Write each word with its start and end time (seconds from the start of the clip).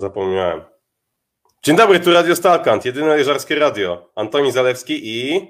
Zapomniałem. 0.00 0.60
Dzień 1.62 1.76
dobry, 1.76 2.00
tu 2.00 2.12
Radio 2.12 2.36
Stalkant, 2.36 2.84
jedyne 2.84 3.18
jeżarskie 3.18 3.54
radio. 3.54 4.12
Antoni 4.16 4.52
Zalewski 4.52 5.00
i... 5.02 5.40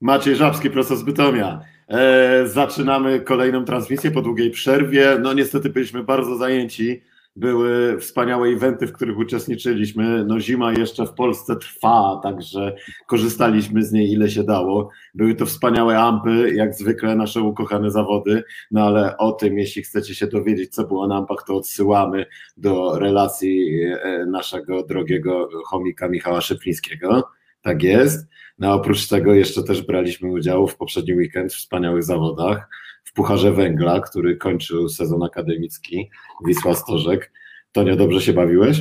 Maciej 0.00 0.36
Żabski, 0.36 0.70
prosto 0.70 0.96
z 0.96 1.02
Bytomia. 1.02 1.60
E, 1.88 2.46
zaczynamy 2.46 3.20
kolejną 3.20 3.64
transmisję 3.64 4.10
po 4.10 4.22
długiej 4.22 4.50
przerwie. 4.50 5.16
No 5.20 5.32
niestety 5.32 5.70
byliśmy 5.70 6.02
bardzo 6.02 6.36
zajęci. 6.36 7.02
Były 7.36 7.98
wspaniałe 8.00 8.48
eventy, 8.48 8.86
w 8.86 8.92
których 8.92 9.18
uczestniczyliśmy. 9.18 10.24
No 10.24 10.40
zima 10.40 10.72
jeszcze 10.72 11.06
w 11.06 11.12
Polsce 11.12 11.56
trwa, 11.56 12.20
także 12.22 12.76
korzystaliśmy 13.06 13.82
z 13.82 13.92
niej 13.92 14.12
ile 14.12 14.30
się 14.30 14.44
dało. 14.44 14.90
Były 15.14 15.34
to 15.34 15.46
wspaniałe 15.46 15.98
ampy, 15.98 16.54
jak 16.54 16.74
zwykle 16.74 17.16
nasze 17.16 17.42
ukochane 17.42 17.90
zawody, 17.90 18.42
no 18.70 18.82
ale 18.82 19.16
o 19.16 19.32
tym, 19.32 19.58
jeśli 19.58 19.82
chcecie 19.82 20.14
się 20.14 20.26
dowiedzieć, 20.26 20.74
co 20.74 20.84
było 20.84 21.06
na 21.06 21.16
ampach, 21.16 21.44
to 21.46 21.56
odsyłamy 21.56 22.26
do 22.56 22.98
relacji 22.98 23.82
e, 23.84 24.26
naszego 24.26 24.82
drogiego 24.82 25.48
chomika 25.64 26.08
Michała 26.08 26.40
Szyplińskiego. 26.40 27.28
Tak 27.62 27.82
jest. 27.82 28.26
No 28.58 28.74
oprócz 28.74 29.08
tego 29.08 29.34
jeszcze 29.34 29.62
też 29.62 29.82
braliśmy 29.82 30.32
udział 30.32 30.68
w 30.68 30.76
poprzedni 30.76 31.14
weekend 31.14 31.52
w 31.52 31.56
wspaniałych 31.56 32.02
zawodach 32.02 32.68
w 33.12 33.14
Pucharze 33.14 33.52
Węgla, 33.52 34.00
który 34.00 34.36
kończył 34.36 34.88
sezon 34.88 35.22
akademicki 35.22 36.10
Wisła 36.46 36.74
Stożek. 36.74 37.32
Tonio, 37.72 37.96
dobrze 37.96 38.20
się 38.20 38.32
bawiłeś? 38.32 38.80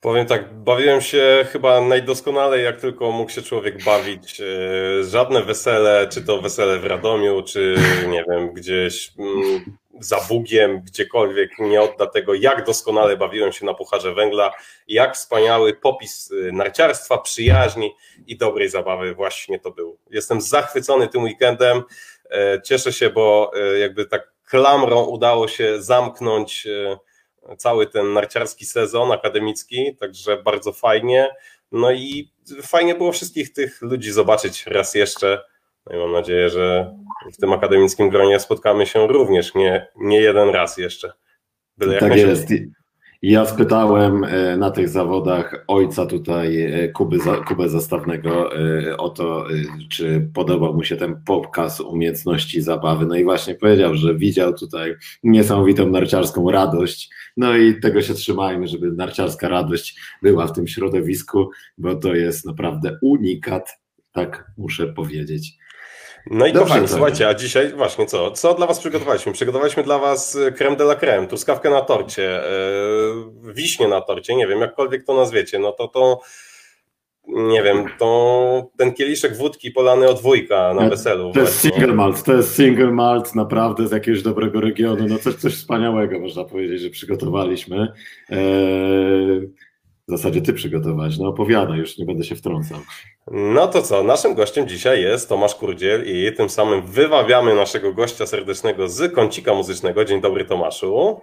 Powiem 0.00 0.26
tak, 0.26 0.54
bawiłem 0.54 1.00
się 1.00 1.46
chyba 1.52 1.80
najdoskonalej, 1.80 2.64
jak 2.64 2.80
tylko 2.80 3.12
mógł 3.12 3.30
się 3.30 3.42
człowiek 3.42 3.84
bawić. 3.84 4.40
E, 4.40 4.44
żadne 5.04 5.42
wesele, 5.42 6.08
czy 6.08 6.22
to 6.22 6.42
wesele 6.42 6.78
w 6.78 6.84
Radomiu, 6.84 7.42
czy 7.42 7.76
nie 8.08 8.24
wiem, 8.30 8.52
gdzieś 8.54 9.12
mm, 9.18 9.76
za 10.00 10.20
Bugiem, 10.28 10.80
gdziekolwiek 10.80 11.50
nie 11.58 11.82
odda 11.82 12.06
tego, 12.06 12.34
jak 12.34 12.66
doskonale 12.66 13.16
bawiłem 13.16 13.52
się 13.52 13.66
na 13.66 13.74
Pucharze 13.74 14.14
Węgla, 14.14 14.52
jak 14.88 15.14
wspaniały 15.14 15.74
popis 15.74 16.32
e, 16.48 16.52
narciarstwa, 16.52 17.18
przyjaźni 17.18 17.94
i 18.26 18.36
dobrej 18.36 18.68
zabawy 18.68 19.14
właśnie 19.14 19.58
to 19.58 19.70
był. 19.70 19.98
Jestem 20.10 20.40
zachwycony 20.40 21.08
tym 21.08 21.22
weekendem. 21.22 21.82
E, 22.30 22.62
cieszę 22.62 22.92
się, 22.92 23.10
bo 23.10 23.52
e, 23.54 23.78
jakby 23.78 24.06
tak 24.06 24.32
klamrą 24.44 25.04
udało 25.04 25.48
się 25.48 25.82
zamknąć 25.82 26.66
e, 26.66 26.98
cały 27.56 27.86
ten 27.86 28.12
narciarski 28.12 28.64
sezon 28.64 29.12
akademicki, 29.12 29.96
także 29.96 30.42
bardzo 30.42 30.72
fajnie. 30.72 31.30
No 31.72 31.92
i 31.92 32.32
fajnie 32.62 32.94
było 32.94 33.12
wszystkich 33.12 33.52
tych 33.52 33.82
ludzi 33.82 34.12
zobaczyć 34.12 34.66
raz 34.66 34.94
jeszcze. 34.94 35.42
No 35.86 35.96
i 35.96 35.98
mam 35.98 36.12
nadzieję, 36.12 36.50
że 36.50 36.94
w 37.32 37.36
tym 37.36 37.52
akademickim 37.52 38.10
gronie 38.10 38.40
spotkamy 38.40 38.86
się 38.86 39.06
również 39.06 39.54
nie, 39.54 39.86
nie 39.96 40.20
jeden 40.20 40.48
raz 40.48 40.76
jeszcze. 40.76 41.12
Byle 41.76 41.98
tak 41.98 42.16
jest. 42.16 42.48
Ja 43.22 43.46
spytałem 43.46 44.24
e, 44.24 44.56
na 44.56 44.70
tych 44.70 44.88
zawodach 44.88 45.64
ojca 45.68 46.06
tutaj 46.06 46.62
e, 46.62 46.88
Kuby, 46.88 47.18
Kubę 47.48 47.68
Zastawnego 47.68 48.56
e, 48.56 48.96
o 48.96 49.08
to, 49.08 49.46
czy 49.90 50.30
podobał 50.34 50.74
mu 50.74 50.84
się 50.84 50.96
ten 50.96 51.22
pokaz 51.26 51.80
umiejętności 51.80 52.62
zabawy. 52.62 53.06
No 53.06 53.14
i 53.16 53.24
właśnie 53.24 53.54
powiedział, 53.54 53.94
że 53.94 54.14
widział 54.14 54.54
tutaj 54.54 54.94
niesamowitą 55.22 55.90
narciarską 55.90 56.50
radość. 56.50 57.10
No 57.36 57.56
i 57.56 57.80
tego 57.80 58.02
się 58.02 58.14
trzymajmy, 58.14 58.66
żeby 58.66 58.92
narciarska 58.92 59.48
radość 59.48 60.00
była 60.22 60.46
w 60.46 60.52
tym 60.52 60.66
środowisku, 60.68 61.50
bo 61.78 61.94
to 61.94 62.14
jest 62.14 62.46
naprawdę 62.46 62.98
unikat, 63.02 63.78
tak 64.12 64.50
muszę 64.58 64.86
powiedzieć. 64.86 65.59
No 66.26 66.46
i 66.46 66.52
Dobrze, 66.52 66.68
kochani, 66.68 66.88
słuchajcie, 66.88 67.28
a 67.28 67.34
dzisiaj 67.34 67.72
właśnie 67.72 68.06
co? 68.06 68.30
Co 68.30 68.54
dla 68.54 68.66
Was 68.66 68.78
przygotowaliśmy? 68.78 69.32
Przygotowaliśmy 69.32 69.82
dla 69.82 69.98
Was 69.98 70.36
e, 70.36 70.52
creme 70.52 70.76
de 70.76 70.84
la 70.84 70.94
creme, 70.94 71.26
truskawkę 71.26 71.70
na 71.70 71.80
torcie, 71.80 72.40
yy, 73.44 73.54
wiśnie 73.54 73.88
na 73.88 74.00
torcie, 74.00 74.36
nie 74.36 74.46
wiem, 74.46 74.60
jakkolwiek 74.60 75.04
to 75.04 75.14
nazwiecie, 75.14 75.58
no 75.58 75.72
to 75.72 75.88
to 75.88 76.20
nie 77.28 77.62
wiem, 77.62 77.84
to 77.98 78.70
ten 78.76 78.92
kieliszek 78.92 79.36
wódki 79.36 79.70
polany 79.70 80.08
od 80.08 80.22
wujka 80.22 80.74
na 80.74 80.88
weselu. 80.88 81.32
To 81.32 81.40
jest 81.40 81.60
single 81.60 81.94
malt, 81.94 82.22
to 82.22 82.32
jest 82.32 82.54
single 82.54 82.90
malt 82.90 83.34
naprawdę 83.34 83.88
z 83.88 83.90
jakiegoś 83.90 84.22
dobrego 84.22 84.60
regionu, 84.60 85.06
no 85.08 85.18
coś, 85.18 85.34
coś 85.34 85.54
wspaniałego 85.54 86.20
można 86.20 86.44
powiedzieć, 86.44 86.80
że 86.80 86.90
przygotowaliśmy. 86.90 87.92
Eee, 88.30 89.48
w 90.10 90.12
zasadzie 90.12 90.42
ty 90.42 90.52
przygotowałeś, 90.52 91.18
no 91.18 91.28
opowiadaj, 91.28 91.78
już 91.78 91.98
nie 91.98 92.04
będę 92.04 92.24
się 92.24 92.36
wtrącał. 92.36 92.78
No 93.30 93.66
to 93.66 93.82
co, 93.82 94.02
naszym 94.02 94.34
gościem 94.34 94.68
dzisiaj 94.68 95.02
jest 95.02 95.28
Tomasz 95.28 95.54
Kurdziel 95.54 96.04
i 96.06 96.32
tym 96.36 96.50
samym 96.50 96.86
wywawiamy 96.86 97.54
naszego 97.54 97.92
gościa 97.92 98.26
serdecznego 98.26 98.88
z 98.88 99.14
kącika 99.14 99.54
muzycznego. 99.54 100.04
Dzień 100.04 100.20
dobry 100.20 100.44
Tomaszu. 100.44 101.20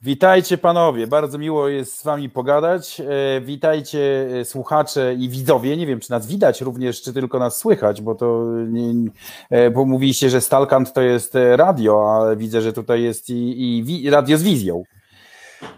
Witajcie 0.00 0.58
panowie, 0.58 1.06
bardzo 1.06 1.38
miło 1.38 1.68
jest 1.68 1.98
z 1.98 2.04
wami 2.04 2.30
pogadać. 2.30 3.00
E, 3.00 3.40
witajcie 3.40 4.28
e, 4.40 4.44
słuchacze 4.44 5.14
i 5.18 5.28
widzowie. 5.28 5.76
Nie 5.76 5.86
wiem, 5.86 6.00
czy 6.00 6.10
nas 6.10 6.26
widać 6.26 6.60
również, 6.60 7.02
czy 7.02 7.12
tylko 7.12 7.38
nas 7.38 7.58
słychać, 7.58 8.02
bo 8.02 8.14
to 8.14 8.44
nie, 8.68 9.10
e, 9.50 9.70
bo 9.70 9.84
mówiliście, 9.84 10.30
że 10.30 10.40
Stalkant 10.40 10.92
to 10.92 11.00
jest 11.02 11.34
radio, 11.56 12.16
ale 12.16 12.36
widzę, 12.36 12.62
że 12.62 12.72
tutaj 12.72 13.02
jest 13.02 13.30
i, 13.30 14.04
i 14.04 14.10
radio 14.10 14.38
z 14.38 14.42
wizją. 14.42 14.82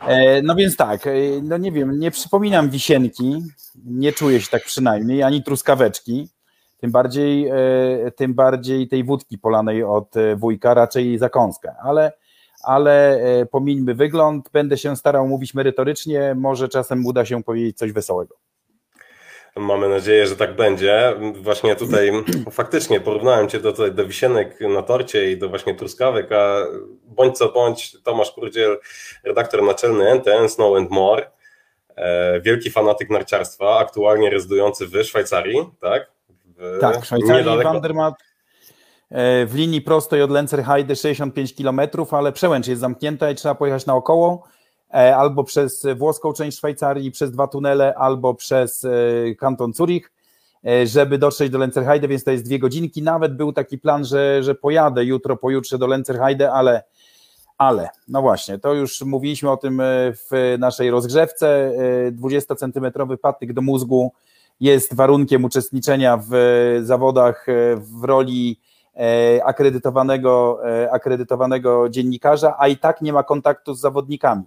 E, 0.07 0.43
no 0.43 0.55
więc 0.55 0.77
tak, 0.77 1.07
e, 1.07 1.11
no 1.43 1.57
nie 1.57 1.73
wiem, 1.73 1.99
nie 1.99 2.11
przypominam 2.11 2.71
wisienki, 2.71 3.43
nie 3.85 4.13
czuję 4.13 4.41
się 4.41 4.51
tak 4.51 4.65
przynajmniej, 4.65 5.23
ani 5.23 5.43
truskaweczki, 5.43 6.29
tym 6.79 6.91
bardziej, 6.91 7.49
e, 7.49 8.11
tym 8.17 8.35
bardziej 8.35 8.89
tej 8.89 9.05
wódki 9.05 9.39
polanej 9.39 9.85
od 9.85 10.15
wujka, 10.37 10.75
raczej 10.75 11.19
zakąskę, 11.19 11.75
ale, 11.83 12.13
ale 12.63 13.21
pomińmy 13.51 13.95
wygląd, 13.95 14.51
będę 14.53 14.79
się 14.79 14.97
starał 14.97 15.29
mówić 15.29 15.55
merytorycznie, 15.55 16.35
może 16.35 16.69
czasem 16.69 17.07
uda 17.07 17.25
się 17.25 17.43
powiedzieć 17.43 17.79
coś 17.79 17.93
wesołego. 17.93 18.48
Mamy 19.57 19.89
nadzieję, 19.89 20.27
że 20.27 20.37
tak 20.37 20.57
będzie. 20.57 21.15
Właśnie 21.35 21.77
tutaj 21.77 22.13
faktycznie 22.51 23.01
porównałem 23.01 23.49
Cię 23.49 23.61
do, 23.61 23.73
do 23.73 24.07
wisienek 24.07 24.61
na 24.61 24.83
torcie 24.83 25.33
i 25.33 25.39
do 25.39 25.49
właśnie 25.49 25.75
truskawek, 25.75 26.33
a 26.33 26.57
bądź 27.07 27.39
co 27.39 27.49
bądź 27.49 28.03
Tomasz 28.03 28.31
Kurdziel, 28.31 28.79
redaktor 29.25 29.63
naczelny 29.63 30.11
NTN 30.11 30.49
Snow 30.49 30.77
and 30.77 30.91
More, 30.91 31.31
e, 31.97 32.41
wielki 32.41 32.71
fanatyk 32.71 33.11
narciarstwa, 33.11 33.79
aktualnie 33.79 34.31
rezydujący 34.31 34.87
w 34.87 35.03
Szwajcarii, 35.03 35.71
tak? 35.81 36.11
W, 36.47 36.79
tak, 36.81 37.01
w 37.01 37.07
Szwajcarii 37.07 37.47
niedaleko... 37.47 37.81
E, 39.11 39.47
w 39.47 39.55
linii 39.55 39.81
prostej 39.81 40.23
od 40.23 40.31
Lenzerheide 40.31 40.97
65 40.97 41.55
km, 41.55 41.81
ale 42.11 42.33
przełęcz 42.33 42.67
jest 42.67 42.81
zamknięta 42.81 43.31
i 43.31 43.35
trzeba 43.35 43.55
pojechać 43.55 43.87
naokoło 43.87 44.45
albo 44.91 45.45
przez 45.45 45.87
włoską 45.97 46.33
część 46.33 46.59
Szwajcarii, 46.59 47.11
przez 47.11 47.31
dwa 47.31 47.47
tunele, 47.47 47.95
albo 47.95 48.35
przez 48.35 48.85
e, 48.85 48.91
kanton 49.35 49.73
Zurich, 49.73 50.13
e, 50.67 50.87
żeby 50.87 51.19
dotrzeć 51.19 51.51
do 51.51 51.59
Lenzerheide, 51.59 52.09
więc 52.09 52.25
to 52.25 52.31
jest 52.31 52.45
dwie 52.45 52.59
godzinki. 52.59 53.03
Nawet 53.03 53.37
był 53.37 53.53
taki 53.53 53.79
plan, 53.79 54.05
że, 54.05 54.43
że 54.43 54.55
pojadę 54.55 55.05
jutro, 55.05 55.37
pojutrze 55.37 55.79
do 55.79 55.87
Lenzerheide, 55.87 56.53
ale, 56.53 56.83
ale, 57.59 57.89
no 58.09 58.23
właśnie, 58.23 58.59
to 58.59 58.75
już 58.75 59.03
mówiliśmy 59.03 59.51
o 59.51 59.57
tym 59.57 59.83
w 60.15 60.57
naszej 60.59 60.91
rozgrzewce. 60.91 61.73
20-centymetrowy 62.13 63.17
patyk 63.17 63.53
do 63.53 63.63
mózgu 63.63 64.13
jest 64.61 64.95
warunkiem 64.95 65.45
uczestniczenia 65.45 66.21
w 66.31 66.33
zawodach 66.83 67.47
w 67.77 68.05
roli 68.05 68.61
akredytowanego, 69.45 70.61
akredytowanego 70.91 71.89
dziennikarza, 71.89 72.55
a 72.59 72.69
i 72.69 72.77
tak 72.77 73.03
nie 73.03 73.13
ma 73.13 73.23
kontaktu 73.23 73.75
z 73.75 73.81
zawodnikami 73.81 74.43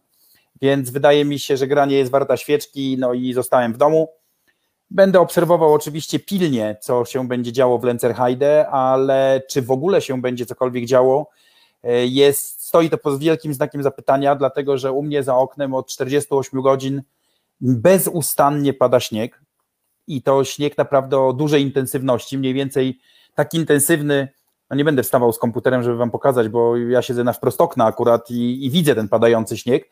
więc 0.62 0.89
wydaje 0.89 1.25
mi 1.25 1.39
się, 1.39 1.57
że 1.57 1.67
granie 1.67 1.97
jest 1.97 2.12
warta 2.12 2.38
świeczki, 2.38 2.97
no 3.00 3.13
i 3.13 3.34
zostałem 3.34 3.73
w 3.73 3.78
domu. 3.78 4.09
Będę 4.89 5.19
obserwował 5.19 5.73
oczywiście 5.73 6.19
pilnie, 6.19 6.78
co 6.81 7.06
się 7.06 7.28
będzie 7.28 7.51
działo 7.51 7.78
w 7.78 7.84
Lencerheide, 7.84 8.69
ale 8.69 9.41
czy 9.50 9.62
w 9.62 9.72
ogóle 9.72 10.01
się 10.01 10.22
będzie 10.22 10.45
cokolwiek 10.45 10.85
działo, 10.85 11.29
e, 11.84 12.06
jest, 12.06 12.63
stoi 12.63 12.89
to 12.89 12.97
pod 12.97 13.19
wielkim 13.19 13.53
znakiem 13.53 13.84
zapytania, 13.84 14.35
dlatego 14.35 14.78
że 14.78 14.91
u 14.91 15.03
mnie 15.03 15.23
za 15.23 15.35
oknem 15.35 15.73
od 15.73 15.88
48 15.88 16.62
godzin 16.62 17.01
bezustannie 17.62 18.74
pada 18.74 19.00
śnieg 19.00 19.42
i 20.07 20.21
to 20.21 20.44
śnieg 20.44 20.77
naprawdę 20.77 21.19
o 21.19 21.33
dużej 21.33 21.62
intensywności, 21.62 22.38
mniej 22.38 22.53
więcej 22.53 23.00
tak 23.36 23.53
intensywny, 23.53 24.27
no 24.69 24.75
nie 24.75 24.86
będę 24.86 25.03
wstawał 25.03 25.33
z 25.33 25.39
komputerem, 25.39 25.83
żeby 25.83 25.98
wam 25.98 26.12
pokazać, 26.12 26.50
bo 26.50 26.77
ja 26.77 27.01
siedzę 27.01 27.24
na 27.24 27.33
wprost 27.33 27.62
okna 27.62 27.86
akurat 27.86 28.31
i, 28.31 28.65
i 28.65 28.69
widzę 28.69 28.95
ten 28.95 29.09
padający 29.09 29.57
śnieg, 29.57 29.89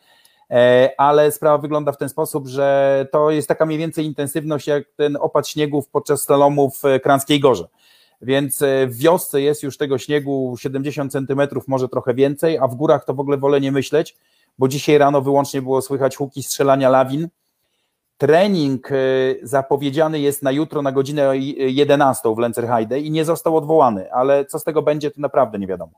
ale 0.96 1.32
sprawa 1.32 1.58
wygląda 1.58 1.92
w 1.92 1.96
ten 1.96 2.08
sposób, 2.08 2.46
że 2.46 3.06
to 3.12 3.30
jest 3.30 3.48
taka 3.48 3.66
mniej 3.66 3.78
więcej 3.78 4.06
intensywność 4.06 4.66
jak 4.66 4.84
ten 4.96 5.16
opad 5.20 5.48
śniegów 5.48 5.88
podczas 5.88 6.22
slalomu 6.22 6.70
w 6.70 6.82
Kranskiej 7.02 7.40
Gorze. 7.40 7.68
Więc 8.22 8.62
e, 8.62 8.86
w 8.86 8.96
wiosce 8.96 9.40
jest 9.40 9.62
już 9.62 9.76
tego 9.76 9.98
śniegu 9.98 10.56
70 10.58 11.12
centymetrów, 11.12 11.68
może 11.68 11.88
trochę 11.88 12.14
więcej, 12.14 12.58
a 12.58 12.68
w 12.68 12.74
górach 12.74 13.04
to 13.04 13.14
w 13.14 13.20
ogóle 13.20 13.36
wolę 13.36 13.60
nie 13.60 13.72
myśleć, 13.72 14.16
bo 14.58 14.68
dzisiaj 14.68 14.98
rano 14.98 15.20
wyłącznie 15.20 15.62
było 15.62 15.82
słychać 15.82 16.16
huki 16.16 16.42
strzelania 16.42 16.88
lawin. 16.88 17.28
Trening 18.18 18.92
e, 18.92 18.96
zapowiedziany 19.42 20.20
jest 20.20 20.42
na 20.42 20.50
jutro 20.50 20.82
na 20.82 20.92
godzinę 20.92 21.38
11 21.38 22.34
w 22.34 22.38
Lenzerheide 22.38 23.00
i 23.00 23.10
nie 23.10 23.24
został 23.24 23.56
odwołany, 23.56 24.12
ale 24.12 24.44
co 24.44 24.58
z 24.58 24.64
tego 24.64 24.82
będzie, 24.82 25.10
to 25.10 25.20
naprawdę 25.20 25.58
nie 25.58 25.66
wiadomo. 25.66 25.92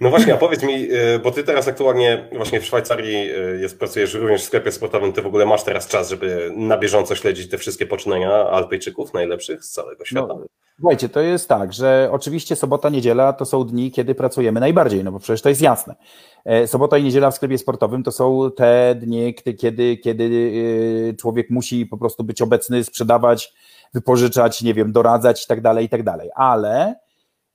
No 0.00 0.10
właśnie, 0.10 0.34
a 0.34 0.36
powiedz 0.36 0.62
mi, 0.62 0.92
y, 0.92 1.18
bo 1.18 1.30
ty 1.30 1.44
teraz 1.44 1.68
aktualnie 1.68 2.28
właśnie 2.32 2.60
w 2.60 2.64
Szwajcarii 2.64 3.30
y, 3.30 3.58
jest, 3.60 3.78
pracujesz 3.78 4.14
również 4.14 4.42
w 4.42 4.44
sklepie 4.44 4.72
sportowym, 4.72 5.12
ty 5.12 5.22
w 5.22 5.26
ogóle 5.26 5.46
masz 5.46 5.62
teraz 5.62 5.88
czas, 5.88 6.10
żeby 6.10 6.52
na 6.56 6.78
bieżąco 6.78 7.14
śledzić 7.14 7.50
te 7.50 7.58
wszystkie 7.58 7.86
poczynania 7.86 8.30
Alpejczyków 8.30 9.14
najlepszych 9.14 9.64
z 9.64 9.70
całego 9.70 10.04
świata? 10.04 10.26
No, 10.28 10.44
słuchajcie, 10.78 11.08
to 11.08 11.20
jest 11.20 11.48
tak, 11.48 11.72
że 11.72 12.08
oczywiście 12.12 12.56
sobota, 12.56 12.88
niedziela 12.88 13.32
to 13.32 13.44
są 13.44 13.64
dni, 13.64 13.90
kiedy 13.90 14.14
pracujemy 14.14 14.60
najbardziej, 14.60 15.04
no 15.04 15.12
bo 15.12 15.18
przecież 15.18 15.42
to 15.42 15.48
jest 15.48 15.60
jasne. 15.60 15.94
E, 16.44 16.66
sobota 16.66 16.98
i 16.98 17.04
niedziela 17.04 17.30
w 17.30 17.34
sklepie 17.34 17.58
sportowym 17.58 18.02
to 18.02 18.12
są 18.12 18.50
te 18.56 18.94
dni, 18.94 19.34
kiedy, 19.58 19.96
kiedy 19.96 20.24
y, 20.24 21.14
człowiek 21.18 21.50
musi 21.50 21.86
po 21.86 21.98
prostu 21.98 22.24
być 22.24 22.42
obecny, 22.42 22.84
sprzedawać, 22.84 23.54
wypożyczać, 23.94 24.62
nie 24.62 24.74
wiem, 24.74 24.92
doradzać 24.92 25.44
i 25.44 25.46
tak 25.46 25.60
dalej, 25.60 25.86
i 25.86 25.88
tak 25.88 26.02
dalej. 26.02 26.30
Ale 26.34 26.94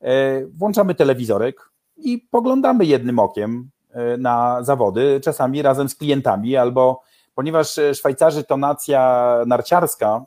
e, 0.02 0.46
włączamy 0.46 0.96
telewizorek, 0.96 1.73
i 2.04 2.20
poglądamy 2.20 2.86
jednym 2.86 3.20
okiem 3.20 3.70
e, 3.92 4.18
na 4.18 4.64
zawody, 4.64 5.20
czasami 5.24 5.62
razem 5.62 5.90
z 5.90 5.96
klientami, 5.96 6.58
albo 6.58 7.02
ponieważ 7.36 7.78
e, 7.78 7.96
Szwajcarzy 7.96 8.44
to 8.44 8.58
nacja 8.58 9.38
narciarska, 9.48 10.26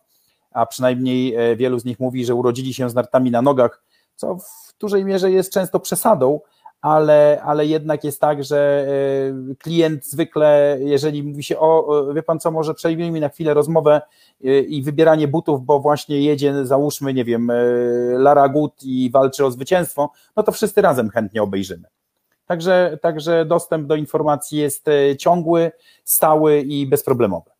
a 0.52 0.66
przynajmniej 0.66 1.34
e, 1.34 1.56
wielu 1.56 1.78
z 1.78 1.84
nich 1.84 2.00
mówi, 2.00 2.24
że 2.24 2.34
urodzili 2.34 2.74
się 2.74 2.90
z 2.90 2.94
nartami 2.94 3.30
na 3.30 3.42
nogach, 3.42 3.82
co 4.16 4.34
w 4.34 4.78
dużej 4.80 5.04
mierze 5.04 5.30
jest 5.30 5.52
często 5.52 5.80
przesadą, 5.80 6.40
ale, 6.86 7.40
ale 7.44 7.66
jednak 7.66 8.04
jest 8.04 8.20
tak, 8.20 8.44
że 8.44 8.86
klient 9.58 10.06
zwykle, 10.06 10.78
jeżeli 10.80 11.22
mówi 11.22 11.42
się 11.42 11.58
o, 11.58 12.04
wie 12.14 12.22
pan 12.22 12.40
co, 12.40 12.50
może 12.50 12.74
przejmijmy 12.74 13.20
na 13.20 13.28
chwilę 13.28 13.54
rozmowę 13.54 14.00
i 14.68 14.82
wybieranie 14.82 15.28
butów, 15.28 15.64
bo 15.64 15.80
właśnie 15.80 16.20
jedzie, 16.20 16.66
załóżmy, 16.66 17.14
nie 17.14 17.24
wiem, 17.24 17.52
Lara 18.16 18.48
Gut 18.48 18.82
i 18.82 19.10
walczy 19.10 19.44
o 19.44 19.50
zwycięstwo, 19.50 20.10
no 20.36 20.42
to 20.42 20.52
wszyscy 20.52 20.82
razem 20.82 21.10
chętnie 21.10 21.42
obejrzymy. 21.42 21.88
Także, 22.46 22.98
także 23.02 23.44
dostęp 23.44 23.86
do 23.86 23.96
informacji 23.96 24.58
jest 24.58 24.86
ciągły, 25.18 25.72
stały 26.04 26.60
i 26.60 26.86
bezproblemowy. 26.86 27.55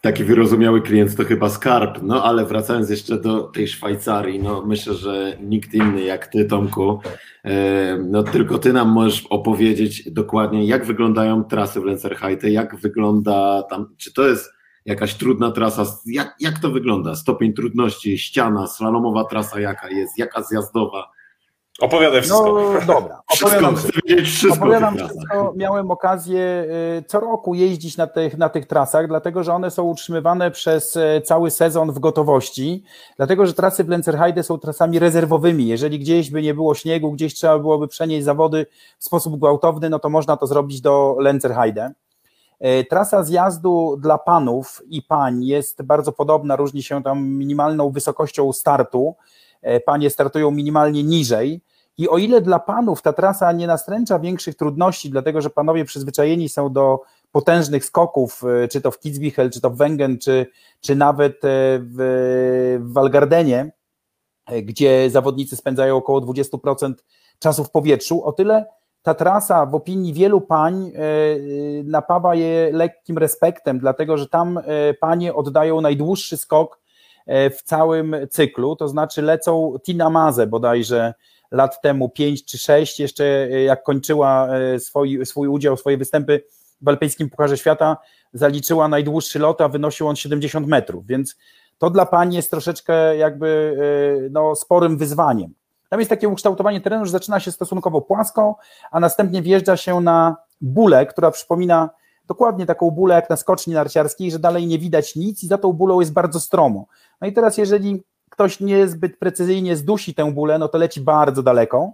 Taki 0.00 0.24
wyrozumiały 0.24 0.82
klient 0.82 1.16
to 1.16 1.24
chyba 1.24 1.48
skarb. 1.48 1.98
No 2.02 2.24
ale 2.24 2.44
wracając 2.44 2.90
jeszcze 2.90 3.20
do 3.20 3.42
tej 3.42 3.68
Szwajcarii, 3.68 4.38
no 4.42 4.62
myślę, 4.66 4.94
że 4.94 5.36
nikt 5.40 5.74
inny 5.74 6.02
jak 6.02 6.26
ty, 6.26 6.44
Tomku, 6.44 7.00
e, 7.44 7.98
no 8.08 8.22
tylko 8.22 8.58
ty 8.58 8.72
nam 8.72 8.88
możesz 8.88 9.26
opowiedzieć 9.26 10.10
dokładnie, 10.10 10.64
jak 10.66 10.86
wyglądają 10.86 11.44
trasy 11.44 11.80
w 11.80 11.84
Lenzerheide, 11.84 12.50
jak 12.50 12.76
wygląda 12.76 13.62
tam, 13.62 13.94
czy 13.96 14.12
to 14.12 14.28
jest 14.28 14.50
jakaś 14.84 15.14
trudna 15.14 15.50
trasa, 15.50 15.84
jak, 16.06 16.36
jak 16.40 16.58
to 16.58 16.70
wygląda? 16.70 17.14
Stopień 17.14 17.52
trudności, 17.52 18.18
ściana, 18.18 18.66
slalomowa 18.66 19.24
trasa 19.24 19.60
jaka 19.60 19.90
jest, 19.90 20.18
jaka 20.18 20.42
zjazdowa? 20.42 21.17
Opowiadaj 21.80 22.22
wszystko. 22.22 22.72
No 22.72 22.94
dobra, 22.94 23.22
opowiadam 23.28 23.76
wszystko. 23.76 24.00
wszystko, 24.24 24.54
opowiadam 24.54 24.96
wszystko. 24.96 25.52
Miałem 25.56 25.90
okazję 25.90 26.66
y, 26.98 27.04
co 27.06 27.20
roku 27.20 27.54
jeździć 27.54 27.96
na 27.96 28.06
tych, 28.06 28.38
na 28.38 28.48
tych 28.48 28.66
trasach, 28.66 29.08
dlatego 29.08 29.44
że 29.44 29.54
one 29.54 29.70
są 29.70 29.82
utrzymywane 29.82 30.50
przez 30.50 30.96
y, 30.96 31.22
cały 31.24 31.50
sezon 31.50 31.92
w 31.92 31.98
gotowości, 31.98 32.84
dlatego 33.16 33.46
że 33.46 33.54
trasy 33.54 33.84
w 33.84 33.88
Lenzerheide 33.88 34.42
są 34.42 34.58
trasami 34.58 34.98
rezerwowymi. 34.98 35.66
Jeżeli 35.66 35.98
gdzieś 35.98 36.30
by 36.30 36.42
nie 36.42 36.54
było 36.54 36.74
śniegu, 36.74 37.12
gdzieś 37.12 37.34
trzeba 37.34 37.58
byłoby 37.58 37.88
przenieść 37.88 38.24
zawody 38.24 38.66
w 38.98 39.04
sposób 39.04 39.38
gwałtowny, 39.38 39.90
no 39.90 39.98
to 39.98 40.08
można 40.08 40.36
to 40.36 40.46
zrobić 40.46 40.80
do 40.80 41.16
Lenzerheide. 41.20 41.92
Y, 42.80 42.84
trasa 42.90 43.22
zjazdu 43.22 43.96
dla 44.00 44.18
panów 44.18 44.82
i 44.88 45.02
pań 45.02 45.44
jest 45.44 45.82
bardzo 45.82 46.12
podobna, 46.12 46.56
różni 46.56 46.82
się 46.82 47.02
tam 47.02 47.28
minimalną 47.28 47.90
wysokością 47.90 48.52
startu. 48.52 49.14
Panie 49.86 50.10
startują 50.10 50.50
minimalnie 50.50 51.04
niżej, 51.04 51.60
i 51.98 52.08
o 52.08 52.18
ile 52.18 52.40
dla 52.40 52.58
panów 52.58 53.02
ta 53.02 53.12
trasa 53.12 53.52
nie 53.52 53.66
nastręcza 53.66 54.18
większych 54.18 54.56
trudności, 54.56 55.10
dlatego 55.10 55.40
że 55.40 55.50
panowie 55.50 55.84
przyzwyczajeni 55.84 56.48
są 56.48 56.72
do 56.72 57.00
potężnych 57.32 57.84
skoków, 57.84 58.44
e, 58.44 58.68
czy 58.68 58.80
to 58.80 58.90
w 58.90 59.00
Kitzbühel, 59.00 59.50
czy 59.50 59.60
to 59.60 59.70
w 59.70 59.76
Wengen, 59.76 60.18
czy, 60.18 60.46
czy 60.80 60.96
nawet 60.96 61.34
e, 61.34 61.48
w, 61.78 62.78
w 62.80 62.92
Walgardenie, 62.92 63.72
e, 64.46 64.62
gdzie 64.62 65.10
zawodnicy 65.10 65.56
spędzają 65.56 65.96
około 65.96 66.20
20% 66.20 66.94
czasu 67.38 67.64
w 67.64 67.70
powietrzu, 67.70 68.24
o 68.24 68.32
tyle 68.32 68.66
ta 69.02 69.14
trasa 69.14 69.66
w 69.66 69.74
opinii 69.74 70.12
wielu 70.12 70.40
pań 70.40 70.92
napawa 71.84 72.34
je 72.34 72.70
lekkim 72.72 73.18
respektem, 73.18 73.78
dlatego 73.78 74.16
że 74.16 74.28
tam 74.28 74.60
panie 75.00 75.34
oddają 75.34 75.80
najdłuższy 75.80 76.36
skok 76.36 76.80
w 77.26 77.62
całym 77.64 78.16
cyklu, 78.30 78.76
to 78.76 78.88
znaczy 78.88 79.22
lecą 79.22 79.74
Tina 79.84 80.10
Maze 80.10 80.46
bodajże 80.46 81.14
lat 81.50 81.80
temu, 81.80 82.08
pięć 82.08 82.44
czy 82.44 82.58
sześć, 82.58 83.00
jeszcze 83.00 83.24
e, 83.24 83.62
jak 83.62 83.82
kończyła 83.82 84.48
e, 84.48 84.80
swój, 84.80 85.26
swój 85.26 85.48
udział, 85.48 85.76
swoje 85.76 85.96
występy 85.96 86.42
w 86.80 86.88
Alpejskim 86.88 87.30
Pucharze 87.30 87.58
Świata, 87.58 87.96
zaliczyła 88.32 88.88
najdłuższy 88.88 89.38
lot, 89.38 89.60
a 89.60 89.68
wynosił 89.68 90.08
on 90.08 90.16
70 90.16 90.66
metrów, 90.66 91.06
więc 91.06 91.36
to 91.78 91.90
dla 91.90 92.06
pani 92.06 92.36
jest 92.36 92.50
troszeczkę 92.50 93.16
jakby 93.16 93.76
e, 94.26 94.28
no, 94.30 94.54
sporym 94.54 94.98
wyzwaniem. 94.98 95.54
Tam 95.88 96.00
jest 96.00 96.10
takie 96.10 96.28
ukształtowanie 96.28 96.80
terenu, 96.80 97.04
że 97.04 97.12
zaczyna 97.12 97.40
się 97.40 97.52
stosunkowo 97.52 98.00
płasko, 98.00 98.56
a 98.90 99.00
następnie 99.00 99.42
wjeżdża 99.42 99.76
się 99.76 100.00
na 100.00 100.36
bulę, 100.60 101.06
która 101.06 101.30
przypomina 101.30 101.90
dokładnie 102.26 102.66
taką 102.66 102.90
bulę 102.90 103.14
jak 103.14 103.30
na 103.30 103.36
skoczni 103.36 103.74
narciarskiej, 103.74 104.30
że 104.30 104.38
dalej 104.38 104.66
nie 104.66 104.78
widać 104.78 105.16
nic 105.16 105.44
i 105.44 105.46
za 105.46 105.58
tą 105.58 105.72
bulą 105.72 106.00
jest 106.00 106.12
bardzo 106.12 106.40
stromo. 106.40 106.86
No 107.20 107.28
i 107.28 107.32
teraz 107.32 107.58
jeżeli 107.58 108.02
ktoś 108.30 108.60
niezbyt 108.60 109.18
precyzyjnie 109.18 109.76
zdusi 109.76 110.14
tę 110.14 110.32
bólę, 110.32 110.58
no 110.58 110.68
to 110.68 110.78
leci 110.78 111.00
bardzo 111.00 111.42
daleko. 111.42 111.92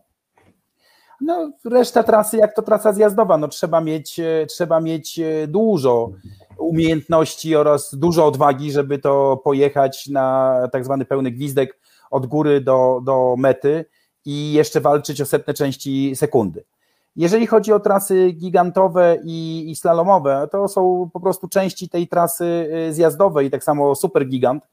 No, 1.20 1.52
reszta 1.64 2.02
trasy, 2.02 2.36
jak 2.36 2.54
to 2.54 2.62
trasa 2.62 2.92
zjazdowa, 2.92 3.38
no 3.38 3.48
trzeba 3.48 3.80
mieć, 3.80 4.20
e, 4.20 4.46
trzeba 4.46 4.80
mieć 4.80 5.18
e, 5.18 5.46
dużo 5.46 6.10
umiejętności 6.58 7.56
oraz 7.56 7.94
dużo 7.94 8.26
odwagi, 8.26 8.72
żeby 8.72 8.98
to 8.98 9.40
pojechać 9.44 10.06
na 10.06 10.56
tak 10.72 10.84
zwany 10.84 11.04
pełny 11.04 11.30
gwizdek 11.30 11.78
od 12.10 12.26
góry 12.26 12.60
do, 12.60 13.00
do 13.04 13.34
mety 13.38 13.84
i 14.24 14.52
jeszcze 14.52 14.80
walczyć 14.80 15.20
o 15.20 15.26
setne 15.26 15.54
części 15.54 16.16
sekundy. 16.16 16.64
Jeżeli 17.16 17.46
chodzi 17.46 17.72
o 17.72 17.80
trasy 17.80 18.32
gigantowe 18.32 19.18
i, 19.24 19.70
i 19.70 19.76
slalomowe, 19.76 20.48
to 20.52 20.68
są 20.68 21.10
po 21.12 21.20
prostu 21.20 21.48
części 21.48 21.88
tej 21.88 22.08
trasy 22.08 22.70
e, 22.72 22.92
zjazdowej, 22.92 23.50
tak 23.50 23.64
samo 23.64 23.94
super 23.94 24.28
gigant, 24.28 24.64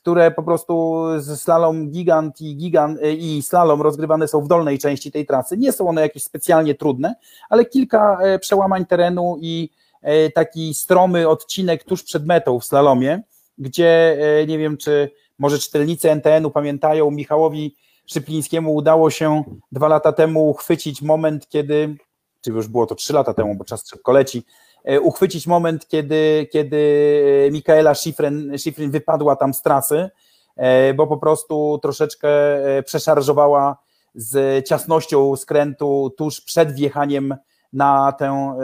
które 0.00 0.30
po 0.30 0.42
prostu 0.42 1.04
z 1.18 1.40
slalom 1.40 1.90
gigant 1.90 2.40
i, 2.40 2.56
gigant 2.56 2.98
y, 3.02 3.12
i 3.12 3.42
slalom 3.42 3.82
rozgrywane 3.82 4.28
są 4.28 4.40
w 4.40 4.48
dolnej 4.48 4.78
części 4.78 5.12
tej 5.12 5.26
trasy. 5.26 5.56
Nie 5.56 5.72
są 5.72 5.88
one 5.88 6.00
jakieś 6.00 6.22
specjalnie 6.22 6.74
trudne, 6.74 7.14
ale 7.48 7.64
kilka 7.64 8.18
e, 8.20 8.38
przełamań 8.38 8.86
terenu 8.86 9.38
i 9.40 9.70
e, 10.02 10.30
taki 10.30 10.74
stromy 10.74 11.28
odcinek 11.28 11.84
tuż 11.84 12.02
przed 12.02 12.26
metą 12.26 12.60
w 12.60 12.64
slalomie, 12.64 13.22
gdzie 13.58 14.18
e, 14.40 14.46
nie 14.46 14.58
wiem, 14.58 14.76
czy 14.76 15.10
może 15.38 15.58
czytelnicy 15.58 16.10
NTN-u 16.10 16.50
pamiętają, 16.50 17.10
Michałowi 17.10 17.76
Szyplińskiemu 18.06 18.74
udało 18.74 19.10
się 19.10 19.42
dwa 19.72 19.88
lata 19.88 20.12
temu 20.12 20.50
uchwycić 20.50 21.02
moment, 21.02 21.48
kiedy, 21.48 21.96
czy 22.40 22.50
już 22.50 22.68
było 22.68 22.86
to 22.86 22.94
trzy 22.94 23.12
lata 23.12 23.34
temu, 23.34 23.54
bo 23.54 23.64
czas 23.64 23.88
szybko 23.88 24.12
leci, 24.12 24.44
E, 24.44 24.67
uchwycić 25.02 25.46
moment, 25.46 25.88
kiedy, 25.88 26.48
kiedy 26.52 27.48
Mikaela 27.52 27.94
Schifrin, 27.94 28.58
Schifrin 28.58 28.90
wypadła 28.90 29.36
tam 29.36 29.54
z 29.54 29.62
trasy, 29.62 30.10
e, 30.56 30.94
bo 30.94 31.06
po 31.06 31.16
prostu 31.16 31.78
troszeczkę 31.82 32.28
e, 32.28 32.82
przeszarżowała 32.82 33.76
z 34.14 34.66
ciasnością 34.68 35.36
skrętu 35.36 36.14
tuż 36.16 36.40
przed 36.40 36.72
wjechaniem 36.72 37.36
na 37.72 38.12
tę, 38.12 38.54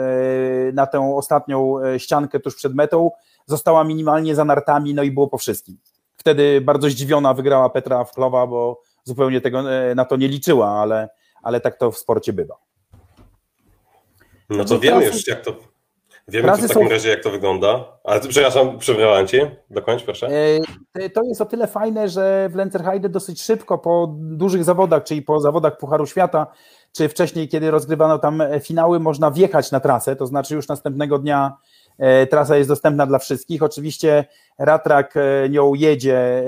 na 0.73 0.87
tę 0.87 1.15
ostatnią 1.15 1.75
ściankę 1.97 2.39
tuż 2.39 2.55
przed 2.55 2.75
metą. 2.75 3.11
Została 3.45 3.83
minimalnie 3.83 4.35
za 4.35 4.45
nartami, 4.45 4.93
no 4.93 5.03
i 5.03 5.11
było 5.11 5.27
po 5.27 5.37
wszystkim. 5.37 5.77
Wtedy 6.17 6.61
bardzo 6.61 6.89
zdziwiona 6.89 7.33
wygrała 7.33 7.69
Petra 7.69 8.03
Wklowa, 8.03 8.47
bo 8.47 8.81
zupełnie 9.03 9.41
tego, 9.41 9.63
na 9.95 10.05
to 10.05 10.15
nie 10.15 10.27
liczyła, 10.27 10.69
ale, 10.69 11.09
ale 11.43 11.61
tak 11.61 11.77
to 11.77 11.91
w 11.91 11.97
sporcie 11.97 12.33
bywa. 12.33 12.55
No 14.49 14.65
to 14.65 14.79
wiemy 14.79 15.05
już, 15.05 15.27
jak 15.27 15.41
to, 15.41 15.53
Wiemy 16.27 16.47
w 16.47 16.51
takim 16.51 16.67
są... 16.67 16.89
razie, 16.89 17.09
jak 17.09 17.23
to 17.23 17.29
wygląda. 17.29 17.85
Ale 18.03 18.19
przepraszam, 18.19 18.79
przebrałem 18.79 19.27
Cię. 19.27 19.55
Dokończ, 19.69 20.03
proszę. 20.03 20.27
E, 20.93 21.09
to 21.09 21.23
jest 21.23 21.41
o 21.41 21.45
tyle 21.45 21.67
fajne, 21.67 22.09
że 22.09 22.49
w 22.51 22.55
Lenzerheide 22.55 23.09
dosyć 23.09 23.41
szybko 23.41 23.77
po 23.77 24.15
dużych 24.19 24.63
zawodach, 24.63 25.03
czyli 25.03 25.21
po 25.21 25.39
zawodach 25.39 25.77
Pucharu 25.77 26.05
Świata, 26.05 26.47
czy 26.91 27.09
wcześniej, 27.09 27.47
kiedy 27.47 27.71
rozgrywano 27.71 28.19
tam 28.19 28.43
finały, 28.61 28.99
można 28.99 29.31
wjechać 29.31 29.71
na 29.71 29.79
trasę, 29.79 30.15
to 30.15 30.27
znaczy 30.27 30.55
już 30.55 30.67
następnego 30.67 31.19
dnia 31.19 31.57
e, 31.97 32.27
trasa 32.27 32.57
jest 32.57 32.69
dostępna 32.69 33.05
dla 33.05 33.19
wszystkich. 33.19 33.63
Oczywiście 33.63 34.25
Ratrak 34.59 35.17
e, 35.17 35.49
nią 35.49 35.73
jedzie, 35.73 36.43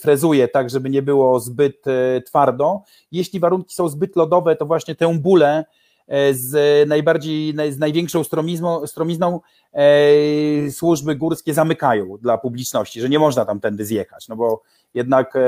frezuje 0.00 0.48
tak, 0.48 0.70
żeby 0.70 0.90
nie 0.90 1.02
było 1.02 1.40
zbyt 1.40 1.84
twardo. 2.26 2.82
Jeśli 3.12 3.40
warunki 3.40 3.74
są 3.74 3.88
zbyt 3.88 4.16
lodowe, 4.16 4.56
to 4.56 4.66
właśnie 4.66 4.94
tę 4.94 5.18
bólę 5.18 5.64
E, 5.64 5.66
z 6.32 6.88
najbardziej, 6.88 7.54
z 7.70 7.78
największą 7.78 8.24
stromizną, 8.24 8.86
stromizną 8.86 9.40
e, 9.72 10.70
służby 10.70 11.16
górskie 11.16 11.54
zamykają 11.54 12.16
dla 12.20 12.38
publiczności, 12.38 13.00
że 13.00 13.08
nie 13.08 13.18
można 13.18 13.44
tam 13.44 13.60
tędy 13.60 13.84
zjechać, 13.84 14.28
no 14.28 14.36
bo 14.36 14.62
jednak 14.94 15.36
e, 15.36 15.40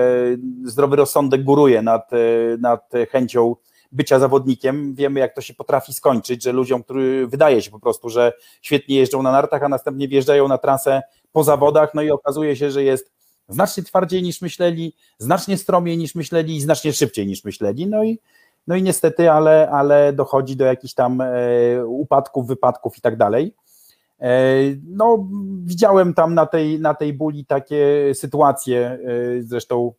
zdrowy 0.64 0.96
rozsądek 0.96 1.44
góruje 1.44 1.82
nad, 1.82 2.10
nad 2.58 2.90
chęcią 3.10 3.56
bycia 3.92 4.18
zawodnikiem. 4.18 4.94
Wiemy, 4.94 5.20
jak 5.20 5.34
to 5.34 5.40
się 5.40 5.54
potrafi 5.54 5.92
skończyć, 5.92 6.42
że 6.42 6.52
ludziom, 6.52 6.82
który 6.82 7.26
wydaje 7.26 7.62
się 7.62 7.70
po 7.70 7.80
prostu, 7.80 8.08
że 8.08 8.32
świetnie 8.62 8.96
jeżdżą 8.96 9.22
na 9.22 9.32
nartach, 9.32 9.62
a 9.62 9.68
następnie 9.68 10.08
wjeżdżają 10.08 10.48
na 10.48 10.58
trasę 10.58 11.02
po 11.32 11.44
zawodach, 11.44 11.94
no 11.94 12.02
i 12.02 12.10
okazuje 12.10 12.56
się, 12.56 12.70
że 12.70 12.84
jest 12.84 13.12
znacznie 13.48 13.82
twardziej 13.82 14.22
niż 14.22 14.42
myśleli, 14.42 14.94
znacznie 15.18 15.58
stromiej 15.58 15.98
niż 15.98 16.14
myśleli 16.14 16.56
i 16.56 16.60
znacznie 16.60 16.92
szybciej 16.92 17.26
niż 17.26 17.44
myśleli. 17.44 17.86
No 17.86 18.04
i, 18.04 18.18
no 18.68 18.76
i 18.76 18.82
niestety, 18.82 19.30
ale, 19.30 19.70
ale 19.70 20.12
dochodzi 20.12 20.56
do 20.56 20.64
jakichś 20.64 20.94
tam 20.94 21.20
e, 21.20 21.26
upadków, 21.86 22.46
wypadków 22.46 22.98
i 22.98 23.00
tak 23.00 23.16
dalej. 23.16 23.54
E, 24.20 24.30
no, 24.86 25.28
widziałem 25.64 26.14
tam 26.14 26.34
na 26.34 26.46
tej, 26.46 26.80
na 26.80 26.94
tej 26.94 27.12
buli 27.12 27.46
takie 27.46 28.10
sytuacje, 28.14 28.80
e, 28.88 28.98
zresztą 29.42 29.92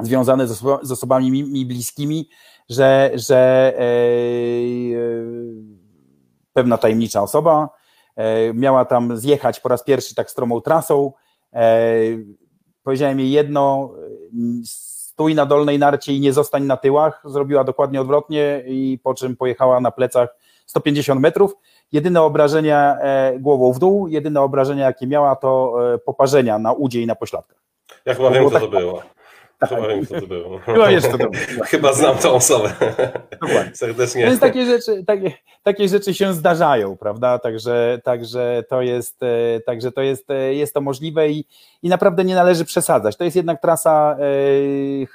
związane 0.00 0.48
z, 0.48 0.50
oso 0.50 0.80
z 0.82 0.92
osobami 0.92 1.30
mi, 1.30 1.44
mi, 1.44 1.66
bliskimi, 1.66 2.28
że, 2.68 3.10
że 3.14 3.72
pewna 6.52 6.78
tajemnicza 6.78 7.22
osoba 7.22 7.68
miała 8.54 8.84
tam 8.84 9.16
zjechać 9.16 9.60
po 9.60 9.68
raz 9.68 9.84
pierwszy 9.84 10.14
tak 10.14 10.30
stromą 10.30 10.60
trasą. 10.60 11.12
Powiedziałem 12.82 13.20
jej 13.20 13.30
jedno, 13.30 13.94
stój 15.12 15.34
na 15.34 15.46
dolnej 15.46 15.78
narcie 15.78 16.12
i 16.12 16.20
nie 16.20 16.32
zostań 16.32 16.64
na 16.64 16.76
tyłach. 16.76 17.22
Zrobiła 17.24 17.64
dokładnie 17.64 18.00
odwrotnie 18.00 18.62
i 18.66 18.98
po 19.02 19.14
czym 19.14 19.36
pojechała 19.36 19.80
na 19.80 19.90
plecach 19.90 20.28
150 20.66 21.20
metrów 21.20 21.54
Jedyne 21.92 22.22
obrażenia 22.22 22.96
e, 23.00 23.38
głową 23.38 23.72
w 23.72 23.78
dół, 23.78 24.08
jedyne 24.08 24.40
obrażenia, 24.40 24.84
jakie 24.84 25.06
miała, 25.06 25.36
to 25.36 25.74
e, 25.94 25.98
poparzenia 25.98 26.58
na 26.58 26.72
udzie 26.72 27.02
i 27.02 27.06
na 27.06 27.14
pośladkach. 27.14 27.58
Ja 28.04 28.14
chyba 28.14 28.30
wiem, 28.30 28.48
kto 28.48 28.60
tak... 28.60 28.62
to 28.62 28.78
było. 28.78 29.02
Tak. 29.62 29.70
Chyba 29.70 29.88
wiem, 29.88 30.06
kto 30.06 30.20
to 30.20 30.26
było. 30.26 30.58
Chyba 30.58 30.88
wiesz, 30.88 31.02
to. 31.02 31.18
Chyba 31.70 31.92
znam 31.92 32.18
tą 32.18 32.32
osobę. 32.32 32.72
Dokładnie. 33.30 33.74
Serdecznie. 33.74 34.26
Więc 34.26 34.40
takie 34.40 34.66
rzeczy, 34.66 35.04
takie, 35.04 35.32
takie 35.62 35.88
rzeczy 35.88 36.14
się 36.14 36.34
zdarzają, 36.34 36.96
prawda? 36.96 37.38
Także, 37.38 38.00
także 38.04 38.64
to 38.68 38.82
jest, 38.82 39.22
e, 39.22 39.60
także 39.60 39.92
to 39.92 40.02
jest, 40.02 40.26
jest 40.50 40.74
to 40.74 40.80
możliwe 40.80 41.28
i, 41.28 41.44
i 41.82 41.88
naprawdę 41.88 42.24
nie 42.24 42.34
należy 42.34 42.64
przesadzać. 42.64 43.16
To 43.16 43.24
jest 43.24 43.36
jednak 43.36 43.60
trasa 43.60 44.16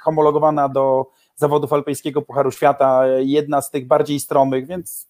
homologowana 0.00 0.68
do 0.68 1.06
zawodów 1.36 1.72
alpejskiego 1.72 2.22
Pucharu 2.22 2.50
Świata, 2.50 3.06
jedna 3.18 3.62
z 3.62 3.70
tych 3.70 3.86
bardziej 3.86 4.20
stromych, 4.20 4.66
więc 4.66 5.08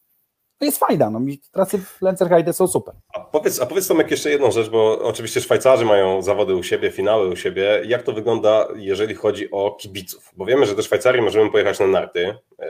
to 0.59 0.65
jest 0.65 0.79
fajna. 0.79 1.11
No, 1.11 1.21
trasy 1.53 1.79
w 1.79 2.03
Lenzerheide 2.03 2.53
są 2.53 2.67
super. 2.69 2.95
A 3.15 3.21
powiedz, 3.21 3.61
a 3.61 3.67
powiedz 3.67 3.89
Tomek 3.89 4.11
jeszcze 4.11 4.31
jedną 4.31 4.51
rzecz, 4.51 4.69
bo 4.69 4.99
oczywiście 5.03 5.41
Szwajcarzy 5.41 5.85
mają 5.85 6.23
zawody 6.23 6.55
u 6.55 6.63
siebie, 6.63 6.91
finały 6.91 7.29
u 7.29 7.37
siebie. 7.37 7.83
Jak 7.85 8.03
to 8.03 8.13
wygląda, 8.13 8.69
jeżeli 8.77 9.15
chodzi 9.15 9.51
o 9.51 9.71
kibiców? 9.71 10.33
Bo 10.37 10.45
wiemy, 10.45 10.67
że 10.67 10.75
do 10.75 10.83
Szwajcarii 10.83 11.23
możemy 11.23 11.51
pojechać 11.51 11.79
na 11.79 11.87
narty. 11.87 12.35
E, 12.59 12.69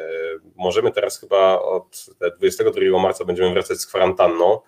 możemy 0.56 0.92
teraz 0.92 1.20
chyba 1.20 1.60
od 1.60 2.06
22 2.38 3.02
marca 3.02 3.24
będziemy 3.24 3.52
wracać 3.52 3.78
z 3.78 3.86
kwarantanną. 3.86 4.58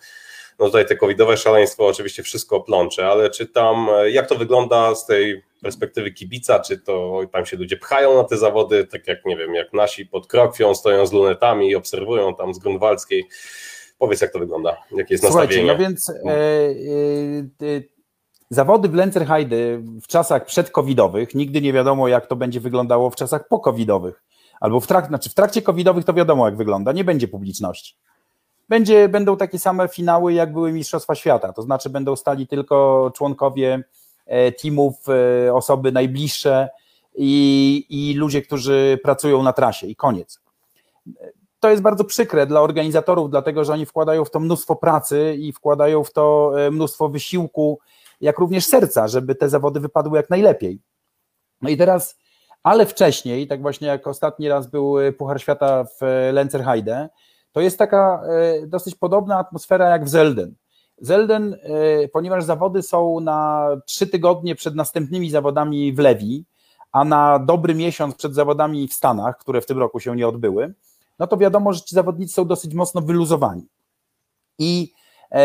No 0.58 0.66
tutaj 0.66 0.86
te 0.86 0.96
covidowe 0.96 1.36
szaleństwo 1.36 1.86
oczywiście 1.86 2.22
wszystko 2.22 2.60
plącze, 2.60 3.06
ale 3.06 3.30
czy 3.30 3.46
tam, 3.46 3.88
e, 3.90 4.10
jak 4.10 4.26
to 4.28 4.34
wygląda 4.34 4.94
z 4.94 5.06
tej 5.06 5.42
perspektywy 5.60 6.10
kibica, 6.10 6.60
czy 6.60 6.78
to 6.78 7.20
tam 7.32 7.46
się 7.46 7.56
ludzie 7.56 7.76
pchają 7.76 8.16
na 8.16 8.24
te 8.24 8.36
zawody, 8.36 8.86
tak 8.86 9.06
jak 9.06 9.24
nie 9.24 9.36
wiem, 9.36 9.54
jak 9.54 9.72
nasi 9.72 10.06
pod 10.06 10.26
krokwią 10.26 10.74
stoją 10.74 11.06
z 11.06 11.12
lunetami 11.12 11.70
i 11.70 11.76
obserwują 11.76 12.34
tam 12.34 12.54
z 12.54 12.58
Grunwaldzkiej. 12.58 13.28
Powiedz, 13.98 14.20
jak 14.20 14.32
to 14.32 14.38
wygląda, 14.38 14.76
jakie 14.96 15.14
jest 15.14 15.24
Słuchajcie, 15.24 15.62
nastawienie. 15.62 15.72
no 15.72 15.78
więc 15.78 16.10
e, 16.10 16.14
e, 16.24 17.76
e, 17.76 17.82
zawody 18.50 18.88
w 18.88 18.94
Lenzerheide 18.94 19.56
w 20.02 20.06
czasach 20.06 20.44
przedcovidowych, 20.44 21.34
nigdy 21.34 21.60
nie 21.60 21.72
wiadomo, 21.72 22.08
jak 22.08 22.26
to 22.26 22.36
będzie 22.36 22.60
wyglądało 22.60 23.10
w 23.10 23.16
czasach 23.16 23.48
pocovidowych. 23.48 24.22
Albo 24.60 24.80
w, 24.80 24.86
trak, 24.86 25.06
znaczy 25.06 25.30
w 25.30 25.34
trakcie 25.34 25.62
covidowych 25.62 26.04
to 26.04 26.14
wiadomo, 26.14 26.46
jak 26.46 26.56
wygląda, 26.56 26.92
nie 26.92 27.04
będzie 27.04 27.28
publiczności. 27.28 27.96
Będzie, 28.68 29.08
będą 29.08 29.36
takie 29.36 29.58
same 29.58 29.88
finały, 29.88 30.32
jak 30.32 30.52
były 30.52 30.72
Mistrzostwa 30.72 31.14
Świata, 31.14 31.52
to 31.52 31.62
znaczy 31.62 31.90
będą 31.90 32.16
stali 32.16 32.46
tylko 32.46 33.10
członkowie 33.16 33.84
teamów, 34.62 34.94
e, 35.46 35.54
osoby 35.54 35.92
najbliższe 35.92 36.68
i, 37.14 37.86
i 37.88 38.14
ludzie, 38.14 38.42
którzy 38.42 38.98
pracują 39.02 39.42
na 39.42 39.52
trasie 39.52 39.86
i 39.86 39.96
koniec. 39.96 40.40
To 41.60 41.70
jest 41.70 41.82
bardzo 41.82 42.04
przykre 42.04 42.46
dla 42.46 42.60
organizatorów, 42.60 43.30
dlatego 43.30 43.64
że 43.64 43.72
oni 43.72 43.86
wkładają 43.86 44.24
w 44.24 44.30
to 44.30 44.40
mnóstwo 44.40 44.76
pracy 44.76 45.36
i 45.38 45.52
wkładają 45.52 46.04
w 46.04 46.12
to 46.12 46.52
e, 46.66 46.70
mnóstwo 46.70 47.08
wysiłku, 47.08 47.78
jak 48.20 48.38
również 48.38 48.66
serca, 48.66 49.08
żeby 49.08 49.34
te 49.34 49.48
zawody 49.48 49.80
wypadły 49.80 50.16
jak 50.16 50.30
najlepiej. 50.30 50.80
No 51.62 51.70
i 51.70 51.76
teraz, 51.76 52.18
ale 52.62 52.86
wcześniej, 52.86 53.46
tak 53.46 53.62
właśnie 53.62 53.88
jak 53.88 54.06
ostatni 54.06 54.48
raz 54.48 54.66
był 54.66 54.94
Puchar 55.18 55.40
Świata 55.40 55.84
w 55.84 56.28
Lenzerheide, 56.32 57.08
to 57.52 57.60
jest 57.60 57.78
taka 57.78 58.22
dosyć 58.66 58.94
podobna 58.94 59.38
atmosfera 59.38 59.90
jak 59.90 60.04
w 60.04 60.08
Zelden. 60.08 60.54
Zelden, 61.00 61.54
e, 61.54 62.08
ponieważ 62.08 62.44
zawody 62.44 62.82
są 62.82 63.20
na 63.20 63.68
trzy 63.86 64.06
tygodnie 64.06 64.54
przed 64.54 64.74
następnymi 64.74 65.30
zawodami 65.30 65.92
w 65.92 65.98
Lewi, 65.98 66.44
a 66.92 67.04
na 67.04 67.38
dobry 67.38 67.74
miesiąc 67.74 68.14
przed 68.14 68.34
zawodami 68.34 68.88
w 68.88 68.92
Stanach, 68.92 69.38
które 69.38 69.60
w 69.60 69.66
tym 69.66 69.78
roku 69.78 70.00
się 70.00 70.16
nie 70.16 70.28
odbyły, 70.28 70.74
no 71.18 71.26
to 71.26 71.36
wiadomo, 71.36 71.72
że 71.72 71.80
ci 71.80 71.94
zawodnicy 71.94 72.34
są 72.34 72.44
dosyć 72.44 72.74
mocno 72.74 73.00
wyluzowani. 73.00 73.66
I 74.58 74.92
e, 75.32 75.40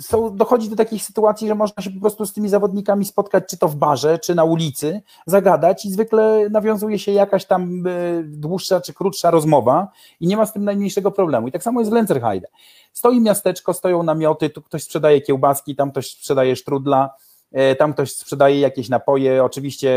są, 0.00 0.36
dochodzi 0.36 0.70
do 0.70 0.76
takich 0.76 1.02
sytuacji, 1.02 1.48
że 1.48 1.54
można 1.54 1.82
się 1.82 1.90
po 1.90 2.00
prostu 2.00 2.26
z 2.26 2.32
tymi 2.32 2.48
zawodnikami 2.48 3.04
spotkać, 3.04 3.44
czy 3.48 3.58
to 3.58 3.68
w 3.68 3.76
barze, 3.76 4.18
czy 4.18 4.34
na 4.34 4.44
ulicy, 4.44 5.02
zagadać 5.26 5.84
i 5.84 5.90
zwykle 5.90 6.48
nawiązuje 6.50 6.98
się 6.98 7.12
jakaś 7.12 7.44
tam 7.44 7.86
e, 7.86 7.90
dłuższa 8.22 8.80
czy 8.80 8.94
krótsza 8.94 9.30
rozmowa 9.30 9.88
i 10.20 10.26
nie 10.26 10.36
ma 10.36 10.46
z 10.46 10.52
tym 10.52 10.64
najmniejszego 10.64 11.10
problemu. 11.10 11.48
I 11.48 11.52
tak 11.52 11.62
samo 11.62 11.80
jest 11.80 11.90
w 11.90 11.94
Lenzerheide. 11.94 12.48
Stoi 12.94 13.20
miasteczko, 13.20 13.74
stoją 13.74 14.02
namioty, 14.02 14.50
tu 14.50 14.62
ktoś 14.62 14.82
sprzedaje 14.82 15.20
kiełbaski, 15.20 15.76
tam 15.76 15.90
ktoś 15.90 16.10
sprzedaje 16.10 16.56
sztrudla, 16.56 17.14
e, 17.52 17.76
tam 17.76 17.92
ktoś 17.92 18.12
sprzedaje 18.12 18.60
jakieś 18.60 18.88
napoje, 18.88 19.44
oczywiście 19.44 19.90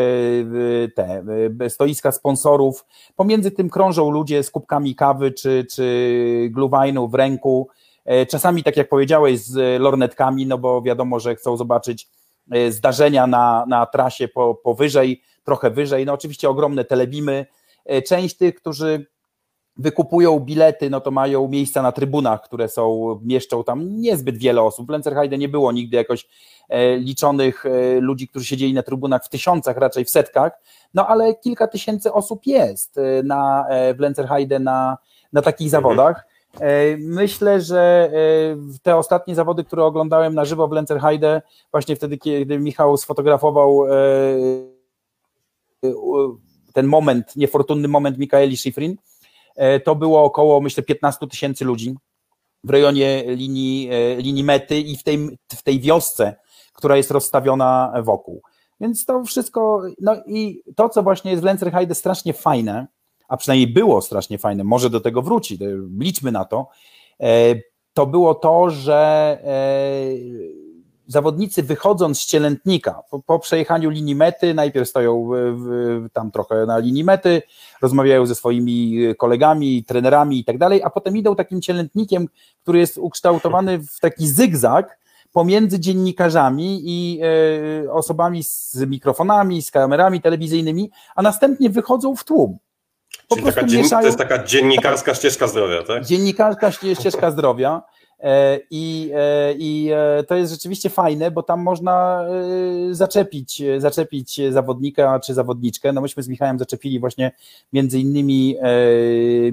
e, 0.87 0.87
te 0.87 1.23
stoiska 1.69 2.11
sponsorów. 2.11 2.85
Pomiędzy 3.15 3.51
tym 3.51 3.69
krążą 3.69 4.11
ludzie 4.11 4.43
z 4.43 4.51
kubkami 4.51 4.95
kawy 4.95 5.31
czy, 5.31 5.65
czy 5.71 6.49
gluwajnu 6.51 7.07
w 7.07 7.13
ręku, 7.13 7.67
E, 8.07 8.25
czasami, 8.25 8.63
tak 8.63 8.77
jak 8.77 8.89
powiedziałeś, 8.89 9.39
z 9.39 9.81
lornetkami, 9.81 10.45
no 10.45 10.57
bo 10.57 10.81
wiadomo, 10.81 11.19
że 11.19 11.35
chcą 11.35 11.57
zobaczyć 11.57 12.07
e, 12.51 12.71
zdarzenia 12.71 13.27
na, 13.27 13.65
na 13.67 13.85
trasie 13.85 14.27
po, 14.27 14.55
powyżej, 14.55 15.21
trochę 15.43 15.71
wyżej. 15.71 16.05
No 16.05 16.13
oczywiście 16.13 16.49
ogromne 16.49 16.85
telebimy. 16.85 17.45
E, 17.85 18.01
część 18.01 18.37
tych, 18.37 18.55
którzy 18.55 19.05
wykupują 19.79 20.39
bilety, 20.39 20.89
no 20.89 21.01
to 21.01 21.11
mają 21.11 21.47
miejsca 21.47 21.81
na 21.81 21.91
trybunach, 21.91 22.41
które 22.41 22.69
są, 22.69 23.19
mieszczą 23.23 23.63
tam 23.63 24.01
niezbyt 24.01 24.37
wiele 24.37 24.61
osób. 24.61 24.87
W 24.87 24.89
Lenzerheide 24.89 25.37
nie 25.37 25.49
było 25.49 25.71
nigdy 25.71 25.97
jakoś 25.97 26.27
liczonych 26.97 27.63
ludzi, 27.99 28.27
którzy 28.27 28.45
siedzieli 28.45 28.73
na 28.73 28.83
trybunach 28.83 29.25
w 29.25 29.29
tysiącach, 29.29 29.77
raczej 29.77 30.05
w 30.05 30.09
setkach, 30.09 30.51
no 30.93 31.07
ale 31.07 31.35
kilka 31.35 31.67
tysięcy 31.67 32.13
osób 32.13 32.45
jest 32.45 32.99
na, 33.23 33.65
w 33.97 33.99
Lenzerheide 33.99 34.59
na, 34.59 34.97
na 35.33 35.41
takich 35.41 35.67
mhm. 35.67 35.83
zawodach. 35.83 36.27
E, 36.59 36.97
myślę, 36.97 37.61
że 37.61 38.11
e, 38.13 38.79
te 38.83 38.95
ostatnie 38.95 39.35
zawody, 39.35 39.63
które 39.63 39.83
oglądałem 39.83 40.35
na 40.35 40.45
żywo 40.45 40.67
w 40.67 40.71
Lenzerheide, 40.71 41.41
właśnie 41.71 41.95
wtedy, 41.95 42.17
kiedy 42.17 42.59
Michał 42.59 42.97
sfotografował 42.97 43.85
e, 43.85 43.91
ten 46.73 46.87
moment, 46.87 47.35
niefortunny 47.35 47.87
moment 47.87 48.17
Mikaeli 48.17 48.57
Schifrin, 48.57 48.97
to 49.83 49.95
było 49.95 50.23
około, 50.23 50.61
myślę, 50.61 50.83
15 50.83 51.27
tysięcy 51.27 51.65
ludzi 51.65 51.95
w 52.63 52.69
rejonie 52.69 53.23
linii, 53.27 53.89
linii 54.17 54.43
mety 54.43 54.79
i 54.79 54.97
w 54.97 55.03
tej, 55.03 55.37
w 55.51 55.63
tej 55.63 55.79
wiosce, 55.79 56.35
która 56.73 56.97
jest 56.97 57.11
rozstawiona 57.11 57.93
wokół. 58.03 58.41
Więc 58.79 59.05
to 59.05 59.23
wszystko, 59.23 59.81
no 60.01 60.15
i 60.25 60.63
to, 60.75 60.89
co 60.89 61.03
właśnie 61.03 61.31
jest 61.31 61.43
w 61.43 61.45
Lenzerheide 61.45 61.95
strasznie 61.95 62.33
fajne, 62.33 62.87
a 63.27 63.37
przynajmniej 63.37 63.67
było 63.67 64.01
strasznie 64.01 64.37
fajne, 64.37 64.63
może 64.63 64.89
do 64.89 65.01
tego 65.01 65.21
wróci, 65.21 65.59
liczmy 65.99 66.31
na 66.31 66.45
to, 66.45 66.67
e, 67.19 67.55
to 67.93 68.05
było 68.05 68.35
to, 68.35 68.69
że 68.69 69.39
e, 69.43 70.66
zawodnicy 71.07 71.63
wychodząc 71.63 72.19
z 72.19 72.25
cielętnika, 72.25 73.01
po, 73.11 73.19
po, 73.19 73.39
przejechaniu 73.39 73.89
linii 73.89 74.15
mety, 74.15 74.53
najpierw 74.53 74.89
stoją 74.89 75.29
tam 76.13 76.31
trochę 76.31 76.65
na 76.65 76.77
linii 76.77 77.03
mety, 77.03 77.41
rozmawiają 77.81 78.25
ze 78.25 78.35
swoimi 78.35 78.97
kolegami, 79.17 79.83
trenerami 79.83 80.39
i 80.39 80.45
tak 80.45 80.57
dalej, 80.57 80.83
a 80.83 80.89
potem 80.89 81.17
idą 81.17 81.35
takim 81.35 81.61
cielętnikiem, 81.61 82.27
który 82.61 82.79
jest 82.79 82.97
ukształtowany 82.97 83.79
w 83.79 83.99
taki 83.99 84.27
zygzak 84.27 84.99
pomiędzy 85.33 85.79
dziennikarzami 85.79 86.81
i 86.85 87.19
e, 87.85 87.91
osobami 87.91 88.43
z 88.43 88.75
mikrofonami, 88.75 89.61
z 89.61 89.71
kamerami 89.71 90.21
telewizyjnymi, 90.21 90.91
a 91.15 91.21
następnie 91.21 91.69
wychodzą 91.69 92.15
w 92.15 92.23
tłum. 92.23 92.57
Po 93.27 93.35
Czyli 93.35 93.47
taka 93.47 93.67
mieszają... 93.67 94.01
to 94.01 94.05
jest 94.05 94.17
taka 94.17 94.43
dziennikarska 94.43 95.15
ścieżka 95.15 95.47
zdrowia, 95.47 95.83
tak? 95.83 96.05
Dziennikarska 96.05 96.71
ścieżka 96.71 97.31
zdrowia. 97.31 97.81
E, 98.19 98.59
I, 98.71 99.11
e, 99.15 99.53
I 99.53 99.89
e, 99.93 100.23
to 100.23 100.35
jest 100.35 100.53
rzeczywiście 100.53 100.89
fajne, 100.89 101.31
bo 101.31 101.43
tam 101.43 101.61
można 101.61 102.25
zaczepić, 102.91 103.63
zaczepić 103.77 104.41
zawodnika 104.49 105.19
czy 105.19 105.33
zawodniczkę. 105.33 105.93
No 105.93 106.01
myśmy 106.01 106.23
z 106.23 106.27
Michałem 106.27 106.59
zaczepili 106.59 106.99
właśnie 106.99 107.31
między 107.73 107.99
innymi 107.99 108.57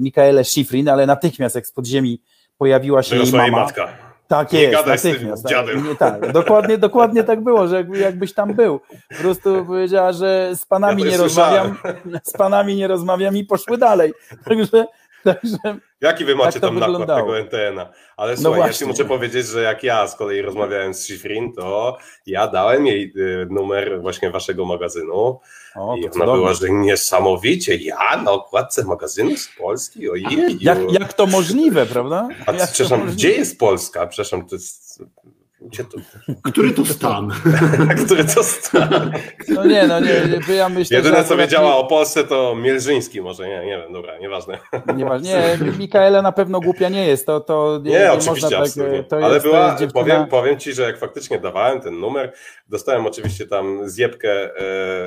Mikaelę 0.01 0.43
Schifrin, 0.43 0.89
ale 0.89 1.05
natychmiast 1.05 1.55
jak 1.55 1.67
z 1.67 1.71
podziemi 1.71 2.21
pojawiła 2.57 3.03
się 3.03 3.15
jej 3.15 3.31
mama. 3.31 3.49
matka. 3.49 3.87
Tak 4.27 4.51
nie 4.53 4.61
jest, 4.61 4.85
natychmiast. 4.87 5.43
Tak, 5.43 5.65
tak, 5.99 6.31
dokładnie, 6.31 6.77
dokładnie 6.77 7.23
tak 7.23 7.43
było, 7.43 7.67
że 7.67 7.85
jakbyś 7.93 8.33
tam 8.33 8.53
był. 8.53 8.79
Po 9.09 9.15
prostu 9.21 9.65
powiedziała, 9.65 10.13
że 10.13 10.51
z 10.55 10.65
panami 10.65 11.03
ja 11.03 11.09
nie 11.09 11.17
rozmawiam, 11.17 11.77
z 12.23 12.31
panami 12.31 12.75
nie 12.75 12.87
rozmawiam 12.87 13.37
i 13.37 13.43
poszły 13.43 13.77
dalej. 13.77 14.13
Także 14.45 14.85
Także 15.25 15.57
Jaki 16.01 16.25
wy 16.25 16.35
macie 16.35 16.59
tak 16.59 16.61
tam 16.61 16.79
nakład 16.79 17.19
tego 17.19 17.39
NTN-a? 17.39 17.89
Ale 18.17 18.31
no 18.31 18.41
słuchaj, 18.41 18.61
ja 18.61 18.73
ci 18.73 18.85
muszę 18.85 19.05
powiedzieć, 19.05 19.47
że 19.47 19.61
jak 19.61 19.83
ja 19.83 20.07
z 20.07 20.15
kolei 20.15 20.41
rozmawiałem 20.41 20.93
z 20.93 20.99
Schifrin, 20.99 21.53
to 21.53 21.97
ja 22.25 22.47
dałem 22.47 22.87
jej 22.87 23.13
y, 23.17 23.47
numer 23.49 24.01
właśnie 24.01 24.31
waszego 24.31 24.65
magazynu 24.65 25.39
o, 25.75 25.95
i 25.97 26.09
ona 26.09 26.25
była, 26.25 26.53
że 26.53 26.69
niesamowicie, 26.69 27.75
ja 27.75 28.21
na 28.23 28.31
okładce 28.31 28.83
magazynu 28.83 29.37
z 29.37 29.47
Polski, 29.57 30.09
ojej. 30.09 30.57
Jak, 30.59 30.91
jak 30.91 31.13
to 31.13 31.27
możliwe, 31.27 31.85
prawda? 31.85 32.27
A 32.45 32.53
przepraszam, 32.53 33.07
gdzie 33.07 33.31
jest 33.31 33.59
Polska? 33.59 34.07
Przepraszam, 34.07 34.45
to 34.45 34.55
jest 34.55 35.03
to... 35.71 35.97
Który 36.43 36.71
to 36.71 36.85
stan? 36.85 37.31
Który 38.05 38.23
to 38.25 38.43
stan? 38.43 39.11
No 39.47 39.65
nie, 39.65 39.87
no 39.87 39.99
nie, 39.99 40.55
ja 40.55 40.69
myślę, 40.69 40.97
Jedyne, 40.97 41.23
co 41.23 41.37
wiedziała 41.37 41.69
nie... 41.69 41.75
o 41.75 41.87
Polsce, 41.87 42.23
to 42.23 42.55
Mielżyński 42.55 43.21
może, 43.21 43.47
nie, 43.47 43.65
nie 43.65 43.77
wiem, 43.77 43.93
dobra, 43.93 44.17
nieważne. 44.17 44.59
Nieważne, 44.95 45.29
nie, 45.29 45.71
Mikaela 45.79 46.21
na 46.21 46.31
pewno 46.31 46.59
głupia 46.59 46.89
nie 46.89 47.07
jest, 47.07 47.25
to, 47.25 47.39
to 47.39 47.79
nie, 47.83 47.91
nie 47.91 48.11
oczywiście, 48.11 48.49
tak, 48.49 48.69
to 49.09 49.17
Ale 49.17 49.33
jest, 49.33 49.45
była, 49.45 49.69
dziewczyna... 49.69 50.01
powiem, 50.03 50.27
powiem 50.27 50.59
Ci, 50.59 50.73
że 50.73 50.83
jak 50.83 50.97
faktycznie 50.97 51.39
dawałem 51.39 51.81
ten 51.81 51.99
numer, 51.99 52.33
dostałem 52.67 53.05
oczywiście 53.05 53.47
tam 53.47 53.89
zjebkę, 53.89 54.59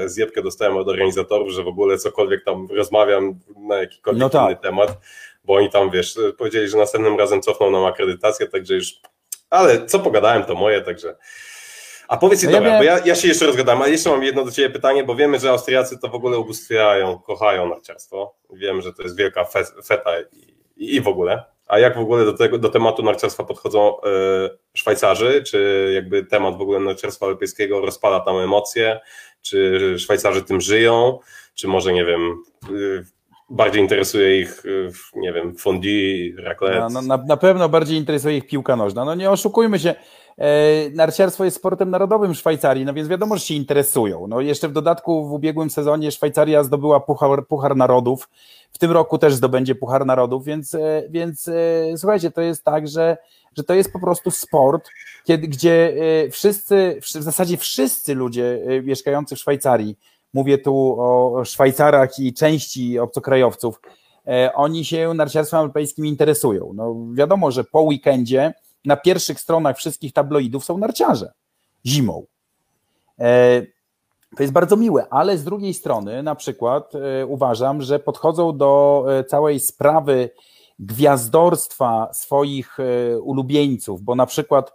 e, 0.03 0.09
zjebkę 0.09 0.43
dostałem 0.43 0.77
od 0.77 0.89
organizatorów, 0.89 1.51
że 1.51 1.65
w 1.65 1.69
ogóle 1.69 1.99
cokolwiek 1.99 2.45
tam 2.45 2.69
rozmawiam 2.71 3.39
na 3.69 3.77
jakikolwiek 3.77 4.21
no 4.21 4.31
tak. 4.31 4.47
inny 4.47 4.57
temat, 4.57 4.99
bo 5.45 5.55
oni 5.55 5.71
tam, 5.71 5.91
wiesz, 5.91 6.19
powiedzieli, 6.39 6.69
że 6.69 6.79
następnym 6.79 7.19
razem 7.19 7.43
cofną 7.43 7.71
nam 7.71 7.85
akredytację, 7.85 8.47
także 8.47 8.75
już 8.75 9.01
ale 9.51 9.87
co 9.87 9.99
pogadałem, 9.99 10.45
to 10.45 10.55
moje, 10.55 10.81
także. 10.81 11.17
A 12.09 12.17
powiedz 12.17 12.43
mi, 12.43 12.49
no 12.49 12.59
dobra, 12.59 12.79
bo 12.79 12.85
ja, 12.85 12.99
ja, 13.05 13.15
się 13.15 13.29
jeszcze 13.29 13.47
rozgadam, 13.47 13.83
ale 13.83 13.91
jeszcze 13.91 14.11
mam 14.11 14.23
jedno 14.23 14.45
do 14.45 14.51
Ciebie 14.51 14.71
pytanie, 14.71 15.05
bo 15.05 15.15
wiemy, 15.15 15.39
że 15.39 15.51
Austriacy 15.51 15.99
to 15.99 16.09
w 16.09 16.15
ogóle 16.15 16.39
ubóstwiają, 16.39 17.19
kochają 17.19 17.69
narciarstwo. 17.69 18.35
Wiem, 18.53 18.83
że 18.83 18.93
to 18.93 19.03
jest 19.03 19.17
wielka 19.17 19.45
feta 19.85 20.11
i, 20.77 20.97
i 20.97 21.01
w 21.01 21.09
ogóle. 21.09 21.45
A 21.67 21.79
jak 21.79 21.97
w 21.97 22.01
ogóle 22.01 22.25
do, 22.25 22.33
tego, 22.33 22.59
do 22.59 22.69
tematu 22.69 23.03
narciarstwa 23.03 23.45
podchodzą 23.45 23.97
y, 24.01 24.01
Szwajcarzy? 24.75 25.43
Czy 25.43 25.91
jakby 25.95 26.25
temat 26.25 26.59
w 26.59 26.61
ogóle 26.61 26.81
narciarstwa 26.81 27.27
alpejskiego 27.27 27.81
rozpala 27.81 28.21
tam 28.21 28.37
emocje? 28.37 29.01
Czy 29.43 29.95
Szwajcarzy 29.99 30.43
tym 30.43 30.61
żyją? 30.61 31.19
Czy 31.55 31.69
może, 31.69 31.93
nie 31.93 32.05
wiem, 32.05 32.43
y, 32.71 33.05
bardziej 33.51 33.83
interesuje 33.83 34.41
ich, 34.41 34.65
y, 34.65 34.91
nie 35.17 35.33
wiem, 35.33 35.55
fondue, 35.55 36.35
raclette. 36.39 36.81
No, 36.81 36.89
no, 36.89 37.03
na, 37.03 37.17
na, 37.17 37.37
pewno 37.37 37.69
bardziej 37.69 37.99
interesuje 37.99 38.37
ich 38.37 38.47
piłka 38.47 38.77
nożna. 38.77 39.05
No 39.05 39.15
nie 39.15 39.31
oszukujmy 39.31 39.79
się, 39.79 39.95
e, 40.39 40.91
narciarstwo 40.91 41.45
jest 41.45 41.57
sportem 41.57 41.91
narodowym 41.91 42.35
Szwajcarii, 42.35 42.85
no 42.85 42.95
więc 42.95 43.09
wiadomo, 43.09 43.37
że 43.37 43.45
się 43.45 43.55
interesują. 43.55 44.27
No 44.27 44.41
jeszcze 44.41 44.69
w 44.69 44.73
dodatku 44.73 45.29
w 45.29 45.33
ubiegłym 45.33 45.71
sezonie 45.71 46.11
Szwajcaria 46.11 46.65
zdobyła 46.65 47.01
Puchar, 47.01 47.47
Puchar 47.47 47.77
Narodów, 47.77 48.29
w 48.73 48.79
tym 48.79 48.93
roku 48.93 49.19
też 49.19 49.35
zdobędzie 49.35 49.75
Puchar 49.75 50.07
Narodów, 50.07 50.45
więc, 50.45 50.75
e, 50.75 51.03
więc 51.11 51.49
e, 51.49 51.53
słuchajcie, 51.97 52.31
to 52.31 52.41
jest 52.41 52.65
tak, 52.65 52.89
że, 52.89 53.17
że 53.57 53.65
to 53.65 53.75
jest 53.75 53.93
po 53.93 54.01
prostu 54.01 54.31
sport, 54.31 54.89
kiedy, 55.25 55.49
gdzie 55.49 55.95
e, 56.25 56.31
wszyscy, 56.31 57.01
w 57.03 57.09
zasadzie 57.09 57.57
wszyscy 57.57 58.15
ludzie 58.15 58.61
e, 58.67 58.83
mieszkający 58.83 59.37
w 59.37 59.39
Szwajcarii 59.39 59.97
mówię 60.35 60.59
tu 60.59 60.97
o 61.01 61.45
Szwajcarach 61.45 62.19
i 62.19 62.35
części 62.35 62.99
obcokrajowców, 62.99 63.81
e, 64.27 64.51
oni 64.55 64.85
się 64.85 65.15
narciarstwem 65.15 65.61
alpejskim 65.61 66.07
interesują. 66.07 66.73
No 66.75 66.97
wiadomo, 67.13 67.51
że 67.51 67.65
po 67.65 67.81
weekendzie 67.81 68.55
na 68.85 68.97
pierwszych 68.97 69.41
stronach 69.41 69.77
wszystkich 69.77 70.13
tabloidów 70.13 70.65
są 70.65 70.79
narciarze 70.79 71.33
zimą. 71.87 72.27
E, 73.19 73.63
to 74.37 74.43
jest 74.43 74.53
bardzo 74.53 74.77
miłe, 74.77 75.07
ale 75.11 75.39
z 75.39 75.45
drugiej 75.45 75.75
strony 75.75 76.23
na 76.23 76.35
przykład 76.35 76.93
e, 76.95 77.27
uważam, 77.27 77.83
że 77.83 77.99
podchodzą 77.99 78.57
do 78.57 79.05
całej 79.29 79.61
sprawy 79.61 80.31
gwiazdorstwa 80.79 82.09
swoich 82.13 82.79
ulubieńców, 83.23 84.03
bo 84.03 84.15
na 84.15 84.27
przykład 84.27 84.73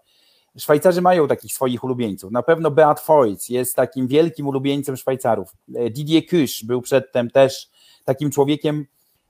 Szwajcarzy 0.57 1.01
mają 1.01 1.27
takich 1.27 1.53
swoich 1.53 1.83
ulubieńców. 1.83 2.31
Na 2.31 2.43
pewno 2.43 2.71
Beat 2.71 2.99
Feutz 2.99 3.49
jest 3.49 3.75
takim 3.75 4.07
wielkim 4.07 4.47
ulubieńcem 4.47 4.97
Szwajcarów. 4.97 5.55
E, 5.75 5.89
Didier 5.89 6.23
Kusch 6.25 6.65
był 6.65 6.81
przedtem 6.81 7.29
też 7.29 7.69
takim 8.05 8.31
człowiekiem, 8.31 8.85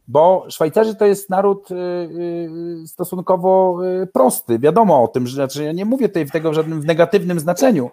bo 0.08 0.46
Szwajcarzy 0.50 0.96
to 0.96 1.06
jest 1.06 1.30
naród 1.30 1.72
e, 1.72 1.76
e, 1.76 2.88
stosunkowo 2.88 3.80
prosty. 4.14 4.60
Wiadomo 4.60 5.04
o 5.04 5.08
tym, 5.08 5.28
że 5.28 5.36
znaczy 5.36 5.64
ja 5.64 5.72
nie 5.72 5.86
mówię 5.86 6.08
tutaj 6.08 6.26
tego 6.26 6.52
w 6.52 6.54
żadnym 6.54 6.80
negatywnym 6.80 7.40
znaczeniu, 7.40 7.90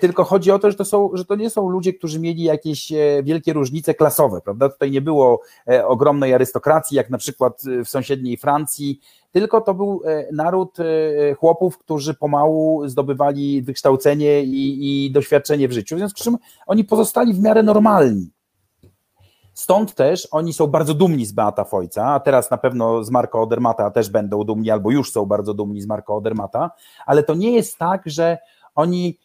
tylko 0.00 0.24
chodzi 0.24 0.50
o 0.50 0.58
to, 0.58 0.70
że 0.70 0.76
to, 0.76 0.84
są, 0.84 1.10
że 1.14 1.24
to 1.24 1.34
nie 1.34 1.50
są 1.50 1.68
ludzie, 1.68 1.92
którzy 1.92 2.20
mieli 2.20 2.42
jakieś 2.42 2.92
wielkie 3.22 3.52
różnice 3.52 3.94
klasowe, 3.94 4.40
prawda? 4.40 4.68
Tutaj 4.68 4.90
nie 4.90 5.00
było 5.00 5.40
ogromnej 5.86 6.34
arystokracji, 6.34 6.96
jak 6.96 7.10
na 7.10 7.18
przykład 7.18 7.62
w 7.84 7.88
sąsiedniej 7.88 8.36
Francji, 8.36 9.00
tylko 9.34 9.60
to 9.60 9.74
był 9.74 10.02
e, 10.04 10.26
naród 10.32 10.78
e, 10.80 10.84
chłopów, 11.34 11.78
którzy 11.78 12.14
pomału 12.14 12.88
zdobywali 12.88 13.62
wykształcenie 13.62 14.42
i, 14.42 15.06
i 15.06 15.10
doświadczenie 15.10 15.68
w 15.68 15.72
życiu, 15.72 15.96
w 15.96 15.98
związku 15.98 16.20
z 16.20 16.24
czym 16.24 16.36
oni 16.66 16.84
pozostali 16.84 17.34
w 17.34 17.40
miarę 17.40 17.62
normalni. 17.62 18.30
Stąd 19.54 19.94
też 19.94 20.28
oni 20.30 20.52
są 20.52 20.66
bardzo 20.66 20.94
dumni 20.94 21.26
z 21.26 21.32
Beata 21.32 21.64
Fojca, 21.64 22.06
a 22.06 22.20
teraz 22.20 22.50
na 22.50 22.58
pewno 22.58 23.04
z 23.04 23.10
Marco 23.10 23.42
Odermata 23.42 23.90
też 23.90 24.10
będą 24.10 24.44
dumni, 24.44 24.70
albo 24.70 24.90
już 24.90 25.12
są 25.12 25.26
bardzo 25.26 25.54
dumni 25.54 25.80
z 25.80 25.86
Marco 25.86 26.16
Odermata, 26.16 26.70
ale 27.06 27.22
to 27.22 27.34
nie 27.34 27.52
jest 27.52 27.78
tak, 27.78 28.02
że 28.06 28.38
oni 28.74 29.18
e, 29.18 29.23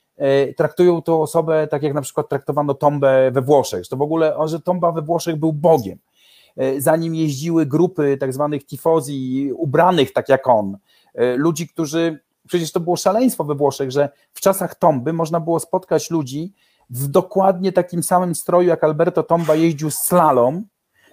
traktują 0.57 1.01
tą 1.01 1.21
osobę 1.21 1.67
tak, 1.67 1.83
jak 1.83 1.93
na 1.93 2.01
przykład 2.01 2.29
traktowano 2.29 2.73
Tombę 2.73 3.31
we 3.31 3.41
Włoszech. 3.41 3.87
To 3.87 3.97
w 3.97 4.01
ogóle, 4.01 4.35
że 4.45 4.59
Tomba 4.59 4.91
we 4.91 5.01
Włoszech 5.01 5.35
był 5.35 5.53
Bogiem. 5.53 5.99
E, 6.57 6.81
za 6.81 6.95
nim 6.95 7.15
jeździły 7.15 7.65
grupy 7.65 8.17
tak 8.17 8.33
zwanych 8.33 8.65
tifozi, 8.65 9.51
ubranych 9.55 10.13
tak 10.13 10.29
jak 10.29 10.47
on, 10.47 10.77
e, 11.15 11.35
ludzi, 11.35 11.67
którzy, 11.67 12.19
przecież 12.47 12.71
to 12.71 12.79
było 12.79 12.95
szaleństwo 12.95 13.43
we 13.43 13.55
Włoszech, 13.55 13.91
że 13.91 14.09
w 14.33 14.41
czasach 14.41 14.75
Tomby 14.75 15.13
można 15.13 15.39
było 15.39 15.59
spotkać 15.59 16.09
ludzi 16.11 16.53
w 16.89 17.07
dokładnie 17.07 17.71
takim 17.71 18.03
samym 18.03 18.35
stroju, 18.35 18.67
jak 18.67 18.83
Alberto 18.83 19.23
Tomba 19.23 19.55
jeździł 19.55 19.91
slalom, 19.91 20.65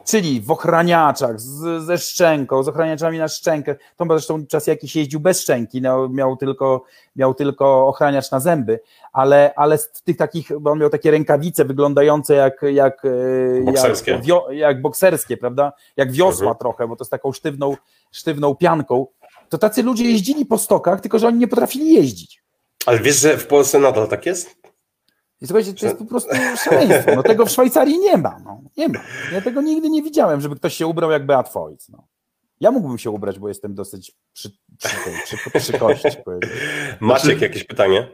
czyli 0.07 0.40
w 0.40 0.51
ochraniaczach, 0.51 1.40
z, 1.40 1.85
ze 1.85 1.99
szczęką, 1.99 2.62
z 2.62 2.69
ochraniaczami 2.69 3.19
na 3.19 3.29
szczękę. 3.29 3.77
Tomba 3.97 4.14
zresztą 4.14 4.47
czas 4.47 4.66
jakiś 4.66 4.97
jeździł 4.97 5.21
bez 5.21 5.40
szczęki, 5.40 5.83
no, 5.83 6.09
miał, 6.09 6.37
tylko, 6.37 6.85
miał 7.16 7.35
tylko 7.35 7.87
ochraniacz 7.87 8.31
na 8.31 8.40
zęby, 8.40 8.81
ale, 9.12 9.55
ale 9.57 9.79
w 9.79 10.03
tych 10.05 10.16
takich, 10.16 10.59
bo 10.61 10.71
on 10.71 10.79
miał 10.79 10.90
takie 10.90 11.11
rękawice 11.11 11.64
wyglądające 11.64 12.35
jak, 12.35 12.62
jak, 12.73 13.05
e, 13.05 13.64
bokserskie. 13.64 14.11
jak, 14.11 14.25
wio, 14.25 14.47
jak 14.51 14.83
bokserskie, 14.83 15.37
prawda? 15.37 15.73
Jak 15.97 16.12
wiosła 16.12 16.47
mhm. 16.47 16.59
trochę, 16.59 16.88
bo 16.88 16.97
to 16.97 17.05
z 17.05 17.09
taką 17.09 17.33
sztywną, 17.33 17.77
sztywną 18.12 18.55
pianką. 18.55 19.07
To 19.49 19.59
tacy 19.59 19.83
ludzie 19.83 20.05
jeździli 20.05 20.47
po 20.47 20.59
stokach, 20.59 21.01
tylko 21.01 21.19
że 21.19 21.27
oni 21.27 21.38
nie 21.38 21.49
potrafili 21.49 21.95
jeździć. 21.95 22.42
Ale 22.87 22.99
wiesz, 22.99 23.16
że 23.16 23.38
w 23.38 23.47
Polsce 23.47 23.79
nadal 23.79 24.09
tak 24.09 24.27
jest? 24.27 24.65
I 25.40 25.46
słuchajcie, 25.46 25.75
to 25.75 25.87
jest 25.87 25.99
po 25.99 26.05
prostu 26.05 26.31
szaleństwo. 26.64 27.14
No, 27.16 27.22
tego 27.22 27.46
w 27.46 27.51
Szwajcarii 27.51 27.99
nie 27.99 28.16
ma. 28.16 28.38
No. 28.44 28.61
Nie 28.77 28.88
ma. 28.88 29.01
Ja 29.33 29.40
tego 29.40 29.62
nigdy 29.62 29.90
nie 29.90 30.03
widziałem, 30.03 30.40
żeby 30.40 30.57
ktoś 30.57 30.75
się 30.75 30.87
ubrał 30.87 31.11
jak 31.11 31.27
Beat 31.27 31.53
Feutz. 31.53 31.88
No. 31.88 32.07
Ja 32.61 32.70
mógłbym 32.70 32.99
się 32.99 33.11
ubrać, 33.11 33.38
bo 33.38 33.49
jestem 33.49 33.75
dosyć 33.75 34.12
przy, 34.33 34.51
przy, 34.79 34.96
przy, 35.25 35.37
przy, 35.37 35.59
przy 35.61 35.79
kości. 35.79 36.09
Maciek, 37.01 37.40
jakieś 37.40 37.64
pytanie? 37.64 38.09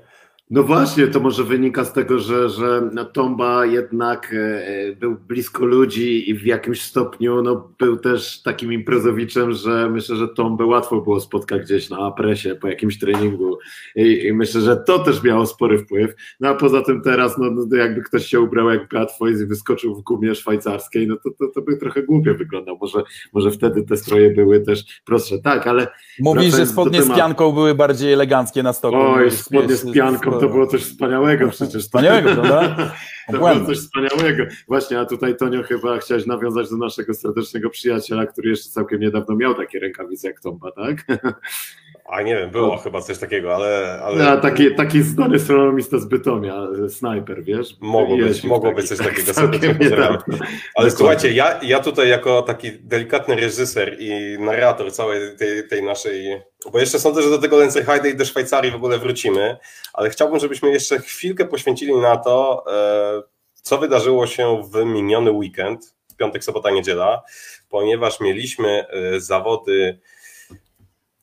No 0.53 0.63
właśnie, 0.63 1.07
to 1.07 1.21
może 1.21 1.45
wynika 1.45 1.85
z 1.85 1.93
tego, 1.93 2.19
że, 2.19 2.49
że 2.49 2.83
Tomba 3.13 3.67
jednak 3.67 4.35
e, 4.35 4.97
był 4.97 5.17
blisko 5.29 5.65
ludzi 5.65 6.31
i 6.31 6.35
w 6.35 6.47
jakimś 6.47 6.83
stopniu 6.83 7.43
no, 7.43 7.69
był 7.79 7.97
też 7.97 8.43
takim 8.43 8.73
imprezowiczem, 8.73 9.53
że 9.53 9.91
myślę, 9.91 10.17
że 10.17 10.29
Tombę 10.29 10.67
łatwo 10.67 11.01
było 11.01 11.21
spotkać 11.21 11.63
gdzieś 11.63 11.91
na 11.91 12.11
presie 12.11 12.55
po 12.55 12.69
jakimś 12.69 12.99
treningu 12.99 13.59
i, 13.97 14.27
i 14.27 14.33
myślę, 14.33 14.61
że 14.61 14.77
to 14.77 14.99
też 14.99 15.23
miało 15.23 15.47
spory 15.47 15.79
wpływ. 15.79 16.15
No 16.41 16.49
a 16.49 16.55
poza 16.55 16.83
tym 16.83 17.03
teraz, 17.03 17.39
no, 17.39 17.51
no 17.51 17.77
jakby 17.77 18.03
ktoś 18.03 18.27
się 18.27 18.41
ubrał 18.41 18.71
jak 18.71 18.89
Beat 18.89 19.13
Foyz 19.19 19.41
i 19.41 19.47
wyskoczył 19.47 19.95
w 19.95 20.03
gumie 20.03 20.35
szwajcarskiej, 20.35 21.07
no 21.07 21.17
to, 21.17 21.31
to, 21.39 21.47
to 21.55 21.63
by 21.63 21.77
trochę 21.77 22.03
głupio 22.03 22.35
wyglądał. 22.35 22.79
Może, 22.81 23.03
może 23.33 23.51
wtedy 23.51 23.83
te 23.83 23.97
stroje 23.97 24.31
były 24.31 24.61
też 24.61 24.85
prostsze. 25.05 25.39
Tak, 25.39 25.67
ale... 25.67 25.87
Mówisz, 26.21 26.57
że 26.57 26.67
spodnie 26.67 27.03
z 27.03 27.11
pianką 27.17 27.53
były 27.53 27.75
bardziej 27.75 28.13
eleganckie 28.13 28.63
na 28.63 28.73
stoku. 28.73 28.97
Oj, 28.99 29.31
spodnie 29.31 29.77
z 29.77 29.93
pianką 29.93 30.42
to 30.43 30.49
było 30.49 30.67
coś 30.67 30.83
wspaniałego 30.83 31.49
przecież. 31.49 31.83
Wspaniałego, 31.83 32.35
prawda? 32.35 32.77
To 33.33 33.33
było 33.33 33.67
coś 33.67 33.79
wspaniałego. 33.79 34.45
Właśnie, 34.69 35.01
a 35.01 35.05
tutaj 35.05 35.37
Tonio 35.37 35.63
chyba 35.63 35.99
chciałeś 35.99 36.27
nawiązać 36.27 36.71
do 36.71 36.77
naszego 36.77 37.15
serdecznego 37.15 37.71
przyjaciela, 37.71 38.27
który 38.27 38.51
jeszcze 38.51 38.71
całkiem 38.71 39.01
niedawno 39.01 39.37
miał 39.37 39.55
takie 39.55 39.81
rękawice 39.81 40.29
jak 40.29 40.41
Tomba, 40.41 40.73
tak? 40.73 41.07
A 42.13 42.23
nie 42.23 42.37
wiem, 42.37 42.51
było 42.51 42.69
no. 42.69 42.77
chyba 42.77 43.01
coś 43.01 43.19
takiego, 43.19 43.55
ale... 43.55 44.01
ale... 44.03 44.25
Ja, 44.25 44.37
taki, 44.37 44.75
taki 44.75 45.03
zdolny 45.03 45.39
slalomista 45.39 45.99
z 45.99 46.05
Bytomia, 46.05 46.67
snajper, 46.89 47.45
wiesz? 47.45 47.77
Mogło 47.81 48.17
być, 48.17 48.45
mogło 48.45 48.73
być 48.73 48.89
coś 48.89 48.99
takiego. 48.99 49.33
Ale 49.41 50.19
Dokładnie. 50.19 50.91
słuchajcie, 50.91 51.33
ja, 51.33 51.61
ja 51.63 51.81
tutaj 51.81 52.09
jako 52.09 52.43
taki 52.43 52.73
delikatny 52.73 53.37
reżyser 53.37 53.97
i 53.99 54.37
narrator 54.41 54.93
całej 54.93 55.37
tej, 55.37 55.69
tej 55.69 55.83
naszej... 55.83 56.43
Bo 56.73 56.79
jeszcze 56.79 56.99
sądzę, 56.99 57.23
że 57.23 57.31
do 57.31 57.39
tego 57.39 57.57
Lenzerheide 57.57 58.11
i 58.11 58.17
do 58.17 58.25
Szwajcarii 58.25 58.73
w 58.73 58.75
ogóle 58.75 58.99
wrócimy, 58.99 59.57
ale 59.93 60.11
chciałbym, 60.11 60.41
żebyśmy 60.41 60.71
jeszcze 60.71 60.99
chwilkę 60.99 61.45
poświęcili 61.45 61.97
na 61.97 62.17
to, 62.17 62.65
e, 62.73 63.23
co 63.55 63.79
wydarzyło 63.79 64.27
się 64.27 64.63
w 64.73 64.85
miniony 64.85 65.31
weekend, 65.31 65.95
piątek, 66.17 66.45
sobota, 66.45 66.71
niedziela, 66.71 67.23
ponieważ 67.69 68.21
mieliśmy 68.21 68.87
e, 68.89 69.21
zawody 69.21 69.99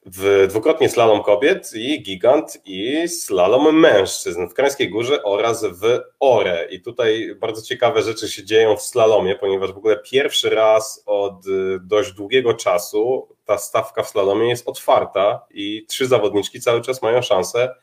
w 0.06 0.46
dwukrotnie 0.50 0.90
slalom 0.90 1.24
kobiet 1.24 1.72
i 1.76 2.04
gigant 2.04 2.58
i 2.66 3.08
slalom 3.10 3.80
mężczyzn 3.80 4.48
w 4.48 4.54
Krańskiej 4.54 4.90
Górze 4.90 5.24
oraz 5.24 5.66
w 5.66 6.00
Ore. 6.20 6.68
I 6.72 6.82
tutaj 6.82 7.36
bardzo 7.36 7.62
ciekawe 7.62 8.02
rzeczy 8.02 8.28
się 8.28 8.46
dzieją 8.46 8.78
w 8.78 8.82
slalomie, 8.82 9.36
ponieważ 9.36 9.72
w 9.72 9.78
ogóle 9.78 10.00
pierwszy 10.12 10.50
raz 10.50 11.04
od 11.06 11.48
y, 11.48 11.80
dość 11.82 12.12
długiego 12.12 12.54
czasu 12.54 13.28
ta 13.46 13.58
stawka 13.58 14.04
w 14.04 14.10
slalomie 14.10 14.50
jest 14.50 14.68
otwarta 14.68 15.46
i 15.52 15.86
trzy 15.88 16.08
zawodniczki 16.08 16.62
cały 16.62 16.82
czas 16.82 17.02
mają 17.02 17.22
szansę 17.22 17.76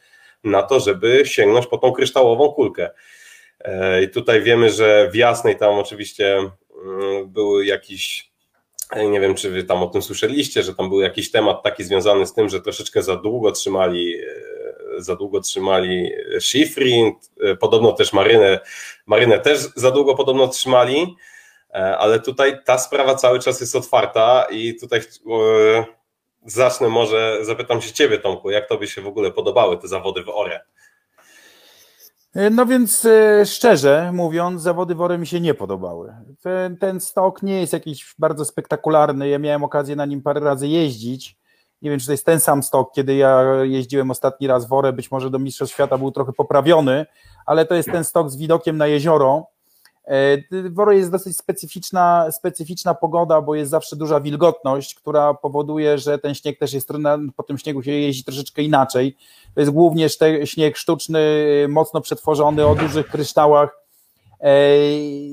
na 0.44 0.62
to, 0.62 0.81
żeby 0.81 1.22
sięgnąć 1.26 1.66
po 1.66 1.79
tą 1.79 1.92
kryształową 1.92 2.52
kulkę. 2.52 2.90
E, 3.61 4.02
I 4.02 4.09
tutaj 4.09 4.42
wiemy, 4.42 4.70
że 4.70 5.11
w 5.12 5.14
Jasnej 5.14 5.57
tam 5.57 5.74
oczywiście 5.74 6.37
mm, 6.37 7.29
były 7.29 7.66
jakieś 7.66 8.31
nie 9.11 9.20
wiem, 9.20 9.35
czy 9.35 9.51
wy 9.51 9.64
tam 9.64 9.83
o 9.83 9.87
tym 9.87 10.03
słyszeliście, 10.03 10.62
że 10.62 10.75
tam 10.75 10.88
był 10.88 11.01
jakiś 11.01 11.31
temat 11.31 11.62
taki 11.62 11.85
związany 11.85 12.27
z 12.27 12.35
tym, 12.35 12.49
że 12.49 12.61
troszeczkę 12.61 13.03
za 13.03 13.16
długo 13.16 13.53
trzymali 13.53 14.16
e, 14.20 14.57
za 14.99 15.16
długo 15.16 15.40
trzymali 15.40 16.12
e, 17.40 17.57
podobno 17.57 17.92
też 17.92 18.12
Marynę, 18.12 18.61
Marynę 19.07 19.38
też 19.38 19.59
za 19.75 19.90
długo 19.90 20.14
podobno 20.14 20.49
trzymali, 20.49 21.16
e, 21.70 21.99
ale 21.99 22.20
tutaj 22.20 22.59
ta 22.64 22.79
sprawa 22.79 23.14
cały 23.14 23.38
czas 23.38 23.61
jest 23.61 23.77
otwarta 23.77 24.46
i 24.51 24.75
tutaj 24.81 25.01
zacznę 26.46 26.88
może, 26.88 27.38
zapytam 27.42 27.83
się 27.83 27.92
ciebie 27.92 28.18
Tomku, 28.18 28.51
jak 28.51 28.68
tobie 28.68 28.87
się 28.87 29.03
w 29.03 29.07
ogóle 29.07 29.31
podobały 29.31 29.79
te 29.79 29.88
zawody 29.88 30.22
w 30.22 30.29
Ore? 30.29 30.61
E, 32.37 32.51
no 32.51 32.66
więc 32.66 33.05
e, 33.05 33.46
szczerze 33.46 34.11
mówiąc, 34.12 34.62
zawody 34.62 34.94
wory 34.94 35.18
mi 35.18 35.27
się 35.27 35.40
nie 35.40 35.55
podobały. 35.55 36.14
Ten, 36.42 36.77
ten 36.77 37.01
stok 37.01 37.42
nie 37.42 37.61
jest 37.61 37.72
jakiś 37.72 38.14
bardzo 38.18 38.44
spektakularny. 38.44 39.29
Ja 39.29 39.38
miałem 39.38 39.64
okazję 39.64 39.96
na 39.96 40.07
nim 40.07 40.22
parę 40.22 40.40
razy 40.40 40.68
jeździć. 40.68 41.37
Nie 41.83 41.90
wiem, 41.90 41.99
czy 41.99 42.07
to 42.07 42.12
jest 42.12 42.27
ten 42.27 42.40
sam 42.40 42.62
stok, 42.62 42.92
kiedy 42.94 43.14
ja 43.14 43.42
jeździłem 43.62 44.11
ostatni 44.11 44.46
raz 44.46 44.68
worę, 44.68 44.92
być 44.92 45.11
może 45.11 45.31
do 45.31 45.38
Mistrzostw 45.38 45.75
Świata 45.75 45.99
był 45.99 46.11
trochę 46.11 46.33
poprawiony, 46.33 47.07
ale 47.46 47.66
to 47.66 47.75
jest 47.75 47.92
ten 47.92 48.05
stok 48.05 48.31
z 48.31 48.37
widokiem 48.37 48.77
na 48.77 48.87
jezioro 48.87 49.46
E, 50.06 50.38
w 50.50 50.92
jest 50.92 51.10
dosyć 51.10 51.36
specyficzna, 51.36 52.26
specyficzna 52.30 52.94
pogoda, 52.94 53.40
bo 53.40 53.54
jest 53.54 53.70
zawsze 53.70 53.96
duża 53.96 54.20
wilgotność, 54.20 54.94
która 54.94 55.34
powoduje, 55.34 55.98
że 55.98 56.18
ten 56.18 56.34
śnieg 56.34 56.58
też 56.58 56.72
jest, 56.72 56.88
po 57.36 57.42
tym 57.42 57.58
śniegu 57.58 57.82
się 57.82 57.92
jeździ 57.92 58.24
troszeczkę 58.24 58.62
inaczej. 58.62 59.16
To 59.54 59.60
jest 59.60 59.72
głównie 59.72 60.08
śnieg 60.44 60.76
sztuczny, 60.76 61.20
mocno 61.68 62.00
przetworzony 62.00 62.66
o 62.66 62.74
dużych 62.74 63.08
kryształach. 63.08 63.82
E, 64.40 64.78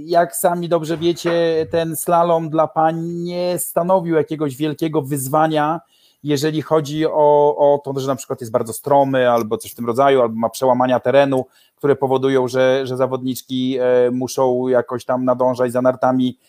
jak 0.05 0.35
sami 0.35 0.69
dobrze 0.69 0.97
wiecie, 0.97 1.65
ten 1.71 1.95
slalom 1.95 2.49
dla 2.49 2.67
pań 2.67 3.01
nie 3.03 3.59
stanowił 3.59 4.15
jakiegoś 4.15 4.55
wielkiego 4.55 5.01
wyzwania, 5.01 5.81
jeżeli 6.23 6.61
chodzi 6.61 7.05
o, 7.05 7.55
o 7.57 7.81
to, 7.83 7.99
że 7.99 8.07
na 8.07 8.15
przykład 8.15 8.41
jest 8.41 8.51
bardzo 8.51 8.73
stromy 8.73 9.29
albo 9.29 9.57
coś 9.57 9.71
w 9.71 9.75
tym 9.75 9.85
rodzaju, 9.85 10.21
albo 10.21 10.35
ma 10.35 10.49
przełamania 10.49 10.99
terenu, 10.99 11.45
które 11.75 11.95
powodują, 11.95 12.47
że, 12.47 12.87
że 12.87 12.97
zawodniczki 12.97 13.77
e, 13.79 14.11
muszą 14.11 14.67
jakoś 14.67 15.05
tam 15.05 15.25
nadążać 15.25 15.71
za 15.71 15.81
nartami, 15.81 16.39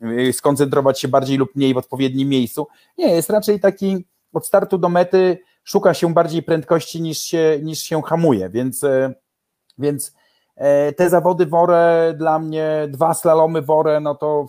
e, 0.00 0.32
skoncentrować 0.32 1.00
się 1.00 1.08
bardziej 1.08 1.38
lub 1.38 1.56
mniej 1.56 1.74
w 1.74 1.78
odpowiednim 1.78 2.28
miejscu. 2.28 2.66
Nie, 2.98 3.08
jest 3.08 3.30
raczej 3.30 3.60
taki 3.60 4.04
od 4.32 4.46
startu 4.46 4.78
do 4.78 4.88
mety 4.88 5.38
szuka 5.64 5.94
się 5.94 6.14
bardziej 6.14 6.42
prędkości 6.42 7.02
niż 7.02 7.18
się, 7.18 7.58
niż 7.62 7.78
się 7.78 8.02
hamuje, 8.02 8.48
więc, 8.48 8.84
e, 8.84 9.14
więc 9.78 10.12
te 10.96 11.10
zawody 11.10 11.46
worę 11.46 12.14
dla 12.18 12.38
mnie, 12.38 12.88
dwa 12.88 13.14
slalomy 13.14 13.62
worę, 13.62 14.00
no 14.00 14.14
to 14.14 14.46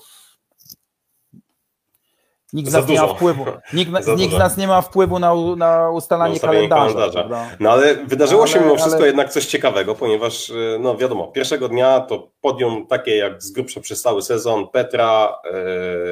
Nikt 2.54 2.70
z 2.70 2.74
nas 2.74 2.88
nie 2.88 3.02
ma 3.02 3.08
wpływu. 3.08 3.46
Nikt, 3.74 3.92
nikt 4.18 4.36
z 4.36 4.38
nas 4.38 4.58
nie 4.58 4.68
ma 4.68 4.82
wpływu 4.82 5.20
na, 5.20 5.36
na 5.58 5.92
ustalanie 5.92 6.40
kalendarza. 6.40 6.94
kalendarza. 6.94 7.50
No 7.60 7.72
ale 7.72 7.96
wydarzyło 7.96 8.42
ale, 8.42 8.52
się 8.52 8.60
mimo 8.60 8.76
wszystko 8.76 8.98
ale... 8.98 9.08
jednak 9.08 9.30
coś 9.30 9.46
ciekawego, 9.46 9.96
ponieważ 9.96 10.50
y, 10.50 10.78
no 10.80 10.98
wiadomo, 10.98 11.28
pierwszego 11.28 11.70
dnia 11.70 12.00
to 12.00 12.32
podium 12.42 12.88
takie 12.88 13.18
jak 13.18 13.44
z 13.44 13.52
grubsza 13.52 13.82
przez 13.82 14.02
cały 14.02 14.22
sezon 14.22 14.68
Petra, 14.68 15.38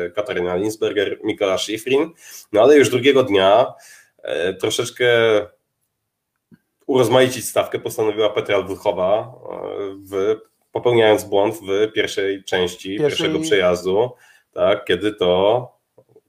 e, 0.06 0.10
Katarina 0.10 0.56
Linsberger, 0.56 1.20
Mikola 1.24 1.58
Schifrin, 1.58 2.12
no 2.54 2.62
ale 2.62 2.78
już 2.78 2.90
drugiego 2.90 3.24
dnia 3.24 3.74
e, 4.24 4.54
troszeczkę 4.54 5.06
urozmaicić 6.88 7.46
stawkę 7.46 7.80
postanowiła 7.80 8.30
Petra 8.30 8.56
Albuchowa, 8.56 9.34
w, 10.12 10.36
popełniając 10.72 11.24
błąd 11.24 11.56
w 11.56 11.92
pierwszej 11.94 12.44
części 12.44 12.90
pierwszej... 12.90 13.08
pierwszego 13.08 13.40
przejazdu, 13.40 14.12
tak, 14.54 14.86
kiedy 14.86 15.14
to 15.14 15.75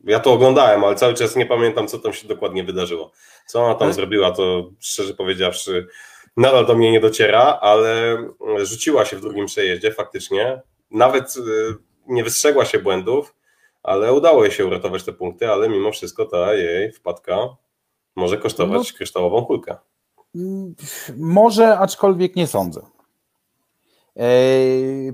ja 0.04 0.20
to 0.20 0.32
oglądałem, 0.32 0.84
ale 0.84 0.94
cały 0.94 1.14
czas 1.14 1.36
nie 1.36 1.46
pamiętam, 1.46 1.88
co 1.88 1.98
tam 1.98 2.12
się 2.12 2.28
dokładnie 2.28 2.64
wydarzyło. 2.64 3.12
Co 3.46 3.64
ona 3.64 3.74
tam 3.74 3.84
ale... 3.84 3.94
zrobiła, 3.94 4.30
to 4.30 4.70
szczerze 4.80 5.14
powiedziawszy, 5.14 5.86
nadal 6.36 6.66
do 6.66 6.74
mnie 6.74 6.92
nie 6.92 7.00
dociera, 7.00 7.58
ale 7.60 8.18
rzuciła 8.62 9.04
się 9.04 9.16
w 9.16 9.20
drugim 9.20 9.46
przejeździe 9.46 9.92
faktycznie. 9.92 10.62
Nawet 10.90 11.36
y, 11.36 11.40
nie 12.06 12.24
wystrzegła 12.24 12.64
się 12.64 12.78
błędów, 12.78 13.34
ale 13.82 14.12
udało 14.12 14.44
jej 14.44 14.52
się 14.52 14.66
uratować 14.66 15.04
te 15.04 15.12
punkty, 15.12 15.50
ale 15.50 15.68
mimo 15.68 15.92
wszystko 15.92 16.24
ta 16.24 16.54
jej 16.54 16.92
wpadka 16.92 17.48
może 18.16 18.38
kosztować 18.38 18.92
no, 18.92 18.96
kryształową 18.96 19.44
kulkę. 19.44 19.76
Może, 21.16 21.78
aczkolwiek 21.78 22.36
nie 22.36 22.46
sądzę. 22.46 22.80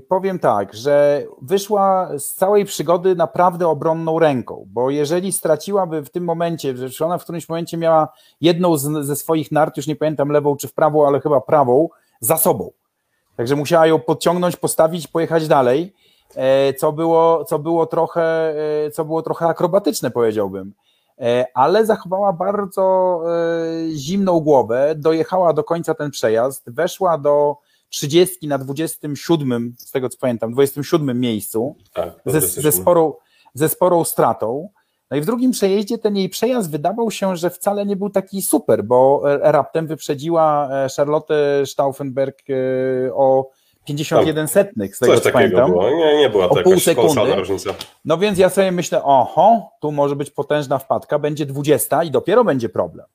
Powiem 0.07 0.39
tak, 0.39 0.73
że 0.73 1.25
wyszła 1.41 2.09
z 2.17 2.33
całej 2.33 2.65
przygody 2.65 3.15
naprawdę 3.15 3.67
obronną 3.67 4.19
ręką, 4.19 4.65
bo 4.67 4.89
jeżeli 4.89 5.31
straciłaby 5.31 6.03
w 6.03 6.09
tym 6.09 6.23
momencie, 6.23 6.77
że 6.77 7.05
ona 7.05 7.17
w 7.17 7.23
którymś 7.23 7.49
momencie 7.49 7.77
miała 7.77 8.07
jedną 8.41 8.77
z, 8.77 9.05
ze 9.05 9.15
swoich 9.15 9.51
nart, 9.51 9.77
już 9.77 9.87
nie 9.87 9.95
pamiętam 9.95 10.29
lewą 10.29 10.55
czy 10.55 10.67
w 10.67 10.73
prawą, 10.73 11.07
ale 11.07 11.21
chyba 11.21 11.41
prawą, 11.41 11.89
za 12.19 12.37
sobą. 12.37 12.71
Także 13.37 13.55
musiała 13.55 13.87
ją 13.87 13.99
podciągnąć, 13.99 14.55
postawić, 14.55 15.07
pojechać 15.07 15.47
dalej, 15.47 15.93
e, 16.35 16.73
co 16.73 16.91
było, 16.91 17.45
co 17.45 17.59
było, 17.59 17.85
trochę, 17.85 18.55
e, 18.85 18.91
co 18.91 19.05
było 19.05 19.21
trochę 19.21 19.47
akrobatyczne, 19.47 20.11
powiedziałbym. 20.11 20.73
E, 21.19 21.45
ale 21.53 21.85
zachowała 21.85 22.33
bardzo 22.33 23.19
zimną 23.95 24.39
głowę, 24.39 24.93
dojechała 24.97 25.53
do 25.53 25.63
końca 25.63 25.93
ten 25.93 26.11
przejazd, 26.11 26.71
weszła 26.71 27.17
do 27.17 27.57
30 27.93 28.47
na 28.47 28.57
27, 28.57 29.75
z 29.77 29.91
tego 29.91 30.09
co 30.09 30.17
pamiętam, 30.17 30.51
27 30.51 31.19
miejscu, 31.19 31.75
tak, 31.93 32.13
ze, 32.25 32.41
ze, 32.41 32.71
sporą, 32.71 33.13
ze 33.53 33.69
sporą 33.69 34.03
stratą. 34.03 34.69
No 35.11 35.17
i 35.17 35.21
w 35.21 35.25
drugim 35.25 35.51
przejeździe 35.51 35.97
ten 35.97 36.15
jej 36.15 36.29
przejazd 36.29 36.71
wydawał 36.71 37.11
się, 37.11 37.37
że 37.37 37.49
wcale 37.49 37.85
nie 37.85 37.95
był 37.95 38.09
taki 38.09 38.41
super, 38.41 38.83
bo 38.83 39.21
raptem 39.41 39.87
wyprzedziła 39.87 40.69
e, 40.71 40.87
Charlotte 40.97 41.65
Stauffenberg 41.65 42.37
e, 42.49 43.13
o 43.13 43.49
51 43.85 44.47
setnych, 44.47 44.95
z 44.95 44.99
tego 44.99 45.19
co 45.19 45.31
pamiętam. 45.31 45.71
Było. 45.71 45.89
Nie, 45.89 46.17
nie 46.17 46.29
była 46.29 46.49
to 46.49 46.57
jakaś 46.57 46.83
sekundy. 46.83 47.35
różnica. 47.35 47.69
No 48.05 48.17
więc 48.17 48.37
ja 48.37 48.49
sobie 48.49 48.71
myślę, 48.71 49.03
oho, 49.03 49.71
tu 49.81 49.91
może 49.91 50.15
być 50.15 50.31
potężna 50.31 50.77
wpadka, 50.77 51.19
będzie 51.19 51.45
20 51.45 52.03
i 52.03 52.11
dopiero 52.11 52.43
będzie 52.43 52.69
problem. 52.69 53.05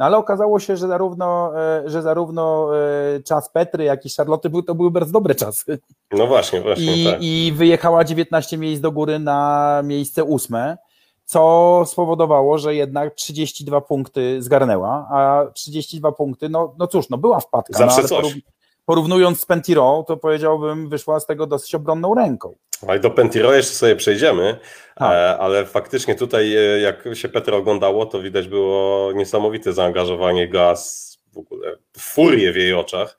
No 0.00 0.06
ale 0.06 0.16
okazało 0.16 0.58
się, 0.58 0.76
że 0.76 0.88
zarówno, 0.88 1.52
e, 1.60 1.82
że 1.86 2.02
zarówno 2.02 2.70
e, 2.76 3.22
czas 3.22 3.48
Petry, 3.48 3.84
jak 3.84 4.06
i 4.06 4.10
Charlotte 4.16 4.50
to 4.66 4.74
były 4.74 4.90
bardzo 4.90 5.12
dobre 5.12 5.34
czasy. 5.34 5.78
No 6.12 6.26
właśnie, 6.26 6.60
właśnie. 6.60 6.96
I, 6.96 7.04
tak. 7.04 7.16
I 7.20 7.52
wyjechała 7.56 8.04
19 8.04 8.58
miejsc 8.58 8.82
do 8.82 8.92
góry 8.92 9.18
na 9.18 9.80
miejsce 9.84 10.24
ósme, 10.24 10.78
co 11.24 11.82
spowodowało, 11.86 12.58
że 12.58 12.74
jednak 12.74 13.14
32 13.14 13.80
punkty 13.80 14.42
zgarnęła, 14.42 15.08
a 15.10 15.46
32 15.54 16.12
punkty, 16.12 16.48
no, 16.48 16.74
no 16.78 16.86
cóż, 16.86 17.10
no 17.10 17.18
była 17.18 17.40
wpadka. 17.40 17.78
Zawsze 17.78 18.02
no, 18.02 18.08
coś 18.08 18.40
porównując 18.86 19.40
z 19.40 19.46
Pentiro, 19.46 20.04
to 20.08 20.16
powiedziałbym, 20.16 20.88
wyszła 20.88 21.20
z 21.20 21.26
tego 21.26 21.46
dosyć 21.46 21.74
obronną 21.74 22.14
ręką. 22.14 22.54
Ale 22.88 23.00
do 23.00 23.10
Pentiro 23.10 23.54
jeszcze 23.54 23.72
sobie 23.72 23.96
przejdziemy, 23.96 24.58
tak. 24.96 25.12
E, 25.12 25.38
ale 25.38 25.66
faktycznie 25.66 26.14
tutaj, 26.14 26.56
e, 26.56 26.80
jak 26.80 27.04
się 27.14 27.28
Petro 27.28 27.56
oglądało, 27.56 28.06
to 28.06 28.22
widać 28.22 28.48
było 28.48 29.12
niesamowite 29.12 29.72
zaangażowanie 29.72 30.48
gaz 30.48 31.10
w 31.32 31.38
ogóle 31.38 31.76
furię 31.98 32.52
w 32.52 32.56
jej 32.56 32.74
oczach. 32.74 33.18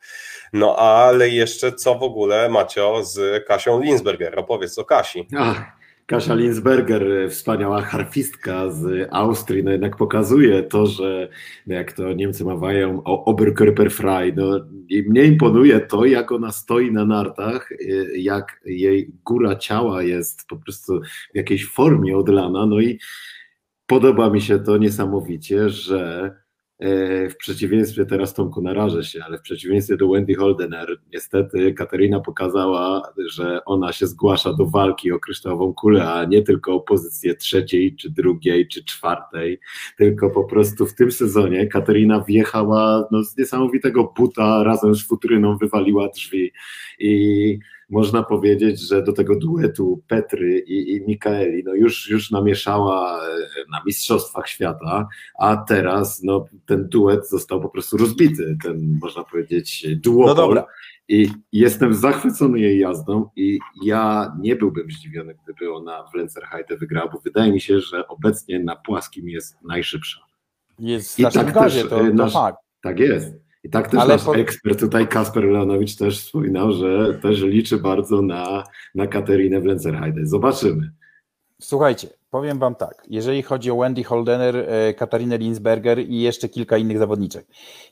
No 0.53 0.75
ale 0.75 1.29
jeszcze 1.29 1.71
co 1.71 1.95
w 1.95 2.03
ogóle 2.03 2.49
Macio 2.49 3.03
z 3.03 3.45
Kasią 3.47 3.81
Linsberger? 3.81 4.39
Opowiedz 4.39 4.79
o 4.79 4.85
Kasi. 4.85 5.27
Ach. 5.37 5.80
Kasia 6.11 6.35
Linsberger, 6.35 7.29
wspaniała 7.29 7.81
harfistka 7.81 8.69
z 8.71 9.07
Austrii, 9.11 9.63
no 9.63 9.71
jednak 9.71 9.97
pokazuje 9.97 10.63
to, 10.63 10.85
że 10.85 11.29
jak 11.67 11.91
to 11.91 12.13
Niemcy 12.13 12.45
mawiają 12.45 13.01
o 13.03 13.25
Oberkörperfrei, 13.25 14.33
no 14.35 14.65
i 14.89 15.03
mnie 15.03 15.23
imponuje 15.23 15.79
to, 15.79 16.05
jak 16.05 16.31
ona 16.31 16.51
stoi 16.51 16.91
na 16.91 17.05
nartach, 17.05 17.69
jak 18.15 18.61
jej 18.65 19.11
góra 19.25 19.55
ciała 19.55 20.03
jest 20.03 20.47
po 20.47 20.57
prostu 20.57 21.01
w 21.33 21.35
jakiejś 21.35 21.65
formie 21.65 22.17
odlana, 22.17 22.65
no 22.65 22.79
i 22.79 22.99
podoba 23.85 24.29
mi 24.29 24.41
się 24.41 24.59
to 24.59 24.77
niesamowicie, 24.77 25.69
że 25.69 26.31
E, 26.31 26.40
w 27.29 27.35
przeciwieństwie, 27.37 28.05
teraz 28.05 28.33
Tomku 28.33 28.61
narażę 28.61 29.03
się, 29.03 29.23
ale 29.23 29.37
w 29.37 29.41
przeciwieństwie 29.41 29.97
do 29.97 30.09
Wendy 30.09 30.35
Holdener, 30.35 30.97
niestety 31.13 31.73
Katerina 31.73 32.19
pokazała, 32.19 33.01
że 33.17 33.65
ona 33.65 33.93
się 33.93 34.07
zgłasza 34.07 34.53
do 34.53 34.65
walki 34.65 35.11
o 35.11 35.19
kryształową 35.19 35.73
kulę, 35.73 36.13
a 36.13 36.25
nie 36.25 36.41
tylko 36.41 36.75
o 36.75 36.79
pozycję 36.79 37.35
trzeciej, 37.35 37.95
czy 37.95 38.09
drugiej, 38.09 38.67
czy 38.67 38.85
czwartej, 38.85 39.59
tylko 39.97 40.29
po 40.29 40.43
prostu 40.43 40.85
w 40.85 40.95
tym 40.95 41.11
sezonie 41.11 41.67
Katerina 41.67 42.23
wjechała 42.23 43.07
no, 43.11 43.23
z 43.23 43.37
niesamowitego 43.37 44.13
buta, 44.17 44.63
razem 44.63 44.95
z 44.95 45.07
futryną 45.07 45.57
wywaliła 45.57 46.07
drzwi 46.07 46.51
i 46.99 47.59
można 47.91 48.23
powiedzieć, 48.23 48.79
że 48.79 49.03
do 49.03 49.13
tego 49.13 49.35
duetu 49.35 50.03
Petry 50.07 50.59
i, 50.59 50.91
i 50.91 51.01
Mikaeli 51.07 51.63
no 51.63 51.73
już, 51.73 52.09
już 52.09 52.31
namieszała 52.31 53.19
e, 53.19 53.37
na 53.71 53.81
Mistrzostwach 53.85 54.47
Świata, 54.47 55.07
a 55.39 55.57
teraz 55.57 56.23
no, 56.23 56.45
ten 56.65 56.89
duet 56.89 57.29
został 57.29 57.61
po 57.61 57.69
prostu 57.69 57.97
rozbity, 57.97 58.57
ten 58.63 58.99
można 59.01 59.23
powiedzieć 59.23 59.87
duopol. 59.95 60.55
No 60.55 60.65
I 61.07 61.29
jestem 61.51 61.93
zachwycony 61.93 62.59
jej 62.59 62.79
jazdą 62.79 63.29
i 63.35 63.59
ja 63.83 64.33
nie 64.39 64.55
byłbym 64.55 64.91
zdziwiony, 64.91 65.35
gdyby 65.43 65.73
ona 65.73 66.03
w 66.03 66.15
Lencerheide 66.15 66.77
wygrała, 66.77 67.11
bo 67.11 67.19
wydaje 67.19 67.51
mi 67.51 67.61
się, 67.61 67.79
że 67.79 68.07
obecnie 68.07 68.59
na 68.59 68.75
płaskim 68.75 69.29
jest 69.29 69.57
najszybsza. 69.63 70.21
Jest 70.79 71.19
I 71.19 71.23
tak 71.23 71.53
gazie, 71.53 71.81
też, 71.81 71.89
to, 71.89 71.97
to 71.97 72.03
nasz, 72.03 72.33
fakt. 72.33 72.57
Tak 72.81 72.99
jest. 72.99 73.50
I 73.63 73.69
tak 73.69 73.91
też 73.91 73.99
Ale 73.99 74.13
nasz 74.13 74.23
po... 74.23 74.35
ekspert 74.35 74.79
tutaj, 74.79 75.07
Kasper 75.07 75.43
Leonowicz, 75.43 75.95
też 75.95 76.19
wspominał, 76.19 76.71
że 76.71 77.19
też 77.21 77.41
liczy 77.41 77.77
bardzo 77.77 78.21
na, 78.21 78.63
na 78.95 79.07
Katerinę 79.07 79.61
Blencerheide. 79.61 80.25
Zobaczymy. 80.25 80.91
Słuchajcie, 81.61 82.07
powiem 82.29 82.59
Wam 82.59 82.75
tak, 82.75 83.03
jeżeli 83.09 83.41
chodzi 83.41 83.71
o 83.71 83.77
Wendy 83.77 84.03
Holdener, 84.03 84.55
e, 84.55 84.93
Katarinę 84.93 85.37
Linsberger 85.37 85.99
i 85.99 86.21
jeszcze 86.21 86.49
kilka 86.49 86.77
innych 86.77 86.97
zawodniczek. 86.97 87.45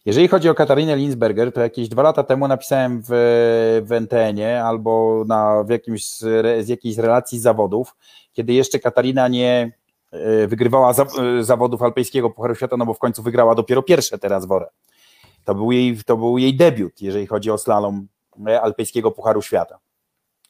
Jeżeli 0.05 0.27
chodzi 0.27 0.49
o 0.49 0.55
Katarinę 0.55 0.95
Linsberger, 0.95 1.51
to 1.51 1.61
jakieś 1.61 1.89
dwa 1.89 2.03
lata 2.03 2.23
temu 2.23 2.47
napisałem 2.47 3.01
w, 3.01 3.07
w 3.83 3.91
NTN-ie 3.91 4.63
albo 4.63 5.23
na, 5.27 5.63
w 5.63 5.69
jakimś 5.69 6.07
z, 6.07 6.69
jakiejś 6.69 6.97
relacji 6.97 7.39
zawodów, 7.39 7.95
kiedy 8.33 8.53
jeszcze 8.53 8.79
Katarina 8.79 9.27
nie 9.27 9.71
e, 10.11 10.47
wygrywała 10.47 10.91
e, 10.91 11.43
zawodów 11.43 11.81
alpejskiego 11.81 12.29
Pucharu 12.29 12.55
Świata, 12.55 12.77
no 12.77 12.85
bo 12.85 12.93
w 12.93 12.99
końcu 12.99 13.23
wygrała 13.23 13.55
dopiero 13.55 13.83
pierwsze 13.83 14.17
teraz 14.17 14.45
worę. 14.45 14.65
To 15.43 15.55
był 15.55 15.71
jej, 15.71 15.97
to 16.05 16.17
był 16.17 16.37
jej 16.37 16.55
debiut, 16.55 17.01
jeżeli 17.01 17.27
chodzi 17.27 17.51
o 17.51 17.57
slalom 17.57 18.07
e, 18.47 18.61
alpejskiego 18.61 19.11
Pucharu 19.11 19.41
Świata. 19.41 19.79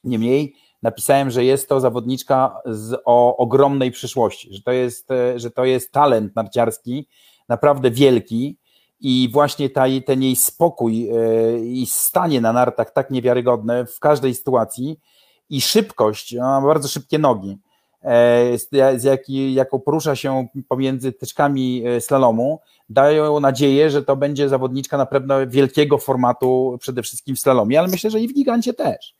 Niemniej 0.04 0.54
napisałem, 0.82 1.30
że 1.30 1.44
jest 1.44 1.68
to 1.68 1.80
zawodniczka 1.80 2.60
z, 2.66 3.02
o 3.04 3.36
ogromnej 3.36 3.90
przyszłości, 3.90 4.54
że 4.54 4.62
to, 4.62 4.72
jest, 4.72 5.10
e, 5.10 5.38
że 5.38 5.50
to 5.50 5.64
jest 5.64 5.92
talent 5.92 6.36
narciarski 6.36 7.08
naprawdę 7.48 7.90
wielki 7.90 8.58
i 9.00 9.28
właśnie 9.32 9.70
ta, 9.70 9.84
ten 10.06 10.22
jej 10.22 10.36
spokój 10.36 11.08
e, 11.10 11.60
i 11.60 11.86
stanie 11.86 12.40
na 12.40 12.52
nartach 12.52 12.92
tak 12.92 13.10
niewiarygodne 13.10 13.86
w 13.86 13.98
każdej 13.98 14.34
sytuacji 14.34 15.00
i 15.48 15.60
szybkość, 15.60 16.36
ona 16.36 16.60
ma 16.60 16.66
bardzo 16.66 16.88
szybkie 16.88 17.18
nogi, 17.18 17.58
z, 18.96 19.04
jaki, 19.04 19.54
jaką 19.54 19.80
porusza 19.80 20.16
się 20.16 20.46
pomiędzy 20.68 21.12
tyczkami 21.12 21.84
slalomu, 22.00 22.60
dają 22.88 23.40
nadzieję, 23.40 23.90
że 23.90 24.02
to 24.02 24.16
będzie 24.16 24.48
zawodniczka 24.48 24.98
naprawdę 24.98 25.46
wielkiego 25.46 25.98
formatu, 25.98 26.78
przede 26.80 27.02
wszystkim 27.02 27.36
w 27.36 27.40
slalomie, 27.40 27.78
ale 27.78 27.88
myślę, 27.88 28.10
że 28.10 28.20
i 28.20 28.28
w 28.28 28.34
gigancie 28.34 28.74
też. 28.74 29.14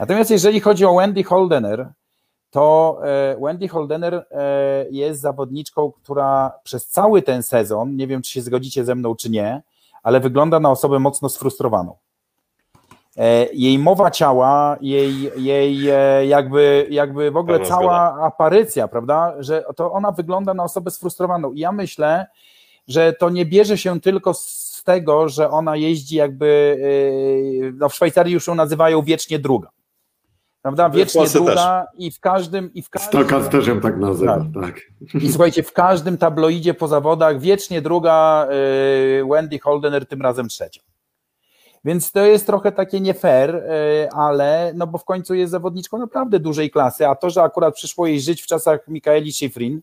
Natomiast 0.00 0.30
jeżeli 0.30 0.60
chodzi 0.60 0.84
o 0.84 0.94
Wendy 0.94 1.24
Holdener, 1.24 1.92
to 2.50 2.98
e, 3.04 3.36
Wendy 3.40 3.68
Holdener 3.68 4.14
e, 4.14 4.86
jest 4.90 5.20
zawodniczką, 5.20 5.92
która 5.92 6.52
przez 6.62 6.86
cały 6.86 7.22
ten 7.22 7.42
sezon, 7.42 7.96
nie 7.96 8.06
wiem 8.06 8.22
czy 8.22 8.30
się 8.30 8.42
zgodzicie 8.42 8.84
ze 8.84 8.94
mną 8.94 9.14
czy 9.14 9.30
nie, 9.30 9.62
ale 10.02 10.20
wygląda 10.20 10.60
na 10.60 10.70
osobę 10.70 10.98
mocno 10.98 11.28
sfrustrowaną. 11.28 11.96
E, 13.16 13.46
jej 13.52 13.78
mowa 13.78 14.10
ciała, 14.10 14.76
jej, 14.80 15.30
jej 15.36 15.82
jakby, 16.28 16.86
jakby 16.90 17.30
w 17.30 17.36
ogóle 17.36 17.60
cała 17.60 18.26
aparycja, 18.26 18.88
prawda, 18.88 19.34
że 19.38 19.64
to 19.76 19.92
ona 19.92 20.12
wygląda 20.12 20.54
na 20.54 20.64
osobę 20.64 20.90
sfrustrowaną. 20.90 21.52
I 21.52 21.60
ja 21.60 21.72
myślę, 21.72 22.26
że 22.88 23.12
to 23.12 23.30
nie 23.30 23.46
bierze 23.46 23.78
się 23.78 24.00
tylko 24.00 24.34
z 24.34 24.82
tego, 24.84 25.28
że 25.28 25.50
ona 25.50 25.76
jeździ 25.76 26.16
jakby, 26.16 26.76
yy, 27.60 27.72
no 27.76 27.88
w 27.88 27.94
Szwajcarii 27.94 28.34
już 28.34 28.46
ją 28.46 28.54
nazywają 28.54 29.02
wiecznie 29.02 29.38
druga. 29.38 29.68
Prawda? 30.62 30.90
Wiecznie 30.90 31.26
druga 31.28 31.54
też. 31.54 31.98
i 31.98 32.10
w 32.10 32.20
każdym. 32.20 32.74
I 32.74 32.82
w 32.82 32.90
każdym 32.90 33.22
Stokas 33.22 33.48
też 33.48 33.66
ją 33.66 33.80
tak 33.80 33.96
nazywa, 33.96 34.38
tak. 34.54 34.62
tak. 34.62 34.80
I 35.22 35.28
słuchajcie, 35.32 35.62
w 35.62 35.72
każdym 35.72 36.18
tabloidzie 36.18 36.74
po 36.74 36.88
zawodach 36.88 37.40
wiecznie 37.40 37.82
druga 37.82 38.48
Wendy 39.30 39.58
Holdener, 39.58 40.06
tym 40.06 40.22
razem 40.22 40.48
trzecia. 40.48 40.80
Więc 41.84 42.12
to 42.12 42.26
jest 42.26 42.46
trochę 42.46 42.72
takie 42.72 43.00
nie 43.00 43.14
fair, 43.14 43.54
yy, 43.54 44.10
ale 44.10 44.72
no 44.74 44.86
bo 44.86 44.98
w 44.98 45.04
końcu 45.04 45.34
jest 45.34 45.50
zawodniczką 45.50 45.98
naprawdę 45.98 46.40
dużej 46.40 46.70
klasy, 46.70 47.06
a 47.06 47.14
to, 47.14 47.30
że 47.30 47.42
akurat 47.42 47.74
przyszło 47.74 48.06
jej 48.06 48.20
żyć 48.20 48.42
w 48.42 48.46
czasach 48.46 48.88
Mikaeli 48.88 49.32
Schifrin, 49.32 49.80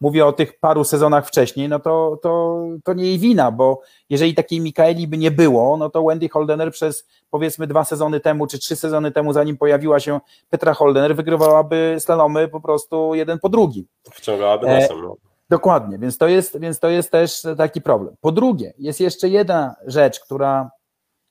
mówię 0.00 0.26
o 0.26 0.32
tych 0.32 0.58
paru 0.58 0.84
sezonach 0.84 1.26
wcześniej, 1.26 1.68
no 1.68 1.78
to, 1.78 2.18
to, 2.22 2.62
to 2.84 2.92
nie 2.92 3.04
jej 3.04 3.18
wina, 3.18 3.50
bo 3.50 3.80
jeżeli 4.10 4.34
takiej 4.34 4.60
Mikaeli 4.60 5.08
by 5.08 5.18
nie 5.18 5.30
było, 5.30 5.76
no 5.76 5.90
to 5.90 6.04
Wendy 6.04 6.28
Holdener 6.28 6.72
przez 6.72 7.06
powiedzmy 7.30 7.66
dwa 7.66 7.84
sezony 7.84 8.20
temu, 8.20 8.46
czy 8.46 8.58
trzy 8.58 8.76
sezony 8.76 9.12
temu, 9.12 9.32
zanim 9.32 9.56
pojawiła 9.56 10.00
się 10.00 10.20
Petra 10.50 10.74
Holdener, 10.74 11.16
wygrywałaby 11.16 11.96
slalomy 11.98 12.48
po 12.48 12.60
prostu 12.60 13.14
jeden 13.14 13.38
po 13.38 13.48
drugim. 13.48 13.84
Wciągałaby 14.12 14.66
nosem. 14.66 15.02
No. 15.02 15.16
Dokładnie, 15.50 15.98
więc 15.98 16.18
to, 16.18 16.28
jest, 16.28 16.60
więc 16.60 16.78
to 16.78 16.88
jest 16.88 17.10
też 17.10 17.42
taki 17.56 17.80
problem. 17.80 18.14
Po 18.20 18.32
drugie, 18.32 18.72
jest 18.78 19.00
jeszcze 19.00 19.28
jedna 19.28 19.74
rzecz, 19.86 20.20
która 20.20 20.70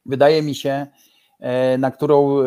wydaje 0.08 0.42
mi 0.42 0.56
się, 0.56 0.88
e, 1.40 1.78
na 1.78 1.92
którą 1.92 2.40
e, 2.40 2.44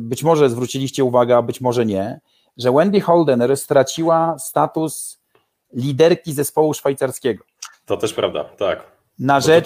być 0.00 0.22
może 0.22 0.50
zwróciliście 0.50 1.04
uwagę, 1.04 1.36
a 1.36 1.42
być 1.42 1.60
może 1.60 1.86
nie, 1.86 2.20
że 2.56 2.72
Wendy 2.72 3.00
Holdener 3.00 3.56
straciła 3.56 4.38
status 4.38 5.20
liderki 5.72 6.32
zespołu 6.32 6.74
szwajcarskiego. 6.74 7.44
To 7.86 7.96
też 7.96 8.12
prawda, 8.12 8.44
tak. 8.44 8.94
Na 9.18 9.40
rzecz 9.40 9.64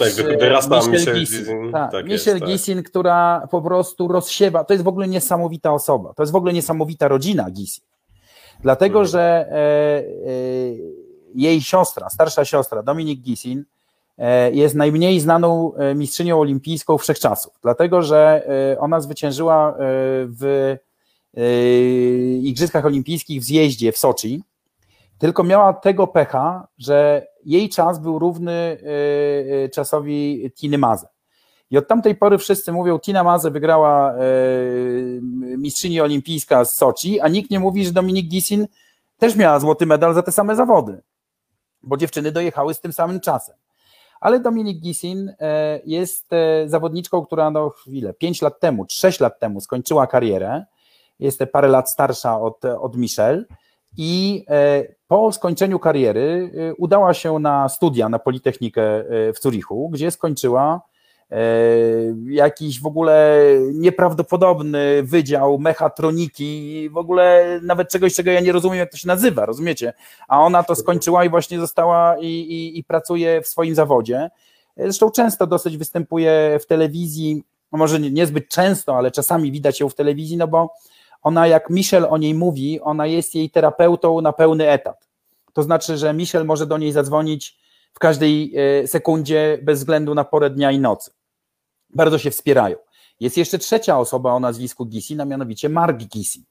Michel 0.87 1.15
Gissin, 1.15 1.71
tak, 1.71 1.91
tak 1.91 2.05
Michel 2.05 2.39
tak. 2.39 2.49
Gissin, 2.49 2.83
która 2.83 3.47
po 3.51 3.61
prostu 3.61 4.07
rozsiewa, 4.07 4.63
to 4.63 4.73
jest 4.73 4.83
w 4.83 4.87
ogóle 4.87 5.07
niesamowita 5.07 5.73
osoba, 5.73 6.13
to 6.13 6.23
jest 6.23 6.33
w 6.33 6.35
ogóle 6.35 6.53
niesamowita 6.53 7.07
rodzina 7.07 7.51
Gissin. 7.51 7.83
Dlatego, 8.61 8.99
hmm. 8.99 9.11
że 9.11 9.21
e, 9.21 9.55
e, 9.55 10.03
jej 11.35 11.61
siostra, 11.61 12.09
starsza 12.09 12.45
siostra, 12.45 12.83
Dominik 12.83 13.21
Gissin, 13.21 13.59
e, 13.59 13.63
jest 14.51 14.75
najmniej 14.75 15.19
znaną 15.19 15.73
e, 15.73 15.95
mistrzynią 15.95 16.39
olimpijską 16.39 16.97
wszechczasów, 16.97 17.53
dlatego, 17.61 18.01
że 18.01 18.43
e, 18.73 18.79
ona 18.79 19.01
zwyciężyła 19.01 19.69
e, 19.71 19.75
w 20.27 20.75
Igrzyskach 22.41 22.85
Olimpijskich 22.85 23.41
w 23.41 23.43
zjeździe 23.43 23.91
w 23.91 23.97
Soczi, 23.97 24.43
tylko 25.17 25.43
miała 25.43 25.73
tego 25.73 26.07
pecha, 26.07 26.67
że 26.77 27.27
jej 27.45 27.69
czas 27.69 27.99
był 27.99 28.19
równy 28.19 28.77
czasowi 29.73 30.51
Tiny 30.55 30.77
Maze. 30.77 31.07
I 31.71 31.77
od 31.77 31.87
tamtej 31.87 32.15
pory 32.15 32.37
wszyscy 32.37 32.71
mówią, 32.71 32.99
Tina 32.99 33.23
Maze 33.23 33.51
wygrała 33.51 34.13
mistrzyni 35.57 36.01
olimpijska 36.01 36.65
z 36.65 36.75
Soczi, 36.75 37.19
a 37.19 37.27
nikt 37.27 37.51
nie 37.51 37.59
mówi, 37.59 37.85
że 37.85 37.91
Dominik 37.91 38.27
Gisin 38.27 38.67
też 39.17 39.35
miała 39.35 39.59
złoty 39.59 39.85
medal 39.85 40.13
za 40.13 40.23
te 40.23 40.31
same 40.31 40.55
zawody, 40.55 41.01
bo 41.83 41.97
dziewczyny 41.97 42.31
dojechały 42.31 42.73
z 42.73 42.79
tym 42.79 42.93
samym 42.93 43.19
czasem. 43.19 43.55
Ale 44.19 44.39
Dominik 44.39 44.79
Gisin 44.79 45.33
jest 45.85 46.29
zawodniczką, 46.65 47.25
która 47.25 47.51
no 47.51 47.73
ile, 47.87 48.13
5 48.13 48.41
lat 48.41 48.59
temu, 48.59 48.85
6 48.89 49.19
lat 49.19 49.39
temu 49.39 49.61
skończyła 49.61 50.07
karierę, 50.07 50.65
jest 51.19 51.43
parę 51.51 51.67
lat 51.67 51.89
starsza 51.89 52.41
od, 52.41 52.65
od 52.65 52.97
Michelle 52.97 53.45
i 53.97 54.45
e, 54.49 54.83
po 55.07 55.31
skończeniu 55.31 55.79
kariery 55.79 56.51
e, 56.69 56.75
udała 56.75 57.13
się 57.13 57.39
na 57.39 57.69
studia 57.69 58.09
na 58.09 58.19
Politechnikę 58.19 58.83
e, 58.83 59.33
w 59.33 59.39
Zurichu, 59.41 59.89
gdzie 59.89 60.11
skończyła 60.11 60.81
jakiś 62.25 62.81
w 62.81 62.85
ogóle 62.85 63.43
nieprawdopodobny 63.73 65.03
wydział 65.03 65.59
mechatroniki, 65.59 66.89
w 66.89 66.97
ogóle 66.97 67.59
nawet 67.63 67.89
czegoś, 67.89 68.15
czego 68.15 68.31
ja 68.31 68.39
nie 68.39 68.51
rozumiem, 68.51 68.79
jak 68.79 68.91
to 68.91 68.97
się 68.97 69.07
nazywa, 69.07 69.45
rozumiecie? 69.45 69.93
A 70.27 70.41
ona 70.41 70.63
to 70.63 70.75
skończyła 70.75 71.25
i 71.25 71.29
właśnie 71.29 71.59
została 71.59 72.17
i, 72.19 72.25
i, 72.25 72.79
i 72.79 72.83
pracuje 72.83 73.41
w 73.41 73.47
swoim 73.47 73.75
zawodzie. 73.75 74.29
Zresztą 74.77 75.11
często 75.11 75.47
dosyć 75.47 75.77
występuje 75.77 76.59
w 76.61 76.65
telewizji, 76.65 77.43
no 77.71 77.77
może 77.77 77.99
niezbyt 77.99 78.49
często, 78.49 78.97
ale 78.97 79.11
czasami 79.11 79.51
widać 79.51 79.79
ją 79.79 79.89
w 79.89 79.95
telewizji, 79.95 80.37
no 80.37 80.47
bo 80.47 80.73
ona, 81.21 81.47
jak 81.47 81.69
Michel 81.69 82.07
o 82.09 82.17
niej 82.17 82.33
mówi, 82.33 82.81
ona 82.81 83.05
jest 83.05 83.35
jej 83.35 83.49
terapeutą 83.49 84.21
na 84.21 84.33
pełny 84.33 84.69
etat. 84.69 85.07
To 85.53 85.63
znaczy, 85.63 85.97
że 85.97 86.13
Michel 86.13 86.45
może 86.45 86.65
do 86.65 86.77
niej 86.77 86.91
zadzwonić 86.91 87.59
w 87.93 87.99
każdej 87.99 88.53
e, 88.55 88.87
sekundzie 88.87 89.59
bez 89.63 89.79
względu 89.79 90.15
na 90.15 90.23
porę 90.23 90.49
dnia 90.49 90.71
i 90.71 90.79
nocy. 90.79 91.11
Bardzo 91.89 92.17
się 92.17 92.31
wspierają. 92.31 92.75
Jest 93.19 93.37
jeszcze 93.37 93.57
trzecia 93.57 93.99
osoba 93.99 94.33
o 94.33 94.39
nazwisku 94.39 94.85
Gisin, 94.85 95.21
a 95.21 95.25
mianowicie 95.25 95.69
Mark 95.69 95.97
Gisin. 95.97 96.43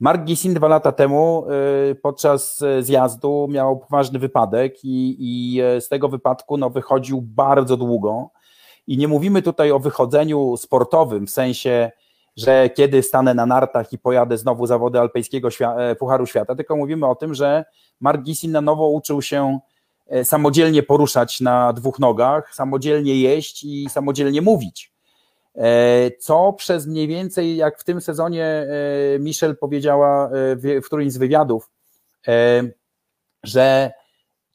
Mark 0.00 0.24
Gisin 0.24 0.54
dwa 0.54 0.68
lata 0.68 0.92
temu 0.92 1.46
e, 1.90 1.94
podczas 1.94 2.62
e, 2.62 2.82
zjazdu 2.82 3.46
miał 3.50 3.78
poważny 3.78 4.18
wypadek 4.18 4.84
i, 4.84 5.16
i 5.18 5.60
z 5.80 5.88
tego 5.88 6.08
wypadku 6.08 6.56
no, 6.56 6.70
wychodził 6.70 7.22
bardzo 7.22 7.76
długo. 7.76 8.30
I 8.86 8.98
nie 8.98 9.08
mówimy 9.08 9.42
tutaj 9.42 9.70
o 9.70 9.78
wychodzeniu 9.78 10.56
sportowym 10.56 11.26
w 11.26 11.30
sensie 11.30 11.90
że 12.36 12.70
kiedy 12.70 13.02
stanę 13.02 13.34
na 13.34 13.46
nartach 13.46 13.92
i 13.92 13.98
pojadę 13.98 14.38
znowu 14.38 14.66
zawody 14.66 15.00
alpejskiego 15.00 15.48
e, 15.60 15.96
Pucharu 15.96 16.26
Świata, 16.26 16.54
tylko 16.54 16.76
mówimy 16.76 17.06
o 17.06 17.14
tym, 17.14 17.34
że 17.34 17.64
Mark 18.00 18.22
Gisin 18.22 18.52
na 18.52 18.60
nowo 18.60 18.88
uczył 18.88 19.22
się 19.22 19.58
samodzielnie 20.24 20.82
poruszać 20.82 21.40
na 21.40 21.72
dwóch 21.72 21.98
nogach, 21.98 22.54
samodzielnie 22.54 23.20
jeść 23.20 23.64
i 23.64 23.86
samodzielnie 23.90 24.42
mówić. 24.42 24.92
E, 25.54 26.10
co 26.10 26.52
przez 26.52 26.86
mniej 26.86 27.08
więcej, 27.08 27.56
jak 27.56 27.80
w 27.80 27.84
tym 27.84 28.00
sezonie 28.00 28.66
Michel 29.20 29.56
powiedziała 29.56 30.30
w 30.56 30.84
którymś 30.84 31.12
z 31.12 31.18
wywiadów, 31.18 31.70
że 33.42 33.92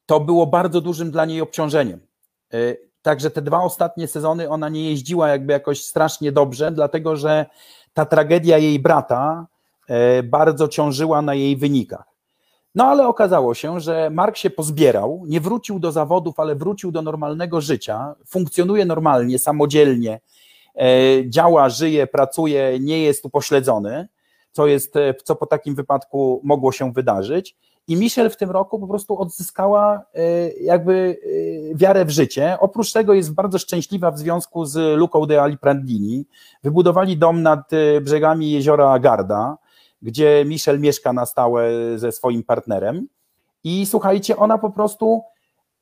to 0.05 0.19
było 0.19 0.47
bardzo 0.47 0.81
dużym 0.81 1.11
dla 1.11 1.25
niej 1.25 1.41
obciążeniem. 1.41 1.99
Także 3.01 3.31
te 3.31 3.41
dwa 3.41 3.63
ostatnie 3.63 4.07
sezony 4.07 4.49
ona 4.49 4.69
nie 4.69 4.89
jeździła 4.89 5.29
jakby 5.29 5.53
jakoś 5.53 5.85
strasznie 5.85 6.31
dobrze, 6.31 6.71
dlatego 6.71 7.15
że 7.15 7.45
ta 7.93 8.05
tragedia 8.05 8.57
jej 8.57 8.79
brata 8.79 9.47
e, 9.87 10.23
bardzo 10.23 10.67
ciążyła 10.67 11.21
na 11.21 11.33
jej 11.33 11.57
wynikach. 11.57 12.08
No 12.79 12.85
ale 12.85 13.07
okazało 13.07 13.53
się, 13.53 13.79
że 13.79 14.09
Mark 14.09 14.37
się 14.37 14.49
pozbierał, 14.49 15.23
nie 15.27 15.41
wrócił 15.41 15.79
do 15.79 15.91
zawodów, 15.91 16.39
ale 16.39 16.55
wrócił 16.55 16.91
do 16.91 17.01
normalnego 17.01 17.61
życia, 17.61 18.15
funkcjonuje 18.25 18.85
normalnie, 18.85 19.39
samodzielnie, 19.39 20.19
e, 20.75 20.89
działa, 21.29 21.69
żyje, 21.69 22.07
pracuje, 22.07 22.77
nie 22.79 23.03
jest 23.03 23.25
upośledzony, 23.25 24.07
co, 24.51 24.67
jest, 24.67 24.95
e, 24.95 25.13
co 25.23 25.35
po 25.35 25.45
takim 25.45 25.75
wypadku 25.75 26.41
mogło 26.43 26.71
się 26.71 26.93
wydarzyć. 26.93 27.55
I 27.87 27.95
Michelle 27.95 28.29
w 28.29 28.37
tym 28.37 28.51
roku 28.51 28.79
po 28.79 28.87
prostu 28.87 29.21
odzyskała 29.21 30.01
e, 30.15 30.49
jakby 30.49 31.17
wiarę 31.75 32.05
w 32.05 32.09
życie. 32.09 32.57
Oprócz 32.59 32.91
tego 32.91 33.13
jest 33.13 33.33
bardzo 33.33 33.57
szczęśliwa 33.57 34.11
w 34.11 34.19
związku 34.19 34.65
z 34.65 34.97
Luką 34.97 35.25
de 35.25 35.41
Aliprandini. 35.41 36.25
Wybudowali 36.63 37.17
dom 37.17 37.41
nad 37.41 37.71
brzegami 38.01 38.51
jeziora 38.51 38.99
Garda, 38.99 39.57
gdzie 40.01 40.43
Michelle 40.45 40.79
mieszka 40.79 41.13
na 41.13 41.25
stałe 41.25 41.69
ze 41.95 42.11
swoim 42.11 42.43
partnerem. 42.43 43.07
I 43.63 43.85
słuchajcie, 43.85 44.37
ona 44.37 44.57
po 44.57 44.69
prostu 44.69 45.21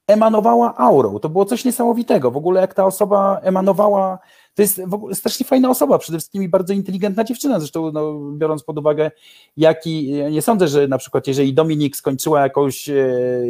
emanowała 0.08 0.77
aurą. 0.77 1.19
To 1.19 1.30
było 1.30 1.45
coś 1.45 1.65
niesamowitego. 1.65 2.32
W 2.32 2.38
ogóle 2.38 2.62
jak 2.62 2.73
ta 2.73 2.86
osoba 2.86 3.39
emanowała 3.43 4.19
to 4.58 4.62
jest 4.62 4.82
strasznie 5.13 5.45
fajna 5.45 5.69
osoba, 5.69 5.97
przede 5.97 6.17
wszystkim 6.17 6.49
bardzo 6.49 6.73
inteligentna 6.73 7.23
dziewczyna, 7.23 7.60
zresztą 7.60 7.91
no, 7.91 8.19
biorąc 8.32 8.63
pod 8.63 8.77
uwagę, 8.77 9.12
jaki, 9.58 10.12
nie 10.32 10.41
sądzę, 10.41 10.67
że 10.67 10.88
na 10.88 10.97
przykład 10.97 11.27
jeżeli 11.27 11.53
Dominik 11.53 11.95
skończyła 11.95 12.41
jakąś 12.41 12.89
e, 12.89 12.95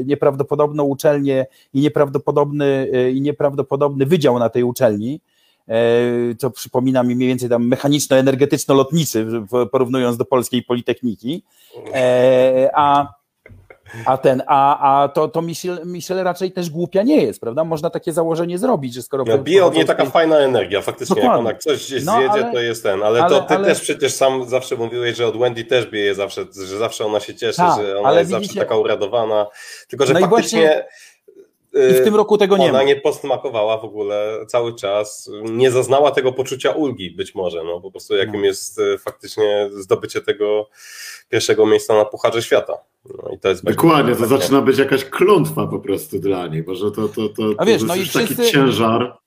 nieprawdopodobną 0.06 0.84
uczelnię 0.84 1.46
i 1.74 1.82
nieprawdopodobny, 1.82 2.90
e, 2.94 3.12
i 3.12 3.22
nieprawdopodobny 3.22 4.06
wydział 4.06 4.40
na 4.40 4.50
tej 4.50 4.64
uczelni, 4.64 5.22
co 6.38 6.52
przypomina 6.52 7.04
mi 7.04 7.16
mniej 7.16 7.30
więcej 7.30 7.50
tam 7.50 7.68
mechaniczno-energetyczno-lotniczy, 7.68 9.28
porównując 9.72 10.18
do 10.18 10.26
polskiej 10.26 10.64
politechniki, 10.64 11.44
a 12.74 13.18
a 14.06 14.18
ten, 14.18 14.44
a, 14.48 15.02
a 15.04 15.08
to, 15.08 15.28
to 15.28 15.42
Michel, 15.42 15.80
Michel 15.86 16.24
raczej 16.24 16.52
też 16.52 16.70
głupia 16.70 17.04
nie 17.04 17.22
jest, 17.22 17.42
prawda? 17.42 17.64
Można 17.64 17.90
takie 17.90 18.14
założenie 18.14 18.58
zrobić, 18.58 18.94
że 18.94 19.02
skoro. 19.02 19.24
No, 19.28 19.38
bije 19.38 19.66
od 19.66 19.76
niej 19.76 19.86
taka 19.86 20.06
fajna 20.06 20.38
energia, 20.38 20.82
faktycznie. 20.82 21.16
Dokładnie. 21.16 21.38
Jak 21.38 21.48
ona 21.50 21.60
coś 21.60 21.86
gdzieś 21.86 22.06
no, 22.06 22.12
zjedzie, 22.12 22.32
ale, 22.32 22.52
to 22.52 22.60
jest 22.60 22.84
ten. 22.84 23.04
Ale, 23.04 23.24
ale 23.24 23.30
to 23.30 23.42
ty 23.42 23.54
ale... 23.54 23.68
też 23.68 23.82
przecież 23.82 24.14
sam 24.14 24.50
zawsze 24.50 24.76
mówiłeś, 24.76 25.18
że 25.18 25.28
od 25.28 25.38
Wendy 25.38 25.64
też 25.64 25.88
bije 25.88 26.16
zawsze, 26.16 26.46
że 26.66 26.78
zawsze 26.78 27.06
ona 27.06 27.20
się 27.20 27.36
cieszy, 27.36 27.58
Ta, 27.58 27.76
że 27.82 28.00
ona 28.00 28.20
jest 28.20 28.32
widzicie... 28.32 28.46
zawsze 28.48 28.60
taka 28.60 28.76
uradowana. 28.78 29.48
Tylko, 29.88 30.06
że 30.06 30.14
no 30.14 30.20
faktycznie. 30.20 30.60
Właśnie 30.60 30.86
i 31.92 31.94
w 31.94 32.04
tym 32.04 32.16
roku 32.16 32.38
tego 32.38 32.58
nie 32.58 32.70
Ona 32.70 32.80
ma. 32.80 32.84
nie 32.84 32.96
postmakowała 32.96 33.78
w 33.78 33.86
ogóle 33.86 34.46
cały 34.48 34.76
czas, 34.76 35.32
nie 35.44 35.72
zaznała 35.72 36.12
tego 36.12 36.34
poczucia 36.34 36.72
ulgi 36.72 37.12
być 37.12 37.36
może, 37.36 37.64
no 37.64 37.82
po 37.82 37.92
prostu 37.92 38.16
jakim 38.16 38.42
no. 38.42 38.46
jest 38.46 38.80
e, 38.80 38.98
faktycznie 38.98 39.70
zdobycie 39.74 40.22
tego 40.22 40.70
pierwszego 41.30 41.66
miejsca 41.66 41.96
na 41.96 42.06
Pucharze 42.06 42.42
Świata. 42.42 42.74
No 43.24 43.32
i 43.36 43.40
to 43.40 43.50
jest 43.50 43.64
Dokładnie, 43.64 44.16
to 44.16 44.26
zaczyna 44.26 44.62
być 44.62 44.78
jakaś 44.78 45.06
klątwa 45.06 45.68
po 45.68 45.80
prostu 45.80 46.20
dla 46.20 46.48
niej, 46.48 46.64
bo 46.64 46.76
że 46.76 46.92
to, 46.92 47.08
to, 47.08 47.30
to, 47.30 47.54
to, 47.54 47.66
wiesz, 47.66 47.82
to 47.82 47.88
no 47.88 47.96
jest 47.96 48.16
no 48.16 48.22
i 48.22 48.28
wszyscy... 48.28 48.36
taki 48.36 48.52
ciężar. 48.52 49.18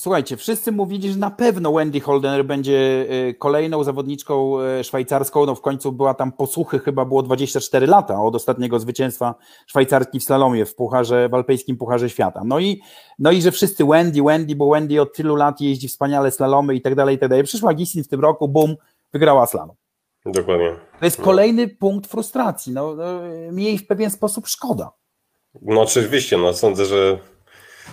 Słuchajcie, 0.00 0.36
wszyscy 0.36 0.72
mówili, 0.72 1.12
że 1.12 1.18
na 1.18 1.30
pewno 1.30 1.72
Wendy 1.72 2.00
Holdener 2.00 2.44
będzie 2.44 3.06
y, 3.28 3.34
kolejną 3.34 3.84
zawodniczką 3.84 4.60
y, 4.60 4.84
szwajcarską. 4.84 5.46
No 5.46 5.54
w 5.54 5.60
końcu 5.60 5.92
była 5.92 6.14
tam 6.14 6.32
posłuchy, 6.32 6.78
chyba 6.78 7.04
było 7.04 7.22
24 7.22 7.86
lata 7.86 8.22
od 8.22 8.34
ostatniego 8.34 8.78
zwycięstwa 8.78 9.34
szwajcarki 9.66 10.20
w 10.20 10.24
slalomie 10.24 10.66
w 10.66 10.74
pucharze, 10.74 11.28
w 11.28 11.34
alpejskim 11.34 11.76
Pucharze 11.76 12.10
Świata. 12.10 12.42
No 12.44 12.58
i, 12.58 12.80
no 13.18 13.32
i 13.32 13.42
że 13.42 13.52
wszyscy 13.52 13.84
Wendy, 13.84 14.22
Wendy, 14.22 14.56
bo 14.56 14.70
Wendy 14.70 15.02
od 15.02 15.14
tylu 15.14 15.36
lat 15.36 15.60
jeździ 15.60 15.88
wspaniale 15.88 16.30
slalomy 16.30 16.74
i 16.74 16.80
tak 16.80 16.94
dalej, 16.94 17.16
i 17.16 17.18
tak 17.18 17.28
dalej. 17.28 17.44
Przyszła 17.44 17.74
Gisin 17.74 18.04
w 18.04 18.08
tym 18.08 18.20
roku, 18.20 18.48
bum, 18.48 18.76
wygrała 19.12 19.46
slalom. 19.46 19.76
Dokładnie. 20.26 20.76
To 20.98 21.04
jest 21.04 21.20
kolejny 21.20 21.66
no. 21.66 21.72
punkt 21.78 22.10
frustracji. 22.10 22.72
No, 22.72 22.94
no, 22.94 23.04
mi 23.52 23.64
jej 23.64 23.78
w 23.78 23.86
pewien 23.86 24.10
sposób 24.10 24.46
szkoda. 24.46 24.90
No 25.62 25.80
oczywiście, 25.80 26.38
no 26.38 26.52
sądzę, 26.54 26.84
że 26.86 27.18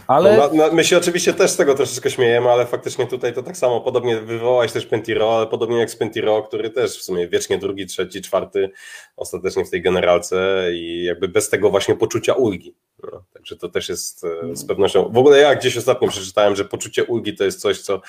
ale... 0.07 0.37
No, 0.37 0.49
no, 0.53 0.71
my 0.71 0.83
się 0.83 0.97
oczywiście 0.97 1.33
też 1.33 1.51
z 1.51 1.57
tego 1.57 1.75
troszeczkę 1.75 2.11
śmiejemy, 2.11 2.49
ale 2.49 2.65
faktycznie 2.65 3.07
tutaj 3.07 3.33
to 3.33 3.43
tak 3.43 3.57
samo, 3.57 3.81
podobnie 3.81 4.17
wywołałeś 4.21 4.71
też 4.71 4.85
Pentiro, 4.85 5.37
ale 5.37 5.47
podobnie 5.47 5.77
jak 5.77 5.91
z 5.91 5.95
Pentiro, 5.95 6.43
który 6.43 6.69
też 6.69 6.99
w 6.99 7.03
sumie 7.03 7.27
wiecznie 7.27 7.57
drugi, 7.57 7.85
trzeci, 7.85 8.21
czwarty, 8.21 8.69
ostatecznie 9.15 9.65
w 9.65 9.69
tej 9.69 9.81
generalce 9.81 10.67
i 10.73 11.03
jakby 11.03 11.27
bez 11.27 11.49
tego 11.49 11.69
właśnie 11.69 11.95
poczucia 11.95 12.33
ulgi. 12.33 12.75
No, 13.03 13.23
także 13.33 13.55
to 13.55 13.69
też 13.69 13.89
jest 13.89 14.23
e, 14.23 14.55
z 14.55 14.65
pewnością, 14.65 15.09
w 15.11 15.17
ogóle 15.17 15.39
ja 15.39 15.55
gdzieś 15.55 15.77
ostatnio 15.77 16.07
przeczytałem, 16.07 16.55
że 16.55 16.65
poczucie 16.65 17.03
ulgi 17.03 17.35
to 17.35 17.43
jest 17.43 17.61
coś, 17.61 17.81
co 17.81 18.01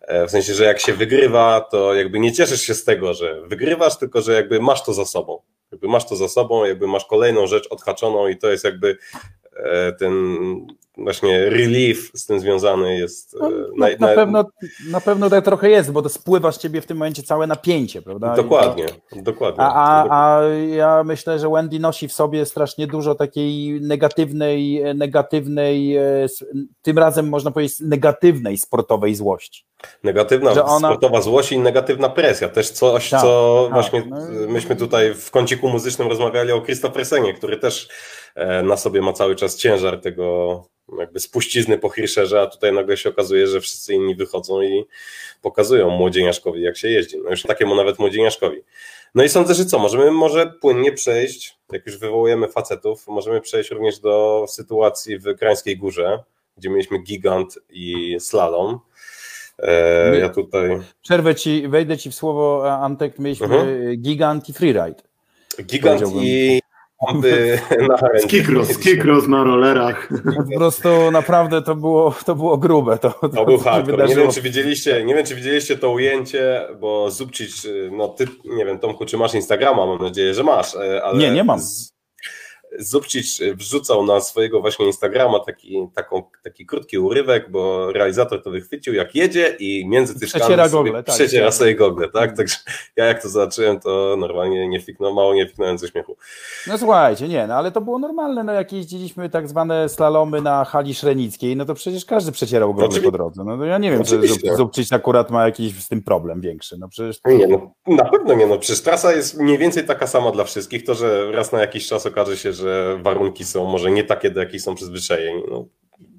e, 0.00 0.26
w 0.26 0.30
sensie, 0.30 0.54
że 0.54 0.64
jak 0.64 0.80
się 0.80 0.92
wygrywa, 0.92 1.60
to 1.60 1.94
jakby 1.94 2.20
nie 2.20 2.32
cieszysz 2.32 2.62
się 2.62 2.74
z 2.74 2.84
tego, 2.84 3.14
że 3.14 3.42
wygrywasz, 3.42 3.98
tylko 3.98 4.22
że 4.22 4.32
jakby 4.32 4.60
masz 4.60 4.84
to 4.84 4.92
za 4.92 5.04
sobą. 5.04 5.42
Jakby 5.72 5.88
masz 5.88 6.06
to 6.06 6.16
za 6.16 6.28
sobą, 6.28 6.64
jakby 6.64 6.86
masz 6.86 7.04
kolejną 7.04 7.46
rzecz 7.46 7.66
odhaczoną 7.70 8.28
i 8.28 8.36
to 8.36 8.50
jest 8.50 8.64
jakby 8.64 8.96
e, 9.56 9.92
ten 9.92 10.36
właśnie 10.96 11.50
relief 11.50 12.10
z 12.14 12.26
tym 12.26 12.40
związany 12.40 12.98
jest. 12.98 13.36
No, 13.40 13.50
na, 13.76 13.86
na, 13.98 14.14
pewno, 14.14 14.44
na 14.90 15.00
pewno 15.00 15.30
tak 15.30 15.44
trochę 15.44 15.70
jest, 15.70 15.92
bo 15.92 16.02
to 16.02 16.08
spływa 16.08 16.52
z 16.52 16.58
ciebie 16.58 16.80
w 16.80 16.86
tym 16.86 16.96
momencie 16.96 17.22
całe 17.22 17.46
napięcie, 17.46 18.02
prawda? 18.02 18.34
Dokładnie, 18.34 18.86
to, 18.86 19.22
dokładnie. 19.22 19.64
A, 19.64 19.72
a, 19.74 20.38
a 20.38 20.42
ja 20.76 21.04
myślę, 21.04 21.38
że 21.38 21.48
Wendy 21.48 21.78
nosi 21.78 22.08
w 22.08 22.12
sobie 22.12 22.46
strasznie 22.46 22.86
dużo 22.86 23.14
takiej 23.14 23.80
negatywnej, 23.80 24.82
negatywnej, 24.94 25.96
e, 25.96 26.26
tym 26.82 26.98
razem 26.98 27.28
można 27.28 27.50
powiedzieć 27.50 27.80
negatywnej 27.80 28.58
sportowej 28.58 29.14
złości. 29.14 29.66
Negatywna 30.02 30.64
ona... 30.64 30.88
sportowa 30.88 31.20
złość 31.20 31.52
i 31.52 31.58
negatywna 31.58 32.08
presja. 32.08 32.48
Też 32.48 32.70
coś, 32.70 33.10
tak, 33.10 33.20
co 33.20 33.62
tak, 33.64 33.72
właśnie 33.72 34.02
no... 34.10 34.18
myśmy 34.48 34.76
tutaj 34.76 35.14
w 35.14 35.30
kąciku 35.30 35.68
muzycznym 35.68 36.08
rozmawiali 36.08 36.52
o 36.52 36.60
Christophersenie, 36.60 37.34
który 37.34 37.56
też 37.56 37.88
e, 37.88 38.25
na 38.62 38.76
sobie 38.76 39.02
ma 39.02 39.12
cały 39.12 39.36
czas 39.36 39.56
ciężar 39.56 40.00
tego 40.00 40.64
jakby 40.98 41.20
spuścizny 41.20 41.78
po 41.78 41.90
Hirscherze, 41.90 42.40
a 42.40 42.46
tutaj 42.46 42.72
nagle 42.72 42.96
się 42.96 43.08
okazuje, 43.08 43.46
że 43.46 43.60
wszyscy 43.60 43.94
inni 43.94 44.14
wychodzą 44.14 44.62
i 44.62 44.84
pokazują 45.42 45.90
młodzieniaszkowi, 45.90 46.62
jak 46.62 46.76
się 46.76 46.88
jeździ. 46.88 47.16
No 47.24 47.30
już 47.30 47.42
takiemu 47.42 47.74
nawet 47.74 47.98
młodzieniaszkowi. 47.98 48.62
No 49.14 49.24
i 49.24 49.28
sądzę, 49.28 49.54
że 49.54 49.64
co, 49.66 49.78
możemy 49.78 50.10
może 50.10 50.52
płynnie 50.60 50.92
przejść, 50.92 51.58
jak 51.72 51.86
już 51.86 51.98
wywołujemy 51.98 52.48
facetów, 52.48 53.06
możemy 53.08 53.40
przejść 53.40 53.70
również 53.70 53.98
do 53.98 54.46
sytuacji 54.48 55.18
w 55.18 55.34
Krańskiej 55.38 55.76
Górze, 55.78 56.22
gdzie 56.56 56.70
mieliśmy 56.70 56.98
gigant 56.98 57.58
i 57.70 58.16
slalom. 58.20 58.78
E, 59.58 60.18
ja 60.18 60.28
tutaj... 60.28 60.80
Przerwę 61.02 61.34
ci, 61.34 61.68
wejdę 61.68 61.98
ci 61.98 62.10
w 62.10 62.14
słowo, 62.14 62.72
Antek, 62.72 63.18
mieliśmy 63.18 63.46
mhm. 63.46 63.96
gigant 63.96 64.48
i 64.48 64.52
freeride. 64.52 65.02
Gigant 65.62 66.02
i 66.14 66.60
pompy 67.00 67.58
na 67.88 67.96
Skikros, 68.24 68.68
skikros 68.68 69.28
na 69.28 69.44
rollerach. 69.44 70.08
Po 70.50 70.58
prostu 70.58 70.88
naprawdę 71.10 71.62
to 71.62 71.74
było, 71.74 72.14
to 72.26 72.34
było 72.34 72.58
grube. 72.58 72.98
To, 72.98 73.10
to, 73.10 73.28
to 73.28 73.44
był 73.44 73.58
hardcore. 73.58 74.08
Nie 74.08 74.16
wiem, 74.16 74.30
czy 74.30 74.42
widzieliście, 74.42 75.04
nie 75.04 75.14
wiem, 75.14 75.26
czy 75.26 75.34
widzieliście 75.34 75.78
to 75.78 75.90
ujęcie, 75.90 76.68
bo 76.80 77.10
Zubcic, 77.10 77.66
no 77.90 78.08
ty, 78.08 78.26
nie 78.44 78.64
wiem, 78.64 78.78
Tomku, 78.78 79.06
czy 79.06 79.16
masz 79.16 79.34
Instagrama, 79.34 79.86
mam 79.86 79.98
nadzieję, 79.98 80.34
że 80.34 80.42
masz. 80.42 80.74
E, 80.74 81.04
ale 81.04 81.18
nie, 81.18 81.30
nie 81.30 81.44
mam. 81.44 81.60
Zubcic 82.78 83.40
wrzucał 83.54 84.06
na 84.06 84.20
swojego 84.20 84.60
właśnie 84.60 84.86
Instagrama 84.86 85.40
taki, 85.40 85.88
taką, 85.94 86.22
taki 86.44 86.66
krótki 86.66 86.98
urywek, 86.98 87.50
bo 87.50 87.92
realizator 87.92 88.42
to 88.42 88.50
wychwycił 88.50 88.94
jak 88.94 89.14
jedzie 89.14 89.56
i 89.58 89.88
między 89.88 90.20
tyszkami 90.20 90.40
przeciera 90.40 90.68
gogle, 90.68 91.02
tak, 91.02 91.14
przeciera 91.14 91.52
sobie 91.52 91.74
gogle, 91.74 92.08
tak? 92.08 92.36
Także 92.36 92.56
ja 92.96 93.04
jak 93.04 93.22
to 93.22 93.28
zobaczyłem, 93.28 93.80
to 93.80 94.16
normalnie 94.18 94.68
nie 94.68 94.80
fiknął, 94.80 95.14
mało 95.14 95.34
nie 95.34 95.48
fiknąłem 95.48 95.78
ze 95.78 95.88
śmiechu. 95.88 96.16
No 96.66 96.78
słuchajcie, 96.78 97.28
nie, 97.28 97.46
no 97.46 97.54
ale 97.54 97.72
to 97.72 97.80
było 97.80 97.98
normalne, 97.98 98.44
no 98.44 98.52
jak 98.52 98.72
jeździliśmy 98.72 99.30
tak 99.30 99.48
zwane 99.48 99.88
slalomy 99.88 100.40
na 100.40 100.64
hali 100.64 100.94
szrenickiej, 100.94 101.56
no 101.56 101.64
to 101.64 101.74
przecież 101.74 102.04
każdy 102.04 102.32
przecierał 102.32 102.74
gogle 102.74 103.00
po 103.00 103.10
drodze. 103.10 103.44
No 103.44 103.64
ja 103.64 103.78
nie 103.78 103.90
wiem, 103.90 104.00
Oczywiście. 104.00 104.50
czy 104.50 104.56
Zubcic 104.56 104.92
akurat 104.92 105.30
ma 105.30 105.44
jakiś 105.44 105.84
z 105.84 105.88
tym 105.88 106.02
problem 106.02 106.40
większy. 106.40 106.76
No 106.78 106.88
przecież... 106.88 107.20
Nie, 107.26 107.46
no, 107.46 107.74
na 107.86 108.04
pewno 108.04 108.34
nie, 108.34 108.46
no 108.46 108.58
przecież 108.58 108.82
trasa 108.82 109.12
jest 109.12 109.40
mniej 109.40 109.58
więcej 109.58 109.84
taka 109.84 110.06
sama 110.06 110.30
dla 110.30 110.44
wszystkich, 110.44 110.84
to, 110.84 110.94
że 110.94 111.32
raz 111.32 111.52
na 111.52 111.60
jakiś 111.60 111.86
czas 111.86 112.06
okaże 112.06 112.36
się, 112.36 112.52
że 112.56 112.98
warunki 113.02 113.44
są 113.44 113.64
może 113.64 113.90
nie 113.90 114.04
takie, 114.04 114.30
do 114.30 114.40
jakich 114.40 114.62
są 114.62 114.74
przyzwyczajeni. 114.74 115.42
No, 115.50 115.64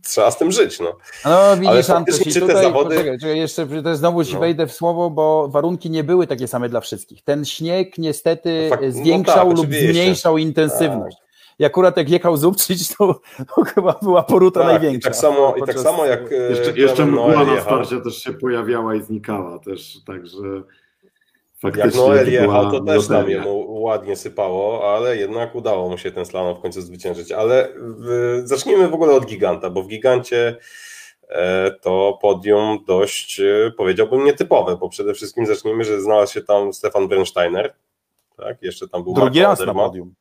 trzeba 0.03 0.31
z 0.31 0.37
tym 0.37 0.51
żyć. 0.51 0.79
No, 0.79 0.97
no 1.25 1.57
widzisz, 1.57 1.89
Antoś, 1.89 2.19
czy 2.33 2.39
tutaj, 2.39 2.63
zawody... 2.63 2.95
poczekaj, 2.95 3.19
czekaj, 3.19 3.37
jeszcze 3.37 3.67
znowu 3.93 4.23
ci 4.23 4.33
no. 4.33 4.39
wejdę 4.39 4.67
w 4.67 4.71
słowo, 4.71 5.09
bo 5.09 5.47
warunki 5.47 5.89
nie 5.89 6.03
były 6.03 6.27
takie 6.27 6.47
same 6.47 6.69
dla 6.69 6.81
wszystkich. 6.81 7.23
Ten 7.23 7.45
śnieg 7.45 7.97
niestety 7.97 8.69
no, 8.81 8.91
zwiększał 8.91 9.49
no 9.49 9.55
tak, 9.55 9.57
lub 9.57 9.75
zmniejszał 9.75 10.37
intensywność. 10.37 11.17
Tak. 11.17 11.27
I 11.59 11.65
akurat 11.65 11.97
jak 11.97 12.09
jechał 12.09 12.37
Zubczyć, 12.37 12.95
to, 12.97 13.21
to 13.55 13.63
chyba 13.63 13.99
była 14.01 14.23
poruta 14.23 14.59
tak, 14.59 14.69
największa. 14.69 15.09
I 15.09 15.11
tak 15.11 15.15
samo, 15.15 15.55
i 15.55 15.61
tak 15.61 15.79
samo 15.79 16.05
jak... 16.05 16.31
E, 16.31 16.35
jeszcze, 16.35 16.71
jeszcze 16.71 17.05
mgła 17.05 17.45
na 17.45 17.61
starcie 17.61 18.01
też 18.01 18.23
się 18.23 18.33
pojawiała 18.33 18.95
i 18.95 19.01
znikała 19.01 19.59
też, 19.59 20.03
także... 20.05 20.63
Faktycznie 21.61 21.85
Jak 21.85 21.95
Noel 21.95 22.31
jechał, 22.31 22.71
to 22.71 22.79
też 22.79 23.07
tam 23.07 23.29
jemu 23.29 23.81
ładnie 23.81 24.15
sypało, 24.15 24.93
ale 24.95 25.17
jednak 25.17 25.55
udało 25.55 25.89
mu 25.89 25.97
się 25.97 26.11
ten 26.11 26.25
slalom 26.25 26.55
w 26.55 26.59
końcu 26.59 26.81
zwyciężyć. 26.81 27.31
Ale 27.31 27.69
w, 27.77 28.41
zacznijmy 28.43 28.87
w 28.87 28.93
ogóle 28.93 29.13
od 29.13 29.25
giganta, 29.25 29.69
bo 29.69 29.83
w 29.83 29.87
gigancie 29.87 30.57
e, 31.29 31.71
to 31.71 32.19
podium 32.21 32.79
dość, 32.87 33.39
e, 33.39 33.71
powiedziałbym, 33.77 34.23
nietypowe, 34.23 34.77
bo 34.77 34.89
przede 34.89 35.13
wszystkim 35.13 35.45
zacznijmy, 35.45 35.83
że 35.83 36.01
znalazł 36.01 36.33
się 36.33 36.41
tam 36.41 36.73
Stefan 36.73 37.07
Bernsteiner, 37.07 37.73
tak, 38.37 38.61
jeszcze 38.61 38.87
tam 38.87 39.03
był 39.03 39.13
Drugi 39.13 39.41
raz 39.41 39.65
na 39.65 39.73
podium. 39.73 40.13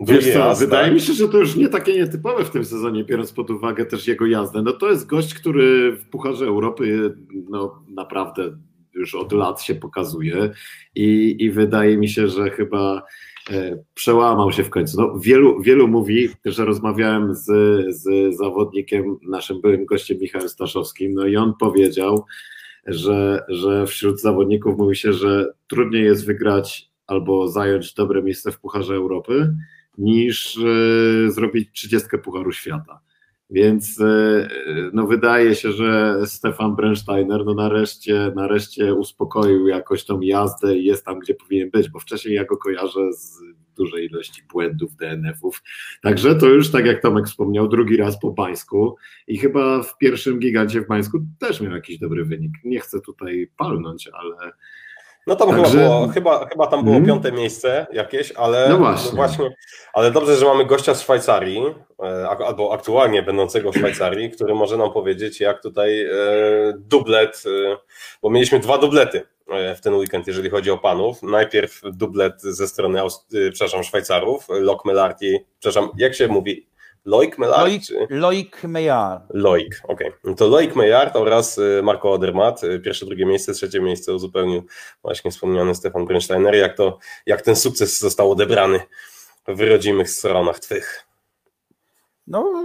Wiesz 0.00 0.32
co, 0.32 0.38
raz, 0.38 0.60
wydaje 0.60 0.84
tak. 0.84 0.94
mi 0.94 1.00
się, 1.00 1.12
że 1.12 1.28
to 1.28 1.38
już 1.38 1.56
nie 1.56 1.68
takie 1.68 1.94
nietypowe 1.94 2.44
w 2.44 2.50
tym 2.50 2.64
sezonie, 2.64 3.04
biorąc 3.04 3.32
pod 3.32 3.50
uwagę 3.50 3.86
też 3.86 4.08
jego 4.08 4.26
jazdę. 4.26 4.62
No 4.62 4.72
to 4.72 4.90
jest 4.90 5.06
gość, 5.06 5.34
który 5.34 5.92
w 5.92 6.08
Pucharze 6.08 6.44
Europy 6.44 7.14
no, 7.50 7.82
naprawdę 7.88 8.56
już 8.94 9.14
od 9.14 9.32
lat 9.32 9.62
się 9.62 9.74
pokazuje 9.74 10.50
i, 10.94 11.36
i 11.38 11.50
wydaje 11.50 11.96
mi 11.98 12.08
się, 12.08 12.28
że 12.28 12.50
chyba 12.50 13.02
e, 13.50 13.84
przełamał 13.94 14.52
się 14.52 14.64
w 14.64 14.70
końcu. 14.70 15.00
No, 15.00 15.18
wielu, 15.18 15.62
wielu 15.62 15.88
mówi, 15.88 16.28
że 16.44 16.64
rozmawiałem 16.64 17.34
z, 17.34 17.46
z 17.96 18.36
zawodnikiem, 18.36 19.18
naszym 19.28 19.60
byłym 19.60 19.86
gościem 19.86 20.18
Michałem 20.20 20.48
Staszowskim, 20.48 21.14
no 21.14 21.26
i 21.26 21.36
on 21.36 21.54
powiedział, 21.60 22.24
że, 22.86 23.44
że 23.48 23.86
wśród 23.86 24.20
zawodników 24.20 24.78
mówi 24.78 24.96
się, 24.96 25.12
że 25.12 25.52
trudniej 25.68 26.04
jest 26.04 26.26
wygrać 26.26 26.90
albo 27.06 27.48
zająć 27.48 27.94
dobre 27.94 28.22
miejsce 28.22 28.52
w 28.52 28.60
Pucharze 28.60 28.94
Europy, 28.94 29.54
niż 29.98 30.58
e, 30.58 31.30
zrobić 31.30 31.68
30 31.72 32.08
Pucharu 32.24 32.52
Świata. 32.52 33.00
Więc 33.52 34.00
e, 34.00 34.48
no 34.92 35.06
wydaje 35.06 35.54
się, 35.54 35.72
że 35.72 36.20
Stefan 36.26 36.76
Brensteiner 36.76 37.44
no 37.44 37.54
nareszcie, 37.54 38.32
nareszcie 38.36 38.94
uspokoił 38.94 39.68
jakoś 39.68 40.04
tą 40.04 40.20
jazdę 40.20 40.76
i 40.76 40.84
jest 40.84 41.04
tam, 41.04 41.18
gdzie 41.18 41.34
powinien 41.34 41.70
być, 41.70 41.88
bo 41.88 41.98
wcześniej 41.98 42.34
ja 42.34 42.44
go 42.44 42.56
kojarzę 42.56 43.12
z 43.12 43.40
dużej 43.76 44.06
ilości 44.06 44.42
błędów, 44.52 44.96
DNF-ów. 44.96 45.62
Także 46.02 46.34
to 46.34 46.46
już, 46.46 46.70
tak 46.70 46.86
jak 46.86 47.02
Tomek 47.02 47.26
wspomniał, 47.26 47.68
drugi 47.68 47.96
raz 47.96 48.20
po 48.20 48.30
Bańsku 48.30 48.96
i 49.26 49.38
chyba 49.38 49.82
w 49.82 49.98
pierwszym 49.98 50.38
gigancie 50.38 50.80
w 50.80 50.88
Bańsku 50.88 51.18
też 51.38 51.60
miał 51.60 51.72
jakiś 51.72 51.98
dobry 51.98 52.24
wynik. 52.24 52.52
Nie 52.64 52.80
chcę 52.80 53.00
tutaj 53.00 53.50
palnąć, 53.56 54.08
ale 54.12 54.52
no 55.26 55.36
tam 55.36 55.48
Także... 55.48 55.64
chyba, 55.64 55.82
było, 55.82 56.08
chyba, 56.08 56.46
chyba 56.46 56.66
tam 56.66 56.84
było 56.84 56.94
hmm. 56.94 57.08
piąte 57.08 57.32
miejsce 57.32 57.86
jakieś, 57.92 58.32
ale 58.32 58.68
no 58.68 58.78
właśnie. 58.78 59.10
No 59.10 59.16
właśnie. 59.16 59.50
ale 59.92 60.10
dobrze, 60.10 60.36
że 60.36 60.46
mamy 60.46 60.64
gościa 60.64 60.94
z 60.94 61.02
Szwajcarii, 61.02 61.62
e, 62.02 62.28
albo 62.28 62.72
aktualnie 62.72 63.22
będącego 63.22 63.72
w 63.72 63.76
Szwajcarii, 63.76 64.30
który 64.30 64.54
może 64.54 64.76
nam 64.76 64.92
powiedzieć, 64.92 65.40
jak 65.40 65.62
tutaj 65.62 66.04
e, 66.04 66.10
dublet, 66.76 67.42
e, 67.46 67.76
bo 68.22 68.30
mieliśmy 68.30 68.58
dwa 68.58 68.78
dublety 68.78 69.22
w 69.76 69.80
ten 69.80 69.94
weekend, 69.94 70.26
jeżeli 70.26 70.50
chodzi 70.50 70.70
o 70.70 70.78
panów. 70.78 71.22
Najpierw 71.22 71.80
dublet 71.84 72.42
ze 72.42 72.68
strony, 72.68 73.00
przepraszam, 73.52 73.84
Szwajcarów, 73.84 74.46
Lok 74.48 74.84
Melarti, 74.84 75.38
przepraszam, 75.60 75.90
jak 75.96 76.14
się 76.14 76.28
mówi? 76.28 76.66
Loic 77.04 77.38
Meillard? 77.38 77.60
Loic, 77.60 77.86
czy... 77.86 78.06
Loic 78.10 78.62
Meillard. 78.62 79.22
Loic, 79.30 79.80
okej. 79.84 80.08
Okay. 80.08 80.20
No 80.24 80.34
to 80.34 80.48
Loic 80.48 80.76
Meillard 80.76 81.16
oraz 81.16 81.58
y, 81.58 81.80
Marco 81.82 82.12
Odermatt. 82.12 82.64
Y, 82.64 82.80
pierwsze, 82.80 83.06
drugie 83.06 83.26
miejsce, 83.26 83.52
trzecie 83.52 83.80
miejsce 83.80 84.14
uzupełnił 84.14 84.62
właśnie 85.02 85.30
wspomniany 85.30 85.74
Stefan 85.74 86.06
Bernsteiner. 86.06 86.54
Jak, 86.54 86.76
to, 86.76 86.98
jak 87.26 87.42
ten 87.42 87.56
sukces 87.56 87.98
został 87.98 88.30
odebrany 88.30 88.80
w 89.48 89.60
rodzimych 89.60 90.10
stronach 90.10 90.58
Twych? 90.58 91.06
No, 92.26 92.64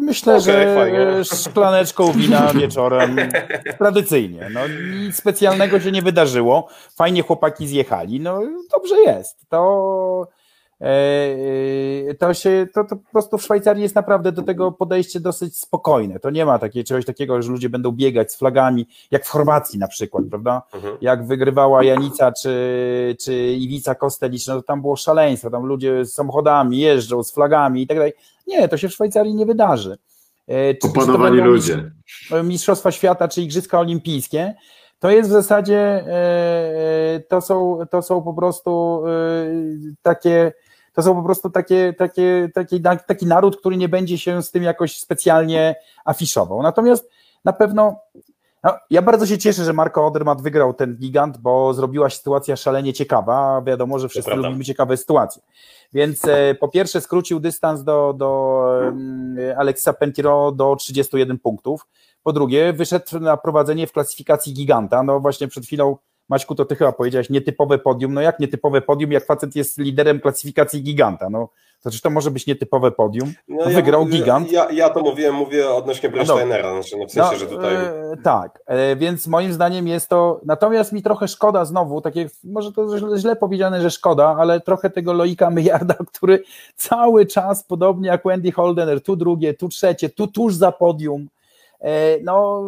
myślę, 0.00 0.32
okay, 0.32 0.44
że 0.44 0.74
fajnie. 0.74 1.24
szklaneczką 1.24 2.12
wina 2.12 2.52
wieczorem 2.60 3.16
tradycyjnie. 3.78 4.50
No, 4.52 4.60
nic 5.00 5.16
specjalnego 5.16 5.80
się 5.80 5.92
nie 5.92 6.02
wydarzyło. 6.02 6.68
Fajnie 6.96 7.22
chłopaki 7.22 7.66
zjechali. 7.66 8.20
No, 8.20 8.40
dobrze 8.70 8.96
jest. 8.96 9.48
To 9.48 10.28
to 12.18 12.34
się, 12.34 12.66
to, 12.74 12.84
to 12.84 12.96
po 12.96 13.10
prostu 13.12 13.38
w 13.38 13.42
Szwajcarii 13.42 13.82
jest 13.82 13.94
naprawdę 13.94 14.32
do 14.32 14.42
tego 14.42 14.72
podejście 14.72 15.20
dosyć 15.20 15.58
spokojne. 15.58 16.20
To 16.20 16.30
nie 16.30 16.46
ma 16.46 16.58
takiej, 16.58 16.84
czegoś 16.84 17.04
takiego, 17.04 17.42
że 17.42 17.52
ludzie 17.52 17.68
będą 17.68 17.92
biegać 17.92 18.32
z 18.32 18.36
flagami, 18.36 18.86
jak 19.10 19.26
w 19.26 19.28
Chorwacji 19.28 19.78
na 19.78 19.88
przykład, 19.88 20.24
prawda? 20.30 20.62
Mhm. 20.74 20.96
Jak 21.00 21.26
wygrywała 21.26 21.84
Janica 21.84 22.32
czy, 22.32 23.16
czy 23.24 23.34
Iwica 23.52 23.94
Kostelicz, 23.94 24.46
no 24.46 24.54
to 24.54 24.62
tam 24.62 24.80
było 24.80 24.96
szaleństwo, 24.96 25.50
tam 25.50 25.66
ludzie 25.66 26.04
z 26.04 26.12
samochodami 26.12 26.78
jeżdżą, 26.78 27.22
z 27.22 27.32
flagami 27.32 27.82
i 27.82 27.86
tak 27.86 27.96
dalej. 27.96 28.12
Nie, 28.46 28.68
to 28.68 28.76
się 28.76 28.88
w 28.88 28.92
Szwajcarii 28.92 29.34
nie 29.34 29.46
wydarzy. 29.46 29.98
E, 30.48 30.74
czy, 30.74 30.88
Opanowani 30.88 31.38
czy 31.38 31.44
ludzie. 31.44 31.90
Mistrzostwa 32.44 32.90
Świata 32.90 33.28
czy 33.28 33.42
Igrzyska 33.42 33.80
Olimpijskie, 33.80 34.54
to 34.98 35.10
jest 35.10 35.30
w 35.30 35.32
zasadzie, 35.32 36.04
to 37.28 37.40
są, 37.40 37.78
to 37.90 38.02
są 38.02 38.22
po 38.22 38.34
prostu 38.34 39.02
takie 40.02 40.52
to 40.98 41.02
są 41.02 41.14
po 41.14 41.22
prostu 41.22 41.50
takie, 41.50 41.94
takie, 41.98 42.50
taki, 42.54 42.82
taki 43.06 43.26
naród, 43.26 43.56
który 43.56 43.76
nie 43.76 43.88
będzie 43.88 44.18
się 44.18 44.42
z 44.42 44.50
tym 44.50 44.62
jakoś 44.62 44.98
specjalnie 44.98 45.74
afiszował. 46.04 46.62
Natomiast 46.62 47.10
na 47.44 47.52
pewno 47.52 47.96
no, 48.64 48.72
ja 48.90 49.02
bardzo 49.02 49.26
się 49.26 49.38
cieszę, 49.38 49.64
że 49.64 49.72
Marco 49.72 50.06
Odermatt 50.06 50.42
wygrał 50.42 50.74
ten 50.74 50.96
gigant, 50.96 51.38
bo 51.38 51.74
zrobiła 51.74 52.10
się 52.10 52.16
sytuacja 52.16 52.56
szalenie 52.56 52.92
ciekawa. 52.92 53.62
Wiadomo, 53.66 53.98
że 53.98 54.08
wszyscy 54.08 54.34
lubimy 54.34 54.64
ciekawe 54.64 54.96
sytuacje. 54.96 55.42
Więc 55.92 56.24
e, 56.24 56.54
po 56.54 56.68
pierwsze 56.68 57.00
skrócił 57.00 57.40
dystans 57.40 57.84
do, 57.84 58.14
do 58.16 58.64
Alexa 59.56 59.92
Pentiro 59.92 60.52
do 60.52 60.76
31 60.76 61.38
punktów. 61.38 61.86
Po 62.22 62.32
drugie, 62.32 62.72
wyszedł 62.72 63.20
na 63.20 63.36
prowadzenie 63.36 63.86
w 63.86 63.92
klasyfikacji 63.92 64.54
giganta. 64.54 65.02
No 65.02 65.20
właśnie 65.20 65.48
przed 65.48 65.64
chwilą 65.64 65.96
Maćku, 66.28 66.54
to 66.54 66.64
ty 66.64 66.76
chyba 66.76 66.92
powiedziałeś 66.92 67.30
nietypowe 67.30 67.78
podium. 67.78 68.14
No 68.14 68.20
jak 68.20 68.40
nietypowe 68.40 68.80
podium, 68.80 69.12
jak 69.12 69.26
facet 69.26 69.56
jest 69.56 69.78
liderem 69.78 70.20
klasyfikacji 70.20 70.82
giganta? 70.82 71.30
No 71.30 71.48
to 71.82 71.90
czy 71.90 72.02
to 72.02 72.10
może 72.10 72.30
być 72.30 72.46
nietypowe 72.46 72.90
podium? 72.90 73.32
No, 73.48 73.64
Wygrał 73.64 74.02
ja, 74.02 74.08
gigant. 74.08 74.52
Ja, 74.52 74.70
ja 74.70 74.90
to 74.90 75.00
mówiłem, 75.00 75.34
mówię 75.34 75.70
odnośnie 75.70 76.08
Brennsteinera, 76.08 76.72
znaczy 76.72 76.96
no 76.98 77.06
w 77.06 77.12
sensie, 77.12 77.32
no, 77.32 77.38
że 77.38 77.46
tutaj... 77.46 77.74
E, 77.74 78.16
tak, 78.22 78.62
e, 78.66 78.96
więc 78.96 79.26
moim 79.26 79.52
zdaniem 79.52 79.88
jest 79.88 80.08
to, 80.08 80.40
natomiast 80.44 80.92
mi 80.92 81.02
trochę 81.02 81.28
szkoda 81.28 81.64
znowu, 81.64 82.00
takie, 82.00 82.28
może 82.44 82.72
to 82.72 82.98
źle, 82.98 83.18
źle 83.18 83.36
powiedziane, 83.36 83.80
że 83.80 83.90
szkoda, 83.90 84.36
ale 84.38 84.60
trochę 84.60 84.90
tego 84.90 85.12
Loika 85.12 85.50
Myjarda, 85.50 85.94
który 86.14 86.42
cały 86.76 87.26
czas, 87.26 87.64
podobnie 87.64 88.08
jak 88.08 88.24
Wendy 88.24 88.52
Holdener, 88.52 89.02
tu 89.02 89.16
drugie, 89.16 89.54
tu 89.54 89.68
trzecie, 89.68 90.08
tu 90.08 90.26
tuż 90.26 90.54
za 90.54 90.72
podium, 90.72 91.28
no, 92.24 92.62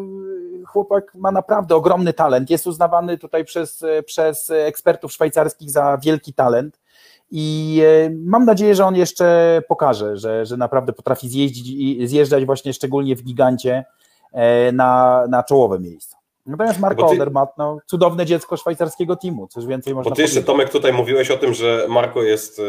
chłopak 0.67 1.15
ma 1.15 1.31
naprawdę 1.31 1.77
ogromny 1.77 2.13
talent. 2.13 2.51
Jest 2.51 2.67
uznawany 2.67 3.19
tutaj 3.19 3.45
przez, 3.45 3.85
przez 4.07 4.51
ekspertów 4.51 5.13
szwajcarskich 5.13 5.71
za 5.71 5.99
wielki 5.99 6.35
talent. 6.35 6.81
I 7.31 7.81
e, 7.87 8.11
mam 8.25 8.45
nadzieję, 8.45 8.75
że 8.75 8.87
on 8.87 8.97
jeszcze 8.97 9.63
pokaże, 9.69 10.17
że, 10.17 10.47
że 10.47 10.57
naprawdę 10.57 10.93
potrafi 10.93 11.29
zjeździć 11.29 12.09
zjeżdżać 12.09 12.47
właśnie 12.47 12.73
szczególnie 12.73 13.17
w 13.17 13.23
gigancie 13.23 13.85
e, 14.33 14.73
na, 14.73 15.25
na 15.29 15.43
czołowe 15.43 15.79
miejsca. 15.79 16.20
Natomiast 16.51 16.81
Marco 16.81 17.09
ty... 17.09 17.15
Odermatt, 17.15 17.59
no, 17.59 17.79
cudowne 17.87 18.27
dziecko 18.27 18.57
szwajcarskiego 18.57 19.17
teamu, 19.17 19.47
coś 19.47 19.67
więcej 19.67 19.95
można 19.95 20.11
Bo 20.11 20.17
ty 20.17 20.23
jeszcze, 20.23 20.43
Tomek, 20.43 20.71
tutaj 20.71 20.93
mówiłeś 20.93 21.31
o 21.31 21.37
tym, 21.37 21.55
że 21.55 21.87
Marco 21.89 22.23
jest 22.23 22.59
y, 22.59 22.63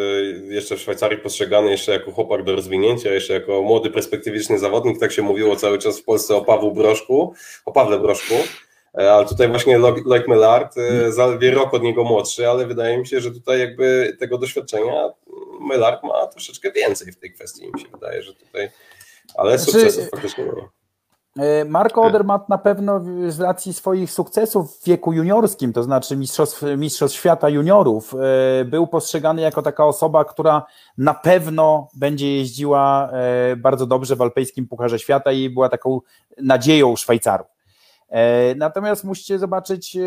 jeszcze 0.49 0.75
w 0.75 0.79
Szwajcarii 0.79 1.17
postrzegany 1.17 1.71
jeszcze 1.71 1.91
jako 1.91 2.11
chłopak 2.11 2.43
do 2.43 2.55
rozwinięcia, 2.55 3.13
jeszcze 3.13 3.33
jako 3.33 3.61
młody, 3.61 3.89
perspektywiczny 3.89 4.59
zawodnik, 4.59 4.99
tak 4.99 5.11
się 5.11 5.21
mówiło 5.21 5.55
cały 5.55 5.77
czas 5.77 5.99
w 5.99 6.03
Polsce 6.03 6.35
o 6.35 6.41
Pawłu 6.41 6.71
Broszku, 6.71 7.33
o 7.65 7.71
Pawle 7.71 7.99
Broszku, 7.99 8.35
e, 8.97 9.13
ale 9.13 9.25
tutaj 9.25 9.47
właśnie 9.47 9.77
Loic 9.77 10.27
Mellard, 10.27 10.77
y, 10.77 11.11
zaledwie 11.11 11.51
rok 11.51 11.73
od 11.73 11.83
niego 11.83 12.03
młodszy, 12.03 12.49
ale 12.49 12.65
wydaje 12.65 12.97
mi 12.97 13.07
się, 13.07 13.21
że 13.21 13.31
tutaj 13.31 13.59
jakby 13.59 14.17
tego 14.19 14.37
doświadczenia 14.37 15.09
Mylark 15.61 16.03
ma 16.03 16.27
troszeczkę 16.27 16.71
więcej 16.71 17.11
w 17.11 17.17
tej 17.17 17.33
kwestii, 17.33 17.71
mi 17.73 17.81
się 17.81 17.87
wydaje, 17.87 18.23
że 18.23 18.33
tutaj, 18.33 18.69
ale 19.35 19.57
znaczy, 19.57 19.71
sukcesów 19.71 20.09
faktycznie 20.09 20.43
nie 20.43 20.51
E, 20.51 20.80
Marco 21.65 22.01
Odermatt 22.01 22.49
na 22.49 22.57
pewno 22.57 23.01
z 23.27 23.39
racji 23.39 23.73
swoich 23.73 24.11
sukcesów 24.11 24.77
w 24.77 24.85
wieku 24.85 25.13
juniorskim, 25.13 25.73
to 25.73 25.83
znaczy 25.83 26.17
mistrzostw, 26.17 26.63
mistrzostw 26.77 27.17
świata 27.17 27.49
juniorów, 27.49 28.15
e, 28.61 28.65
był 28.65 28.87
postrzegany 28.87 29.41
jako 29.41 29.61
taka 29.61 29.85
osoba, 29.85 30.25
która 30.25 30.65
na 30.97 31.13
pewno 31.13 31.87
będzie 31.93 32.37
jeździła 32.37 33.09
e, 33.11 33.55
bardzo 33.55 33.85
dobrze 33.85 34.15
w 34.15 34.21
alpejskim 34.21 34.67
Pucharze 34.67 34.99
Świata 34.99 35.31
i 35.31 35.49
była 35.49 35.69
taką 35.69 35.99
nadzieją 36.41 36.95
Szwajcarów. 36.95 37.47
Natomiast 38.55 39.03
musicie 39.03 39.39
zobaczyć, 39.39 39.97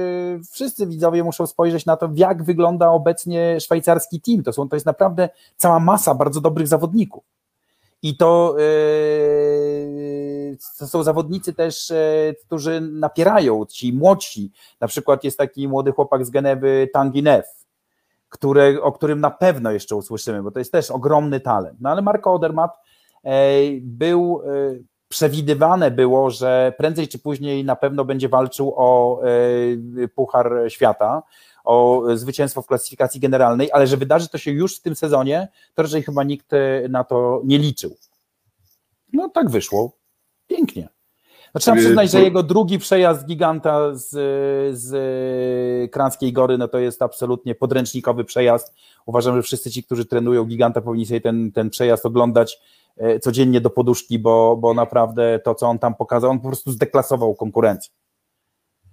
wszyscy 0.53 0.87
widzowie 0.87 1.25
muszą 1.25 1.47
spojrzeć 1.47 1.87
na 1.87 1.97
to, 1.97 2.11
jak 2.15 2.43
wygląda 2.43 2.91
obecnie 2.91 3.61
szwajcarski 3.61 4.21
team. 4.21 4.43
To, 4.43 4.53
są, 4.53 4.69
to 4.69 4.77
jest 4.77 4.87
naprawdę 4.87 5.29
cała 5.57 5.81
masa 5.81 6.15
bardzo 6.15 6.41
dobrych 6.41 6.69
zawodników. 6.69 7.25
I 8.03 8.17
to, 8.17 8.57
yy, 8.59 8.65
to 9.85 10.34
są 10.61 11.03
zawodnicy 11.03 11.53
też, 11.53 11.91
yy, 11.91 12.35
którzy 12.47 12.81
napierają, 12.81 13.67
ci 13.67 13.93
młodsi. 13.93 14.53
Na 14.81 14.89
przykład 14.89 15.25
jest 15.25 15.39
taki 15.39 15.69
młody 15.69 15.93
chłopak 15.93 16.27
z 16.27 16.31
Genewy, 16.31 16.89
Tanginev, 16.93 17.49
który, 18.29 18.83
o 18.83 18.93
którym 18.93 19.21
na 19.21 19.31
pewno 19.31 19.71
jeszcze 19.71 19.97
usłyszymy, 19.97 20.43
bo 20.43 20.51
to 20.51 20.59
jest 20.59 20.73
też 20.73 20.91
ogromny 20.91 21.41
talent. 21.41 21.81
No 21.81 21.91
ale 21.91 22.03
Marco 22.03 22.35
Odermatt 22.35 22.77
yy, 23.25 23.31
był, 23.83 24.43
przewidywane 25.09 25.91
było, 25.91 26.31
że 26.31 26.73
prędzej 26.79 27.09
czy 27.09 27.19
później 27.19 27.65
na 27.65 27.77
pewno 27.77 28.05
będzie 28.05 28.29
walczył 28.29 28.75
o 28.77 29.21
Puchar 30.15 30.53
Świata 30.69 31.23
o 31.65 32.03
zwycięstwo 32.15 32.63
w 32.63 32.67
klasyfikacji 32.67 33.21
generalnej, 33.21 33.73
ale 33.73 33.87
że 33.87 33.97
wydarzy 33.97 34.29
to 34.29 34.39
się 34.39 34.51
już 34.51 34.79
w 34.79 34.83
tym 34.83 34.97
sezonie, 34.97 35.49
to 35.75 35.83
raczej 35.83 36.03
chyba 36.03 36.25
nikt 36.25 36.53
e, 36.53 36.89
na 36.89 37.05
to 37.05 37.41
nie 37.45 37.59
liczył. 37.59 37.97
No 39.13 39.29
tak 39.29 39.51
wyszło. 39.51 39.93
Pięknie. 40.47 40.89
No, 41.55 41.61
trzeba 41.61 41.77
przyznać, 41.77 42.11
że 42.11 42.23
jego 42.23 42.43
drugi 42.43 42.79
przejazd 42.79 43.27
giganta 43.27 43.95
z, 43.95 44.11
z 44.79 45.91
Kranskiej 45.93 46.33
Gory, 46.33 46.59
no 46.59 46.69
to 46.69 46.79
jest 46.79 47.03
absolutnie 47.03 47.55
podręcznikowy 47.55 48.25
przejazd. 48.25 48.75
Uważam, 49.07 49.37
że 49.37 49.43
wszyscy 49.43 49.71
ci, 49.71 49.85
którzy 49.85 50.05
trenują 50.05 50.45
giganta, 50.45 50.81
powinni 50.81 51.07
sobie 51.07 51.21
ten, 51.21 51.53
ten 51.53 51.71
przejazd 51.71 52.07
oglądać 52.07 52.61
e, 52.97 53.21
codziennie 53.21 53.61
do 53.61 53.71
poduszki, 53.71 54.19
bo, 54.19 54.57
bo 54.57 54.75
naprawdę 54.75 55.41
to, 55.45 55.55
co 55.55 55.67
on 55.67 55.79
tam 55.79 55.95
pokazał, 55.95 56.31
on 56.31 56.41
po 56.41 56.49
prostu 56.49 56.73
zdeklasował 56.73 57.35
konkurencję. 57.35 57.93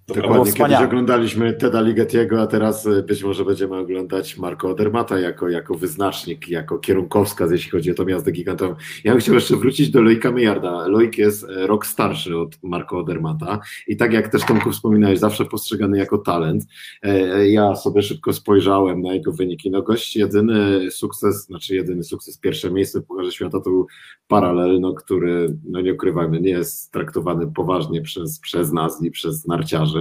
Dokładnie, 0.08 0.52
kiedyś 0.52 0.76
oglądaliśmy 0.76 1.52
Teda 1.52 1.80
Ligetiego, 1.80 2.42
a 2.42 2.46
teraz 2.46 2.86
e, 2.86 3.02
być 3.02 3.22
może 3.22 3.44
będziemy 3.44 3.76
oglądać 3.76 4.38
Marco 4.38 4.70
Odermata 4.70 5.18
jako, 5.18 5.48
jako 5.48 5.74
wyznacznik, 5.74 6.48
jako 6.48 6.78
kierunkowskaz, 6.78 7.50
jeśli 7.50 7.70
chodzi 7.70 7.90
o 7.90 7.94
to 7.94 8.04
miasto 8.04 8.30
gigantową. 8.30 8.74
Ja 9.04 9.12
bym 9.12 9.20
chciał 9.20 9.34
jeszcze 9.34 9.56
wrócić 9.56 9.90
do 9.90 10.02
Loika 10.02 10.32
Mejarda. 10.32 10.88
Loik 10.88 11.18
jest 11.18 11.44
e, 11.44 11.66
rok 11.66 11.86
starszy 11.86 12.38
od 12.38 12.58
Marco 12.62 12.98
Odermata 12.98 13.60
i 13.86 13.96
tak 13.96 14.12
jak 14.12 14.28
też 14.28 14.44
Tomku 14.44 14.70
wspominałeś, 14.70 15.18
zawsze 15.18 15.44
postrzegany 15.44 15.98
jako 15.98 16.18
talent. 16.18 16.64
E, 17.02 17.48
ja 17.48 17.76
sobie 17.76 18.02
szybko 18.02 18.32
spojrzałem 18.32 19.02
na 19.02 19.14
jego 19.14 19.32
wyniki. 19.32 19.70
No 19.70 19.82
gość 19.82 20.16
jedyny 20.16 20.90
sukces, 20.90 21.46
znaczy 21.46 21.74
jedyny 21.74 22.04
sukces, 22.04 22.38
pierwsze 22.38 22.70
miejsce 22.70 23.00
w 23.00 23.04
Pucharze 23.04 23.32
Świata 23.32 23.60
to 23.60 23.70
był 23.70 23.86
paralel, 24.28 24.80
no, 24.80 24.94
który, 24.94 25.56
no 25.64 25.80
nie 25.80 25.94
ukrywajmy, 25.94 26.40
nie 26.40 26.50
jest 26.50 26.92
traktowany 26.92 27.52
poważnie 27.52 28.02
przez, 28.02 28.40
przez 28.40 28.72
nas 28.72 29.02
i 29.02 29.10
przez 29.10 29.46
narciarzy 29.46 29.91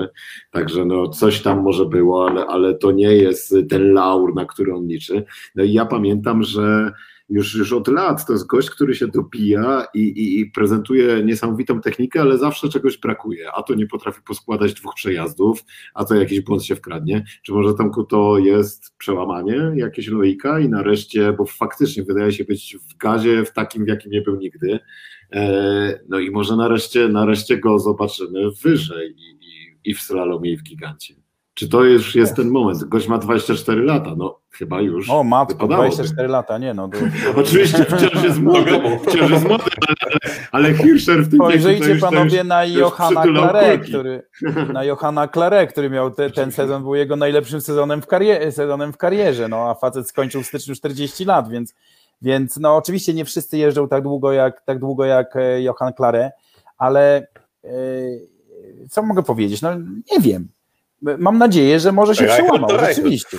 Także 0.52 0.86
no 0.86 1.08
coś 1.08 1.42
tam 1.42 1.62
może 1.62 1.86
było, 1.86 2.28
ale, 2.28 2.46
ale 2.46 2.74
to 2.74 2.92
nie 2.92 3.16
jest 3.16 3.56
ten 3.70 3.94
laur, 3.94 4.36
na 4.36 4.46
który 4.46 4.74
on 4.74 4.88
liczy. 4.88 5.24
No 5.56 5.64
i 5.64 5.74
ja 5.74 5.86
pamiętam, 5.86 6.44
że 6.44 6.92
już, 7.32 7.56
już 7.56 7.74
od 7.74 7.88
lat 7.88 8.26
to 8.26 8.34
jest 8.34 8.48
gość, 8.48 8.70
który 8.70 8.96
się 8.96 9.08
dobija 9.08 9.86
i, 9.94 10.00
i, 10.00 10.40
i, 10.40 10.46
prezentuje 10.46 11.24
niesamowitą 11.24 11.82
technikę, 11.82 12.22
ale 12.22 12.38
zawsze 12.38 12.70
czegoś 12.70 12.98
brakuje. 12.98 13.52
A 13.52 13.64
to 13.64 13.76
nie 13.76 13.88
potrafi 13.88 14.22
poskładać 14.22 14.74
dwóch 14.74 14.94
przejazdów, 14.96 15.64
a 15.94 16.06
to 16.06 16.16
jakiś 16.16 16.42
błąd 16.42 16.64
się 16.64 16.76
wkradnie. 16.76 17.24
Czy 17.44 17.54
może 17.54 17.74
tamku 17.74 18.04
to 18.04 18.38
jest 18.38 18.98
przełamanie, 18.98 19.72
jakieś 19.76 20.08
logika 20.08 20.60
i 20.60 20.70
nareszcie, 20.70 21.34
bo 21.34 21.46
faktycznie 21.46 22.04
wydaje 22.04 22.32
się 22.32 22.44
być 22.44 22.78
w 22.90 22.98
gazie 22.98 23.46
w 23.46 23.54
takim, 23.54 23.86
w 23.86 23.88
jakim 23.88 24.12
nie 24.12 24.22
był 24.22 24.36
nigdy. 24.36 24.80
E, 25.34 26.00
no 26.10 26.20
i 26.20 26.32
może 26.32 26.56
nareszcie, 26.56 27.08
nareszcie 27.08 27.58
go 27.58 27.80
zobaczymy 27.80 28.52
wyżej 28.64 29.16
i, 29.18 29.41
i 29.86 29.94
w 29.94 30.02
slalomie, 30.02 30.52
i 30.52 30.58
w 30.58 30.64
gigancie. 30.64 31.16
Czy 31.54 31.70
to 31.70 31.84
już 31.84 32.16
jest 32.16 32.36
ten 32.36 32.50
moment? 32.50 32.84
Gość 32.84 33.08
ma 33.08 33.18
24 33.18 33.82
lata, 33.84 34.16
no 34.18 34.40
chyba 34.52 34.82
już. 34.82 35.10
O 35.10 35.24
matko, 35.24 35.68
24 35.68 36.28
lata, 36.28 36.58
nie 36.58 36.74
no. 36.74 36.90
To... 36.90 36.98
Oczywiście 37.42 37.86
wciąż 37.86 38.24
jest 38.24 38.40
młody, 38.40 38.72
wciąż 39.08 39.32
jest 39.32 39.48
młody, 39.48 39.64
ale, 39.88 40.20
ale 40.52 40.74
Hirscher 40.74 41.24
w 41.24 41.30
tym 41.30 41.40
Spojrzyjcie 41.40 41.96
panowie 41.96 42.38
już, 42.38 42.48
na 42.48 42.66
Johanna 42.66 43.24
Clare, 43.24 43.80
który, 43.80 44.24
na 44.74 44.84
Johanna 44.84 45.28
Clare, 45.28 45.68
który 45.68 45.90
miał 45.90 46.12
te, 46.12 46.30
ten 46.30 46.52
sezon, 46.52 46.84
był 46.84 46.96
jego 46.96 47.16
najlepszym 47.16 47.62
sezonem 47.62 48.02
w, 48.02 48.08
karierze, 48.08 48.52
sezonem 48.52 48.94
w 48.94 48.98
karierze, 48.98 49.48
no 49.48 49.70
a 49.70 49.76
facet 49.76 50.10
skończył 50.10 50.44
w 50.44 50.48
styczniu 50.48 50.76
40 50.76 51.26
lat, 51.26 51.50
więc, 51.50 51.74
więc 52.22 52.58
no 52.58 52.76
oczywiście 52.76 53.14
nie 53.14 53.26
wszyscy 53.26 53.58
jeżdżą 53.58 53.88
tak 53.88 54.04
długo 54.04 54.32
jak, 54.32 54.62
tak 54.62 54.80
długo 54.80 55.06
jak 55.06 55.36
e, 55.36 55.62
Johan 55.62 55.94
Clare, 55.94 56.32
ale... 56.78 57.28
Yy, 57.64 58.32
co 58.90 59.04
mogę 59.04 59.24
powiedzieć? 59.24 59.62
No 59.62 59.76
nie 60.12 60.20
wiem. 60.20 60.48
Mam 61.02 61.38
nadzieję, 61.38 61.80
że 61.80 61.92
może 61.92 62.16
się 62.16 62.26
przełamał, 62.26 62.70
rzeczywiście. 62.80 63.38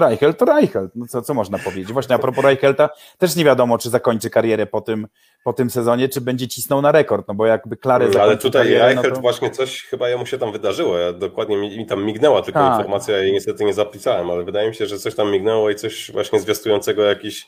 Reichelt 0.00 0.38
to 0.38 0.44
Reichelt, 0.44 0.92
no 0.94 1.06
co, 1.06 1.22
co 1.22 1.34
można 1.34 1.58
powiedzieć? 1.58 1.92
Właśnie 1.92 2.14
a 2.14 2.18
propos 2.18 2.44
Reichelta, 2.44 2.90
też 3.18 3.36
nie 3.36 3.44
wiadomo, 3.44 3.78
czy 3.78 3.90
zakończy 3.90 4.30
karierę 4.30 4.66
po 4.66 4.80
tym, 4.80 5.06
po 5.44 5.52
tym 5.52 5.70
sezonie, 5.70 6.08
czy 6.08 6.20
będzie 6.20 6.48
cisnął 6.48 6.82
na 6.82 6.92
rekord, 6.92 7.28
no 7.28 7.34
bo 7.34 7.46
jakby 7.46 7.76
Klary 7.76 8.08
no, 8.14 8.22
Ale 8.22 8.36
tutaj 8.36 8.62
karierę, 8.62 8.84
Reichelt 8.84 9.08
no 9.08 9.14
to... 9.14 9.20
właśnie 9.20 9.50
coś 9.50 9.82
chyba 9.82 10.08
jemu 10.08 10.26
się 10.26 10.38
tam 10.38 10.52
wydarzyło, 10.52 10.98
ja 10.98 11.12
dokładnie 11.12 11.56
mi, 11.56 11.78
mi 11.78 11.86
tam 11.86 12.04
mignęła 12.04 12.42
tylko 12.42 12.60
tak. 12.60 12.78
informacja, 12.78 13.16
ja 13.16 13.22
jej 13.22 13.32
niestety 13.32 13.64
nie 13.64 13.74
zapisałem, 13.74 14.30
ale 14.30 14.44
wydaje 14.44 14.68
mi 14.68 14.74
się, 14.74 14.86
że 14.86 14.98
coś 14.98 15.14
tam 15.14 15.30
mignęło 15.30 15.70
i 15.70 15.74
coś 15.74 16.10
właśnie 16.12 16.40
zwiastującego 16.40 17.02
jakieś 17.02 17.46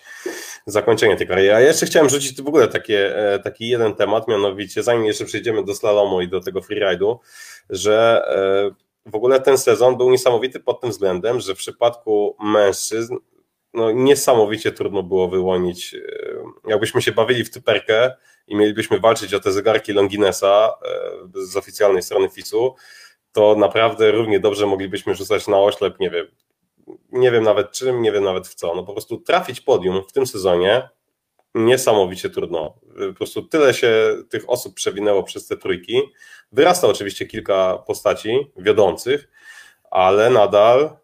zakończenie 0.67 1.17
tej 1.17 1.27
kariery. 1.27 1.55
A 1.55 1.61
ja 1.61 1.67
jeszcze 1.67 1.87
chciałem 1.87 2.09
rzucić 2.09 2.43
w 2.43 2.49
ogóle 2.49 2.69
takie, 2.69 3.17
e, 3.35 3.39
taki 3.39 3.69
jeden 3.69 3.95
temat, 3.95 4.29
mianowicie 4.29 4.83
zanim 4.83 5.05
jeszcze 5.05 5.25
przejdziemy 5.25 5.65
do 5.65 5.75
slalomu 5.75 6.21
i 6.21 6.29
do 6.29 6.41
tego 6.41 6.61
freeride'u, 6.61 7.19
że 7.71 8.23
e, 8.73 8.86
w 9.07 9.15
ogóle 9.15 9.41
ten 9.41 9.59
sezon 9.59 9.97
był 9.97 10.11
niesamowity 10.11 10.61
pod 10.61 10.81
tym 10.81 10.91
względem, 10.91 11.41
że 11.41 11.55
w 11.55 11.59
przypadku 11.59 12.37
mężczyzn 12.41 13.17
no, 13.75 13.91
niesamowicie 13.91 14.73
trudno 14.73 15.03
było 15.03 15.29
wyłonić. 15.29 15.95
E, 15.95 16.01
jakbyśmy 16.71 17.03
się 17.03 17.13
bawili 17.13 17.45
w 17.45 17.51
typerkę 17.51 18.15
i 18.47 18.57
mielibyśmy 18.57 19.01
walczyć 19.01 19.35
o 19.35 19.41
te 19.41 19.53
zegarki 19.53 19.93
Longinesa 19.93 20.75
e, 21.37 21.45
z 21.47 21.57
oficjalnej 21.57 22.03
strony 22.03 22.29
FIS-u, 22.29 22.75
to 23.33 23.55
naprawdę 23.59 24.11
równie 24.11 24.41
dobrze 24.41 24.67
moglibyśmy 24.67 25.15
rzucać 25.15 25.49
na 25.49 25.59
oślep, 25.59 26.01
nie 26.01 26.11
wiem, 26.11 26.27
nie 27.13 27.31
wiem 27.31 27.45
nawet 27.45 27.73
czym, 27.73 28.03
nie 28.03 28.13
wiem 28.13 28.25
nawet 28.25 28.49
w 28.49 28.55
co. 28.55 28.75
No 28.75 28.83
po 28.83 28.93
prostu 28.93 29.17
trafić 29.21 29.61
podium 29.61 30.03
w 30.09 30.13
tym 30.13 30.27
sezonie 30.27 30.89
niesamowicie 31.57 32.31
trudno. 32.31 32.75
Po 33.09 33.15
prostu 33.15 33.43
tyle 33.43 33.75
się 33.75 34.17
tych 34.29 34.51
osób 34.51 34.75
przewinęło 34.75 35.23
przez 35.23 35.47
te 35.47 35.57
trójki. 35.57 36.03
Wyrasta 36.53 36.89
oczywiście 36.89 37.27
kilka 37.27 37.79
postaci 37.87 38.51
wiodących, 38.57 39.29
ale 39.91 40.31
nadal 40.31 40.97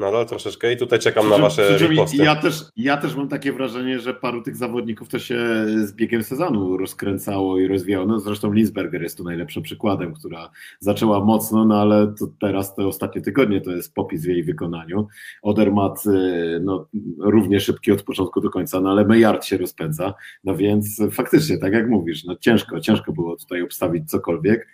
nadal 0.00 0.26
troszeczkę 0.26 0.72
i 0.72 0.76
tutaj 0.76 0.98
czekam 0.98 1.28
na 1.28 1.38
wasze 1.38 1.78
riposty. 1.78 2.16
Ja 2.16 2.36
też, 2.36 2.64
ja 2.76 2.96
też 2.96 3.16
mam 3.16 3.28
takie 3.28 3.52
wrażenie, 3.52 3.98
że 3.98 4.14
paru 4.14 4.42
tych 4.42 4.56
zawodników 4.56 5.08
to 5.08 5.18
się 5.18 5.38
z 5.84 5.92
biegiem 5.92 6.22
sezonu 6.22 6.76
rozkręcało 6.76 7.58
i 7.58 7.66
rozwijało. 7.66 8.06
No, 8.06 8.20
zresztą 8.20 8.52
Linsberger 8.52 9.02
jest 9.02 9.16
tu 9.16 9.24
najlepszym 9.24 9.62
przykładem, 9.62 10.14
która 10.14 10.50
zaczęła 10.78 11.24
mocno, 11.24 11.64
no 11.64 11.80
ale 11.80 12.14
teraz 12.40 12.74
te 12.74 12.86
ostatnie 12.86 13.22
tygodnie 13.22 13.60
to 13.60 13.70
jest 13.70 13.94
popis 13.94 14.22
w 14.24 14.28
jej 14.28 14.42
wykonaniu. 14.42 15.08
Odermat 15.42 16.06
y, 16.06 16.60
no, 16.62 16.86
równie 17.18 17.60
szybki 17.60 17.92
od 17.92 18.02
początku 18.02 18.40
do 18.40 18.50
końca, 18.50 18.80
no 18.80 18.90
ale 18.90 19.04
Mejard 19.04 19.44
się 19.44 19.56
rozpędza, 19.56 20.14
no 20.44 20.56
więc 20.56 21.02
faktycznie, 21.10 21.58
tak 21.58 21.72
jak 21.72 21.88
mówisz, 21.88 22.24
no 22.24 22.36
ciężko, 22.36 22.80
ciężko 22.80 23.12
było 23.12 23.36
tutaj 23.36 23.62
obstawić 23.62 24.10
cokolwiek. 24.10 24.68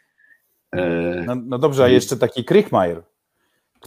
E... 0.72 1.24
No, 1.26 1.34
no 1.46 1.58
dobrze, 1.58 1.84
a 1.84 1.88
jeszcze 1.88 2.16
taki 2.16 2.44
Krichmajer 2.44 3.02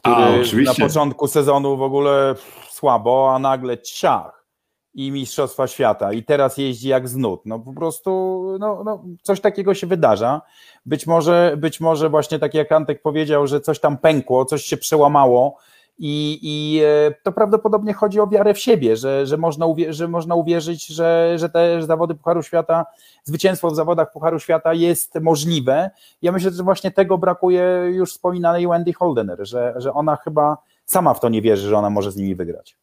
który 0.02 0.16
a, 0.16 0.64
na 0.64 0.88
początku 0.88 1.28
sezonu 1.28 1.78
w 1.78 1.82
ogóle 1.82 2.36
słabo, 2.70 3.32
a 3.36 3.40
nagle 3.40 3.78
ciach 3.78 4.46
i 4.94 5.12
Mistrzostwa 5.12 5.68
Świata 5.68 6.14
i 6.14 6.24
teraz 6.24 6.58
jeździ 6.58 6.90
jak 6.90 7.10
z 7.10 7.16
nut. 7.16 7.42
No 7.46 7.60
po 7.60 7.74
prostu 7.74 8.42
no, 8.60 8.84
no, 8.84 9.04
coś 9.24 9.42
takiego 9.42 9.74
się 9.74 9.88
wydarza. 9.88 10.42
Być 10.86 11.08
może, 11.08 11.56
być 11.58 11.80
może 11.80 12.10
właśnie 12.10 12.40
tak 12.40 12.54
jak 12.54 12.72
Antek 12.72 13.02
powiedział, 13.02 13.48
że 13.48 13.62
coś 13.62 13.80
tam 13.80 13.98
pękło, 13.98 14.46
coś 14.46 14.66
się 14.66 14.78
przełamało 14.78 15.58
i, 16.00 16.40
I 16.42 16.82
e, 16.84 17.12
to 17.24 17.32
prawdopodobnie 17.32 17.94
chodzi 17.94 18.20
o 18.20 18.28
wiarę 18.28 18.54
w 18.54 18.60
siebie, 18.60 18.96
że, 18.96 19.26
że, 19.26 19.38
można, 19.38 19.66
uwierzyć, 19.66 19.96
że 19.96 20.08
można 20.08 20.36
uwierzyć, 20.36 20.88
że, 20.88 21.34
że 21.36 21.50
te 21.50 21.82
zawody 21.82 22.16
Pucharu 22.16 22.44
Świata, 22.44 22.86
zwycięstwo 23.24 23.72
w 23.72 23.76
zawodach 23.76 24.12
Pucharu 24.12 24.40
Świata 24.40 24.74
jest 24.74 25.16
możliwe. 25.22 25.90
Ja 26.22 26.32
myślę, 26.32 26.52
że 26.52 26.64
właśnie 26.64 26.92
tego 26.92 27.18
brakuje 27.18 27.92
już 27.92 28.12
wspominanej 28.12 28.68
Wendy 28.68 28.94
Holdener, 28.94 29.38
że, 29.42 29.74
że 29.78 29.94
ona 29.94 30.16
chyba 30.16 30.58
sama 30.86 31.14
w 31.14 31.20
to 31.20 31.30
nie 31.30 31.42
wierzy, 31.42 31.68
że 31.68 31.78
ona 31.78 31.90
może 31.90 32.12
z 32.12 32.16
nimi 32.16 32.36
wygrać. 32.36 32.78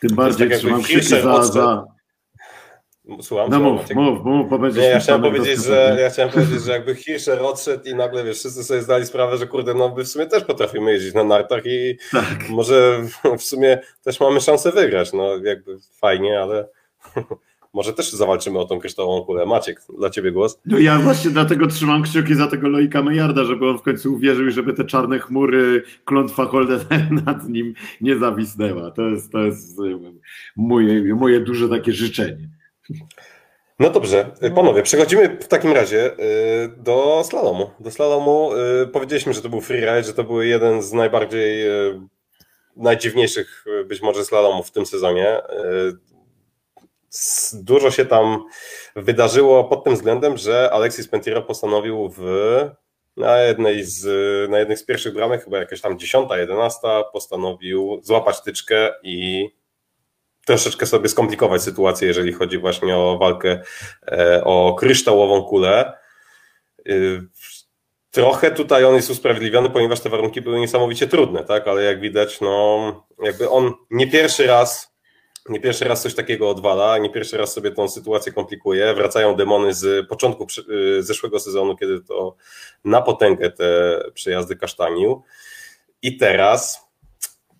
Tym 0.00 0.16
bardziej 0.16 0.48
tak 0.48 0.58
trzymam 0.58 0.82
kciuki 0.82 1.06
za, 1.06 1.42
za, 1.42 1.86
Słucham, 3.22 3.50
no 3.50 3.60
mów, 3.60 3.94
mów, 3.94 4.24
mów, 4.24 4.50
bo 4.50 4.68
Nie, 4.68 4.82
ja 4.82 5.00
chciałem 5.00 5.22
powiedzieć, 5.22 5.64
że 5.64 5.96
ja 6.00 6.10
chciałem 6.10 6.32
powiedzieć, 6.32 6.62
że 6.62 6.72
jakby 6.72 6.94
Hirscher 6.94 7.42
odszedł 7.42 7.88
i 7.88 7.94
nagle 7.94 8.24
wiesz, 8.24 8.38
wszyscy 8.38 8.64
sobie 8.64 8.82
zdali 8.82 9.06
sprawę, 9.06 9.36
że 9.36 9.46
kurde, 9.46 9.74
no 9.74 9.94
my 9.96 10.04
w 10.04 10.08
sumie 10.08 10.26
też 10.26 10.44
potrafimy 10.44 10.92
jeździć 10.92 11.14
na 11.14 11.24
nartach 11.24 11.62
i 11.66 11.98
tak. 12.12 12.48
może 12.48 13.02
w 13.38 13.42
sumie 13.42 13.78
też 14.04 14.20
mamy 14.20 14.40
szansę 14.40 14.72
wygrać. 14.72 15.12
No 15.12 15.36
jakby 15.44 15.78
fajnie, 16.00 16.40
ale 16.40 16.68
może 17.74 17.92
też 17.92 18.12
zawalczymy 18.12 18.58
o 18.58 18.64
tą 18.64 18.78
kryształową 18.78 19.24
kulę. 19.24 19.46
Maciek, 19.46 19.80
dla 19.98 20.10
ciebie 20.10 20.32
głos. 20.32 20.60
No 20.66 20.78
ja 20.78 20.98
właśnie 20.98 21.30
dlatego 21.30 21.66
trzymam 21.66 22.02
kciuki 22.02 22.34
za 22.34 22.46
tego 22.46 22.68
Loika 22.68 23.02
Mejarda, 23.02 23.44
żeby 23.44 23.68
on 23.68 23.78
w 23.78 23.82
końcu 23.82 24.14
uwierzył 24.14 24.46
i 24.46 24.52
żeby 24.52 24.72
te 24.72 24.84
czarne 24.84 25.18
chmury 25.18 25.82
klątwa 26.04 26.44
Holden 26.44 26.80
nad 27.26 27.48
nim 27.48 27.74
nie 28.00 28.16
zawisnęła. 28.16 28.90
To 28.90 29.02
jest, 29.02 29.32
to 29.32 29.38
jest 29.38 29.78
moje, 30.56 31.14
moje 31.14 31.40
duże 31.40 31.68
takie 31.68 31.92
życzenie. 31.92 32.61
No 33.78 33.90
dobrze, 33.90 34.30
panowie, 34.54 34.82
przechodzimy 34.82 35.38
w 35.40 35.48
takim 35.48 35.72
razie 35.72 36.12
y, 36.12 36.68
do 36.76 37.22
slalomu. 37.24 37.70
Do 37.80 37.90
slalomu 37.90 38.50
y, 38.82 38.86
powiedzieliśmy, 38.86 39.32
że 39.32 39.42
to 39.42 39.48
był 39.48 39.60
freeride, 39.60 40.04
że 40.04 40.14
to 40.14 40.24
był 40.24 40.42
jeden 40.42 40.82
z 40.82 40.92
najbardziej 40.92 41.68
y, 41.68 42.00
najdziwniejszych 42.76 43.64
być 43.84 44.02
może 44.02 44.24
slalomów 44.24 44.68
w 44.68 44.70
tym 44.70 44.86
sezonie. 44.86 45.40
Dużo 47.52 47.90
się 47.90 48.04
tam 48.04 48.44
wydarzyło 48.96 49.64
pod 49.64 49.84
tym 49.84 49.94
względem, 49.94 50.36
że 50.36 50.70
Alexis 50.72 51.08
Pentiro 51.08 51.42
postanowił 51.42 52.08
w 52.16 52.22
na 53.16 53.38
jednej 53.38 53.84
z, 53.84 54.04
na 54.50 54.58
jednej 54.58 54.76
z 54.76 54.84
pierwszych 54.84 55.14
bramek, 55.14 55.44
chyba 55.44 55.58
jakaś 55.58 55.80
tam 55.80 55.98
dziesiąta, 55.98 56.38
jedenasta, 56.38 57.04
postanowił 57.04 58.00
złapać 58.02 58.42
tyczkę 58.42 58.90
i 59.02 59.48
troszeczkę 60.46 60.86
sobie 60.86 61.08
skomplikować 61.08 61.62
sytuację, 61.62 62.08
jeżeli 62.08 62.32
chodzi 62.32 62.58
właśnie 62.58 62.96
o 62.96 63.18
walkę 63.18 63.62
e, 64.08 64.44
o 64.44 64.74
kryształową 64.74 65.42
kulę. 65.42 65.92
E, 66.88 66.92
trochę 68.10 68.50
tutaj 68.50 68.84
on 68.84 68.94
jest 68.94 69.10
usprawiedliwiony, 69.10 69.70
ponieważ 69.70 70.00
te 70.00 70.08
warunki 70.08 70.40
były 70.40 70.60
niesamowicie 70.60 71.06
trudne, 71.06 71.44
tak? 71.44 71.68
Ale 71.68 71.82
jak 71.82 72.00
widać, 72.00 72.40
no 72.40 73.06
jakby 73.22 73.50
on 73.50 73.72
nie 73.90 74.10
pierwszy 74.10 74.46
raz 74.46 74.92
nie 75.48 75.60
pierwszy 75.60 75.84
raz 75.84 76.02
coś 76.02 76.14
takiego 76.14 76.50
odwala, 76.50 76.98
nie 76.98 77.10
pierwszy 77.10 77.36
raz 77.36 77.52
sobie 77.52 77.70
tą 77.70 77.88
sytuację 77.88 78.32
komplikuje. 78.32 78.94
Wracają 78.94 79.36
demony 79.36 79.74
z 79.74 80.08
początku 80.08 80.46
e, 80.98 81.02
zeszłego 81.02 81.40
sezonu, 81.40 81.76
kiedy 81.76 82.00
to 82.00 82.36
na 82.84 83.02
potęgę 83.02 83.50
te 83.50 84.00
przejazdy 84.14 84.56
kasztanił. 84.56 85.22
I 86.02 86.16
teraz 86.16 86.88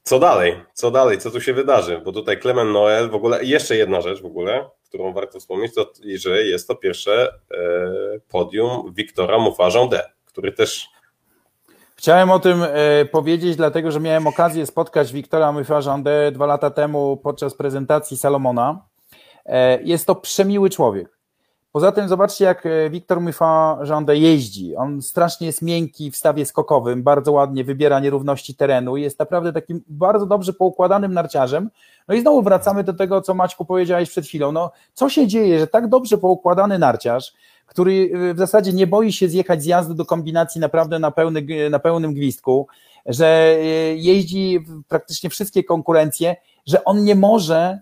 co 0.02 0.18
dalej? 0.18 0.64
Co 0.72 0.90
dalej? 0.90 1.18
Co 1.18 1.30
tu 1.30 1.40
się 1.40 1.54
wydarzy? 1.54 2.00
Bo 2.04 2.12
tutaj 2.12 2.40
Clement 2.40 2.72
Noel, 2.72 3.10
w 3.10 3.14
ogóle 3.14 3.44
jeszcze 3.44 3.76
jedna 3.76 4.00
rzecz 4.00 4.22
w 4.22 4.26
ogóle, 4.26 4.70
którą 4.88 5.12
warto 5.12 5.40
wspomnieć, 5.40 5.74
to 5.74 5.92
że 6.16 6.42
jest 6.42 6.68
to 6.68 6.74
pierwsze 6.74 7.28
e, 7.50 7.58
podium 8.28 8.92
Wiktora 8.94 9.38
Mufarza 9.38 9.86
D, 9.86 10.02
który 10.24 10.52
też 10.52 10.88
Chciałem 12.02 12.30
o 12.30 12.38
tym 12.38 12.62
e, 12.62 13.04
powiedzieć, 13.04 13.56
dlatego 13.56 13.90
że 13.90 14.00
miałem 14.00 14.26
okazję 14.26 14.66
spotkać 14.66 15.12
Wiktora 15.12 15.52
Mufarza-D 15.52 16.32
dwa 16.32 16.46
lata 16.46 16.70
temu 16.70 17.16
podczas 17.16 17.54
prezentacji 17.54 18.16
Salomona. 18.16 18.84
E, 19.46 19.82
jest 19.82 20.06
to 20.06 20.14
przemiły 20.14 20.70
człowiek. 20.70 21.18
Poza 21.72 21.92
tym 21.92 22.08
zobaczcie, 22.08 22.44
jak 22.44 22.66
e, 22.66 22.90
Wiktor 22.90 23.20
Myfa 23.20 23.78
Żądę 23.82 24.16
jeździ. 24.16 24.76
On 24.76 25.02
strasznie 25.02 25.46
jest 25.46 25.62
miękki 25.62 26.10
w 26.10 26.16
stawie 26.16 26.46
skokowym, 26.46 27.02
bardzo 27.02 27.32
ładnie 27.32 27.64
wybiera 27.64 28.00
nierówności 28.00 28.54
terenu, 28.54 28.96
jest 28.96 29.18
naprawdę 29.18 29.52
takim 29.52 29.82
bardzo 29.88 30.26
dobrze 30.26 30.52
poukładanym 30.52 31.14
narciarzem. 31.14 31.70
No 32.08 32.14
i 32.14 32.20
znowu 32.20 32.42
wracamy 32.42 32.84
do 32.84 32.92
tego, 32.92 33.22
co 33.22 33.34
Maćku 33.34 33.64
powiedziałeś 33.64 34.10
przed 34.10 34.26
chwilą. 34.26 34.52
No, 34.52 34.70
co 34.94 35.08
się 35.08 35.26
dzieje, 35.26 35.58
że 35.58 35.66
tak 35.66 35.88
dobrze 35.88 36.18
poukładany 36.18 36.78
narciarz, 36.78 37.32
który 37.66 38.10
e, 38.14 38.34
w 38.34 38.38
zasadzie 38.38 38.72
nie 38.72 38.86
boi 38.86 39.12
się 39.12 39.28
zjechać 39.28 39.62
z 39.62 39.66
jazdy 39.66 39.94
do 39.94 40.04
kombinacji 40.04 40.60
naprawdę 40.60 40.98
na, 40.98 41.10
pełny, 41.10 41.70
na 41.70 41.78
pełnym 41.78 42.14
gwizdku, 42.14 42.66
że 43.06 43.26
e, 43.26 43.62
jeździ 43.96 44.64
praktycznie 44.88 45.30
wszystkie 45.30 45.64
konkurencje, 45.64 46.36
że 46.66 46.84
on 46.84 47.04
nie 47.04 47.14
może 47.14 47.80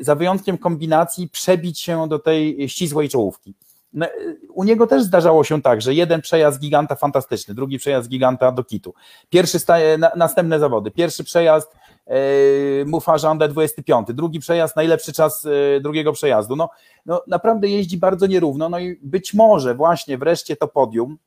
za 0.00 0.14
wyjątkiem 0.14 0.58
kombinacji, 0.58 1.28
przebić 1.28 1.80
się 1.80 2.08
do 2.08 2.18
tej 2.18 2.68
ścisłej 2.68 3.08
czołówki. 3.08 3.54
No, 3.94 4.06
u 4.48 4.64
niego 4.64 4.86
też 4.86 5.02
zdarzało 5.02 5.44
się 5.44 5.62
tak, 5.62 5.82
że 5.82 5.94
jeden 5.94 6.20
przejazd 6.20 6.60
giganta 6.60 6.94
fantastyczny, 6.94 7.54
drugi 7.54 7.78
przejazd 7.78 8.08
giganta 8.08 8.52
do 8.52 8.64
kitu. 8.64 8.94
Pierwszy 9.30 9.58
staje, 9.58 9.98
na, 9.98 10.10
następne 10.16 10.58
zawody. 10.58 10.90
Pierwszy 10.90 11.24
przejazd 11.24 11.72
e, 12.06 12.14
Mufa 12.86 13.18
Żanda 13.18 13.48
25, 13.48 14.08
drugi 14.14 14.40
przejazd, 14.40 14.76
najlepszy 14.76 15.12
czas 15.12 15.46
e, 15.46 15.80
drugiego 15.80 16.12
przejazdu. 16.12 16.56
No, 16.56 16.70
no, 17.06 17.22
naprawdę 17.26 17.68
jeździ 17.68 17.98
bardzo 17.98 18.26
nierówno, 18.26 18.68
no 18.68 18.78
i 18.78 18.98
być 19.02 19.34
może 19.34 19.74
właśnie 19.74 20.18
wreszcie 20.18 20.56
to 20.56 20.68
podium, 20.68 21.18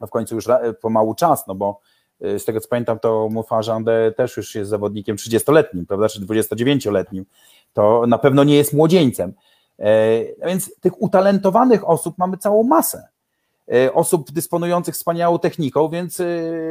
no 0.00 0.06
w 0.06 0.10
końcu 0.10 0.34
już 0.34 0.44
pomału 0.80 1.14
czas, 1.14 1.46
no 1.46 1.54
bo 1.54 1.80
z 2.20 2.44
tego 2.44 2.60
co 2.60 2.68
pamiętam, 2.68 2.98
to 2.98 3.28
Mufa 3.30 3.62
Żandę 3.62 4.12
też 4.16 4.36
już 4.36 4.54
jest 4.54 4.70
zawodnikiem 4.70 5.16
30-letnim, 5.16 5.86
prawda, 5.86 6.08
czy 6.08 6.20
29-letnim, 6.20 7.24
to 7.76 8.06
na 8.06 8.18
pewno 8.18 8.44
nie 8.44 8.56
jest 8.56 8.72
młodzieńcem. 8.72 9.32
E, 9.78 10.46
więc 10.46 10.80
tych 10.80 11.02
utalentowanych 11.02 11.88
osób 11.88 12.18
mamy 12.18 12.36
całą 12.36 12.62
masę. 12.62 13.08
E, 13.72 13.92
osób 13.92 14.30
dysponujących 14.32 14.94
wspaniałą 14.94 15.38
techniką, 15.38 15.88
więc 15.88 16.20
e, 16.20 16.24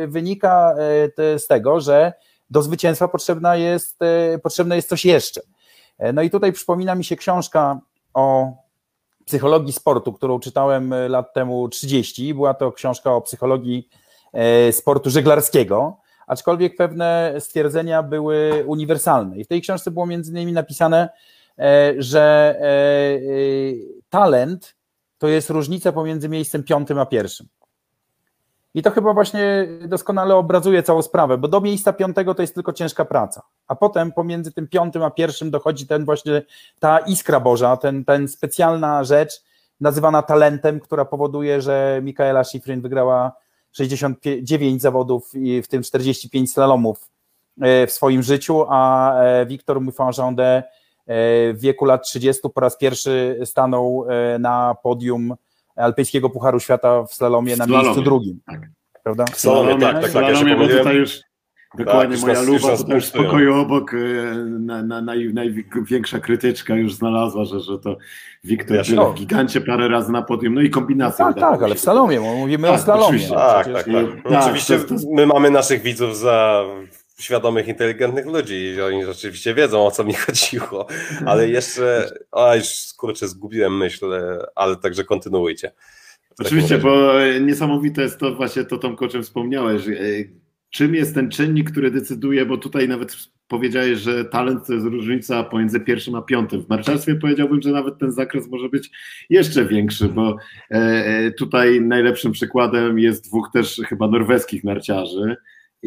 wynika 0.08 0.76
z 1.38 1.47
tego, 1.47 1.80
że 1.80 2.14
do 2.49 2.62
zwycięstwa 2.62 3.08
potrzebna 3.08 3.56
jest, 3.56 3.99
potrzebne 4.43 4.76
jest 4.76 4.89
coś 4.89 5.06
jeszcze. 5.06 5.41
No 6.14 6.22
i 6.22 6.30
tutaj 6.30 6.53
przypomina 6.53 6.95
mi 6.95 7.03
się 7.03 7.16
książka 7.16 7.80
o 8.14 8.53
psychologii 9.26 9.74
sportu, 9.74 10.14
którą 10.14 10.39
czytałem 10.39 10.93
lat 11.10 11.34
temu 11.34 11.70
30. 11.70 12.34
Była 12.34 12.53
to 12.53 12.72
książka 12.72 13.16
o 13.16 13.22
psychologii 13.22 13.89
sportu 14.72 15.10
żeglarskiego 15.10 15.97
aczkolwiek 16.28 16.76
pewne 16.76 17.36
stwierdzenia 17.39 18.03
były 18.03 18.63
uniwersalne. 18.67 19.38
I 19.38 19.43
w 19.43 19.47
tej 19.47 19.61
książce 19.61 19.91
było 19.91 20.05
między 20.05 20.32
innymi 20.32 20.53
napisane, 20.53 21.09
e, 21.59 21.93
że 21.97 22.55
e, 22.59 22.65
e, 22.65 23.19
talent 24.09 24.76
to 25.17 25.28
jest 25.28 25.49
różnica 25.49 25.91
pomiędzy 25.91 26.30
miejscem 26.30 26.63
piątym 26.63 26.99
a 26.99 27.05
pierwszym. 27.05 27.47
I 28.73 28.82
to 28.82 28.91
chyba 28.91 29.13
właśnie 29.13 29.67
doskonale 29.88 30.36
obrazuje 30.36 30.84
całą 30.84 31.01
sprawę, 31.01 31.38
bo 31.38 31.47
do 31.47 31.61
miejsca 31.61 31.93
piątego 31.93 32.36
to 32.36 32.41
jest 32.41 32.55
tylko 32.55 32.73
ciężka 32.73 33.05
praca, 33.05 33.41
a 33.67 33.76
potem 33.76 34.11
pomiędzy 34.11 34.51
tym 34.51 34.67
piątym 34.67 35.03
a 35.03 35.11
pierwszym 35.11 35.51
dochodzi 35.51 35.88
ten 35.88 36.05
właśnie 36.05 36.41
ta 36.80 36.99
iskra 36.99 37.39
Boża, 37.39 37.78
ten, 37.78 38.05
ten 38.05 38.28
specjalna 38.28 39.03
rzecz 39.03 39.43
nazywana 39.82 40.21
talentem, 40.21 40.80
która 40.80 41.05
powoduje, 41.05 41.61
że 41.61 41.99
Mikaela 42.03 42.43
Schifrin 42.43 42.82
wygrała 42.82 43.32
69 43.78 44.82
zawodów, 44.82 45.32
w 45.63 45.67
tym 45.67 45.84
45 45.84 46.53
slalomów 46.53 47.09
e, 47.61 47.88
w 47.88 47.91
swoim 47.91 48.23
życiu, 48.23 48.65
a 48.69 49.13
e, 49.21 49.45
Wiktor 49.45 49.82
Muffangende 49.82 50.45
e, 50.55 50.63
w 51.53 51.59
wieku 51.59 51.86
lat 51.86 52.03
30 52.03 52.49
po 52.53 52.61
raz 52.61 52.78
pierwszy 52.78 53.39
stanął 53.45 54.05
na 54.39 54.76
podium 54.84 55.36
Alpejskiego 55.76 56.30
Pucharu 56.30 56.59
Świata 56.59 57.03
w 57.03 57.13
slalomie 57.13 57.57
na 57.57 57.65
miejscu 57.65 58.01
drugim. 58.01 58.39
Tak. 58.45 58.61
Prawda? 59.03 59.26
W 59.26 59.39
slalomie, 59.39 59.82
tak, 59.82 59.93
tak, 59.93 60.01
tak. 60.01 60.11
Slalomie, 60.11 60.51
ja 60.51 60.57
bo 60.57 60.67
tutaj 60.67 60.95
już 60.95 61.21
Dokładnie, 61.78 62.17
tak, 62.17 62.26
moja 62.26 62.41
luba 62.41 62.78
tutaj 62.78 63.01
w 63.01 63.11
pokoju 63.11 63.53
obok 63.53 63.91
na, 64.59 64.84
na, 64.84 65.01
naj, 65.01 65.34
największa 65.34 66.19
krytyczka 66.19 66.76
już 66.76 66.93
znalazła, 66.93 67.45
że, 67.45 67.59
że 67.59 67.80
to 67.80 67.97
Wiktor 68.43 68.78
ja 68.78 68.84
był 68.95 69.11
w 69.11 69.15
gigancie 69.15 69.61
parę 69.61 69.88
razy 69.88 70.11
na 70.11 70.21
podium, 70.21 70.53
no 70.53 70.61
i 70.61 70.69
kombinacja. 70.69 71.26
No 71.28 71.34
tak, 71.34 71.41
tak, 71.41 71.63
ale 71.63 71.76
w 71.76 71.80
salomie, 71.80 72.19
mówimy 72.19 72.67
tak, 72.67 72.80
o 72.80 72.84
slalomie. 72.84 73.30
Tak, 73.30 73.65
tak, 73.65 73.73
tak. 73.73 73.88
No, 73.88 73.99
tak, 74.30 74.43
oczywiście 74.43 74.80
to, 74.80 74.88
to... 74.88 74.95
my 75.13 75.26
mamy 75.26 75.51
naszych 75.51 75.82
widzów 75.82 76.17
za 76.17 76.65
świadomych, 77.19 77.67
inteligentnych 77.67 78.26
ludzi 78.26 78.55
i 78.55 78.82
oni 78.82 79.05
rzeczywiście 79.05 79.53
wiedzą, 79.53 79.86
o 79.86 79.91
co 79.91 80.03
mi 80.03 80.13
chodziło, 80.26 80.88
ale 81.26 81.49
jeszcze, 81.49 82.09
a 82.32 82.55
już 82.55 82.67
kurczę, 82.97 83.28
zgubiłem 83.28 83.78
myśl, 83.78 84.05
ale 84.55 84.76
także 84.76 85.03
kontynuujcie. 85.03 85.71
Oczywiście, 86.39 86.78
bo 86.78 87.13
niesamowite 87.41 88.01
jest 88.01 88.19
to 88.19 88.36
właśnie 88.36 88.65
to, 88.65 88.78
Tomko, 88.78 89.05
o 89.05 89.07
czym 89.07 89.23
wspomniałeś, 89.23 89.84
czym 90.70 90.95
jest 90.95 91.16
ten 91.16 91.30
czynnik, 91.30 91.72
który 91.72 91.91
decyduje, 91.91 92.45
bo 92.45 92.57
tutaj 92.57 92.88
nawet 92.88 93.18
powiedziałeś, 93.47 93.99
że 93.99 94.26
talent 94.26 94.68
to 94.68 94.74
jest 94.74 94.86
różnica 94.86 95.43
pomiędzy 95.43 95.80
pierwszym 95.80 96.16
a 96.16 96.22
piątym. 96.22 96.61
W 96.61 96.70
narciarstwie 96.70 97.16
powiedziałbym, 97.16 97.61
że 97.61 97.72
nawet 97.72 97.97
ten 97.97 98.11
zakres 98.11 98.47
może 98.49 98.70
być 98.70 98.91
jeszcze 99.30 99.66
większy, 99.66 100.09
bo 100.09 100.38
e, 100.72 100.76
e, 100.76 101.32
tutaj 101.32 101.82
najlepszym 101.82 102.32
przykładem 102.32 102.99
jest 102.99 103.28
dwóch 103.28 103.49
też 103.53 103.82
chyba 103.89 104.07
norweskich 104.07 104.63
narciarzy, 104.63 105.36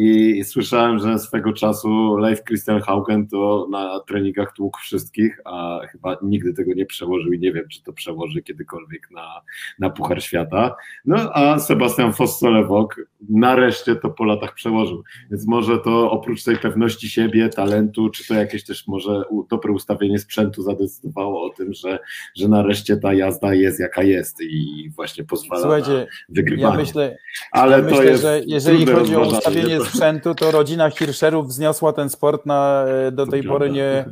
i 0.01 0.45
słyszałem, 0.45 0.99
że 0.99 1.19
swego 1.19 1.53
czasu 1.53 2.17
Leif 2.17 2.45
Christian 2.45 2.81
Haugen 2.81 3.29
to 3.29 3.67
na 3.71 4.01
treningach 4.01 4.53
tłukł 4.53 4.79
wszystkich, 4.81 5.41
a 5.45 5.81
chyba 5.91 6.17
nigdy 6.23 6.55
tego 6.55 6.75
nie 6.75 6.87
przełożył 6.87 7.33
i 7.33 7.39
nie 7.39 7.53
wiem, 7.53 7.69
czy 7.69 7.83
to 7.83 7.93
przełoży 7.93 8.43
kiedykolwiek 8.43 9.11
na, 9.11 9.41
na 9.79 9.91
Puchar 9.91 10.23
Świata. 10.23 10.77
No 11.05 11.33
a 11.33 11.59
Sebastian 11.59 12.13
Foss-Solewok 12.13 12.87
nareszcie 13.29 13.97
to 13.97 14.11
po 14.11 14.25
latach 14.25 14.55
przełożył. 14.55 15.03
Więc 15.31 15.47
może 15.47 15.79
to 15.79 16.11
oprócz 16.11 16.45
tej 16.45 16.57
pewności 16.57 17.09
siebie, 17.09 17.49
talentu, 17.49 18.11
czy 18.11 18.29
to 18.29 18.35
jakieś 18.35 18.65
też 18.65 18.87
może 18.87 19.23
dobre 19.51 19.73
ustawienie 19.73 20.19
sprzętu 20.19 20.63
zadecydowało 20.63 21.47
o 21.47 21.51
tym, 21.51 21.73
że, 21.73 21.99
że 22.37 22.49
nareszcie 22.49 22.97
ta 22.97 23.15
jazda 23.15 23.55
jest 23.55 23.81
jaka 23.81 24.03
jest 24.03 24.41
i 24.43 24.91
właśnie 24.97 25.25
pozwala 25.25 25.63
Słuchajcie, 25.63 25.93
na 25.93 26.07
wygrywanie. 26.29 26.77
Ja 26.77 26.83
myślę, 26.83 27.17
Ale 27.53 27.77
ja 27.77 27.83
to 27.83 27.91
myślę, 27.91 28.05
jest 28.05 28.23
że 28.23 28.41
jeżeli 28.47 28.87
chodzi 28.87 29.17
o 29.17 29.21
ustawienie 29.21 29.79
to... 29.79 29.85
sprzętu, 29.85 30.35
to 30.35 30.51
rodzina 30.51 30.91
Hirscherów 30.91 31.47
wzniosła 31.47 31.93
ten 31.93 32.11
sport 32.11 32.47
na 32.47 32.85
e, 32.85 33.13
do 33.13 33.27
tej 33.27 33.43
pory 33.43 33.71
nie, 33.71 34.05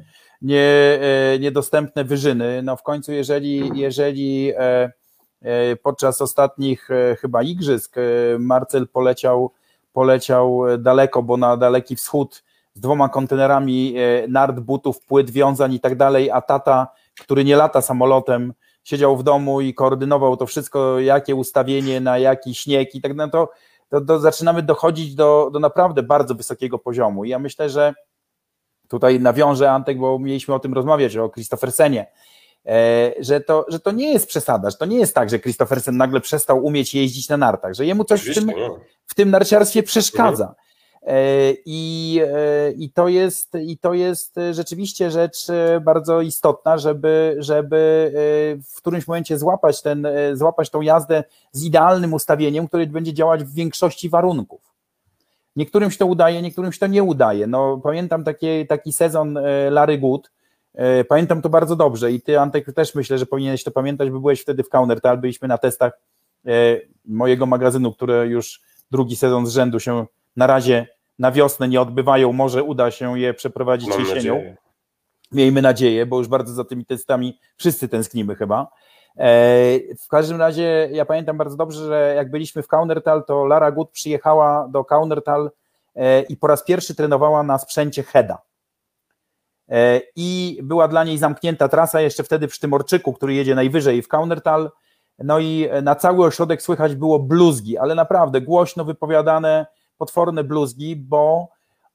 nie, 0.42 0.98
e, 1.00 1.38
niedostępne 1.38 2.04
wyżyny. 2.04 2.62
No 2.62 2.76
w 2.76 2.82
końcu 2.82 3.12
jeżeli, 3.12 3.70
jeżeli 3.74 4.52
E, 4.58 4.92
podczas 5.82 6.20
ostatnich 6.20 6.90
e, 6.90 7.16
chyba 7.16 7.42
igrzysk 7.42 7.96
e, 7.98 8.00
Marcel 8.38 8.88
poleciał, 8.88 9.50
poleciał 9.92 10.62
daleko, 10.78 11.22
bo 11.22 11.36
na 11.36 11.56
daleki 11.56 11.96
wschód 11.96 12.44
z 12.74 12.80
dwoma 12.80 13.08
kontenerami 13.08 13.94
nart, 14.28 14.60
butów, 14.60 15.00
płyt, 15.00 15.30
wiązań 15.30 15.74
i 15.74 15.80
tak 15.80 15.96
dalej, 15.96 16.30
a 16.30 16.40
tata, 16.40 16.88
który 17.20 17.44
nie 17.44 17.56
lata 17.56 17.82
samolotem, 17.82 18.52
siedział 18.84 19.16
w 19.16 19.22
domu 19.22 19.60
i 19.60 19.74
koordynował 19.74 20.36
to 20.36 20.46
wszystko, 20.46 21.00
jakie 21.00 21.34
ustawienie, 21.34 22.00
na 22.00 22.18
jaki 22.18 22.54
śnieg 22.54 22.94
i 22.94 23.00
tak 23.00 23.16
dalej, 23.16 23.32
to, 23.32 23.50
to, 23.88 24.00
to 24.00 24.18
zaczynamy 24.18 24.62
dochodzić 24.62 25.14
do, 25.14 25.50
do 25.52 25.58
naprawdę 25.58 26.02
bardzo 26.02 26.34
wysokiego 26.34 26.78
poziomu. 26.78 27.24
I 27.24 27.28
ja 27.28 27.38
myślę, 27.38 27.70
że 27.70 27.94
tutaj 28.88 29.20
nawiążę 29.20 29.72
Antek, 29.72 29.98
bo 29.98 30.18
mieliśmy 30.18 30.54
o 30.54 30.58
tym 30.58 30.74
rozmawiać, 30.74 31.16
o 31.16 31.28
Christophersenie, 31.28 32.06
E, 32.06 32.10
że 33.20 33.40
to, 33.40 33.66
że 33.68 33.80
to 33.80 33.90
nie 33.90 34.12
jest 34.12 34.26
przesada, 34.26 34.70
że 34.70 34.76
to 34.76 34.86
nie 34.86 34.98
jest 34.98 35.14
tak, 35.14 35.30
że 35.30 35.38
Christophersen 35.38 35.96
nagle 35.96 36.20
przestał 36.20 36.64
umieć 36.64 36.94
jeździć 36.94 37.28
na 37.28 37.36
nartach, 37.36 37.74
że 37.74 37.86
jemu 37.86 38.04
coś 38.04 38.30
w 38.30 38.34
tym, 38.34 38.52
w 39.06 39.14
tym 39.14 39.30
narciarstwie 39.30 39.82
przeszkadza. 39.82 40.44
Mhm. 40.44 40.66
E, 41.02 41.52
I, 41.66 42.20
e, 42.24 42.72
i, 42.72 42.90
to 42.90 43.08
jest, 43.08 43.54
I 43.54 43.78
to 43.78 43.94
jest 43.94 44.34
rzeczywiście 44.52 45.10
rzecz 45.10 45.46
bardzo 45.80 46.20
istotna, 46.20 46.78
żeby, 46.78 47.36
żeby 47.38 48.12
w 48.72 48.76
którymś 48.76 49.06
momencie 49.06 49.38
złapać, 49.38 49.82
ten, 49.82 50.06
złapać 50.32 50.70
tą 50.70 50.80
jazdę 50.80 51.24
z 51.52 51.64
idealnym 51.64 52.14
ustawieniem, 52.14 52.68
które 52.68 52.86
będzie 52.86 53.14
działać 53.14 53.44
w 53.44 53.54
większości 53.54 54.08
warunków. 54.08 54.60
Niektórym 55.56 55.90
się 55.90 55.98
to 55.98 56.06
udaje, 56.06 56.42
niektórym 56.42 56.72
się 56.72 56.78
to 56.78 56.86
nie 56.86 57.02
udaje. 57.02 57.46
No, 57.46 57.80
pamiętam 57.82 58.24
taki, 58.24 58.66
taki 58.66 58.92
sezon 58.92 59.38
Larry 59.70 59.98
Good, 59.98 60.30
E, 60.30 60.35
pamiętam 61.08 61.42
to 61.42 61.48
bardzo 61.48 61.76
dobrze 61.76 62.12
i 62.12 62.20
ty, 62.20 62.40
Antek, 62.40 62.72
też 62.72 62.94
myślę, 62.94 63.18
że 63.18 63.26
powinieneś 63.26 63.64
to 63.64 63.70
pamiętać, 63.70 64.10
bo 64.10 64.20
byłeś 64.20 64.40
wtedy 64.40 64.62
w 64.62 64.68
Countertal, 64.68 65.18
byliśmy 65.18 65.48
na 65.48 65.58
testach 65.58 65.92
e, 66.46 66.50
mojego 67.04 67.46
magazynu, 67.46 67.92
które 67.92 68.26
już 68.26 68.60
drugi 68.90 69.16
sezon 69.16 69.46
z 69.46 69.50
rzędu 69.50 69.80
się 69.80 70.06
na 70.36 70.46
razie 70.46 70.86
na 71.18 71.32
wiosnę 71.32 71.68
nie 71.68 71.80
odbywają, 71.80 72.32
może 72.32 72.62
uda 72.62 72.90
się 72.90 73.18
je 73.18 73.34
przeprowadzić 73.34 73.88
Mam 73.88 74.00
jesienią. 74.00 74.34
Nadzieję. 74.34 74.56
Miejmy 75.32 75.62
nadzieję, 75.62 76.06
bo 76.06 76.18
już 76.18 76.28
bardzo 76.28 76.54
za 76.54 76.64
tymi 76.64 76.84
testami 76.84 77.38
wszyscy 77.56 77.88
tęsknimy 77.88 78.34
chyba. 78.34 78.68
E, 79.16 79.28
w 80.04 80.08
każdym 80.08 80.38
razie 80.38 80.88
ja 80.92 81.04
pamiętam 81.04 81.36
bardzo 81.36 81.56
dobrze, 81.56 81.86
że 81.86 82.14
jak 82.16 82.30
byliśmy 82.30 82.62
w 82.62 82.68
Countertal, 82.68 83.24
to 83.24 83.46
Lara 83.46 83.72
Good 83.72 83.90
przyjechała 83.90 84.68
do 84.68 84.84
Countertal 84.84 85.50
i 86.28 86.36
po 86.36 86.46
raz 86.46 86.64
pierwszy 86.64 86.94
trenowała 86.94 87.42
na 87.42 87.58
sprzęcie 87.58 88.02
Heda. 88.02 88.38
E, 89.68 90.00
i 90.16 90.60
była 90.62 90.88
dla 90.88 91.04
niej 91.04 91.18
zamknięta 91.18 91.68
trasa 91.68 92.00
jeszcze 92.00 92.24
wtedy 92.24 92.48
przy 92.48 92.60
tym 92.60 92.72
Orczyku, 92.72 93.12
który 93.12 93.34
jedzie 93.34 93.54
najwyżej 93.54 94.02
w 94.02 94.08
Kaunertal, 94.08 94.70
no 95.18 95.38
i 95.38 95.68
na 95.82 95.94
cały 95.94 96.26
ośrodek 96.26 96.62
słychać 96.62 96.94
było 96.94 97.18
bluzgi, 97.18 97.78
ale 97.78 97.94
naprawdę 97.94 98.40
głośno 98.40 98.84
wypowiadane 98.84 99.66
potworne 99.98 100.44
bluzgi, 100.44 100.96
bo 100.96 101.48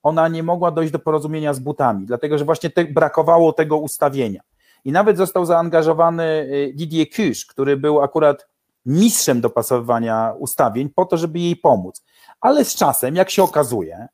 ona 0.03 0.27
nie 0.27 0.43
mogła 0.43 0.71
dojść 0.71 0.91
do 0.91 0.99
porozumienia 0.99 1.53
z 1.53 1.59
butami, 1.59 2.05
dlatego 2.05 2.37
że 2.37 2.45
właśnie 2.45 2.69
te, 2.69 2.85
brakowało 2.85 3.53
tego 3.53 3.77
ustawienia. 3.77 4.41
I 4.85 4.91
nawet 4.91 5.17
został 5.17 5.45
zaangażowany 5.45 6.23
y, 6.23 6.73
Didier 6.75 7.07
Kusz, 7.09 7.45
który 7.45 7.77
był 7.77 8.01
akurat 8.01 8.47
mistrzem 8.85 9.41
dopasowywania 9.41 10.33
ustawień 10.39 10.89
po 10.89 11.05
to, 11.05 11.17
żeby 11.17 11.39
jej 11.39 11.55
pomóc. 11.55 12.03
Ale 12.41 12.65
z 12.65 12.75
czasem, 12.75 13.15
jak 13.15 13.29
się 13.29 13.43
okazuje, 13.43 14.07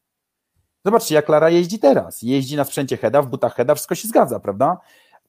Zobaczcie, 0.88 1.15
jak 1.15 1.29
Lara 1.29 1.49
jeździ 1.49 1.79
teraz. 1.79 2.21
Jeździ 2.21 2.55
na 2.55 2.63
sprzęcie 2.63 2.97
Heda, 2.97 3.21
w 3.21 3.27
butach 3.27 3.55
Heda, 3.55 3.75
wszystko 3.75 3.95
się 3.95 4.07
zgadza, 4.07 4.39
prawda? 4.39 4.77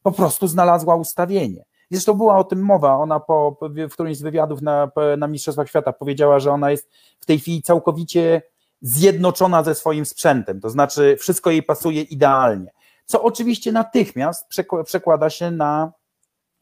Po 0.03 0.13
prostu 0.13 0.47
znalazła 0.47 0.97
ustawienie. 0.97 1.65
Zresztą 1.91 2.15
była 2.15 2.37
o 2.39 2.45
tym 2.45 2.63
mowa, 2.63 2.97
ona 2.97 3.21
po, 3.21 3.59
w 3.89 3.93
którymś 3.93 4.17
z 4.17 4.23
wywiadów 4.23 4.63
na, 4.63 4.91
na 5.19 5.27
Mistrzostwach 5.27 5.69
Świata 5.69 5.93
powiedziała, 5.93 6.39
że 6.39 6.53
ona 6.53 6.71
jest 6.71 6.91
w 7.21 7.27
tej 7.27 7.39
chwili 7.39 7.63
całkowicie 7.63 8.43
zjednoczona 8.81 9.63
ze 9.63 9.75
swoim 9.75 10.07
sprzętem, 10.07 10.61
to 10.61 10.71
znaczy 10.71 11.17
wszystko 11.21 11.51
jej 11.51 11.63
pasuje 11.63 12.03
idealnie, 12.03 12.73
co 13.05 13.23
oczywiście 13.23 13.73
natychmiast 13.73 14.47
przekłada 14.85 15.31
się 15.31 15.51
na 15.51 15.93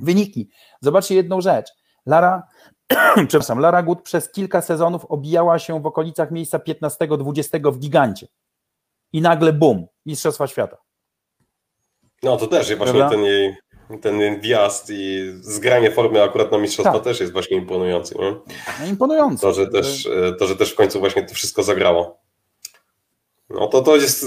wyniki. 0.01 0.51
Zobaczcie 0.81 1.15
jedną 1.15 1.41
rzecz. 1.41 1.69
Lara, 2.07 2.43
przepraszam, 3.29 3.59
Lara 3.59 3.85
przez 4.03 4.33
kilka 4.33 4.63
sezonów 4.63 5.05
obijała 5.05 5.59
się 5.59 5.83
w 5.83 5.87
okolicach 5.87 6.31
miejsca 6.31 6.59
15-20 6.59 7.73
w 7.73 7.79
gigancie 7.79 8.27
i 9.13 9.21
nagle 9.21 9.53
bum, 9.53 9.87
Mistrzostwa 10.07 10.47
Świata. 10.47 10.77
No 12.23 12.37
to 12.37 12.47
też 12.47 12.75
właśnie 12.75 13.09
ten 13.11 13.25
jej 13.25 13.57
ten 14.03 14.41
wjazd 14.41 14.91
i 14.91 15.33
zgranie 15.41 15.91
formy 15.91 16.23
akurat 16.23 16.53
na 16.53 16.59
mistrzostwa 16.59 16.93
tak. 16.93 17.05
też 17.05 17.21
jest 17.21 17.33
właśnie 17.33 17.57
imponujący. 17.57 18.15
Nie? 18.19 18.37
No, 18.81 18.87
imponujący. 18.87 19.43
To 19.43 19.53
że, 19.53 19.67
też, 19.67 20.09
to, 20.39 20.47
że 20.47 20.57
też 20.57 20.73
w 20.73 20.75
końcu 20.75 21.01
właśnie 21.01 21.23
to 21.23 21.35
wszystko 21.35 21.63
zagrało. 21.63 22.27
No 23.51 23.67
to 23.67 23.83
to 23.83 23.97
jest. 23.97 24.27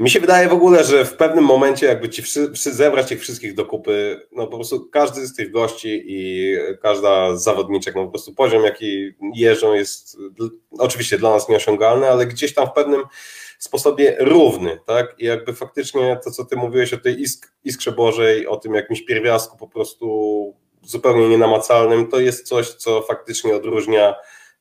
Mi 0.00 0.10
się 0.10 0.20
wydaje 0.20 0.48
w 0.48 0.52
ogóle, 0.52 0.84
że 0.84 1.04
w 1.04 1.16
pewnym 1.16 1.44
momencie, 1.44 1.86
jakby 1.86 2.08
ci 2.08 2.22
wszyscy, 2.22 2.72
zebrać 2.74 3.12
ich 3.12 3.20
wszystkich 3.20 3.54
do 3.54 3.66
kupy, 3.66 4.26
no 4.32 4.46
po 4.46 4.56
prostu 4.56 4.88
każdy 4.92 5.26
z 5.26 5.34
tych 5.34 5.50
gości 5.50 6.02
i 6.06 6.52
każda 6.82 7.36
z 7.36 7.42
zawodniczek, 7.42 7.94
no 7.94 8.04
po 8.04 8.10
prostu 8.10 8.34
poziom, 8.34 8.64
jaki 8.64 9.14
jeżdżą, 9.34 9.74
jest 9.74 10.16
oczywiście 10.78 11.18
dla 11.18 11.30
nas 11.30 11.48
nieosiągalny, 11.48 12.10
ale 12.10 12.26
gdzieś 12.26 12.54
tam 12.54 12.66
w 12.66 12.72
pewnym 12.72 13.02
sposobie 13.62 14.16
równy, 14.20 14.78
tak? 14.86 15.14
I 15.18 15.24
jakby 15.24 15.54
faktycznie 15.54 16.20
to, 16.24 16.30
co 16.30 16.44
ty 16.44 16.56
mówiłeś 16.56 16.92
o 16.92 16.98
tej 16.98 17.20
isk 17.20 17.52
iskrze 17.64 17.92
Bożej, 17.92 18.46
o 18.46 18.56
tym 18.56 18.74
jakimś 18.74 19.02
pierwiastku 19.02 19.56
po 19.56 19.68
prostu 19.68 20.06
zupełnie 20.82 21.28
nienamacalnym, 21.28 22.06
to 22.06 22.20
jest 22.20 22.48
coś, 22.48 22.68
co 22.68 23.02
faktycznie 23.02 23.56
odróżnia 23.56 24.14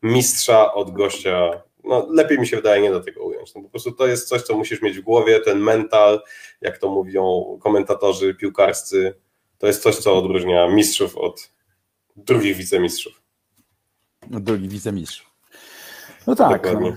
mistrza 0.04 0.74
od 0.74 0.91
gościa. 0.91 1.62
No, 1.84 2.08
lepiej 2.10 2.39
mi 2.39 2.47
się 2.47 2.56
wydaje 2.56 2.82
nie 2.82 2.91
do 2.91 2.99
tego 2.99 3.24
ująć. 3.24 3.56
No, 3.56 3.62
po 3.62 3.70
prostu 3.70 3.91
to 3.91 4.08
jest 4.08 4.28
coś, 4.28 4.41
co 4.41 4.58
musisz 4.58 4.82
mieć 4.82 4.97
w 4.99 5.02
głowie, 5.02 5.39
ten 5.39 5.60
mental, 5.60 6.22
jak 6.62 6.78
to 6.78 6.89
mówią 6.89 7.58
komentatorzy 7.62 8.36
piłkarscy, 8.36 9.14
to 9.58 9.68
jest 9.68 9.84
coś, 9.84 9.95
co 9.95 10.18
odróżnia 10.18 10.68
mistrzów 10.68 11.18
od 11.18 11.52
drugich 12.16 12.56
wicemistrzów. 12.56 13.22
Od 14.36 14.43
drugich 14.43 14.70
wicemistrzów. 14.70 15.32
No 16.28 16.36
tak. 16.36 16.74
No. 16.74 16.93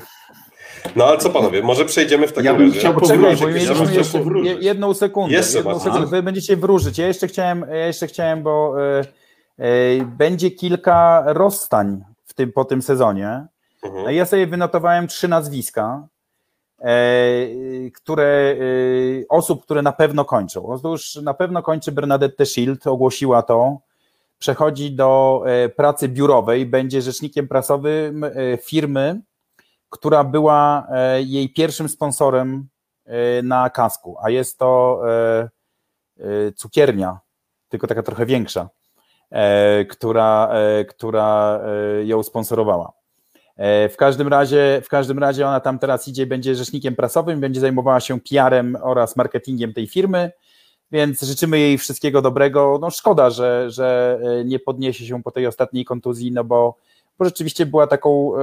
No 0.97 1.05
ale 1.05 1.19
co 1.19 1.31
panowie, 1.31 1.63
może 1.63 1.85
przejdziemy 1.85 2.27
w 2.27 2.33
takim 2.33 2.45
ja 2.45 2.55
bym 2.55 2.67
razie. 2.67 2.79
Chciał 2.81 2.95
Poczekaj, 2.95 3.37
bo 3.37 3.47
mieliśmy 3.47 3.85
ja 3.85 3.93
jeszcze 3.93 4.19
jedną 4.61 4.95
sekundę. 4.95 5.35
Jeszcze 5.35 5.59
jedną 5.59 5.81
sekundę. 5.81 6.07
Wy 6.07 6.23
będziecie 6.23 6.57
wróżyć. 6.57 6.99
Ja 6.99 7.07
jeszcze 7.07 7.27
chciałem, 7.27 7.67
ja 7.69 7.87
jeszcze 7.87 8.07
chciałem 8.07 8.43
bo 8.43 8.75
y, 9.59 9.65
y, 9.65 10.07
będzie 10.07 10.51
kilka 10.51 11.25
rozstań 11.27 12.05
w 12.25 12.35
tym, 12.35 12.53
po 12.53 12.65
tym 12.65 12.83
sezonie. 12.83 13.47
Mhm. 13.83 14.15
Ja 14.15 14.27
sobie 14.27 14.47
wynotowałem 14.47 15.09
trzy 15.09 15.29
nazwiska, 15.29 16.09
y, 16.81 17.91
które 17.95 18.57
osób, 19.29 19.63
które 19.63 19.83
na 19.83 19.93
pewno 19.93 20.25
kończą. 20.25 20.67
Otóż 20.67 21.17
na 21.17 21.35
pewno 21.35 21.63
kończy 21.63 21.93
Bernadette 21.93 22.47
Schild, 22.47 22.87
ogłosiła 22.87 23.43
to. 23.43 23.79
Przechodzi 24.39 24.93
do 24.93 25.43
pracy 25.77 26.09
biurowej, 26.09 26.67
będzie 26.67 27.03
rzecznikiem 27.03 27.49
prasowym 27.49 28.27
firmy, 28.63 29.21
która 29.95 30.25
była 30.25 30.87
e, 30.91 31.23
jej 31.23 31.53
pierwszym 31.53 31.89
sponsorem 31.89 32.69
e, 33.05 33.43
na 33.43 33.71
kasku, 33.71 34.17
a 34.23 34.31
jest 34.31 34.59
to 34.59 35.03
e, 35.09 36.53
cukiernia, 36.53 37.19
tylko 37.69 37.87
taka 37.87 38.03
trochę 38.03 38.27
większa, 38.27 38.69
która, 39.89 40.51
która 40.89 41.61
ją 42.05 42.23
sponsorowała. 42.23 42.93
W 43.59 43.95
każdym 43.99 44.29
razie, 44.29 44.83
w 44.85 44.89
każdym 44.89 45.19
razie 45.19 45.47
ona 45.47 45.61
tam 45.61 45.79
teraz 45.79 46.09
idzie, 46.09 46.27
będzie 46.27 46.55
rzecznikiem 46.55 46.97
prasowym, 46.97 47.41
będzie 47.41 47.61
zajmowała 47.61 48.01
się 48.01 48.21
PR-em 48.21 48.77
oraz 48.83 49.17
marketingiem 49.17 49.73
tej 49.73 49.87
firmy, 49.87 50.33
więc 50.93 51.23
życzymy 51.23 51.59
jej 51.59 51.79
wszystkiego 51.79 52.23
dobrego. 52.23 52.79
No 52.81 52.91
szkoda, 52.91 53.31
że, 53.31 53.71
że 53.71 54.21
nie 54.45 54.59
podniesie 54.59 55.07
się 55.07 55.23
po 55.23 55.31
tej 55.31 55.47
ostatniej 55.47 55.85
kontuzji, 55.85 56.33
no 56.33 56.45
bo 56.45 56.77
bo 57.19 57.25
rzeczywiście 57.25 57.67
była 57.67 57.87
taką 57.87 58.33
e, 58.37 58.41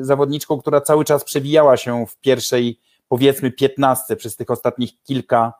zawodniczką, 0.00 0.58
która 0.58 0.80
cały 0.80 1.04
czas 1.04 1.24
przewijała 1.24 1.76
się 1.76 2.06
w 2.06 2.16
pierwszej, 2.16 2.80
powiedzmy, 3.08 3.50
piętnastce 3.50 4.16
przez 4.16 4.36
tych 4.36 4.50
ostatnich 4.50 5.02
kilka 5.02 5.52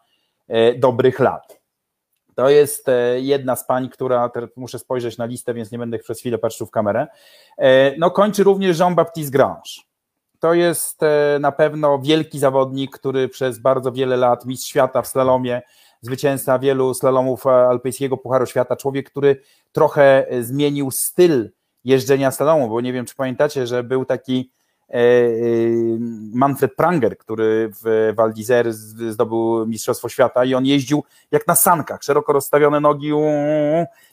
e, 0.49 0.75
dobrych 0.75 1.19
lat. 1.19 1.59
To 2.35 2.49
jest 2.49 2.89
e, 2.89 3.21
jedna 3.21 3.57
z 3.57 3.67
pań, 3.67 3.89
która, 3.89 4.31
muszę 4.57 4.79
spojrzeć 4.79 5.19
na 5.19 5.25
listę, 5.25 5.55
więc 5.55 5.73
nie 5.73 5.79
będę 5.79 5.99
przez 5.99 6.21
chwilę 6.21 6.39
patrzył 6.39 6.67
w 6.67 6.71
kamerę. 6.71 7.07
No 7.99 8.11
kończy 8.11 8.45
również 8.45 8.79
Jean-Baptiste 8.79 9.31
Grange. 9.31 9.71
To 10.39 10.55
jest 10.55 11.01
na 11.41 11.53
pewno 11.53 11.99
wielki 11.99 12.39
zawodnik, 12.39 12.91
który 12.91 13.29
przez 13.29 13.59
bardzo 13.59 13.93
wiele 13.93 14.17
lat 14.17 14.47
mistrz 14.47 14.69
świata 14.69 15.03
w 15.03 15.09
slalomie, 15.09 15.63
zwycięzca 16.01 16.59
wielu 16.59 16.95
slalomów 16.95 17.47
alpejskiego 17.47 18.17
Pucharu 18.17 18.47
Świata, 18.47 18.77
człowiek, 18.77 19.11
który 19.11 19.43
trochę 19.73 20.27
zmienił 20.41 20.91
styl 20.91 21.51
jeżdżenia 21.85 22.31
slalomu, 22.31 22.69
bo 22.69 22.81
nie 22.81 22.93
wiem, 22.93 23.07
czy 23.07 23.15
pamiętacie, 23.15 23.67
że 23.67 23.83
był 23.83 24.05
taki 24.05 24.51
E, 24.91 24.97
e, 24.97 25.31
Manfred 26.33 26.75
Pranger, 26.75 27.19
który 27.19 27.71
w 27.85 28.13
Val 28.17 28.33
d'Isère 28.33 28.73
zdobył 29.11 29.67
Mistrzostwo 29.67 30.09
Świata 30.09 30.45
i 30.45 30.55
on 30.55 30.67
jeździł 30.67 31.05
jak 31.31 31.47
na 31.47 31.55
sankach, 31.55 32.03
szeroko 32.03 32.33
rozstawione 32.33 32.81
nogi, 32.81 33.11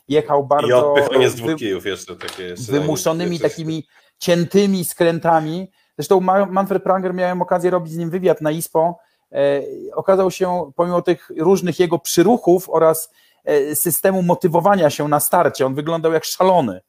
jechał 0.08 0.46
bardzo... 0.46 0.68
I 0.96 1.00
odpychanie 1.00 1.30
z 1.30 1.34
dwóch 1.34 1.56
kijów 1.56 1.86
jeszcze 1.86 2.16
takie. 2.16 2.42
Jeszcze 2.42 2.72
wymuszonymi 2.72 3.40
takimi 3.40 3.86
ciętymi 4.18 4.84
skrętami. 4.84 5.70
Zresztą 5.98 6.20
Manfred 6.50 6.82
Pranger, 6.82 7.14
miałem 7.14 7.42
okazję 7.42 7.70
robić 7.70 7.92
z 7.92 7.96
nim 7.96 8.10
wywiad 8.10 8.40
na 8.40 8.50
ISPO, 8.50 8.98
e, 9.32 9.62
okazał 9.94 10.30
się, 10.30 10.72
pomimo 10.76 11.02
tych 11.02 11.30
różnych 11.38 11.80
jego 11.80 11.98
przyruchów 11.98 12.70
oraz 12.70 13.10
systemu 13.74 14.22
motywowania 14.22 14.90
się 14.90 15.08
na 15.08 15.20
starcie, 15.20 15.66
on 15.66 15.74
wyglądał 15.74 16.12
jak 16.12 16.24
szalony 16.24 16.80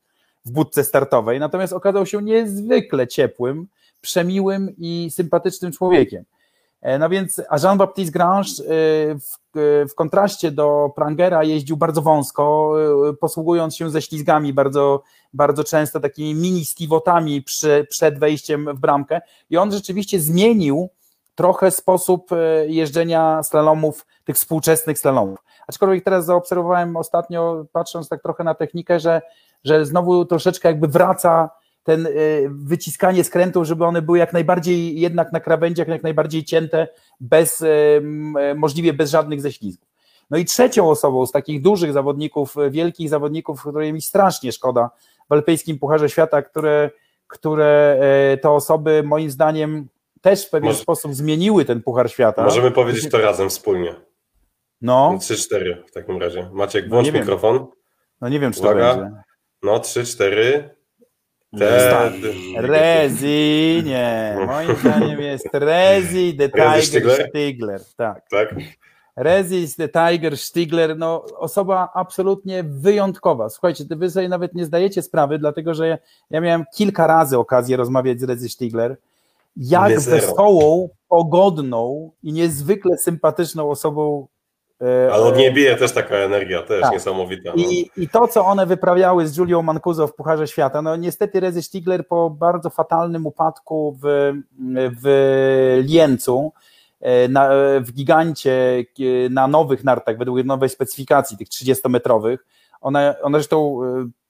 w 0.48 0.52
budce 0.52 0.84
startowej, 0.84 1.40
natomiast 1.40 1.74
okazał 1.74 2.06
się 2.06 2.24
niezwykle 2.24 3.08
ciepłym, 3.08 3.68
przemiłym 4.02 4.76
i 4.78 5.10
sympatycznym 5.12 5.72
człowiekiem. 5.72 6.24
E, 6.82 7.00
no 7.00 7.10
więc, 7.10 7.42
a 7.50 7.58
Jean-Baptiste 7.58 8.12
Grange 8.12 8.50
e, 8.50 8.66
w, 9.16 9.38
w, 9.92 9.96
kontraście 9.96 10.52
do 10.52 10.92
Prangera 10.96 11.44
jeździł 11.44 11.78
bardzo 11.78 12.02
wąsko, 12.02 12.74
e, 13.10 13.14
posługując 13.14 13.76
się 13.76 13.90
ze 13.90 14.02
ślizgami 14.02 14.54
bardzo, 14.54 15.04
bardzo 15.34 15.64
często 15.64 16.00
takimi 16.00 16.36
mini 16.36 16.66
stiwotami 16.66 17.42
przy, 17.42 17.88
przed 17.90 18.20
wejściem 18.20 18.76
w 18.76 18.80
bramkę 18.80 19.22
i 19.50 19.58
on 19.58 19.72
rzeczywiście 19.72 20.20
zmienił 20.20 20.90
trochę 21.36 21.72
sposób 21.72 22.30
jeżdżenia 22.68 23.44
slalomów, 23.44 24.06
tych 24.26 24.36
współczesnych 24.36 25.00
slalomów. 25.00 25.40
Aczkolwiek 25.68 26.04
teraz 26.04 26.26
zaobserwowałem 26.26 26.96
ostatnio, 26.96 27.66
patrząc 27.72 28.10
tak 28.10 28.24
trochę 28.24 28.44
na 28.44 28.54
technikę, 28.54 29.00
że, 29.00 29.22
że 29.68 29.86
znowu 29.86 30.26
troszeczkę 30.26 30.68
jakby 30.68 30.88
wraca 30.88 31.50
ten 31.84 32.06
y, 32.06 32.50
wyciskanie 32.50 33.24
skrętów, 33.24 33.66
żeby 33.68 33.86
one 33.86 34.02
były 34.02 34.18
jak 34.18 34.34
najbardziej 34.34 35.00
jednak 35.00 35.34
na 35.34 35.40
krawędziach, 35.40 35.88
jak 35.88 36.04
najbardziej 36.04 36.44
cięte, 36.44 36.88
bez, 37.20 37.62
y, 37.62 38.02
możliwie 38.56 38.94
bez 38.94 39.12
żadnych 39.12 39.42
ześlizgów. 39.42 39.88
No 40.30 40.38
i 40.38 40.46
trzecią 40.46 40.90
osobą 40.90 41.26
z 41.26 41.32
takich 41.32 41.62
dużych 41.62 41.94
zawodników, 41.94 42.56
wielkich 42.70 43.10
zawodników, 43.10 43.62
której 43.62 43.94
mi 43.94 44.02
strasznie 44.02 44.52
szkoda 44.52 44.90
w 45.30 45.34
Alpejskim 45.34 45.80
Pucharze 45.80 46.10
Świata, 46.10 46.42
które, 46.42 46.92
które 47.28 48.00
y, 48.34 48.38
to 48.38 48.56
osoby 48.56 49.04
moim 49.04 49.32
zdaniem 49.32 49.88
też 50.22 50.46
w 50.46 50.50
pewien 50.50 50.70
Może... 50.70 50.80
sposób 50.80 51.14
zmieniły 51.14 51.66
ten 51.66 51.82
Puchar 51.82 52.12
Świata. 52.12 52.44
Możemy 52.44 52.72
powiedzieć 52.72 53.10
to 53.10 53.18
razem 53.18 53.50
wspólnie. 53.50 53.96
No. 54.82 55.18
3-4 55.20 55.84
w 55.86 55.92
takim 55.92 56.22
razie. 56.22 56.50
Maciek, 56.54 56.90
włącz 56.90 57.08
no 57.08 57.20
mikrofon. 57.20 57.58
Wiem. 57.58 57.68
No 58.22 58.30
nie 58.30 58.40
wiem, 58.40 58.54
czy 58.54 58.60
Uwaga. 58.60 58.94
to 58.94 59.02
będzie. 59.02 59.27
No, 59.64 59.80
3-4. 59.80 60.70
Ted. 61.60 62.14
Rezi, 62.56 63.84
nie. 63.86 64.38
Moim 64.48 64.76
zdaniem 64.76 65.22
jest 65.22 65.48
Rezi 65.54 66.38
the 66.38 66.50
Tiger 66.50 66.84
Stigler? 66.84 67.30
Stigler. 67.30 67.82
Tak. 67.98 68.30
tak. 68.30 68.56
Rezi 69.16 69.68
the 69.78 69.90
Tiger 69.90 70.38
Stigler, 70.38 70.98
no 70.98 71.24
osoba 71.38 71.90
absolutnie 71.94 72.64
wyjątkowa. 72.64 73.50
Słuchajcie, 73.50 73.84
wy 73.90 74.10
sobie 74.10 74.30
nawet 74.30 74.56
nie 74.56 74.66
zdajecie 74.66 75.02
sprawy, 75.02 75.40
dlatego 75.40 75.74
że 75.74 75.98
ja 76.30 76.42
miałem 76.42 76.64
kilka 76.76 77.08
razy 77.08 77.38
okazję 77.38 77.78
rozmawiać 77.78 78.20
z 78.20 78.24
Rezi 78.24 78.50
Stigler. 78.50 78.98
Jak 79.58 80.00
wesołą, 80.00 80.90
pogodną 81.08 82.12
i 82.24 82.34
niezwykle 82.34 82.98
sympatyczną 82.98 83.70
osobą 83.70 84.28
Ale 84.82 85.24
od 85.24 85.38
niej 85.38 85.54
bije 85.54 85.76
też 85.76 85.92
taka 85.92 86.16
energia, 86.16 86.62
też 86.62 86.82
tak. 86.82 86.92
niesamowita. 86.92 87.52
No. 87.56 87.64
I, 87.64 87.92
I 87.98 88.10
to, 88.10 88.28
co 88.28 88.46
one 88.46 88.66
wyprawiały 88.66 89.28
z 89.28 89.38
Julią 89.38 89.62
Mancuso 89.62 90.08
w 90.08 90.16
Pucharze 90.16 90.48
Świata, 90.48 90.82
no 90.82 90.96
niestety 90.96 91.40
Rezy 91.40 91.62
Stigler 91.62 92.08
po 92.08 92.30
bardzo 92.30 92.70
fatalnym 92.70 93.26
upadku 93.26 93.98
w, 94.04 94.34
w 95.02 95.84
Liencu, 95.88 96.54
e, 97.02 97.28
na, 97.28 97.50
w 97.80 97.92
gigancie 97.94 98.52
e, 99.00 99.30
na 99.30 99.48
nowych 99.48 99.84
nartach, 99.84 100.18
według 100.18 100.46
nowej 100.46 100.70
specyfikacji, 100.70 101.38
tych 101.38 101.48
30-metrowych, 101.48 102.38
ona, 102.82 103.16
ona 103.22 103.38
zresztą 103.38 103.80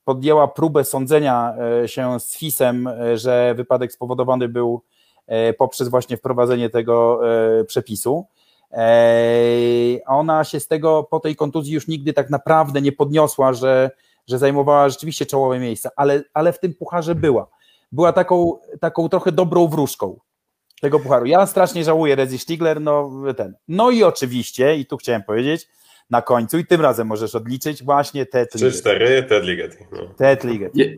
podjęła 0.05 0.47
próbę 0.47 0.83
sądzenia 0.83 1.55
się 1.85 2.19
z 2.19 2.37
FIS-em, 2.37 2.89
że 3.15 3.53
wypadek 3.55 3.91
spowodowany 3.91 4.49
był 4.49 4.81
poprzez 5.57 5.89
właśnie 5.89 6.17
wprowadzenie 6.17 6.69
tego 6.69 7.21
przepisu. 7.67 8.25
Ona 10.05 10.43
się 10.43 10.59
z 10.59 10.67
tego 10.67 11.03
po 11.03 11.19
tej 11.19 11.35
kontuzji 11.35 11.73
już 11.73 11.87
nigdy 11.87 12.13
tak 12.13 12.29
naprawdę 12.29 12.81
nie 12.81 12.91
podniosła, 12.91 13.53
że, 13.53 13.91
że 14.27 14.37
zajmowała 14.37 14.89
rzeczywiście 14.89 15.25
czołowe 15.25 15.59
miejsca, 15.59 15.89
ale, 15.95 16.23
ale 16.33 16.53
w 16.53 16.59
tym 16.59 16.73
pucharze 16.73 17.15
była. 17.15 17.47
Była 17.91 18.13
taką, 18.13 18.59
taką 18.79 19.09
trochę 19.09 19.31
dobrą 19.31 19.67
wróżką 19.67 20.19
tego 20.81 20.99
pucharu. 20.99 21.25
Ja 21.25 21.45
strasznie 21.45 21.83
żałuję 21.83 22.15
Rezi 22.15 22.39
Stigler, 22.39 22.81
no 22.81 23.11
ten. 23.37 23.53
No 23.67 23.91
i 23.91 24.03
oczywiście, 24.03 24.77
i 24.77 24.85
tu 24.85 24.97
chciałem 24.97 25.23
powiedzieć, 25.23 25.67
na 26.09 26.21
końcu 26.21 26.57
i 26.57 26.65
tym 26.65 26.81
razem 26.81 27.07
możesz 27.07 27.35
odliczyć 27.35 27.83
właśnie 27.83 28.25
Ted 28.25 28.55
Ligeti. 28.55 28.77
3-4, 28.77 29.23
Ted 29.23 29.43
Ligeti. 29.43 29.77
No. 29.91 29.99
Ted. 30.17 30.45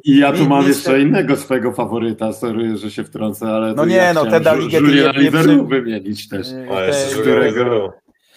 I 0.03 0.17
ja 0.17 0.33
tu 0.33 0.45
mam 0.45 0.67
jeszcze 0.67 1.01
innego 1.01 1.35
swojego 1.35 1.71
faworyta, 1.71 2.33
sorry, 2.33 2.77
że 2.77 2.91
się 2.91 3.03
wtrącę, 3.03 3.47
ale 3.47 3.73
no 3.73 3.85
nie, 3.85 3.95
ja 3.95 4.13
no 4.13 4.25
Teda 4.25 4.53
Ligeti 4.53 4.83
Juliana 4.83 5.19
Liveru 5.19 5.67
wymienić 5.67 6.29
też. 6.29 6.47
A 6.75 6.81
jeszcze 6.83 7.23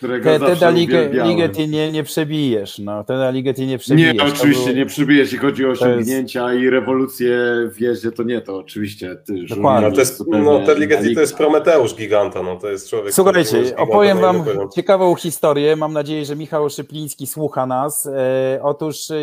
którego, 0.03 0.39
te, 0.39 0.47
Teda 0.47 0.71
Ligeti 0.71 1.69
nie, 1.69 1.93
nie 1.93 2.03
przebijesz, 2.03 2.79
no. 2.79 3.05
Teda 3.05 3.31
Ligeti 3.31 3.67
nie 3.67 3.79
przebijesz. 3.79 4.15
Nie, 4.15 4.25
oczywiście 4.25 4.67
był... 4.67 4.77
nie 4.77 4.87
przebijesz, 4.87 5.33
jeśli 5.33 5.39
chodzi 5.39 5.67
o 5.67 5.71
osiągnięcia 5.71 6.53
jest... 6.53 6.65
i 6.65 6.71
rewolucję 6.71 7.39
w 7.75 7.81
jeździe, 7.81 8.13
to 8.13 8.23
nie, 8.23 8.41
to 8.41 8.57
oczywiście. 8.57 9.17
Ty, 9.27 9.35
Dokładnie. 9.49 9.89
No, 9.89 9.95
to 9.95 10.01
jest, 10.01 10.25
no, 10.27 10.67
Ted 10.67 10.79
Ligeti 10.79 11.15
to 11.15 11.21
jest 11.21 11.37
Prometeusz 11.37 11.95
giganta, 11.95 12.43
no, 12.43 12.57
to 12.57 12.71
jest 12.71 12.91
człowiek... 12.91 13.15
Słuchajcie, 13.15 13.77
opowiem 13.77 14.19
wam 14.19 14.45
ciekawą 14.75 15.15
historię, 15.15 15.77
mam 15.77 15.93
nadzieję, 15.93 16.25
że 16.25 16.37
Michał 16.37 16.71
Szypliński 16.71 17.27
słucha 17.27 17.67
nas. 17.67 18.07
E, 18.07 18.61
otóż 18.63 19.11
e, 19.11 19.17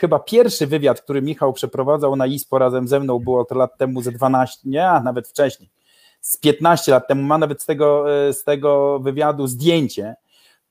chyba 0.00 0.18
pierwszy 0.18 0.66
wywiad, 0.66 1.00
który 1.00 1.22
Michał 1.22 1.52
przeprowadzał 1.52 2.16
na 2.16 2.26
ISPO 2.26 2.58
razem 2.58 2.88
ze 2.88 3.00
mną, 3.00 3.18
było 3.18 3.44
to 3.44 3.54
lat 3.54 3.78
temu 3.78 4.02
ze 4.02 4.12
12, 4.12 4.60
nie, 4.64 4.88
a 4.88 5.00
nawet 5.00 5.28
wcześniej 5.28 5.75
z 6.26 6.36
15 6.36 6.92
lat 6.92 7.08
temu, 7.08 7.22
ma 7.22 7.38
nawet 7.38 7.62
z 7.62 7.66
tego, 7.66 8.14
e, 8.28 8.32
z 8.32 8.44
tego 8.44 8.98
wywiadu 8.98 9.46
zdjęcie. 9.46 10.14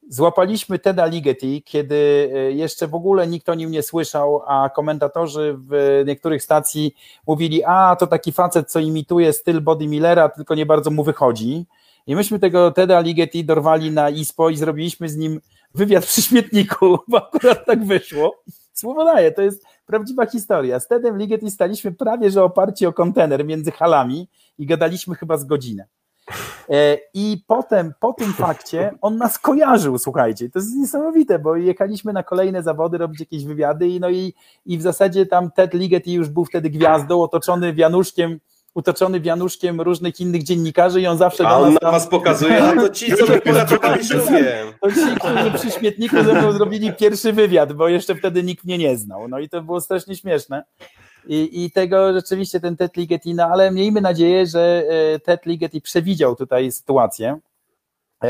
Złapaliśmy 0.10 0.80
Teda 0.80 1.06
Ligeti, 1.06 1.64
kiedy 1.64 1.96
e, 2.34 2.52
jeszcze 2.52 2.88
w 2.88 2.96
ogóle 2.96 3.28
nikt 3.28 3.50
o 3.50 3.54
nim 3.54 3.72
nie 3.72 3.84
słyszał, 3.84 4.42
a 4.48 4.70
komentatorzy 4.70 5.56
w 5.58 6.04
niektórych 6.06 6.44
stacji 6.44 6.96
mówili, 7.28 7.64
a 7.64 7.96
to 7.96 8.08
taki 8.08 8.32
facet, 8.32 8.72
co 8.72 8.80
imituje 8.80 9.34
styl 9.34 9.62
Body 9.62 9.88
Millera, 9.88 10.30
tylko 10.30 10.56
nie 10.56 10.66
bardzo 10.66 10.92
mu 10.92 11.04
wychodzi. 11.04 11.66
I 12.08 12.16
myśmy 12.16 12.40
tego 12.40 12.72
Teda 12.72 13.00
Ligeti 13.00 13.46
dorwali 13.46 13.92
na 13.92 14.10
ISPO 14.10 14.50
i 14.50 14.58
zrobiliśmy 14.58 15.10
z 15.10 15.18
nim 15.18 15.42
wywiad 15.76 16.06
przy 16.06 16.22
śmietniku, 16.22 17.00
bo 17.08 17.18
akurat 17.18 17.66
tak 17.66 17.86
wyszło. 17.86 18.44
Słowo 18.74 19.06
daję, 19.06 19.32
to 19.32 19.42
jest 19.42 19.66
prawdziwa 19.86 20.26
historia. 20.26 20.80
Z 20.80 20.88
Tedem 20.88 21.18
Ligeti 21.18 21.52
staliśmy 21.52 21.92
prawie, 21.92 22.32
że 22.32 22.44
oparci 22.44 22.86
o 22.86 22.94
kontener 22.94 23.46
między 23.46 23.72
halami 23.72 24.28
i 24.58 24.66
gadaliśmy 24.66 25.16
chyba 25.16 25.38
z 25.38 25.46
godzinę. 25.46 25.86
E, 26.70 26.98
I 27.14 27.44
potem, 27.48 27.94
po 28.00 28.14
tym 28.14 28.34
fakcie, 28.34 28.92
on 29.02 29.18
nas 29.18 29.40
kojarzył, 29.40 29.98
słuchajcie, 29.98 30.50
to 30.50 30.60
jest 30.60 30.76
niesamowite, 30.76 31.40
bo 31.40 31.56
jechaliśmy 31.56 32.14
na 32.14 32.24
kolejne 32.24 32.64
zawody, 32.64 32.98
robić 32.98 33.20
jakieś 33.20 33.46
wywiady 33.46 33.88
i 33.88 34.00
no 34.00 34.10
i, 34.10 34.34
i 34.66 34.78
w 34.78 34.82
zasadzie 34.82 35.26
tam 35.26 35.52
Ted 35.52 35.74
Ligeti 35.74 36.14
już 36.14 36.30
był 36.30 36.46
wtedy 36.46 36.70
gwiazdą, 36.70 37.22
otoczony 37.22 37.74
wianuszkiem 37.74 38.40
utoczony 38.76 39.20
wianuszkiem 39.20 39.82
różnych 39.82 40.20
innych 40.20 40.44
dziennikarzy 40.44 41.02
i 41.02 41.08
on 41.08 41.18
zawsze 41.18 41.48
A 41.48 41.58
on 41.58 41.70
nas 41.74 41.80
tam... 41.80 41.92
was 41.92 42.08
pokazuje, 42.08 42.64
a 42.64 42.76
to 42.76 42.90
ci, 42.90 43.16
co 43.16 43.26
poratowali 43.40 44.08
To 44.82 44.92
ci, 44.92 45.16
którzy 45.20 45.52
przy 45.52 45.72
śmietniku 45.72 46.16
ze 46.16 46.34
mną 46.34 46.52
zrobili 46.52 46.94
pierwszy 46.94 47.34
wywiad, 47.34 47.74
bo 47.74 47.88
jeszcze 47.88 48.16
wtedy 48.16 48.44
nikt 48.44 48.64
mnie 48.66 48.78
nie 48.78 48.98
znał. 48.98 49.28
No 49.28 49.40
i 49.40 49.50
to 49.50 49.62
było 49.62 49.82
strasznie 49.82 50.16
śmieszne. 50.16 50.64
I, 51.28 51.64
I 51.64 51.72
tego 51.72 52.14
rzeczywiście 52.14 52.60
ten 52.60 52.78
Ted 52.78 52.98
Ligeti, 52.98 53.34
no 53.34 53.44
ale 53.44 53.72
miejmy 53.72 54.02
nadzieję, 54.02 54.46
że 54.46 54.84
e, 54.90 55.20
Ted 55.20 55.46
Ligeti 55.46 55.82
przewidział 55.82 56.36
tutaj 56.36 56.72
sytuację, 56.72 57.40
e, 58.24 58.28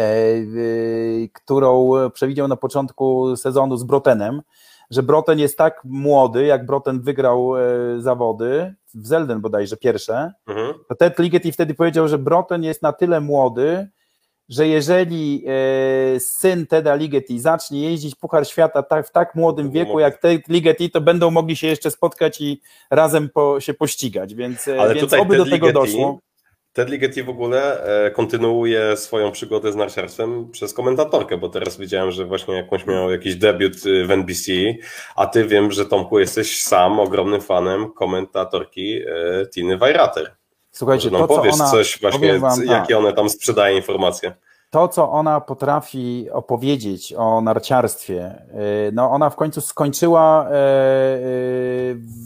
którą 1.34 1.92
przewidział 2.14 2.48
na 2.48 2.56
początku 2.56 3.38
sezonu 3.38 3.78
z 3.78 3.84
Brotenem, 3.84 4.42
że 4.92 5.04
Broten 5.04 5.40
jest 5.40 5.58
tak 5.58 5.82
młody, 5.84 6.46
jak 6.46 6.66
Broten 6.66 7.02
wygrał 7.02 7.58
e, 7.58 7.62
zawody, 7.98 8.76
w 8.94 9.08
Zelden 9.08 9.42
bodajże 9.42 9.78
pierwsze, 9.78 10.32
mhm. 10.48 10.74
to 10.90 10.96
Ted 10.96 11.20
Ligeti 11.20 11.52
wtedy 11.52 11.74
powiedział, 11.74 12.08
że 12.08 12.18
Broten 12.18 12.64
jest 12.64 12.82
na 12.82 12.94
tyle 12.94 13.22
młody, 13.22 13.88
że 14.50 14.68
jeżeli 14.68 15.46
e, 15.48 16.20
syn 16.20 16.68
Teda 16.68 16.96
Ligeti 16.96 17.40
zacznie 17.40 17.82
jeździć 17.82 18.16
Puchar 18.16 18.48
Świata 18.48 18.84
tak, 18.84 19.08
w 19.08 19.12
tak 19.12 19.36
młodym 19.36 19.72
wieku 19.72 20.00
jak 20.00 20.18
Ted 20.18 20.48
Ligeti, 20.48 20.92
to 20.92 21.02
będą 21.02 21.32
mogli 21.32 21.56
się 21.56 21.68
jeszcze 21.68 21.92
spotkać 21.92 22.42
i 22.42 22.62
razem 22.92 23.30
po, 23.30 23.60
się 23.60 23.74
pościgać, 23.74 24.36
więc, 24.36 24.68
e, 24.68 24.82
Ale 24.82 24.96
więc 24.96 25.14
oby 25.14 25.38
do 25.38 25.46
tego 25.46 25.72
doszło. 25.72 26.20
Ted 26.76 26.90
Ligeti 26.90 27.24
w 27.24 27.30
ogóle 27.30 27.84
e, 28.06 28.12
kontynuuje 28.12 28.98
swoją 28.98 29.32
przygodę 29.32 29.72
z 29.72 29.76
narciarstwem 29.76 30.52
przez 30.52 30.74
komentatorkę, 30.74 31.38
bo 31.38 31.50
teraz 31.50 31.78
widziałem, 31.78 32.12
że 32.12 32.26
właśnie 32.26 32.54
jakąś 32.54 32.86
miał 32.86 33.12
jakiś 33.12 33.36
debiut 33.36 33.76
w 34.06 34.12
NBC, 34.12 34.52
a 35.16 35.28
ty 35.28 35.46
wiem, 35.46 35.72
że 35.72 35.86
Tomku 35.86 36.20
jesteś 36.20 36.64
sam 36.64 37.00
ogromnym 37.00 37.42
fanem 37.42 37.94
komentatorki 37.94 39.02
Tiny 39.54 39.78
Weirater. 39.78 40.36
Słuchajcie, 40.72 41.10
no, 41.12 41.20
to 41.20 41.28
powiesz 41.28 41.54
ona, 41.54 41.72
coś 41.72 42.02
właśnie, 42.02 42.40
wam, 42.40 42.66
jakie 42.66 42.94
tak. 42.94 43.04
one 43.04 43.14
tam 43.14 43.30
sprzedaje 43.30 43.76
informacje. 43.76 44.34
To, 44.70 44.88
co 44.88 45.12
ona 45.12 45.42
potrafi 45.42 46.30
opowiedzieć 46.32 47.14
o 47.14 47.42
narciarstwie, 47.42 48.46
y, 48.88 48.92
no 48.94 49.12
ona 49.12 49.30
w 49.30 49.36
końcu 49.36 49.62
skończyła, 49.62 50.50
y, 50.50 50.54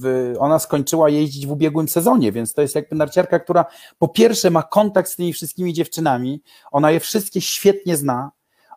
y, 0.06 0.40
ona 0.40 0.60
skończyła 0.60 1.10
jeździć 1.10 1.48
w 1.48 1.52
ubiegłym 1.52 1.88
sezonie, 1.88 2.32
więc 2.32 2.54
to 2.54 2.62
jest 2.62 2.76
jakby 2.76 2.96
narciarka, 2.96 3.40
która 3.40 3.66
po 3.98 4.08
pierwsze 4.08 4.50
ma 4.50 4.64
kontakt 4.64 5.10
z 5.10 5.16
tymi 5.16 5.34
wszystkimi 5.34 5.74
dziewczynami, 5.74 6.42
ona 6.72 6.92
je 6.92 7.00
wszystkie 7.00 7.42
świetnie 7.42 7.98
zna, 7.98 8.32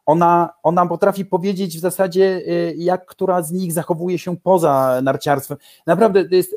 ona, 0.06 0.52
ona 0.62 0.86
potrafi 0.86 1.24
powiedzieć 1.24 1.76
w 1.76 1.80
zasadzie, 1.80 2.42
y, 2.48 2.74
jak 2.76 3.06
która 3.06 3.42
z 3.42 3.52
nich 3.52 3.72
zachowuje 3.72 4.18
się 4.18 4.36
poza 4.36 5.00
narciarstwem. 5.02 5.58
Naprawdę 5.86 6.28
to 6.28 6.34
jest, 6.34 6.56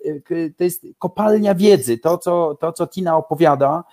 to 0.58 0.64
jest 0.64 0.86
kopalnia 1.00 1.56
wiedzy. 1.56 1.98
To 1.98 2.18
co, 2.18 2.58
to, 2.60 2.74
co 2.74 2.88
Tina 2.88 3.18
opowiada, 3.18 3.84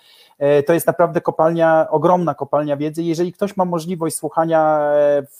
to 0.65 0.73
jest 0.73 0.87
naprawdę 0.87 1.21
kopalnia, 1.21 1.87
ogromna 1.89 2.35
kopalnia 2.35 2.77
wiedzy. 2.77 3.03
Jeżeli 3.03 3.33
ktoś 3.33 3.57
ma 3.57 3.65
możliwość 3.65 4.15
słuchania 4.15 4.79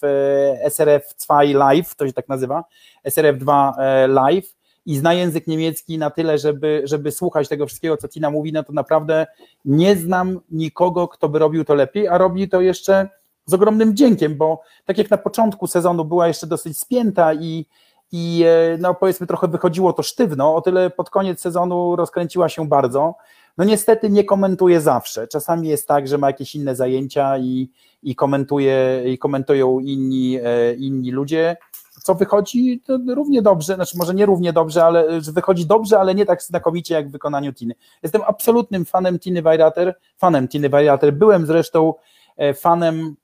SRF 0.68 1.14
2 1.26 1.42
Live, 1.42 1.94
to 1.94 2.06
się 2.06 2.12
tak 2.12 2.28
nazywa, 2.28 2.64
SRF 3.04 3.38
2 3.38 3.76
Live, 4.08 4.54
i 4.86 4.96
zna 4.96 5.14
język 5.14 5.46
niemiecki 5.46 5.98
na 5.98 6.10
tyle, 6.10 6.38
żeby, 6.38 6.82
żeby 6.84 7.12
słuchać 7.12 7.48
tego 7.48 7.66
wszystkiego, 7.66 7.96
co 7.96 8.08
Tina 8.08 8.30
mówi, 8.30 8.52
no 8.52 8.62
to 8.62 8.72
naprawdę 8.72 9.26
nie 9.64 9.96
znam 9.96 10.40
nikogo, 10.50 11.08
kto 11.08 11.28
by 11.28 11.38
robił 11.38 11.64
to 11.64 11.74
lepiej, 11.74 12.08
a 12.08 12.18
robi 12.18 12.48
to 12.48 12.60
jeszcze 12.60 13.08
z 13.46 13.54
ogromnym 13.54 13.92
wdziękiem, 13.92 14.36
bo 14.36 14.62
tak 14.84 14.98
jak 14.98 15.10
na 15.10 15.18
początku 15.18 15.66
sezonu 15.66 16.04
była 16.04 16.28
jeszcze 16.28 16.46
dosyć 16.46 16.78
spięta 16.78 17.34
i, 17.34 17.66
i 18.12 18.44
e, 18.46 18.78
no 18.78 18.94
powiedzmy 18.94 19.26
trochę 19.26 19.48
wychodziło 19.48 19.92
to 19.92 20.02
sztywno, 20.02 20.54
o 20.54 20.60
tyle 20.60 20.90
pod 20.90 21.10
koniec 21.10 21.40
sezonu 21.40 21.96
rozkręciła 21.96 22.48
się 22.48 22.68
bardzo. 22.68 23.14
No 23.58 23.64
niestety 23.64 24.10
nie 24.10 24.24
komentuje 24.24 24.80
zawsze. 24.80 25.28
Czasami 25.28 25.68
jest 25.68 25.88
tak, 25.88 26.08
że 26.08 26.18
ma 26.18 26.26
jakieś 26.26 26.54
inne 26.54 26.76
zajęcia 26.76 27.38
i, 27.38 27.70
i, 28.02 28.14
komentuje, 28.14 29.02
i 29.06 29.18
komentują 29.18 29.80
inni, 29.80 30.38
e, 30.42 30.74
inni 30.74 31.10
ludzie. 31.10 31.56
Co 32.02 32.14
wychodzi 32.14 32.82
równie 33.08 33.42
dobrze, 33.42 33.74
znaczy 33.74 33.98
może 33.98 34.14
nie 34.14 34.26
równie 34.26 34.52
dobrze, 34.52 34.84
ale 34.84 35.20
wychodzi 35.20 35.66
dobrze, 35.66 35.98
ale 35.98 36.14
nie 36.14 36.26
tak 36.26 36.42
znakomicie 36.42 36.94
jak 36.94 37.08
w 37.08 37.12
wykonaniu 37.12 37.52
Tiny. 37.52 37.74
Jestem 38.02 38.22
absolutnym 38.26 38.84
fanem 38.84 39.18
Tiny 39.18 39.42
Weirater, 39.42 39.94
fanem 40.16 40.48
Tiny 40.48 40.68
Weirater. 40.68 41.12
Byłem 41.12 41.46
zresztą 41.46 41.94
e, 42.36 42.54
fanem 42.54 43.16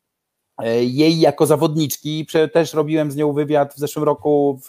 E, 0.63 0.85
jej 0.85 1.21
jako 1.21 1.47
zawodniczki. 1.47 2.27
Też 2.53 2.75
robiłem 2.75 3.11
z 3.11 3.17
nią 3.17 3.33
wywiad 3.33 3.75
w 3.75 3.79
zeszłym 3.79 4.05
roku 4.05 4.61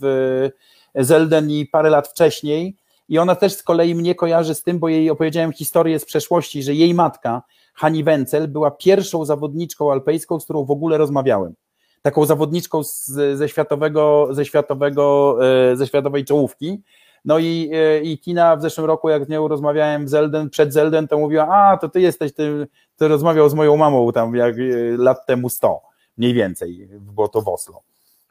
w 0.00 0.50
Zelden 0.94 1.50
i 1.50 1.66
parę 1.66 1.90
lat 1.90 2.08
wcześniej. 2.08 2.76
I 3.08 3.18
ona 3.18 3.34
też 3.34 3.52
z 3.52 3.62
kolei 3.62 3.94
mnie 3.94 4.14
kojarzy 4.14 4.54
z 4.54 4.62
tym, 4.62 4.78
bo 4.78 4.88
jej 4.88 5.10
opowiedziałem 5.10 5.52
historię 5.52 5.98
z 5.98 6.04
przeszłości, 6.04 6.62
że 6.62 6.74
jej 6.74 6.94
matka, 6.94 7.42
Hani 7.74 8.04
Wencel, 8.04 8.48
była 8.48 8.70
pierwszą 8.70 9.24
zawodniczką 9.24 9.92
alpejską, 9.92 10.40
z 10.40 10.44
którą 10.44 10.64
w 10.64 10.70
ogóle 10.70 10.98
rozmawiałem. 10.98 11.54
Taką 12.02 12.26
zawodniczką 12.26 12.84
z, 12.84 13.06
ze, 13.34 13.48
światowego, 13.48 14.28
ze, 14.30 14.44
światowego, 14.44 15.36
e, 15.70 15.76
ze 15.76 15.86
światowej 15.86 16.24
czołówki. 16.24 16.82
No 17.24 17.38
i, 17.38 17.70
e, 17.74 18.00
i 18.00 18.18
Tina 18.18 18.56
w 18.56 18.62
zeszłym 18.62 18.86
roku, 18.86 19.08
jak 19.08 19.24
z 19.24 19.28
nią 19.28 19.48
rozmawiałem 19.48 20.06
w 20.06 20.08
Zelden, 20.08 20.50
przed 20.50 20.72
Zelden, 20.72 21.08
to 21.08 21.18
mówiła, 21.18 21.48
a 21.48 21.76
to 21.76 21.88
ty 21.88 22.00
jesteś 22.00 22.34
tym, 22.34 22.66
to 22.96 23.08
rozmawiał 23.08 23.48
z 23.48 23.54
moją 23.54 23.76
mamą 23.76 24.12
tam 24.12 24.34
jak 24.34 24.54
e, 24.58 24.62
lat 24.96 25.26
temu 25.26 25.48
100, 25.48 25.80
mniej 26.16 26.34
więcej, 26.34 26.88
było 27.00 27.28
to 27.28 27.42
w 27.42 27.48
Oslo. 27.48 27.82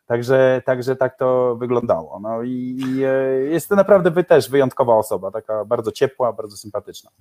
Także, 0.08 0.62
także 0.66 0.96
tak 0.96 1.18
to 1.18 1.56
wyglądało. 1.56 2.20
No 2.20 2.44
i, 2.44 2.78
i 2.88 3.04
e, 3.04 3.10
jest 3.52 3.70
to 3.70 3.76
naprawdę 3.76 4.12
wy 4.12 4.24
też 4.24 4.50
wyjątkowa 4.50 4.96
osoba, 4.96 5.32
taka 5.32 5.66
bardzo 5.66 5.92
ciepła, 5.92 6.34
bardzo 6.34 6.58
sympatyczna. 6.58 7.12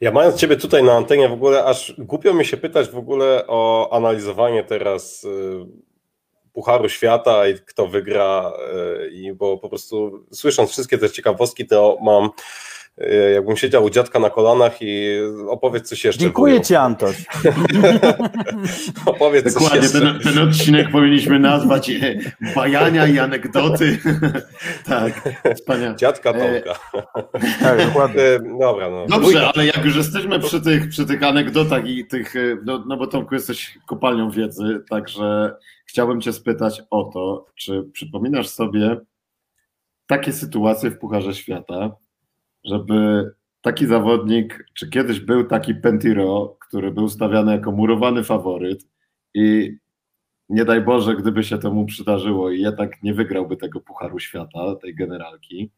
Ja 0.00 0.10
mając 0.10 0.36
Ciebie 0.36 0.56
tutaj 0.56 0.84
na 0.84 0.92
antenie 0.92 1.28
w 1.28 1.32
ogóle, 1.32 1.64
aż 1.64 1.94
głupio 1.98 2.34
mi 2.34 2.44
się 2.44 2.56
pytać 2.56 2.88
w 2.88 2.98
ogóle 2.98 3.44
o 3.46 3.88
analizowanie 3.92 4.64
teraz 4.64 5.26
Pucharu 6.52 6.88
Świata 6.88 7.48
i 7.48 7.54
kto 7.54 7.86
wygra, 7.86 8.52
e, 8.74 9.08
i 9.08 9.32
bo 9.32 9.58
po 9.58 9.68
prostu 9.68 10.24
słysząc 10.32 10.70
wszystkie 10.70 10.98
te 10.98 11.10
ciekawostki, 11.10 11.66
to 11.66 11.98
mam 12.02 12.24
e, 12.24 12.30
jakbym 13.34 13.56
siedział 13.56 13.84
u 13.84 13.90
dziadka 13.90 14.18
na 14.18 14.30
kolanach 14.30 14.76
i 14.80 15.18
opowiedz 15.48 15.88
coś 15.88 16.04
jeszcze. 16.04 16.20
Dziękuję. 16.20 16.60
Ci, 16.60 16.74
Antoś. 16.74 17.16
opowiedz 19.06 19.54
Dokładnie, 19.54 19.80
coś 19.80 19.82
jeszcze. 19.82 20.00
Ten, 20.00 20.20
ten 20.34 20.48
odcinek 20.48 20.90
powinniśmy 20.90 21.38
nazwać 21.38 21.90
e, 21.90 22.18
bajania 22.54 23.06
i 23.06 23.18
anegdoty. 23.18 23.98
tak, 24.86 25.28
wspaniale. 25.54 25.96
Dziadka 25.96 26.32
Tomka. 26.32 26.74
tak, 27.62 27.86
dokładnie. 27.86 28.22
Dobra, 28.60 28.90
no. 28.90 29.06
Dobrze, 29.06 29.50
ale 29.54 29.66
jak 29.66 29.84
już 29.84 29.96
jesteśmy 29.96 30.40
przy 30.40 30.60
tych, 30.60 30.88
przy 30.88 31.06
tych 31.06 31.22
anegdotach 31.22 31.86
i 31.86 32.06
tych, 32.06 32.34
no, 32.64 32.84
no 32.86 32.96
bo 32.96 33.06
Tomku 33.06 33.34
jesteś 33.34 33.78
kopalnią 33.86 34.30
wiedzy, 34.30 34.84
także 34.90 35.50
Chciałbym 35.90 36.20
Cię 36.20 36.32
spytać 36.32 36.82
o 36.90 37.04
to, 37.04 37.46
czy 37.54 37.82
przypominasz 37.92 38.48
sobie 38.48 39.00
takie 40.06 40.32
sytuacje 40.32 40.90
w 40.90 40.98
Pucharze 40.98 41.34
Świata, 41.34 41.96
żeby 42.64 43.30
taki 43.60 43.86
zawodnik, 43.86 44.64
czy 44.74 44.90
kiedyś 44.90 45.20
był 45.20 45.44
taki 45.44 45.74
Pentiro, 45.74 46.56
który 46.60 46.90
był 46.90 47.08
stawiany 47.08 47.52
jako 47.52 47.72
murowany 47.72 48.24
faworyt 48.24 48.88
i 49.34 49.76
nie 50.48 50.64
daj 50.64 50.80
Boże, 50.80 51.16
gdyby 51.16 51.44
się 51.44 51.58
to 51.58 51.70
mu 51.70 51.86
przydarzyło 51.86 52.50
i 52.50 52.60
jednak 52.60 53.02
nie 53.02 53.14
wygrałby 53.14 53.56
tego 53.56 53.80
Pucharu 53.80 54.18
Świata, 54.18 54.76
tej 54.76 54.94
generalki, 54.94 55.70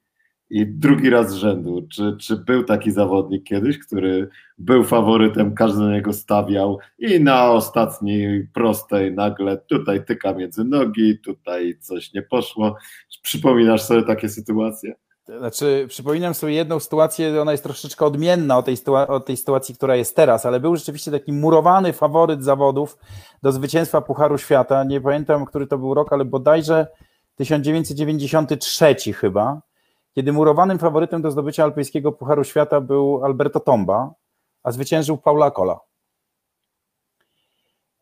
i 0.53 0.67
drugi 0.67 1.11
raz 1.11 1.31
z 1.31 1.35
rzędu. 1.35 1.87
Czy, 1.91 2.17
czy 2.21 2.37
był 2.37 2.65
taki 2.65 2.91
zawodnik 2.91 3.45
kiedyś, 3.45 3.79
który 3.79 4.29
był 4.59 4.85
faworytem, 4.85 5.55
każdy 5.55 5.81
na 5.81 5.93
niego 5.93 6.13
stawiał 6.13 6.79
i 6.99 7.21
na 7.21 7.51
ostatniej 7.51 8.49
prostej 8.55 9.13
nagle 9.13 9.57
tutaj 9.57 10.05
tyka 10.05 10.35
między 10.35 10.65
nogi, 10.65 11.19
tutaj 11.19 11.79
coś 11.81 12.13
nie 12.13 12.23
poszło. 12.23 12.77
Przypominasz 13.23 13.83
sobie 13.83 14.03
takie 14.03 14.29
sytuacje? 14.29 14.95
Znaczy, 15.39 15.87
przypominam 15.89 16.35
sobie 16.35 16.53
jedną 16.53 16.81
sytuację, 16.81 17.43
ona 17.43 17.53
jest 17.53 17.65
troszeczkę 17.65 18.07
odmienna 18.07 18.59
od 18.59 18.65
tej, 18.65 18.77
od 19.09 19.27
tej 19.27 19.37
sytuacji, 19.37 19.75
która 19.75 19.97
jest 19.97 20.17
teraz, 20.17 20.47
ale 20.47 20.61
był 20.61 20.77
rzeczywiście 20.77 21.11
taki 21.11 21.33
murowany 21.33 21.93
faworyt 21.93 22.45
zawodów 22.45 22.99
do 23.43 23.53
zwycięstwa 23.53 24.01
Pucharu 24.01 24.39
Świata. 24.39 24.85
Nie 24.85 25.01
pamiętam, 25.01 25.45
który 25.45 25.67
to 25.67 25.79
był 25.79 25.95
rok, 25.95 26.13
ale 26.13 26.25
bodajże 26.25 26.87
1993 27.37 29.13
chyba 29.13 29.61
kiedy 30.15 30.33
murowanym 30.33 30.79
faworytem 30.79 31.23
do 31.23 31.31
zdobycia 31.31 31.65
alpejskiego 31.65 32.13
Pucharu 32.13 32.45
Świata 32.45 32.81
był 32.81 33.25
Alberto 33.25 33.61
Tomba, 33.61 34.15
a 34.63 34.73
zwyciężył 34.73 35.19
Paula 35.19 35.51
Kola. 35.51 35.81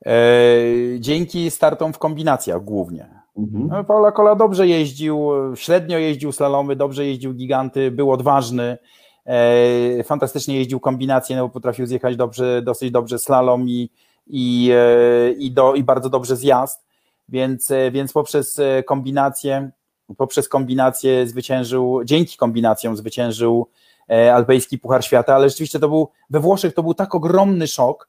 E, 0.07 0.13
dzięki 0.99 1.51
startom 1.51 1.93
w 1.93 1.99
kombinacjach 1.99 2.65
głównie. 2.65 3.20
Mhm. 3.41 3.69
No, 3.69 3.85
Paula 3.85 4.13
Kola 4.13 4.35
dobrze 4.35 4.69
jeździł, 4.69 5.31
średnio 5.55 5.99
jeździł 5.99 6.33
slalomy, 6.33 6.77
dobrze 6.77 7.07
jeździł 7.07 7.35
giganty, 7.35 7.91
był 7.91 8.13
odważny, 8.13 8.79
e, 9.27 10.05
fantastycznie 10.05 10.57
jeździł 10.57 10.81
kombinacje, 10.81 11.37
no, 11.37 11.49
potrafił 11.49 11.87
zjechać 11.87 12.17
dobrze, 12.17 12.63
dosyć 12.63 12.91
dobrze 12.91 13.19
slalom 13.19 13.69
i, 13.69 13.91
i, 14.27 14.71
e, 14.73 15.33
i, 15.33 15.51
do, 15.51 15.75
i 15.75 15.85
bardzo 15.85 16.11
dobrze 16.11 16.37
zjazd, 16.37 16.85
więc, 17.29 17.73
więc 17.93 18.13
poprzez 18.13 18.61
kombinację 18.87 19.71
poprzez 20.17 20.49
kombinację 20.49 21.27
zwyciężył, 21.27 22.05
dzięki 22.05 22.37
kombinacjom 22.37 22.97
zwyciężył 22.97 23.67
e, 24.11 24.35
alpejski 24.35 24.79
Puchar 24.79 25.05
Świata, 25.05 25.35
ale 25.35 25.49
rzeczywiście 25.49 25.79
to 25.79 25.89
był, 25.89 26.09
we 26.31 26.41
Włoszech 26.41 26.75
to 26.75 26.83
był 26.83 26.95
tak 26.95 27.15
ogromny 27.15 27.67
szok, 27.67 28.09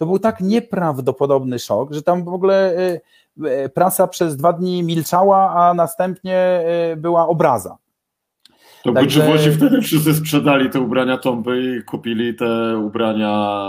to 0.00 0.06
był 0.06 0.18
tak 0.18 0.40
nieprawdopodobny 0.40 1.58
szok, 1.58 1.92
że 1.92 2.02
tam 2.02 2.24
w 2.24 2.28
ogóle 2.28 2.76
e, 2.76 3.00
e, 3.44 3.68
prasa 3.68 4.06
przez 4.06 4.36
dwa 4.36 4.52
dni 4.52 4.82
milczała, 4.82 5.50
a 5.50 5.74
następnie 5.74 6.64
była 6.96 7.28
obraza. 7.28 7.76
To 8.84 8.92
Także... 8.92 9.22
Włosi 9.22 9.50
wtedy 9.50 9.80
wszyscy 9.80 10.14
sprzedali 10.14 10.70
te 10.70 10.80
ubrania 10.80 11.18
Tomby 11.18 11.62
i 11.62 11.84
kupili 11.84 12.34
te 12.34 12.78
ubrania... 12.78 13.60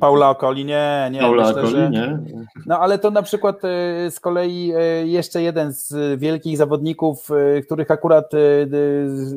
Paula 0.00 0.30
Okoli, 0.30 0.64
nie, 0.64 1.08
nie. 1.12 1.20
Paula 1.20 1.46
myślę, 1.46 1.62
Okoli, 1.62 1.76
że... 1.76 1.90
nie? 1.90 2.18
No 2.66 2.78
ale 2.78 2.98
to 2.98 3.10
na 3.10 3.22
przykład 3.22 3.64
e, 3.64 4.10
z 4.10 4.20
kolei 4.20 4.72
e, 4.76 5.06
jeszcze 5.06 5.42
jeden 5.42 5.72
z 5.72 6.20
wielkich 6.20 6.56
zawodników, 6.56 7.30
e, 7.30 7.62
których 7.62 7.90
akurat 7.90 8.30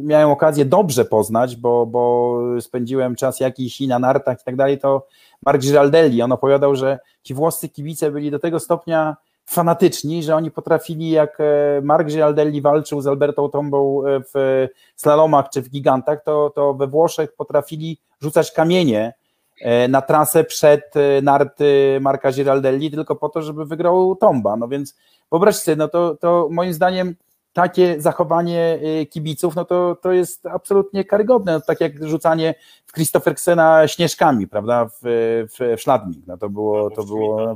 miałem 0.03 0.29
okazję 0.29 0.65
dobrze 0.65 1.05
poznać, 1.05 1.55
bo, 1.55 1.85
bo 1.85 2.37
spędziłem 2.59 3.15
czas 3.15 3.39
jakiś 3.39 3.81
i 3.81 3.87
na 3.87 3.99
nartach 3.99 4.41
i 4.41 4.43
tak 4.43 4.55
dalej, 4.55 4.79
to 4.79 5.07
Mark 5.45 5.61
Giraldelli. 5.61 6.21
On 6.21 6.31
opowiadał, 6.31 6.75
że 6.75 6.99
ci 7.23 7.33
włoscy 7.33 7.69
kibice 7.69 8.11
byli 8.11 8.31
do 8.31 8.39
tego 8.39 8.59
stopnia 8.59 9.15
fanatyczni, 9.45 10.23
że 10.23 10.35
oni 10.35 10.51
potrafili, 10.51 11.09
jak 11.09 11.37
e, 11.39 11.81
Mark 11.81 12.07
Giraldelli 12.07 12.61
walczył 12.61 13.01
z 13.01 13.07
Albertą 13.07 13.49
Tombą 13.49 14.07
e, 14.07 14.21
w 14.33 14.67
slalomach 14.95 15.49
czy 15.49 15.61
w 15.61 15.69
gigantach, 15.69 16.23
to, 16.23 16.51
to 16.55 16.73
we 16.73 16.87
Włoszech 16.87 17.35
potrafili 17.35 17.97
rzucać 18.21 18.51
kamienie 18.51 19.13
e, 19.61 19.87
na 19.87 20.01
trasę 20.01 20.43
przed 20.43 20.93
narty 21.21 21.97
Marka 22.01 22.31
Giraldelli 22.31 22.91
tylko 22.91 23.15
po 23.15 23.29
to, 23.29 23.41
żeby 23.41 23.65
wygrał 23.65 24.15
Tomba. 24.15 24.55
No 24.55 24.67
więc 24.67 24.95
wyobraźcie 25.31 25.61
sobie, 25.61 25.75
no 25.75 25.87
to, 25.87 26.15
to 26.15 26.47
moim 26.51 26.73
zdaniem 26.73 27.15
takie 27.53 28.01
zachowanie 28.01 28.79
kibiców, 29.09 29.55
no 29.55 29.65
to, 29.65 29.97
to 30.01 30.11
jest 30.11 30.45
absolutnie 30.45 31.05
karygodne, 31.05 31.53
no, 31.53 31.61
tak 31.61 31.81
jak 31.81 32.07
rzucanie 32.07 32.55
w 32.85 32.93
Christophersena 32.93 33.87
śnieżkami, 33.87 34.47
prawda, 34.47 34.85
w, 34.85 34.99
w, 35.03 35.77
w 35.77 35.81
szladnik, 35.81 36.27
no 36.27 36.37
to 36.37 36.49
było, 36.49 36.89
to 36.89 37.03
było 37.03 37.55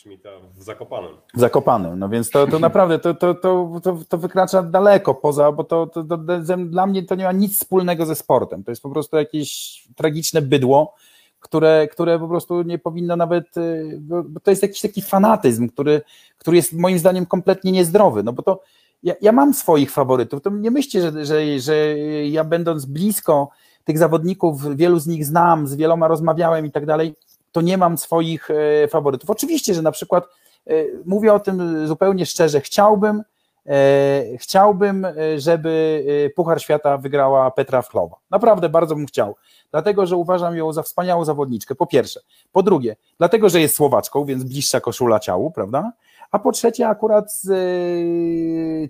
Schmidta 0.00 0.30
w 0.54 0.62
Zakopanem. 0.62 1.12
W 1.34 1.40
Zakopanem, 1.40 1.98
no 1.98 2.08
więc 2.08 2.30
to, 2.30 2.46
to 2.46 2.58
naprawdę 2.68 2.98
to, 2.98 3.14
to, 3.14 3.34
to, 3.34 3.80
to, 4.08 4.18
wykracza 4.18 4.62
daleko 4.62 5.14
poza, 5.14 5.52
bo 5.52 5.64
to, 5.64 5.86
to, 5.86 6.04
to, 6.04 6.16
dla 6.56 6.86
mnie 6.86 7.02
to 7.02 7.14
nie 7.14 7.24
ma 7.24 7.32
nic 7.32 7.56
wspólnego 7.56 8.06
ze 8.06 8.14
sportem. 8.14 8.64
To 8.64 8.70
jest 8.70 8.82
po 8.82 8.90
prostu 8.90 9.16
jakieś 9.16 9.82
tragiczne 9.96 10.42
bydło, 10.42 10.94
które, 11.40 11.88
które 11.88 12.18
po 12.18 12.28
prostu 12.28 12.62
nie 12.62 12.78
powinno 12.78 13.16
nawet, 13.16 13.56
y, 13.56 13.98
bo 14.00 14.40
to 14.40 14.50
jest 14.50 14.62
jakiś 14.62 14.80
taki 14.80 15.02
fanatyzm, 15.02 15.68
który, 15.68 16.02
który 16.38 16.56
jest 16.56 16.72
moim 16.72 16.98
zdaniem 16.98 17.26
kompletnie 17.26 17.72
niezdrowy, 17.72 18.22
no 18.22 18.32
bo 18.32 18.42
to 18.42 18.62
ja, 19.02 19.14
ja 19.20 19.32
mam 19.32 19.54
swoich 19.54 19.90
faworytów, 19.90 20.42
to 20.42 20.50
nie 20.50 20.70
myślcie, 20.70 21.00
że, 21.00 21.24
że, 21.24 21.60
że 21.60 21.98
ja 22.28 22.44
będąc 22.44 22.84
blisko 22.84 23.48
tych 23.84 23.98
zawodników, 23.98 24.76
wielu 24.76 24.98
z 24.98 25.06
nich 25.06 25.24
znam, 25.24 25.66
z 25.66 25.74
wieloma 25.74 26.08
rozmawiałem 26.08 26.66
i 26.66 26.70
tak 26.70 26.86
dalej, 26.86 27.14
to 27.52 27.60
nie 27.60 27.78
mam 27.78 27.98
swoich 27.98 28.48
e, 28.50 28.88
faworytów. 28.88 29.30
Oczywiście, 29.30 29.74
że 29.74 29.82
na 29.82 29.92
przykład 29.92 30.24
e, 30.66 30.72
mówię 31.06 31.32
o 31.32 31.40
tym 31.40 31.86
zupełnie 31.86 32.26
szczerze, 32.26 32.60
chciałbym, 32.60 33.22
e, 33.66 34.22
chciałbym, 34.38 35.06
żeby 35.36 36.04
Puchar 36.36 36.62
Świata 36.62 36.98
wygrała 36.98 37.50
Petra 37.50 37.82
Wchlowa. 37.82 38.16
Naprawdę 38.30 38.68
bardzo 38.68 38.94
bym 38.94 39.06
chciał, 39.06 39.36
dlatego 39.70 40.06
że 40.06 40.16
uważam 40.16 40.56
ją 40.56 40.72
za 40.72 40.82
wspaniałą 40.82 41.24
zawodniczkę, 41.24 41.74
po 41.74 41.86
pierwsze. 41.86 42.20
Po 42.52 42.62
drugie, 42.62 42.96
dlatego 43.18 43.48
że 43.48 43.60
jest 43.60 43.74
Słowaczką, 43.74 44.24
więc 44.24 44.44
bliższa 44.44 44.80
koszula 44.80 45.20
ciału, 45.20 45.50
prawda? 45.50 45.92
A 46.30 46.38
po 46.38 46.52
trzecie, 46.52 46.88
akurat 46.88 47.34
z 47.34 47.48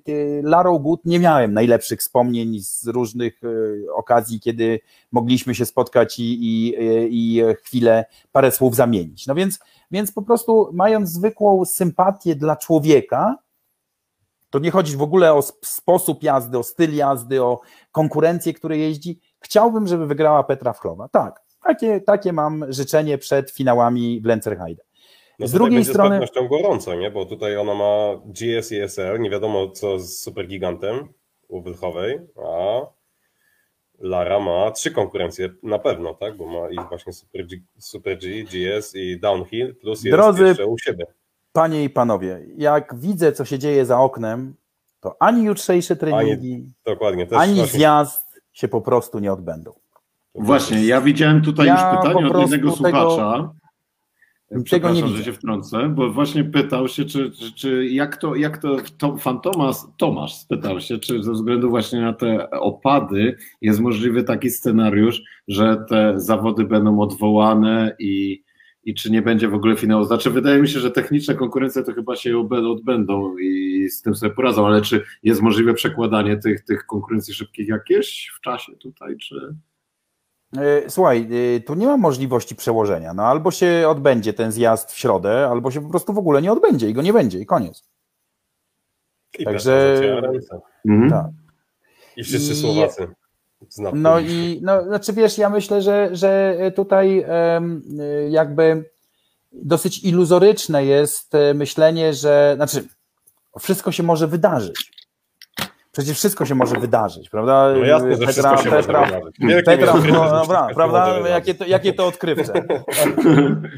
y, 0.08 0.42
Larą 0.44 0.78
Gut 0.78 1.00
nie 1.04 1.18
miałem 1.18 1.54
najlepszych 1.54 2.00
wspomnień 2.00 2.60
z 2.60 2.86
różnych 2.86 3.44
y, 3.44 3.86
okazji, 3.94 4.40
kiedy 4.40 4.80
mogliśmy 5.12 5.54
się 5.54 5.66
spotkać 5.66 6.18
i, 6.18 6.22
i, 6.22 6.76
i 7.10 7.42
chwilę 7.64 8.04
parę 8.32 8.50
słów 8.50 8.76
zamienić. 8.76 9.26
No 9.26 9.34
więc, 9.34 9.58
więc 9.90 10.12
po 10.12 10.22
prostu 10.22 10.70
mając 10.72 11.10
zwykłą 11.10 11.64
sympatię 11.64 12.36
dla 12.36 12.56
człowieka, 12.56 13.36
to 14.50 14.58
nie 14.58 14.70
chodzi 14.70 14.96
w 14.96 15.02
ogóle 15.02 15.34
o 15.34 15.42
sposób 15.64 16.22
jazdy, 16.22 16.58
o 16.58 16.62
styl 16.62 16.94
jazdy, 16.94 17.42
o 17.42 17.60
konkurencję, 17.92 18.54
które 18.54 18.78
jeździ. 18.78 19.20
Chciałbym, 19.40 19.86
żeby 19.86 20.06
wygrała 20.06 20.44
Petra 20.44 20.72
Wchlowa. 20.72 21.08
Tak, 21.08 21.42
takie, 21.62 22.00
takie 22.00 22.32
mam 22.32 22.72
życzenie 22.72 23.18
przed 23.18 23.50
finałami 23.50 24.20
w 24.20 24.24
Lenzerheide. 24.24 24.82
No 25.40 25.48
z 25.48 25.52
drugiej 25.52 25.84
strony. 25.84 26.16
Z 26.16 26.20
pewnością 26.20 26.48
gorąco, 26.48 26.94
nie? 26.94 27.10
Bo 27.10 27.26
tutaj 27.26 27.56
ona 27.56 27.74
ma 27.74 28.20
GS 28.26 28.72
i 28.72 28.76
SL, 28.88 29.20
nie 29.20 29.30
wiadomo 29.30 29.68
co 29.68 29.98
z 29.98 30.18
supergigantem 30.18 31.08
u 31.48 31.62
Wilchowej, 31.62 32.18
a 32.36 32.80
Lara 33.98 34.40
ma 34.40 34.70
trzy 34.70 34.90
konkurencje 34.90 35.48
na 35.62 35.78
pewno, 35.78 36.14
tak? 36.14 36.36
Bo 36.36 36.46
ma 36.46 36.68
ich 36.68 36.88
właśnie 36.88 37.12
Super 37.12 37.46
G, 37.46 37.56
Super 37.78 38.18
G 38.18 38.44
GS 38.44 38.94
i 38.94 39.20
Downhill, 39.20 39.74
plus 39.74 40.04
jest 40.04 40.16
Drodzy 40.16 40.44
jeszcze 40.44 40.66
u 40.66 40.78
siebie. 40.78 41.06
Panie 41.52 41.84
i 41.84 41.90
panowie, 41.90 42.40
jak 42.56 42.94
widzę, 42.96 43.32
co 43.32 43.44
się 43.44 43.58
dzieje 43.58 43.86
za 43.86 44.00
oknem, 44.00 44.54
to 45.00 45.16
ani 45.20 45.44
jutrzejsze 45.44 45.96
treningi, 45.96 46.52
ani, 46.54 46.72
dokładnie, 46.84 47.26
ani 47.30 47.54
właśnie... 47.54 47.78
zjazd 47.78 48.40
się 48.52 48.68
po 48.68 48.80
prostu 48.80 49.18
nie 49.18 49.32
odbędą. 49.32 49.72
Właśnie, 50.34 50.86
ja 50.86 51.00
widziałem 51.00 51.42
tutaj 51.42 51.66
ja 51.66 51.72
już 51.72 52.02
pytanie 52.02 52.30
od 52.30 52.40
jednego 52.40 52.72
słuchacza. 52.72 53.52
Tego 54.70 54.90
nie 54.90 55.08
że 55.08 55.24
się 55.24 55.32
wtrącę, 55.32 55.88
bo 55.88 56.10
właśnie 56.10 56.44
pytał 56.44 56.88
się, 56.88 57.04
czy, 57.04 57.30
czy, 57.30 57.52
czy 57.52 57.86
jak 57.86 58.16
to, 58.16 58.34
jak 58.34 58.58
to, 58.58 58.76
to 58.98 59.16
Fantomas, 59.16 59.88
Tomasz 59.96 60.34
spytał 60.34 60.80
się, 60.80 60.98
czy 60.98 61.22
ze 61.22 61.32
względu 61.32 61.70
właśnie 61.70 62.00
na 62.00 62.12
te 62.12 62.50
opady 62.50 63.36
jest 63.60 63.80
możliwy 63.80 64.22
taki 64.22 64.50
scenariusz, 64.50 65.22
że 65.48 65.84
te 65.88 66.12
zawody 66.16 66.64
będą 66.64 67.00
odwołane 67.00 67.96
i, 67.98 68.42
i 68.84 68.94
czy 68.94 69.10
nie 69.10 69.22
będzie 69.22 69.48
w 69.48 69.54
ogóle 69.54 69.76
finału. 69.76 70.04
Znaczy, 70.04 70.30
wydaje 70.30 70.62
mi 70.62 70.68
się, 70.68 70.80
że 70.80 70.90
techniczne 70.90 71.34
konkurencje 71.34 71.82
to 71.82 71.92
chyba 71.92 72.16
się 72.16 72.38
odbędą 72.38 73.38
i 73.38 73.88
z 73.88 74.02
tym 74.02 74.14
sobie 74.14 74.34
poradzą, 74.34 74.66
ale 74.66 74.82
czy 74.82 75.02
jest 75.22 75.42
możliwe 75.42 75.74
przekładanie 75.74 76.36
tych, 76.36 76.64
tych 76.64 76.86
konkurencji 76.86 77.34
szybkich 77.34 77.68
jakieś 77.68 78.32
w 78.38 78.40
czasie 78.40 78.72
tutaj, 78.76 79.16
czy... 79.16 79.54
E, 80.56 80.90
słuchaj, 80.90 81.28
e, 81.56 81.60
tu 81.60 81.74
nie 81.74 81.86
ma 81.86 81.96
możliwości 81.96 82.56
przełożenia. 82.56 83.14
No 83.14 83.22
albo 83.22 83.50
się 83.50 83.84
odbędzie 83.88 84.32
ten 84.32 84.52
zjazd 84.52 84.92
w 84.92 84.98
środę, 84.98 85.48
albo 85.50 85.70
się 85.70 85.80
po 85.80 85.88
prostu 85.88 86.12
w 86.12 86.18
ogóle 86.18 86.42
nie 86.42 86.52
odbędzie 86.52 86.90
i 86.90 86.94
go 86.94 87.02
nie 87.02 87.12
będzie 87.12 87.38
i 87.38 87.46
koniec. 87.46 87.84
I 89.38 89.44
Także 89.44 90.00
mhm. 90.88 91.10
tak. 91.10 91.26
I 92.16 92.24
wszyscy 92.24 92.54
Słowacy. 92.54 93.08
No 93.92 94.20
i 94.20 94.60
no, 94.62 94.84
znaczy 94.84 95.12
wiesz, 95.12 95.38
ja 95.38 95.50
myślę, 95.50 95.82
że, 95.82 96.08
że 96.12 96.56
tutaj 96.74 97.26
jakby 98.30 98.90
dosyć 99.52 100.04
iluzoryczne 100.04 100.84
jest 100.84 101.34
e, 101.34 101.54
myślenie, 101.54 102.14
że 102.14 102.52
znaczy 102.56 102.84
wszystko 103.58 103.92
się 103.92 104.02
może 104.02 104.26
wydarzyć. 104.26 104.92
Przecież 106.00 106.18
wszystko 106.18 106.46
się 106.46 106.54
może 106.54 106.76
wydarzyć, 106.76 107.30
prawda? 107.30 107.72
No 107.72 107.84
jasne, 107.84 108.10
Petra, 108.10 108.26
wszystko 108.26 108.56
się 108.56 108.70
Petra, 108.70 109.00
może 109.00 109.20
wydarzyć. 109.20 109.64
Petra, 109.64 109.94
no, 110.12 110.30
dobra, 110.30 110.68
prawda? 110.74 111.28
Jakie 111.28 111.54
to, 111.54 111.66
jakie 111.66 111.92
to 111.92 112.06
odkrywcze. 112.06 112.52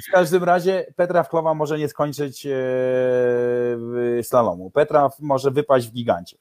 W 0.08 0.12
każdym 0.12 0.44
razie 0.44 0.86
Petra 0.96 1.22
Wklowa 1.22 1.54
może 1.54 1.78
nie 1.78 1.88
skończyć 1.88 2.46
e, 2.46 4.22
slalomu. 4.22 4.70
Petra 4.70 5.10
może 5.20 5.50
wypaść 5.50 5.88
w 5.88 5.92
gigancie. 5.92 6.36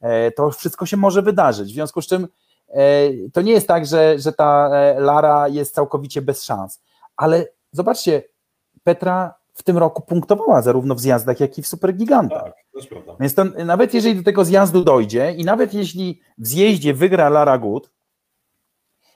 E, 0.00 0.30
to 0.30 0.50
wszystko 0.50 0.86
się 0.86 0.96
może 0.96 1.22
wydarzyć. 1.22 1.70
W 1.70 1.74
związku 1.74 2.02
z 2.02 2.06
czym 2.06 2.28
e, 2.68 2.80
to 3.32 3.42
nie 3.42 3.52
jest 3.52 3.68
tak, 3.68 3.86
że, 3.86 4.18
że 4.18 4.32
ta 4.32 4.70
Lara 4.98 5.48
jest 5.48 5.74
całkowicie 5.74 6.22
bez 6.22 6.44
szans. 6.44 6.82
Ale 7.16 7.46
zobaczcie, 7.72 8.22
Petra 8.84 9.34
w 9.54 9.62
tym 9.62 9.78
roku 9.78 10.02
punktowała 10.02 10.62
zarówno 10.62 10.94
w 10.94 11.00
zjazdach, 11.00 11.40
jak 11.40 11.58
i 11.58 11.62
w 11.62 11.66
supergigantach. 11.66 12.42
Tak. 12.42 12.54
Więc 13.20 13.34
to, 13.34 13.44
nawet 13.44 13.94
jeżeli 13.94 14.16
do 14.16 14.22
tego 14.22 14.44
zjazdu 14.44 14.84
dojdzie 14.84 15.32
i 15.32 15.44
nawet 15.44 15.74
jeśli 15.74 16.20
w 16.38 16.46
zjeździe 16.46 16.94
wygra 16.94 17.28
Lara 17.28 17.58
Good 17.58 17.90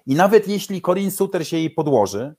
i 0.06 0.14
nawet 0.14 0.48
jeśli 0.48 0.82
Corinne 0.82 1.10
Suter 1.10 1.46
się 1.46 1.56
jej 1.56 1.70
podłoży, 1.70 2.34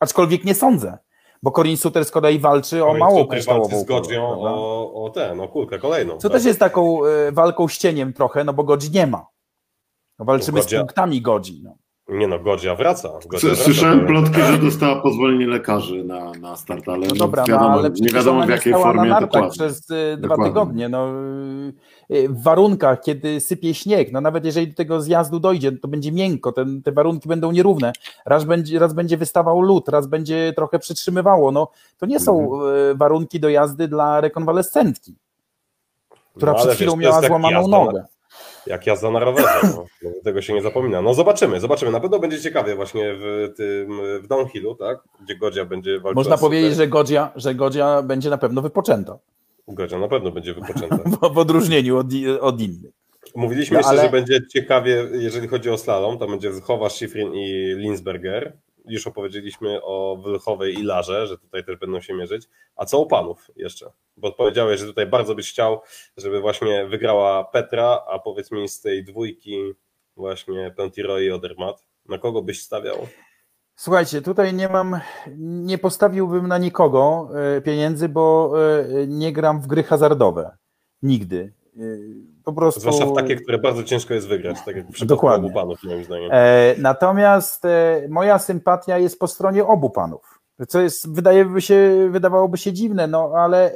aczkolwiek 0.00 0.44
nie 0.44 0.54
sądzę, 0.54 0.98
bo 1.42 1.50
Corinne 1.50 1.76
Suter 1.76 2.04
z 2.04 2.10
kolei 2.10 2.38
walczy 2.38 2.80
Corinne 2.80 3.04
o 3.04 3.10
mało 3.10 3.26
kryształową 3.26 3.80
z 3.80 3.84
Godzią 3.84 4.24
o, 4.24 5.04
o 5.04 5.10
ten, 5.10 5.40
o 5.40 5.48
kulkę 5.48 5.78
kolejną. 5.78 6.18
Co 6.18 6.28
tak? 6.28 6.38
też 6.38 6.44
jest 6.44 6.60
taką 6.60 7.06
y, 7.06 7.32
walką 7.32 7.68
z 7.68 7.78
cieniem 7.78 8.12
trochę, 8.12 8.44
no 8.44 8.52
bo 8.52 8.64
Godzi 8.64 8.90
nie 8.90 9.06
ma. 9.06 9.26
No 10.18 10.24
walczymy 10.24 10.62
z 10.62 10.74
punktami 10.74 11.22
Godzi. 11.22 11.62
No. 11.62 11.76
Nie 12.08 12.28
no, 12.28 12.38
Godzia 12.38 12.74
wraca. 12.74 13.08
Godzia 13.26 13.54
Słyszałem 13.54 14.06
wraca, 14.06 14.12
plotki, 14.12 14.42
że 14.42 14.58
dostała 14.58 15.02
pozwolenie 15.02 15.46
lekarzy 15.46 16.04
na, 16.04 16.32
na 16.32 16.56
start, 16.56 16.88
ale, 16.88 17.06
no 17.06 17.14
dobra, 17.14 17.44
no, 17.48 17.54
wiadomo, 17.54 17.70
no, 17.70 17.78
ale 17.78 17.90
nie 17.90 18.10
wiadomo 18.10 18.46
w 18.46 18.48
jakiej 18.48 18.72
formie 18.72 19.10
na 19.10 19.20
dokładnie. 19.20 19.50
przez 19.50 19.90
y, 19.90 20.16
dwa 20.20 20.44
tygodnie. 20.44 20.88
No, 20.88 21.08
y, 22.10 22.28
w 22.28 22.42
warunkach, 22.42 23.00
kiedy 23.00 23.40
sypie 23.40 23.74
śnieg, 23.74 24.12
no 24.12 24.20
nawet 24.20 24.44
jeżeli 24.44 24.68
do 24.68 24.74
tego 24.74 25.00
zjazdu 25.00 25.40
dojdzie, 25.40 25.72
to 25.72 25.88
będzie 25.88 26.12
miękko, 26.12 26.52
ten, 26.52 26.82
te 26.82 26.92
warunki 26.92 27.28
będą 27.28 27.52
nierówne. 27.52 27.92
Raz 28.26 28.44
będzie, 28.44 28.78
raz 28.78 28.94
będzie 28.94 29.16
wystawał 29.16 29.60
lód, 29.60 29.88
raz 29.88 30.06
będzie 30.06 30.52
trochę 30.56 30.78
przytrzymywało. 30.78 31.52
No, 31.52 31.68
to 31.98 32.06
nie 32.06 32.20
są 32.20 32.52
mhm. 32.52 32.74
Y, 32.90 32.94
warunki 32.94 33.40
do 33.40 33.48
jazdy 33.48 33.88
dla 33.88 34.20
rekonwalescentki, 34.20 35.16
która 36.36 36.52
no, 36.52 36.58
przed 36.58 36.72
chwilą 36.72 36.92
wiesz, 36.96 37.02
miała 37.02 37.22
złamaną 37.22 37.68
nogę. 37.68 38.04
Jak 38.66 38.86
jazda 38.86 39.10
na 39.10 39.18
rowerze, 39.18 39.60
no. 40.02 40.10
tego 40.24 40.42
się 40.42 40.54
nie 40.54 40.62
zapomina. 40.62 41.02
No 41.02 41.14
zobaczymy, 41.14 41.60
zobaczymy. 41.60 41.92
Na 41.92 42.00
pewno 42.00 42.18
będzie 42.18 42.40
ciekawie 42.40 42.74
właśnie 42.76 43.14
w 43.14 43.52
tym 43.56 44.00
w 44.22 44.26
downhillu, 44.26 44.74
tak? 44.74 44.98
Gdzie 45.24 45.36
Godzia 45.36 45.64
będzie 45.64 45.92
walczyła. 45.92 46.14
Można 46.14 46.38
powiedzieć, 46.38 46.76
że 46.76 46.88
Godzia, 46.88 47.32
że 47.36 47.54
Godzia 47.54 48.02
będzie 48.02 48.30
na 48.30 48.38
pewno 48.38 48.62
wypoczęta. 48.62 49.18
Godzia 49.68 49.98
na 49.98 50.08
pewno 50.08 50.30
będzie 50.30 50.54
wypoczęta. 50.54 50.98
w 51.34 51.38
odróżnieniu 51.38 51.98
od, 51.98 52.06
od 52.40 52.60
innych. 52.60 52.92
Mówiliśmy 53.34 53.74
no, 53.74 53.78
jeszcze, 53.78 53.90
ale... 53.90 54.02
że 54.02 54.08
będzie 54.08 54.46
ciekawie, 54.48 55.06
jeżeli 55.12 55.48
chodzi 55.48 55.70
o 55.70 55.78
slalom, 55.78 56.18
to 56.18 56.26
będzie 56.26 56.50
Chowa, 56.62 56.90
Schifrin 56.90 57.34
i 57.34 57.74
Linsberger. 57.76 58.52
Już 58.84 59.06
opowiedzieliśmy 59.06 59.82
o 59.82 60.16
Wylchowej 60.24 60.74
i 60.74 60.82
Larze, 60.82 61.26
że 61.26 61.38
tutaj 61.38 61.64
też 61.64 61.76
będą 61.76 62.00
się 62.00 62.14
mierzyć. 62.14 62.48
A 62.76 62.84
co 62.84 62.98
u 62.98 63.06
panów 63.06 63.50
jeszcze? 63.56 63.92
Bo 64.16 64.32
powiedziałeś, 64.32 64.80
że 64.80 64.86
tutaj 64.86 65.06
bardzo 65.06 65.34
byś 65.34 65.50
chciał, 65.50 65.80
żeby 66.16 66.40
właśnie 66.40 66.86
wygrała 66.86 67.44
Petra, 67.44 68.02
a 68.08 68.18
powiedz 68.18 68.50
mi 68.50 68.68
z 68.68 68.80
tej 68.80 69.04
dwójki 69.04 69.72
właśnie 70.16 70.74
Pentiro 70.76 71.18
i 71.18 71.30
Odermat, 71.30 71.86
na 72.08 72.18
kogo 72.18 72.42
byś 72.42 72.62
stawiał? 72.62 72.96
Słuchajcie, 73.76 74.22
tutaj 74.22 74.54
nie 74.54 74.68
mam, 74.68 75.00
nie 75.38 75.78
postawiłbym 75.78 76.48
na 76.48 76.58
nikogo 76.58 77.28
e, 77.56 77.60
pieniędzy, 77.60 78.08
bo 78.08 78.52
e, 78.78 79.06
nie 79.06 79.32
gram 79.32 79.60
w 79.60 79.66
gry 79.66 79.82
hazardowe. 79.82 80.56
Nigdy. 81.02 81.52
E, 82.42 82.44
po 82.44 82.52
prostu... 82.52 82.80
Zwłaszcza 82.80 83.06
w 83.06 83.14
takie, 83.14 83.36
które 83.36 83.58
bardzo 83.58 83.84
ciężko 83.84 84.14
jest 84.14 84.28
wygrać, 84.28 84.56
tak 84.64 84.76
jak 84.76 84.86
w 84.86 85.04
Dokładnie. 85.04 85.46
obu 85.46 85.54
panów, 85.54 85.84
moim 85.84 86.04
zdaniem. 86.04 86.30
Natomiast 86.78 87.62
moja 88.08 88.38
sympatia 88.38 88.98
jest 88.98 89.18
po 89.18 89.28
stronie 89.28 89.64
obu 89.64 89.90
panów. 89.90 90.40
Co 90.68 90.80
jest, 90.80 91.14
wydaje 91.14 91.60
się, 91.60 92.08
wydawałoby 92.10 92.58
się 92.58 92.72
dziwne, 92.72 93.06
no 93.06 93.32
ale 93.36 93.72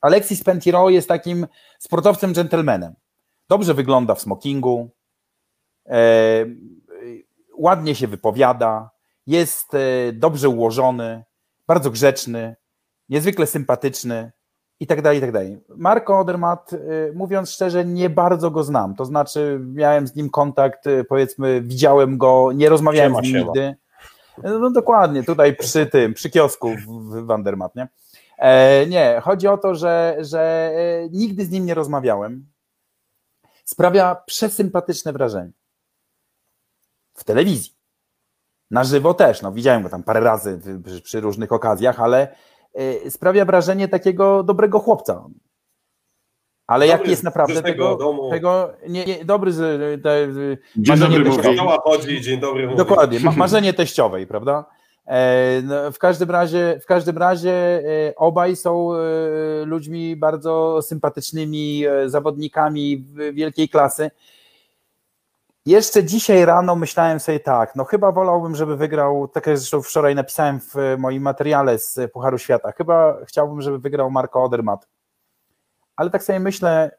Alexis 0.00 0.44
Pentiro 0.44 0.90
jest 0.90 1.08
takim 1.08 1.46
sportowcem 1.78 2.32
gentlemanem. 2.32 2.94
Dobrze 3.48 3.74
wygląda 3.74 4.14
w 4.14 4.20
smokingu, 4.20 4.90
ładnie 7.56 7.94
się 7.94 8.06
wypowiada, 8.08 8.90
jest 9.26 9.74
e, 9.74 10.12
dobrze 10.12 10.48
ułożony, 10.48 11.24
bardzo 11.66 11.90
grzeczny, 11.90 12.56
niezwykle 13.08 13.46
sympatyczny 13.46 14.32
i 14.80 14.86
tak 14.86 15.02
dalej, 15.02 15.18
i 15.18 15.20
tak 15.20 15.32
dalej. 15.32 15.60
Marco 15.76 16.18
Odermatt, 16.18 16.72
e, 16.72 16.78
mówiąc 17.14 17.50
szczerze, 17.50 17.84
nie 17.84 18.10
bardzo 18.10 18.50
go 18.50 18.64
znam, 18.64 18.94
to 18.94 19.04
znaczy 19.04 19.60
miałem 19.74 20.06
z 20.06 20.14
nim 20.14 20.30
kontakt, 20.30 20.86
e, 20.86 21.04
powiedzmy, 21.04 21.62
widziałem 21.62 22.18
go, 22.18 22.52
nie 22.54 22.68
rozmawiałem 22.68 23.12
siema, 23.12 23.22
z 23.22 23.24
nim 23.24 23.36
nigdy. 23.36 23.74
No 24.42 24.70
dokładnie, 24.70 25.22
tutaj 25.22 25.56
przy 25.56 25.86
tym, 25.86 26.14
przy 26.14 26.30
kiosku 26.30 26.70
w 26.86 27.26
Wandermat, 27.26 27.76
nie? 27.76 27.88
E, 28.38 28.86
nie, 28.86 29.20
chodzi 29.22 29.48
o 29.48 29.58
to, 29.58 29.74
że, 29.74 30.16
że 30.20 30.72
nigdy 31.10 31.44
z 31.44 31.50
nim 31.50 31.66
nie 31.66 31.74
rozmawiałem. 31.74 32.46
Sprawia 33.64 34.14
przesympatyczne 34.26 35.12
wrażenie 35.12 35.52
w 37.14 37.24
telewizji. 37.24 37.74
Na 38.70 38.84
żywo 38.84 39.14
też, 39.14 39.42
no 39.42 39.52
widziałem 39.52 39.82
go 39.82 39.88
tam 39.88 40.02
parę 40.02 40.20
razy 40.20 40.60
przy, 40.84 41.02
przy 41.02 41.20
różnych 41.20 41.52
okazjach, 41.52 42.00
ale 42.00 42.32
y, 42.32 42.36
sprawia 43.08 43.44
wrażenie 43.44 43.88
takiego 43.88 44.42
dobrego 44.42 44.78
chłopca. 44.78 45.24
Ale 46.66 46.86
dobry, 46.86 47.00
jak 47.00 47.10
jest 47.10 47.22
naprawdę 47.22 47.62
tego, 47.62 47.96
domu. 47.96 48.30
tego 48.30 48.72
nie, 48.88 49.04
nie, 49.04 49.24
dobry 49.24 49.52
z 49.52 49.58
te, 50.02 50.28
dzień 50.76 50.98
dobry 50.98 51.24
teściowej. 51.24 51.78
chodzi, 51.84 52.20
dzień 52.20 52.40
dobry 52.40 52.64
mówi. 52.64 52.76
Dokładnie, 52.76 53.20
ma, 53.20 53.32
marzenie 53.46 53.72
teściowej, 53.72 54.26
prawda? 54.26 54.64
E, 55.06 55.62
no, 55.64 55.92
w 55.92 55.98
każdym 55.98 56.30
razie, 56.30 56.78
w 56.82 56.86
każdym 56.86 57.18
razie 57.18 57.52
e, 57.52 58.14
obaj 58.16 58.56
są 58.56 58.94
e, 58.94 58.98
ludźmi 59.64 60.16
bardzo 60.16 60.82
sympatycznymi, 60.82 61.86
e, 61.86 62.08
zawodnikami 62.08 63.04
wielkiej 63.32 63.68
klasy. 63.68 64.10
Jeszcze 65.66 66.04
dzisiaj 66.04 66.44
rano 66.44 66.76
myślałem 66.76 67.20
sobie 67.20 67.40
tak, 67.40 67.76
no 67.76 67.84
chyba 67.84 68.12
wolałbym, 68.12 68.56
żeby 68.56 68.76
wygrał, 68.76 69.28
tak 69.28 69.46
jak 69.46 69.58
zresztą 69.58 69.82
wczoraj 69.82 70.14
napisałem 70.14 70.60
w 70.60 70.74
moim 70.98 71.22
materiale 71.22 71.78
z 71.78 72.12
Pucharu 72.12 72.38
Świata, 72.38 72.72
chyba 72.72 73.16
chciałbym, 73.26 73.62
żeby 73.62 73.78
wygrał 73.78 74.10
Marco 74.10 74.42
Odermatt. 74.44 74.88
Ale 75.96 76.10
tak 76.10 76.24
sobie 76.24 76.40
myślę, 76.40 76.90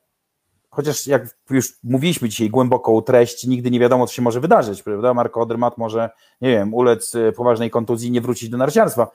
chociaż 0.69 1.07
jak 1.07 1.37
już 1.49 1.73
mówiliśmy 1.83 2.29
dzisiaj 2.29 2.49
głęboko 2.49 2.95
o 2.95 3.01
treści, 3.01 3.49
nigdy 3.49 3.71
nie 3.71 3.79
wiadomo, 3.79 4.07
co 4.07 4.13
się 4.13 4.21
może 4.21 4.39
wydarzyć, 4.39 4.83
prawda? 4.83 5.13
Marco 5.13 5.41
Odermatt 5.41 5.77
może, 5.77 6.09
nie 6.41 6.49
wiem, 6.49 6.73
ulec 6.73 7.13
poważnej 7.35 7.69
kontuzji, 7.69 8.11
nie 8.11 8.21
wrócić 8.21 8.49
do 8.49 8.57
narciarstwa. 8.57 9.07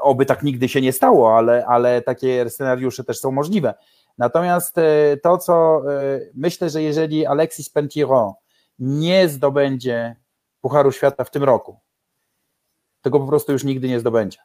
Oby 0.00 0.26
tak 0.26 0.42
nigdy 0.42 0.68
się 0.68 0.80
nie 0.80 0.92
stało, 0.92 1.36
ale, 1.36 1.66
ale 1.66 2.02
takie 2.02 2.50
scenariusze 2.50 3.04
też 3.04 3.20
są 3.20 3.32
możliwe. 3.32 3.74
Natomiast 4.18 4.78
e, 4.78 5.16
to, 5.22 5.38
co 5.38 5.82
e, 5.92 6.20
myślę, 6.34 6.70
że 6.70 6.82
jeżeli 6.82 7.26
Alexis 7.26 7.70
Pentiro 7.70 8.36
nie 8.78 9.28
zdobędzie 9.28 10.16
Pucharu 10.60 10.92
Świata 10.92 11.24
w 11.24 11.30
tym 11.30 11.44
roku, 11.44 11.80
tego 13.02 13.20
po 13.20 13.26
prostu 13.26 13.52
już 13.52 13.64
nigdy 13.64 13.88
nie 13.88 14.00
zdobędzie. 14.00 14.38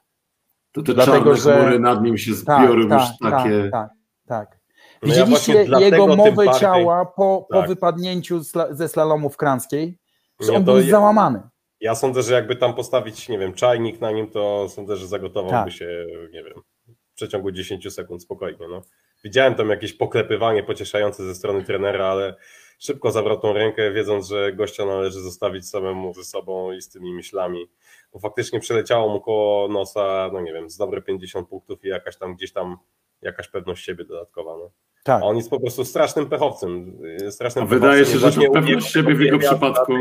To 0.72 0.82
te 0.82 0.94
Dlatego, 0.94 1.36
że 1.36 1.80
nad 1.80 2.04
nim 2.04 2.18
się 2.18 2.32
tak, 2.46 2.64
zbiorą 2.66 2.90
tak, 2.90 3.00
już 3.00 3.10
tak, 3.20 3.32
takie... 3.32 3.70
Tak, 3.72 3.90
tak. 4.28 4.60
No 5.02 5.10
Widzieliście 5.10 5.64
ja 5.64 5.80
jego 5.80 6.08
mowę 6.08 6.32
bardziej... 6.32 6.60
ciała 6.60 7.06
po, 7.06 7.48
po 7.50 7.60
tak. 7.60 7.68
wypadnięciu 7.68 8.42
ze 8.70 8.88
slalomu 8.88 9.30
w 9.30 9.38
Kranskiej? 9.38 9.98
Że 10.40 10.54
on 10.54 10.64
był 10.64 10.78
ja, 10.78 10.92
załamany. 10.92 11.42
Ja 11.80 11.96
sądzę, 11.96 12.24
że 12.24 12.34
jakby 12.34 12.56
tam 12.56 12.74
postawić, 12.74 13.30
nie 13.30 13.40
wiem, 13.40 13.54
czajnik 13.54 14.02
na 14.02 14.12
nim, 14.12 14.30
to 14.30 14.70
sądzę, 14.70 14.96
że 14.96 15.08
zagotowałby 15.08 15.72
tak. 15.72 15.72
się, 15.72 16.06
nie 16.32 16.44
wiem, 16.44 16.54
w 16.88 17.16
przeciągu 17.16 17.52
10 17.52 17.94
sekund 17.94 18.24
spokojnie. 18.24 18.68
No. 18.70 18.82
Widziałem 19.24 19.56
tam 19.56 19.70
jakieś 19.70 19.94
poklepywanie 19.94 20.64
pocieszające 20.64 21.24
ze 21.24 21.36
strony 21.36 21.64
trenera, 21.64 22.06
ale 22.06 22.36
szybko 22.82 23.12
zabrał 23.12 23.40
tą 23.40 23.54
rękę, 23.54 23.92
wiedząc, 23.92 24.28
że 24.28 24.54
gościa 24.54 24.86
należy 24.86 25.22
zostawić 25.22 25.70
samemu 25.70 26.14
ze 26.14 26.24
sobą 26.24 26.72
i 26.72 26.82
z 26.82 26.90
tymi 26.90 27.14
myślami. 27.14 27.70
Bo 28.14 28.20
faktycznie 28.20 28.60
przeleciało 28.60 29.10
mu 29.14 29.22
koło 29.22 29.68
nosa, 29.68 30.30
no 30.34 30.42
nie 30.42 30.54
wiem, 30.54 30.70
z 30.70 30.78
dobre 30.78 31.02
50 31.02 31.48
punktów 31.50 31.86
i 31.86 31.88
jakaś 31.88 32.18
tam 32.18 32.36
gdzieś 32.36 32.54
tam 32.54 32.78
jakaś 33.22 33.48
pewność 33.48 33.86
siebie 33.86 34.06
dodatkowa. 34.06 34.58
No. 34.58 34.72
Tak. 35.04 35.24
A 35.24 35.26
on 35.26 35.38
jest 35.38 35.50
po 35.50 35.60
prostu 35.60 35.86
strasznym 35.86 36.30
pechowcem. 36.30 37.00
Strasznym 37.30 37.68
Wydaje 37.68 38.06
się, 38.06 38.18
że 38.18 38.32
to 38.32 38.52
pewność 38.52 38.92
siebie 38.92 39.16
w 39.16 39.22
jego 39.22 39.40
przypadku. 39.40 39.94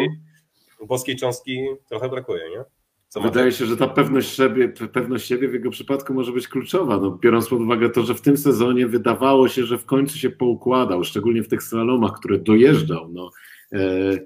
Boskiej 0.86 1.16
cząstki 1.16 1.66
trochę 1.89 2.09
brakuje, 2.09 2.51
nie? 2.51 2.65
Co 3.11 3.20
Wydaje 3.20 3.53
się, 3.53 3.66
że 3.66 3.77
ta 3.77 3.87
pewność 3.87 4.37
siebie, 4.37 4.69
pewność 4.69 5.27
siebie 5.27 5.49
w 5.49 5.53
jego 5.53 5.70
przypadku 5.70 6.15
może 6.15 6.32
być 6.32 6.49
kluczowa, 6.49 6.97
no, 6.97 7.11
biorąc 7.11 7.49
pod 7.49 7.61
uwagę 7.61 7.91
to, 7.91 8.03
że 8.03 8.15
w 8.15 8.20
tym 8.20 8.37
sezonie 8.37 8.87
wydawało 8.87 9.49
się, 9.49 9.65
że 9.65 9.78
w 9.78 9.85
końcu 9.85 10.19
się 10.19 10.31
poukładał, 10.31 11.05
szczególnie 11.05 11.43
w 11.43 11.49
tych 11.49 11.62
slalomach, 11.62 12.12
które 12.12 12.39
dojeżdżał. 12.39 13.11
No, 13.12 13.31
e, 13.73 14.19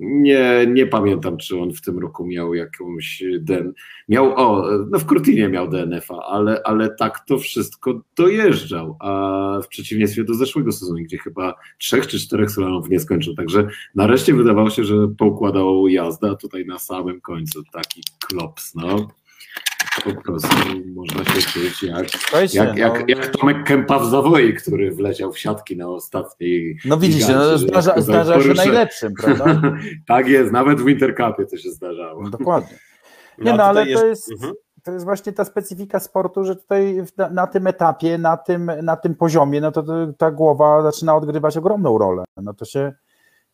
nie, 0.00 0.66
nie 0.68 0.86
pamiętam, 0.86 1.36
czy 1.36 1.58
on 1.58 1.72
w 1.72 1.80
tym 1.80 1.98
roku 1.98 2.26
miał 2.26 2.54
jakąś 2.54 3.22
den. 3.40 3.72
Miał, 4.08 4.34
o, 4.36 4.68
no 4.90 4.98
w 4.98 5.06
Kurtinie 5.06 5.48
miał 5.48 5.68
DNF-a, 5.68 6.14
ale, 6.14 6.62
ale 6.64 6.94
tak 6.94 7.20
to 7.26 7.38
wszystko 7.38 8.02
dojeżdżał. 8.16 8.96
A 9.00 9.60
w 9.62 9.68
przeciwieństwie 9.68 10.24
do 10.24 10.34
zeszłego 10.34 10.72
sezonu, 10.72 10.98
gdzie 10.98 11.18
chyba 11.18 11.54
trzech 11.78 12.06
czy 12.06 12.18
czterech 12.18 12.50
slalomów 12.50 12.90
nie 12.90 13.00
skończył. 13.00 13.34
Także 13.34 13.68
nareszcie 13.94 14.34
wydawało 14.34 14.70
się, 14.70 14.84
że 14.84 15.08
poukładał 15.18 15.88
jazdę, 15.88 16.30
a 16.30 16.34
tutaj 16.34 16.66
na 16.66 16.78
samym 16.78 17.20
końcu 17.20 17.62
taki 17.72 18.02
klops. 18.18 18.74
No 18.74 19.08
po 20.04 20.22
prostu 20.22 20.56
można 20.94 21.24
się 21.24 21.42
czuć 21.42 21.82
jak, 21.82 22.54
jak, 22.54 22.76
jak, 22.76 22.98
no, 22.98 23.04
jak 23.08 23.26
Tomek 23.26 23.64
Kępa 23.64 23.98
w 23.98 24.06
Zawoi, 24.06 24.54
który 24.54 24.90
wleciał 24.90 25.32
w 25.32 25.38
siatki 25.38 25.76
na 25.76 25.88
ostatniej. 25.88 26.78
No 26.84 26.96
widzicie, 26.96 27.32
no, 27.34 27.58
zdarza, 27.58 28.00
zdarza 28.00 28.42
się 28.42 28.54
najlepszym, 28.54 29.14
prawda? 29.14 29.62
tak 30.08 30.28
jest, 30.28 30.52
nawet 30.52 30.80
w 30.80 30.88
Intercupie 30.88 31.46
to 31.46 31.56
się 31.56 31.70
zdarzało. 31.70 32.22
No, 32.22 32.30
dokładnie. 32.30 32.78
Nie, 33.38 33.52
no, 33.52 33.64
ale 33.64 33.86
to 33.86 34.06
jest, 34.06 34.32
mhm. 34.32 34.52
to 34.82 34.92
jest 34.92 35.04
właśnie 35.04 35.32
ta 35.32 35.44
specyfika 35.44 36.00
sportu, 36.00 36.44
że 36.44 36.56
tutaj 36.56 37.02
na, 37.16 37.30
na, 37.30 37.46
tym 37.46 37.66
etapie, 37.66 38.18
na 38.18 38.36
tym, 38.36 38.72
na 38.82 38.96
tym 38.96 39.14
poziomie, 39.14 39.60
no 39.60 39.72
to, 39.72 39.82
to 39.82 40.12
ta 40.18 40.30
głowa 40.30 40.82
zaczyna 40.82 41.16
odgrywać 41.16 41.56
ogromną 41.56 41.98
rolę. 41.98 42.24
No 42.36 42.54
to 42.54 42.64
się 42.64 42.92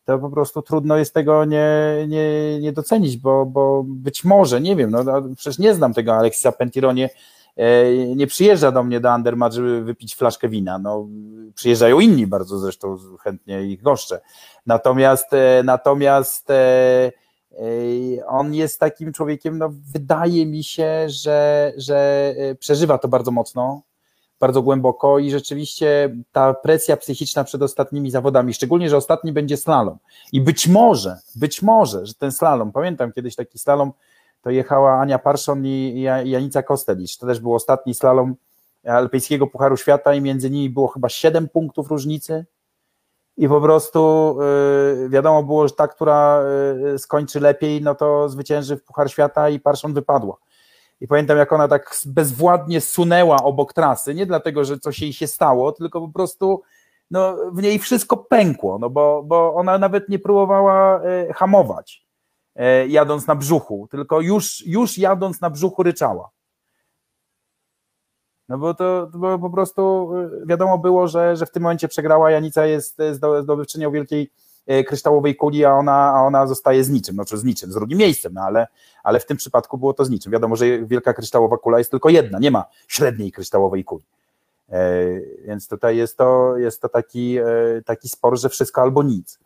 to 0.07 0.19
po 0.19 0.29
prostu 0.29 0.61
trudno 0.61 0.97
jest 0.97 1.13
tego 1.13 1.45
nie, 1.45 1.69
nie, 2.07 2.59
nie 2.59 2.73
docenić, 2.73 3.17
bo, 3.17 3.45
bo 3.45 3.83
być 3.87 4.23
może, 4.23 4.61
nie 4.61 4.75
wiem, 4.75 4.91
no, 4.91 5.03
no 5.03 5.21
przecież 5.35 5.59
nie 5.59 5.73
znam 5.73 5.93
tego 5.93 6.15
Alexa 6.15 6.51
Pentironie, 6.51 7.09
nie, 7.97 8.15
nie 8.15 8.27
przyjeżdża 8.27 8.71
do 8.71 8.83
mnie 8.83 8.99
do 8.99 9.11
Andermatt, 9.11 9.53
żeby 9.53 9.83
wypić 9.83 10.15
flaszkę 10.15 10.49
wina. 10.49 10.79
No, 10.79 11.07
przyjeżdżają 11.55 11.99
inni 11.99 12.27
bardzo 12.27 12.59
zresztą 12.59 12.97
chętnie 13.19 13.63
ich 13.63 13.81
goszczę. 13.81 14.21
Natomiast, 14.65 15.33
e, 15.33 15.61
natomiast 15.63 16.49
e, 16.49 17.11
e, 17.51 18.25
on 18.27 18.53
jest 18.53 18.79
takim 18.79 19.13
człowiekiem, 19.13 19.57
no, 19.57 19.73
wydaje 19.93 20.45
mi 20.45 20.63
się, 20.63 21.05
że, 21.07 21.73
że 21.77 22.35
przeżywa 22.59 22.97
to 22.97 23.07
bardzo 23.07 23.31
mocno, 23.31 23.81
bardzo 24.39 24.61
głęboko 24.61 25.19
i 25.19 25.31
rzeczywiście 25.31 26.15
ta 26.31 26.53
presja 26.53 26.97
psychiczna 26.97 27.43
przed 27.43 27.61
ostatnimi 27.61 28.11
zawodami, 28.11 28.53
szczególnie, 28.53 28.89
że 28.89 28.97
ostatni 28.97 29.31
będzie 29.33 29.57
slalom. 29.57 29.97
I 30.31 30.41
być 30.41 30.67
może, 30.67 31.17
być 31.35 31.61
może, 31.61 32.05
że 32.05 32.13
ten 32.13 32.31
slalom, 32.31 32.71
pamiętam 32.71 33.11
kiedyś 33.11 33.35
taki 33.35 33.59
slalom, 33.59 33.91
to 34.41 34.49
jechała 34.49 34.99
Ania 34.99 35.19
Parszon 35.19 35.65
i 35.65 36.01
Janica 36.23 36.63
Kostelicz. 36.63 37.17
To 37.17 37.27
też 37.27 37.39
był 37.39 37.53
ostatni 37.53 37.93
slalom 37.93 38.35
Alpejskiego 38.85 39.47
Pucharu 39.47 39.77
Świata 39.77 40.13
i 40.13 40.21
między 40.21 40.49
nimi 40.49 40.69
było 40.69 40.87
chyba 40.87 41.09
7 41.09 41.49
punktów 41.49 41.89
różnicy. 41.89 42.45
I 43.37 43.47
po 43.47 43.61
prostu 43.61 44.35
yy, 45.01 45.09
wiadomo 45.09 45.43
było, 45.43 45.67
że 45.67 45.73
ta, 45.73 45.87
która 45.87 46.43
yy, 46.83 46.99
skończy 46.99 47.39
lepiej, 47.39 47.81
no 47.81 47.95
to 47.95 48.29
zwycięży 48.29 48.77
w 48.77 48.83
Puchar 48.83 49.11
Świata 49.11 49.49
i 49.49 49.59
Parszon 49.59 49.93
wypadła. 49.93 50.37
I 51.01 51.07
pamiętam, 51.07 51.37
jak 51.37 51.53
ona 51.53 51.67
tak 51.67 51.95
bezwładnie 52.05 52.81
sunęła 52.81 53.43
obok 53.43 53.73
trasy, 53.73 54.15
nie 54.15 54.25
dlatego, 54.25 54.65
że 54.65 54.79
coś 54.79 54.99
jej 54.99 55.13
się 55.13 55.27
stało, 55.27 55.71
tylko 55.71 56.01
po 56.01 56.07
prostu 56.07 56.63
no, 57.11 57.37
w 57.51 57.61
niej 57.61 57.79
wszystko 57.79 58.17
pękło, 58.17 58.79
no 58.79 58.89
bo, 58.89 59.23
bo 59.23 59.53
ona 59.55 59.77
nawet 59.77 60.09
nie 60.09 60.19
próbowała 60.19 61.01
e, 61.01 61.33
hamować, 61.33 62.05
e, 62.55 62.87
jadąc 62.87 63.27
na 63.27 63.35
brzuchu, 63.35 63.87
tylko 63.91 64.21
już, 64.21 64.67
już 64.67 64.97
jadąc 64.97 65.41
na 65.41 65.49
brzuchu 65.49 65.83
ryczała. 65.83 66.29
No 68.49 68.57
bo 68.57 68.73
to, 68.73 69.09
to 69.11 69.39
po 69.39 69.49
prostu 69.49 70.11
e, 70.15 70.45
wiadomo 70.45 70.77
było, 70.77 71.07
że, 71.07 71.35
że 71.35 71.45
w 71.45 71.51
tym 71.51 71.63
momencie 71.63 71.87
przegrała, 71.87 72.31
Janica 72.31 72.65
jest 72.65 73.01
zdobywczynią 73.41 73.91
wielkiej 73.91 74.31
kryształowej 74.87 75.35
kuli, 75.35 75.65
a 75.65 75.73
ona, 75.73 76.13
a 76.13 76.21
ona 76.21 76.47
zostaje 76.47 76.83
z 76.83 76.89
niczym, 76.89 77.15
znaczy 77.15 77.37
z 77.37 77.43
niczym, 77.43 77.71
z 77.71 77.75
drugim 77.75 77.97
miejscem, 77.97 78.33
no 78.33 78.41
ale, 78.41 78.67
ale 79.03 79.19
w 79.19 79.25
tym 79.25 79.37
przypadku 79.37 79.77
było 79.77 79.93
to 79.93 80.05
z 80.05 80.09
niczym. 80.09 80.31
Wiadomo, 80.31 80.55
że 80.55 80.85
wielka 80.85 81.13
kryształowa 81.13 81.57
kula 81.57 81.77
jest 81.77 81.91
tylko 81.91 82.09
jedna, 82.09 82.39
nie 82.39 82.51
ma 82.51 82.65
średniej 82.87 83.31
kryształowej 83.31 83.83
kuli. 83.83 84.03
E, 84.69 85.03
więc 85.45 85.67
tutaj 85.67 85.97
jest 85.97 86.17
to, 86.17 86.57
jest 86.57 86.81
to 86.81 86.89
taki, 86.89 87.37
e, 87.37 87.45
taki 87.85 88.09
spor, 88.09 88.39
że 88.39 88.49
wszystko 88.49 88.81
albo 88.81 89.03
nic. 89.03 89.39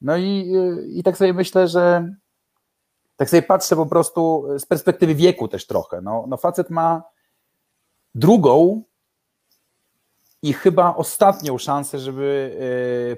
No 0.00 0.16
i, 0.16 0.52
e, 0.56 0.86
i 0.86 1.02
tak 1.02 1.16
sobie 1.16 1.32
myślę, 1.32 1.68
że 1.68 2.14
tak 3.16 3.30
sobie 3.30 3.42
patrzę 3.42 3.76
po 3.76 3.86
prostu 3.86 4.44
z 4.58 4.66
perspektywy 4.66 5.14
wieku 5.14 5.48
też 5.48 5.66
trochę. 5.66 6.00
No, 6.00 6.24
no 6.28 6.36
facet 6.36 6.70
ma 6.70 7.02
drugą 8.14 8.82
i 10.42 10.52
chyba 10.52 10.96
ostatnią 10.96 11.58
szansę, 11.58 11.98
żeby 11.98 12.56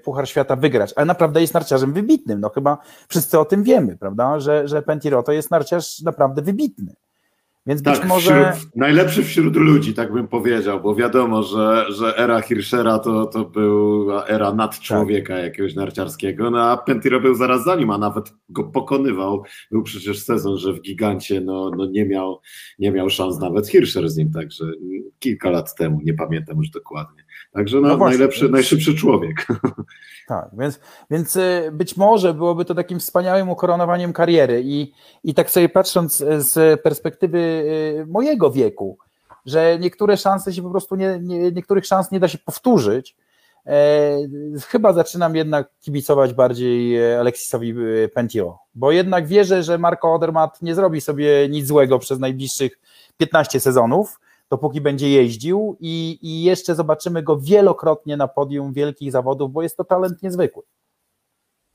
Puchar 0.04 0.28
Świata 0.28 0.56
wygrać. 0.56 0.92
Ale 0.96 1.06
naprawdę 1.06 1.40
jest 1.40 1.54
narciarzem 1.54 1.92
wybitnym. 1.92 2.40
No 2.40 2.48
chyba 2.48 2.78
wszyscy 3.08 3.38
o 3.38 3.44
tym 3.44 3.62
wiemy, 3.62 3.96
prawda? 3.96 4.40
Że, 4.40 4.68
że 4.68 4.82
Pentiro 4.82 5.22
to 5.22 5.32
jest 5.32 5.50
narciarz 5.50 6.00
naprawdę 6.00 6.42
wybitny. 6.42 6.94
Więc 7.66 7.82
tak, 7.82 7.98
być 7.98 8.08
może. 8.08 8.52
Wśród, 8.52 8.76
najlepszy 8.76 9.22
wśród 9.22 9.56
ludzi, 9.56 9.94
tak 9.94 10.12
bym 10.12 10.28
powiedział, 10.28 10.80
bo 10.80 10.94
wiadomo, 10.94 11.42
że, 11.42 11.84
że 11.88 12.18
era 12.18 12.40
Hirschera 12.40 12.98
to, 12.98 13.26
to 13.26 13.44
była 13.44 14.26
era 14.26 14.54
nadczłowieka 14.54 15.34
tak. 15.34 15.42
jakiegoś 15.42 15.74
narciarskiego, 15.74 16.50
no 16.50 16.62
a 16.62 16.76
Pentiro 16.76 17.20
był 17.20 17.34
zaraz 17.34 17.64
za 17.64 17.76
nim, 17.76 17.90
a 17.90 17.98
nawet 17.98 18.34
go 18.48 18.64
pokonywał. 18.64 19.42
Był 19.70 19.82
przecież 19.82 20.24
sezon, 20.24 20.58
że 20.58 20.72
w 20.72 20.80
gigancie 20.80 21.40
no, 21.40 21.70
no 21.76 21.86
nie, 21.86 22.06
miał, 22.06 22.40
nie 22.78 22.92
miał 22.92 23.10
szans 23.10 23.38
nawet 23.38 23.68
Hirscher 23.68 24.10
z 24.10 24.16
nim, 24.16 24.32
także 24.32 24.64
kilka 25.18 25.50
lat 25.50 25.74
temu, 25.74 26.00
nie 26.04 26.14
pamiętam 26.14 26.58
już 26.58 26.70
dokładnie. 26.70 27.24
Także 27.52 27.80
no, 27.80 27.88
no 27.88 27.96
właśnie, 27.96 28.18
najlepszy, 28.18 28.40
więc... 28.40 28.52
najszybszy 28.52 28.94
człowiek. 28.94 29.46
Tak, 30.28 30.50
więc, 30.58 30.80
więc 31.10 31.36
y, 31.36 31.70
być 31.72 31.96
może 31.96 32.34
byłoby 32.34 32.64
to 32.64 32.74
takim 32.74 32.98
wspaniałym 32.98 33.48
ukoronowaniem 33.48 34.12
kariery 34.12 34.62
i, 34.64 34.92
i 35.24 35.34
tak 35.34 35.50
sobie 35.50 35.68
patrząc 35.68 36.24
z 36.38 36.80
perspektywy 36.80 37.38
y, 37.38 37.51
mojego 38.06 38.50
wieku, 38.50 38.98
że 39.46 39.78
niektóre 39.78 40.16
szanse 40.16 40.52
się 40.52 40.62
po 40.62 40.70
prostu 40.70 40.96
nie, 40.96 41.18
nie 41.22 41.52
niektórych 41.52 41.86
szans 41.86 42.10
nie 42.10 42.20
da 42.20 42.28
się 42.28 42.38
powtórzyć, 42.38 43.16
e, 43.66 44.18
chyba 44.66 44.92
zaczynam 44.92 45.36
jednak 45.36 45.70
kibicować 45.80 46.34
bardziej 46.34 47.14
Alexisowi 47.14 47.70
y, 47.70 48.10
Pentio, 48.14 48.58
bo 48.74 48.92
jednak 48.92 49.26
wierzę, 49.26 49.62
że 49.62 49.78
Marco 49.78 50.14
Odermatt 50.14 50.62
nie 50.62 50.74
zrobi 50.74 51.00
sobie 51.00 51.48
nic 51.48 51.66
złego 51.66 51.98
przez 51.98 52.18
najbliższych 52.18 52.80
15 53.16 53.60
sezonów, 53.60 54.20
dopóki 54.50 54.80
będzie 54.80 55.10
jeździł 55.10 55.76
i, 55.80 56.18
i 56.22 56.42
jeszcze 56.42 56.74
zobaczymy 56.74 57.22
go 57.22 57.38
wielokrotnie 57.38 58.16
na 58.16 58.28
podium 58.28 58.72
wielkich 58.72 59.12
zawodów, 59.12 59.52
bo 59.52 59.62
jest 59.62 59.76
to 59.76 59.84
talent 59.84 60.22
niezwykły. 60.22 60.62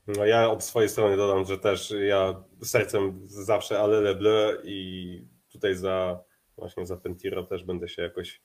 No 0.06 0.26
ja 0.26 0.50
od 0.50 0.64
swojej 0.64 0.88
strony 0.88 1.16
dodam, 1.16 1.44
że 1.44 1.58
też 1.58 1.94
ja 2.08 2.34
sercem 2.62 3.20
zawsze 3.26 3.80
ale 3.80 4.00
Leble 4.00 4.56
i 4.64 5.37
tutaj 5.58 5.74
za 5.74 6.20
właśnie 6.56 6.86
za 6.86 6.96
Pentiro 6.96 7.42
też 7.42 7.64
będę 7.64 7.88
się 7.88 8.02
jakoś 8.02 8.40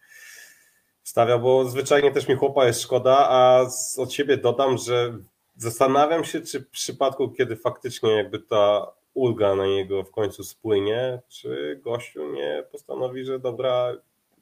stawiał, 1.03 1.39
bo 1.39 1.65
zwyczajnie 1.65 2.11
też 2.11 2.27
mi 2.27 2.35
chłopa 2.35 2.65
jest 2.65 2.81
szkoda, 2.81 3.29
a 3.29 3.65
od 3.97 4.13
siebie 4.13 4.37
dodam, 4.37 4.77
że 4.77 5.17
zastanawiam 5.55 6.23
się, 6.23 6.41
czy 6.41 6.59
w 6.59 6.69
przypadku, 6.69 7.29
kiedy 7.29 7.55
faktycznie 7.55 8.11
jakby 8.11 8.39
ta 8.39 8.91
ulga 9.13 9.55
na 9.55 9.67
niego 9.67 10.03
w 10.03 10.11
końcu 10.11 10.43
spłynie, 10.43 11.19
czy 11.27 11.79
gościu 11.83 12.33
nie 12.33 12.63
postanowi, 12.71 13.25
że 13.25 13.39
dobra, 13.39 13.93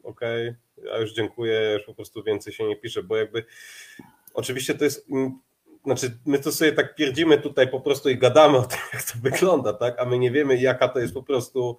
okej, 0.04 0.50
okay, 0.50 0.92
ja 0.92 0.98
już 0.98 1.14
dziękuję, 1.14 1.74
już 1.74 1.84
po 1.84 1.94
prostu 1.94 2.24
więcej 2.24 2.54
się 2.54 2.68
nie 2.68 2.76
pisze, 2.76 3.04
bo 3.04 3.18
jakby 3.18 3.46
oczywiście 4.34 4.74
to 4.76 4.84
jest, 4.84 5.08
znaczy 5.86 6.18
my 6.26 6.40
to 6.40 6.52
sobie 6.52 6.72
tak 6.72 6.96
pierdzimy 6.96 7.38
tutaj 7.38 7.68
po 7.68 7.82
prostu 7.82 8.10
i 8.10 8.18
gadamy 8.18 8.58
o 8.58 8.64
tym, 8.64 8.80
jak 8.94 9.04
to 9.04 9.14
wygląda, 9.22 9.74
tak, 9.74 10.00
a 10.00 10.06
my 10.06 10.20
nie 10.20 10.32
wiemy 10.32 10.58
jaka 10.58 10.88
to 10.88 11.00
jest 11.00 11.14
po 11.14 11.24
prostu, 11.24 11.78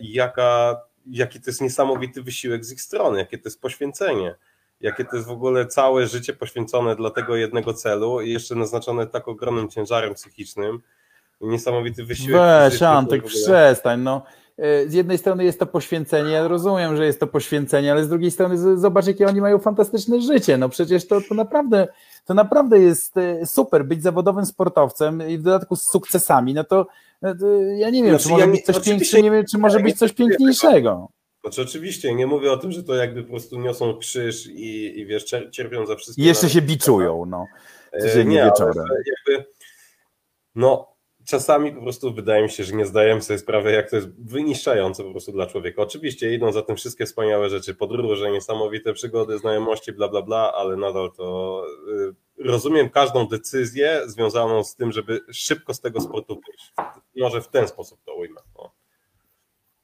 jaka, 0.00 0.80
jaki 1.06 1.40
to 1.40 1.50
jest 1.50 1.60
niesamowity 1.60 2.22
wysiłek 2.22 2.64
z 2.64 2.72
ich 2.72 2.82
strony, 2.82 3.18
jakie 3.18 3.38
to 3.38 3.48
jest 3.48 3.60
poświęcenie, 3.60 4.34
jakie 4.80 5.04
to 5.04 5.16
jest 5.16 5.28
w 5.28 5.32
ogóle 5.32 5.66
całe 5.66 6.06
życie 6.06 6.32
poświęcone 6.32 6.96
dla 6.96 7.10
tego 7.10 7.36
jednego 7.36 7.74
celu 7.74 8.20
i 8.20 8.32
jeszcze 8.32 8.54
naznaczone 8.54 9.06
tak 9.06 9.28
ogromnym 9.28 9.68
ciężarem 9.68 10.14
psychicznym, 10.14 10.82
niesamowity 11.40 12.04
wysiłek. 12.04 12.42
Weź 12.42 12.82
Antek, 12.82 13.24
przestań, 13.24 14.00
no 14.00 14.22
z 14.86 14.92
jednej 14.92 15.18
strony 15.18 15.44
jest 15.44 15.58
to 15.58 15.66
poświęcenie, 15.66 16.30
ja 16.30 16.48
rozumiem, 16.48 16.96
że 16.96 17.06
jest 17.06 17.20
to 17.20 17.26
poświęcenie, 17.26 17.92
ale 17.92 18.04
z 18.04 18.08
drugiej 18.08 18.30
strony 18.30 18.78
zobacz, 18.78 19.06
jakie 19.06 19.26
oni 19.26 19.40
mają 19.40 19.58
fantastyczne 19.58 20.20
życie. 20.20 20.58
No 20.58 20.68
przecież 20.68 21.06
to, 21.06 21.20
to 21.28 21.34
naprawdę 21.34 21.88
to 22.26 22.34
naprawdę 22.34 22.78
jest 22.78 23.16
e, 23.16 23.46
super 23.46 23.84
być 23.84 24.02
zawodowym 24.02 24.46
sportowcem 24.46 25.28
i 25.28 25.38
w 25.38 25.42
dodatku 25.42 25.76
z 25.76 25.82
sukcesami. 25.82 26.54
No 26.54 26.64
to 26.64 26.86
ja 27.78 27.90
nie 27.90 28.02
wiem, 28.02 28.10
znaczy, 28.10 28.24
czy 28.24 28.30
może 28.30 28.46
ja 28.46 28.52
być 28.52 28.64
coś 28.64 28.80
piękniejszego, 28.80 29.22
nie 29.22 29.30
wiem, 29.30 29.44
czy 29.50 29.58
może 29.58 29.80
być 29.80 29.98
coś 29.98 30.12
piękniejszego. 30.12 31.08
Znaczy 31.44 31.62
oczywiście, 31.62 32.14
nie 32.14 32.26
mówię 32.26 32.52
o 32.52 32.56
tym, 32.56 32.72
że 32.72 32.82
to 32.82 32.94
jakby 32.94 33.22
po 33.22 33.30
prostu 33.30 33.60
niosą 33.60 33.98
krzyż 33.98 34.46
i, 34.46 35.00
i 35.00 35.06
wiesz, 35.06 35.24
cierpią 35.50 35.86
za 35.86 35.96
wszystko. 35.96 36.22
Jeszcze 36.22 36.50
się 36.50 36.62
biczują, 36.62 37.24
no. 37.26 37.46
E, 37.92 38.24
nie, 38.24 38.44
wieczorem. 38.44 38.84
jakby, 39.06 39.44
no, 40.54 40.96
czasami 41.26 41.72
po 41.72 41.82
prostu 41.82 42.14
wydaje 42.14 42.42
mi 42.42 42.50
się, 42.50 42.64
że 42.64 42.76
nie 42.76 42.86
zdajemy 42.86 43.22
sobie 43.22 43.38
sprawy, 43.38 43.72
jak 43.72 43.90
to 43.90 43.96
jest 43.96 44.08
wyniszczające 44.24 45.04
po 45.04 45.10
prostu 45.10 45.32
dla 45.32 45.46
człowieka. 45.46 45.82
Oczywiście 45.82 46.34
idą 46.34 46.52
za 46.52 46.62
tym 46.62 46.76
wszystkie 46.76 47.06
wspaniałe 47.06 47.50
rzeczy, 47.50 47.74
podróże, 47.74 48.30
niesamowite 48.30 48.92
przygody, 48.92 49.38
znajomości, 49.38 49.92
bla, 49.92 50.08
bla, 50.08 50.22
bla, 50.22 50.52
ale 50.52 50.76
nadal 50.76 51.10
to 51.16 51.62
y, 51.88 52.25
rozumiem 52.38 52.90
każdą 52.90 53.26
decyzję 53.26 54.02
związaną 54.06 54.64
z 54.64 54.76
tym, 54.76 54.92
żeby 54.92 55.20
szybko 55.32 55.74
z 55.74 55.80
tego 55.80 56.00
sportu 56.00 56.40
wyjść. 56.46 56.72
Może 57.16 57.42
w 57.42 57.48
ten 57.48 57.68
sposób 57.68 58.00
to 58.04 58.14
ujmę. 58.14 58.40
No. 58.58 58.70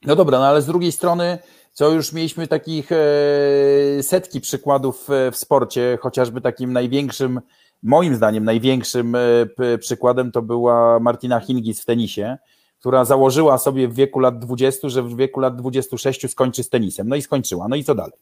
no 0.04 0.16
dobra, 0.16 0.38
no 0.38 0.46
ale 0.46 0.62
z 0.62 0.66
drugiej 0.66 0.92
strony 0.92 1.38
co 1.72 1.90
już 1.90 2.12
mieliśmy 2.12 2.48
takich 2.48 2.92
e, 2.92 4.02
setki 4.02 4.40
przykładów 4.40 5.08
w 5.32 5.36
sporcie, 5.36 5.98
chociażby 6.00 6.40
takim 6.40 6.72
największym 6.72 7.40
moim 7.82 8.16
zdaniem 8.16 8.44
największym 8.44 9.14
e, 9.14 9.78
przykładem 9.78 10.32
to 10.32 10.42
była 10.42 11.00
Martina 11.00 11.40
Hingis 11.40 11.82
w 11.82 11.84
tenisie, 11.84 12.36
która 12.78 13.04
założyła 13.04 13.58
sobie 13.58 13.88
w 13.88 13.94
wieku 13.94 14.20
lat 14.20 14.38
20, 14.38 14.88
że 14.88 15.02
w 15.02 15.16
wieku 15.16 15.40
lat 15.40 15.56
26 15.56 16.30
skończy 16.30 16.62
z 16.62 16.68
tenisem. 16.68 17.08
No 17.08 17.16
i 17.16 17.22
skończyła. 17.22 17.68
No 17.68 17.76
i 17.76 17.84
co 17.84 17.94
dalej? 17.94 18.18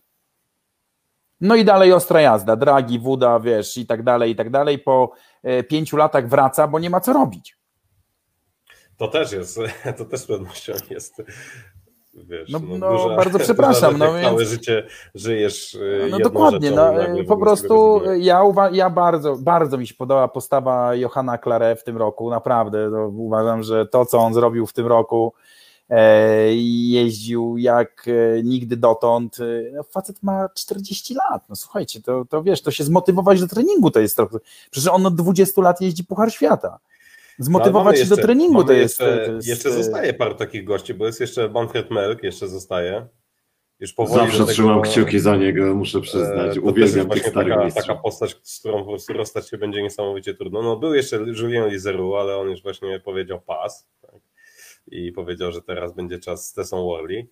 No 1.40 1.54
i 1.54 1.64
dalej 1.64 1.92
ostra 1.92 2.20
jazda, 2.20 2.56
dragi, 2.56 2.98
wuda, 2.98 3.40
wiesz, 3.40 3.78
i 3.78 3.86
tak 3.86 4.02
dalej, 4.02 4.30
i 4.30 4.36
tak 4.36 4.50
dalej. 4.50 4.78
Po 4.78 5.12
e, 5.42 5.62
pięciu 5.62 5.96
latach 5.96 6.28
wraca, 6.28 6.68
bo 6.68 6.78
nie 6.78 6.90
ma 6.90 7.00
co 7.00 7.12
robić. 7.12 7.56
To 8.96 9.08
też 9.08 9.32
jest, 9.32 9.58
to 9.98 10.04
też 10.04 10.20
z 10.20 10.26
pewnością 10.26 10.72
jest 10.90 11.22
Wiesz, 12.14 12.50
no, 12.50 12.60
no, 12.78 12.78
no 12.78 13.16
bardzo 13.16 13.38
przepraszam. 13.48 13.98
No, 13.98 14.12
więc... 14.12 14.24
Całe 14.24 14.44
życie 14.44 14.86
żyjesz. 15.14 15.74
Y, 15.74 16.08
no 16.10 16.18
dokładnie. 16.18 16.70
No, 16.70 16.92
po 17.28 17.36
prostu 17.36 18.02
ja, 18.18 18.42
ja 18.72 18.90
bardzo, 18.90 19.36
bardzo 19.36 19.78
mi 19.78 19.86
się 19.86 19.94
podoba 19.94 20.28
postawa 20.28 20.94
Johanna 20.94 21.38
Clare 21.38 21.76
w 21.76 21.84
tym 21.84 21.96
roku. 21.96 22.30
Naprawdę. 22.30 22.90
No, 22.90 23.06
uważam, 23.06 23.62
że 23.62 23.86
to, 23.86 24.06
co 24.06 24.18
on 24.18 24.34
zrobił 24.34 24.66
w 24.66 24.72
tym 24.72 24.86
roku, 24.86 25.32
e, 25.34 25.69
jeździł 26.90 27.58
jak 27.58 28.06
e, 28.08 28.42
nigdy 28.42 28.76
dotąd. 28.76 29.40
E, 29.40 29.72
no, 29.72 29.82
facet 29.82 30.22
ma 30.22 30.48
40 30.54 31.14
lat. 31.14 31.48
No 31.48 31.56
słuchajcie, 31.56 32.02
to, 32.02 32.24
to 32.24 32.42
wiesz, 32.42 32.62
to 32.62 32.70
się 32.70 32.84
zmotywować 32.84 33.40
do 33.40 33.48
treningu 33.48 33.90
to 33.90 34.00
jest 34.00 34.16
trochę. 34.16 34.38
Przecież 34.70 34.88
on 34.88 35.06
od 35.06 35.14
20 35.14 35.62
lat 35.62 35.80
jeździ 35.80 36.04
Puchar 36.04 36.32
Świata 36.32 36.78
zmotywować 37.38 37.98
no, 37.98 38.04
się 38.04 38.10
do 38.10 38.16
treningu. 38.16 38.64
To 38.64 38.72
jest, 38.72 39.00
jeszcze, 39.00 39.26
to 39.26 39.32
jest, 39.32 39.48
jeszcze 39.48 39.72
zostaje 39.72 40.14
paru 40.14 40.34
takich 40.34 40.64
gości, 40.64 40.94
bo 40.94 41.06
jest 41.06 41.20
jeszcze 41.20 41.48
Manfred 41.48 41.90
Melk, 41.90 42.22
jeszcze 42.22 42.48
zostaje. 42.48 43.06
Już 43.80 43.94
Zawsze 44.06 44.46
trzymam 44.46 44.82
kciuki 44.82 45.20
za 45.20 45.36
niego, 45.36 45.74
muszę 45.74 46.00
przyznać. 46.00 46.56
E, 46.56 46.60
Uwielbiam 46.60 47.08
tych 47.08 47.26
starych 47.26 47.54
taka, 47.54 47.70
taka 47.70 47.94
postać, 47.94 48.36
z 48.42 48.60
którą 48.60 48.84
po 48.84 48.90
prostu 48.90 49.12
rozstać 49.12 49.50
się 49.50 49.58
będzie 49.58 49.82
niesamowicie 49.82 50.34
trudno. 50.34 50.62
No, 50.62 50.76
był 50.76 50.94
jeszcze 50.94 51.16
Julien 51.16 51.68
Lizeru, 51.68 52.14
ale 52.14 52.36
on 52.36 52.50
już 52.50 52.62
właśnie 52.62 53.00
powiedział 53.00 53.40
pas? 53.40 53.86
I 54.90 55.12
powiedział, 55.12 55.52
że 55.52 55.62
teraz 55.62 55.92
będzie 55.92 56.18
czas 56.18 56.46
z 56.46 56.52
Tessą 56.52 56.84
Worley. 56.84 57.28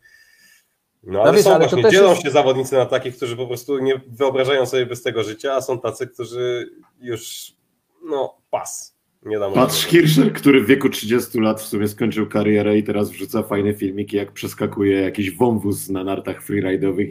No 1.03 1.21
ale 1.21 1.31
no, 1.31 1.37
wiesz, 1.37 1.45
są 1.45 1.55
ale 1.55 1.69
właśnie, 1.69 1.91
dzielą 1.91 2.11
jest... 2.11 2.23
się 2.23 2.31
zawodnicy 2.31 2.77
na 2.77 2.87
takich, 2.87 3.17
którzy 3.17 3.37
po 3.37 3.47
prostu 3.47 3.79
nie 3.79 4.01
wyobrażają 4.07 4.67
sobie 4.67 4.87
bez 4.87 5.03
tego 5.03 5.25
życia, 5.25 5.55
a 5.55 5.61
są 5.61 5.81
tacy, 5.81 6.07
którzy 6.07 6.71
już 7.01 7.53
no 8.05 8.37
pas 8.51 8.98
Nie 9.23 9.39
dam 9.39 9.53
Patrz 9.53 9.87
Hirscher, 9.87 10.33
który 10.33 10.61
w 10.65 10.67
wieku 10.67 10.89
30 10.89 11.41
lat 11.41 11.61
w 11.61 11.67
sumie 11.67 11.89
skończył 11.89 12.29
karierę 12.29 12.79
i 12.79 12.83
teraz 12.83 13.11
wrzuca 13.11 13.43
fajne 13.43 13.75
filmiki, 13.75 14.17
jak 14.17 14.33
przeskakuje 14.33 15.01
jakiś 15.01 15.37
wąwóz 15.37 15.89
na 15.89 16.05
nartach 16.05 16.47
freeride'owych 16.47 17.09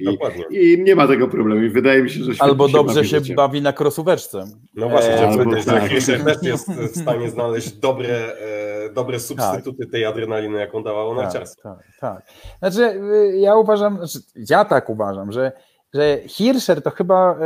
i, 0.50 0.74
i 0.74 0.84
nie 0.84 0.96
ma 0.96 1.08
tego 1.08 1.28
problemu. 1.28 1.62
I 1.62 1.70
wydaje 1.70 2.04
mi 2.04 2.10
się, 2.10 2.24
że 2.24 2.32
Albo 2.40 2.68
dobrze 2.68 3.06
się 3.06 3.18
bawi, 3.18 3.36
bawi 3.36 3.62
na 3.62 3.74
krosóweczce. 3.74 4.46
No 4.76 4.90
właśnie, 4.90 5.14
eee, 5.14 5.26
albo 5.26 5.44
powiedzieć, 5.44 5.66
tak. 5.66 5.82
że 5.84 5.90
Hirscher 5.90 6.24
też 6.24 6.44
jest 6.44 6.72
w 6.72 7.02
stanie 7.02 7.30
znaleźć 7.30 7.72
dobre, 7.72 8.38
e, 8.38 8.90
dobre 8.94 9.20
substytuty 9.20 9.84
tak. 9.84 9.92
tej 9.92 10.06
adrenaliny, 10.06 10.60
jaką 10.60 10.84
dawało 10.84 11.16
tak, 11.16 11.24
narciarstwo. 11.24 11.70
Tak, 11.70 11.86
tak. 12.00 12.26
Znaczy, 12.60 13.02
y, 13.02 13.38
ja 13.38 13.56
uważam, 13.56 13.98
znaczy, 13.98 14.20
ja 14.50 14.66
tak 14.66 14.90
uważam, 14.90 15.32
że 15.32 15.52
że 15.94 16.20
Hirscher 16.28 16.82
to 16.82 16.92
chyba 16.92 17.32
e, 17.32 17.38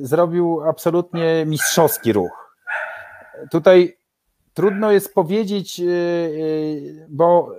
zrobił 0.00 0.60
absolutnie 0.62 1.44
mistrzowski 1.46 2.12
ruch. 2.12 2.41
Tutaj 3.50 3.96
trudno 4.54 4.92
jest 4.92 5.14
powiedzieć, 5.14 5.80
e, 5.80 5.84
e, 5.84 5.88
bo 7.08 7.52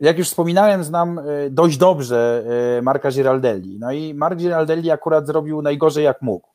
jak 0.00 0.18
już 0.18 0.28
wspominałem, 0.28 0.84
znam 0.84 1.20
dość 1.50 1.76
dobrze 1.76 2.44
Marka 2.82 3.10
Giraldelli. 3.10 3.78
No 3.78 3.92
i 3.92 4.14
Mark 4.14 4.38
Giraldelli 4.38 4.90
akurat 4.90 5.26
zrobił 5.26 5.62
najgorzej 5.62 6.04
jak 6.04 6.22
mógł. 6.22 6.48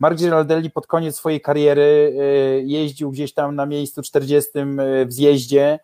Mark 0.00 0.18
Giraldelli 0.18 0.70
pod 0.70 0.86
koniec 0.86 1.16
swojej 1.16 1.40
kariery 1.40 2.14
jeździł 2.64 3.10
gdzieś 3.10 3.34
tam 3.34 3.54
na 3.54 3.66
miejscu 3.66 4.02
40 4.02 4.50
w 5.06 5.12
zjeździe 5.12 5.78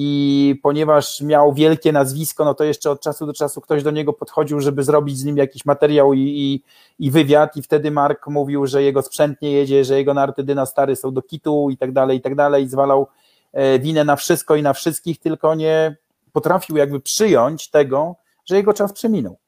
i 0.00 0.60
ponieważ 0.62 1.20
miał 1.20 1.52
wielkie 1.52 1.92
nazwisko, 1.92 2.44
no 2.44 2.54
to 2.54 2.64
jeszcze 2.64 2.90
od 2.90 3.00
czasu 3.00 3.26
do 3.26 3.32
czasu 3.32 3.60
ktoś 3.60 3.82
do 3.82 3.90
niego 3.90 4.12
podchodził, 4.12 4.60
żeby 4.60 4.82
zrobić 4.82 5.18
z 5.18 5.24
nim 5.24 5.36
jakiś 5.36 5.64
materiał 5.64 6.12
i, 6.12 6.20
i, 6.20 6.62
i 7.06 7.10
wywiad. 7.10 7.56
I 7.56 7.62
wtedy 7.62 7.90
Mark 7.90 8.26
mówił, 8.26 8.66
że 8.66 8.82
jego 8.82 9.02
sprzęt 9.02 9.42
nie 9.42 9.52
jedzie, 9.52 9.84
że 9.84 9.98
jego 9.98 10.14
narty 10.14 10.42
dynastary 10.42 10.96
są 10.96 11.14
do 11.14 11.22
kitu 11.22 11.70
i 11.70 11.76
tak 11.76 11.92
dalej, 11.92 12.18
i 12.18 12.20
tak 12.20 12.34
dalej, 12.34 12.68
zwalał 12.68 13.06
e, 13.52 13.78
winę 13.78 14.04
na 14.04 14.16
wszystko 14.16 14.56
i 14.56 14.62
na 14.62 14.72
wszystkich, 14.72 15.18
tylko 15.18 15.54
nie 15.54 15.96
potrafił 16.32 16.76
jakby 16.76 17.00
przyjąć 17.00 17.70
tego, 17.70 18.16
że 18.46 18.56
jego 18.56 18.72
czas 18.72 18.92
przeminął. 18.92 19.38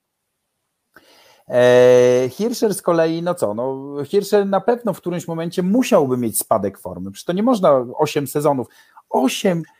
E, 1.48 2.28
Hirscher 2.30 2.74
z 2.74 2.82
kolei, 2.82 3.22
no 3.22 3.34
co, 3.34 3.54
no 3.54 3.94
Hirscher 4.04 4.46
na 4.46 4.60
pewno 4.60 4.92
w 4.92 5.00
którymś 5.00 5.28
momencie 5.28 5.62
musiałby 5.62 6.16
mieć 6.16 6.38
spadek 6.38 6.78
formy, 6.78 7.10
przecież 7.10 7.24
to 7.24 7.32
nie 7.32 7.42
można 7.42 7.86
8 7.98 8.26
sezonów, 8.26 8.66
8 9.10 9.62
E, 9.62 9.79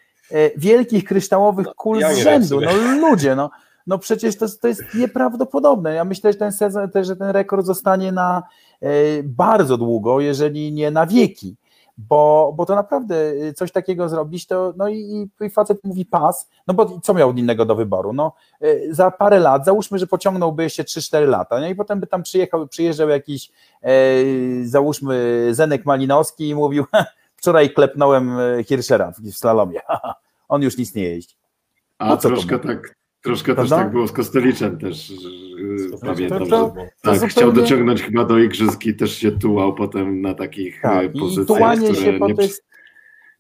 wielkich 0.57 1.05
kryształowych 1.05 1.66
no, 1.66 1.74
kul 1.74 1.98
ja 1.98 2.15
z 2.15 2.19
rzędu. 2.19 2.61
No 2.61 3.09
ludzie, 3.09 3.36
no, 3.36 3.51
no 3.86 3.98
przecież 3.98 4.36
to, 4.36 4.47
to 4.61 4.69
jest 4.69 4.82
nieprawdopodobne. 4.94 5.94
Ja 5.94 6.05
myślę, 6.05 6.32
że 6.32 6.39
ten 6.39 6.52
sezon, 6.52 6.90
że 7.02 7.16
ten 7.16 7.31
rekord 7.31 7.66
zostanie 7.66 8.12
na 8.12 8.43
e, 8.82 8.89
bardzo 9.23 9.77
długo, 9.77 10.20
jeżeli 10.20 10.73
nie 10.73 10.90
na 10.90 11.07
wieki. 11.07 11.57
Bo, 11.98 12.52
bo 12.57 12.66
to 12.66 12.74
naprawdę 12.74 13.16
e, 13.16 13.52
coś 13.52 13.73
takiego 13.73 14.09
zrobić, 14.09 14.47
to 14.47 14.74
no 14.77 14.89
i, 14.89 15.28
i 15.40 15.51
facet 15.51 15.85
mówi 15.85 16.07
pas, 16.07 16.48
no 16.66 16.74
bo 16.74 17.01
co 17.01 17.15
miał 17.15 17.32
innego 17.32 17.65
do 17.65 17.74
wyboru? 17.74 18.12
No, 18.12 18.32
za 18.90 19.11
parę 19.11 19.40
lat, 19.40 19.65
załóżmy, 19.65 19.98
że 19.98 20.07
pociągnąłby 20.07 20.62
jeszcze 20.62 20.82
3-4 20.82 21.28
lata, 21.28 21.61
no 21.61 21.69
i 21.69 21.74
potem 21.74 22.01
by 22.01 22.07
tam 22.07 22.23
przyjechał, 22.23 22.69
przyjeżdżał 22.69 23.09
jakiś, 23.09 23.51
e, 23.82 23.90
załóżmy, 24.65 25.48
Zenek 25.51 25.86
Malinowski 25.86 26.48
i 26.48 26.55
mówił, 26.55 26.85
Wczoraj 27.41 27.71
klepnąłem 27.71 28.39
e, 28.39 28.65
Hirschera 28.65 29.12
w 29.12 29.35
slalomie. 29.35 29.81
On 30.49 30.62
już 30.62 30.79
nic 30.79 30.95
nie 30.95 31.03
jeździ. 31.03 31.37
A 31.99 32.17
troszkę 32.17 32.59
tak, 32.59 32.97
troszkę 33.23 33.55
też 33.55 33.71
tak 33.71 33.91
było 33.91 34.09
z 34.09 34.12
Kosteliczem 34.12 34.79
też. 34.79 35.12
Pamiętam, 36.01 36.39
to, 36.39 36.47
to, 36.47 36.71
to, 36.71 36.75
tak, 37.03 37.15
zupełnie... 37.15 37.29
chciał 37.29 37.53
dociągnąć 37.53 38.03
chyba 38.03 38.25
do 38.25 38.39
igrzysk 38.39 38.87
i 38.87 38.95
też 38.95 39.17
się 39.19 39.33
tułał 39.33 39.75
potem 39.75 40.21
na 40.21 40.35
takich 40.35 40.81
tak, 40.83 41.05
e, 41.05 41.09
pozycjach. 41.09 41.45
I 41.45 41.47
tułanie 41.47 41.95
się 41.95 42.19
nie... 42.21 42.35
jest, 42.39 42.65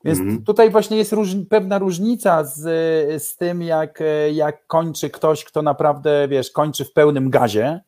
więc 0.04 0.18
mhm. 0.18 0.44
tutaj 0.44 0.70
właśnie 0.70 0.96
jest 0.96 1.12
róż, 1.12 1.28
pewna 1.50 1.78
różnica 1.78 2.44
z, 2.44 2.62
z 3.22 3.36
tym, 3.36 3.62
jak, 3.62 4.02
jak 4.32 4.66
kończy 4.66 5.10
ktoś, 5.10 5.44
kto 5.44 5.62
naprawdę, 5.62 6.28
wiesz, 6.28 6.50
kończy 6.50 6.84
w 6.84 6.92
pełnym 6.92 7.30
gazie 7.30 7.80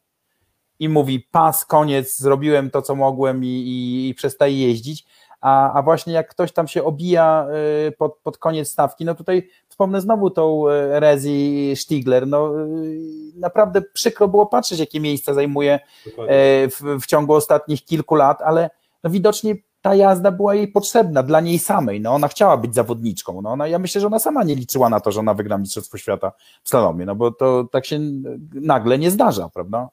i 0.78 0.88
mówi 0.88 1.20
pas, 1.20 1.64
koniec, 1.64 2.18
zrobiłem 2.18 2.70
to, 2.70 2.82
co 2.82 2.94
mogłem 2.94 3.44
i, 3.44 3.48
i, 3.48 4.08
i 4.08 4.14
przestaje 4.14 4.66
jeździć, 4.68 5.06
a, 5.42 5.72
a 5.72 5.82
właśnie 5.82 6.12
jak 6.12 6.28
ktoś 6.28 6.52
tam 6.52 6.68
się 6.68 6.84
obija 6.84 7.46
y, 7.88 7.92
pod, 7.92 8.18
pod 8.22 8.38
koniec 8.38 8.68
stawki, 8.68 9.04
no 9.04 9.14
tutaj 9.14 9.48
wspomnę 9.68 10.00
znowu 10.00 10.30
tą 10.30 10.68
y, 10.68 11.00
Rezi 11.00 11.72
Stigler, 11.76 12.26
no 12.26 12.66
y, 12.66 13.00
naprawdę 13.36 13.82
przykro 13.82 14.28
było 14.28 14.46
patrzeć, 14.46 14.78
jakie 14.78 15.00
miejsca 15.00 15.34
zajmuje 15.34 15.80
w, 16.70 16.98
w 17.02 17.06
ciągu 17.06 17.34
ostatnich 17.34 17.84
kilku 17.84 18.14
lat, 18.14 18.42
ale 18.42 18.70
no 19.04 19.10
widocznie 19.10 19.54
ta 19.80 19.94
jazda 19.94 20.30
była 20.30 20.54
jej 20.54 20.68
potrzebna 20.68 21.22
dla 21.22 21.40
niej 21.40 21.58
samej. 21.58 22.00
No, 22.00 22.14
ona 22.14 22.28
chciała 22.28 22.56
być 22.56 22.74
zawodniczką. 22.74 23.42
No, 23.42 23.50
ona, 23.50 23.66
ja 23.66 23.78
myślę, 23.78 24.00
że 24.00 24.06
ona 24.06 24.18
sama 24.18 24.44
nie 24.44 24.54
liczyła 24.54 24.88
na 24.88 25.00
to, 25.00 25.12
że 25.12 25.20
ona 25.20 25.34
wygra 25.34 25.58
Mistrzostwo 25.58 25.98
Świata 25.98 26.32
w 26.62 26.68
slalomie, 26.68 27.06
no 27.06 27.14
bo 27.14 27.30
to 27.30 27.68
tak 27.72 27.86
się 27.86 28.00
nagle 28.54 28.98
nie 28.98 29.10
zdarza, 29.10 29.48
prawda? 29.48 29.88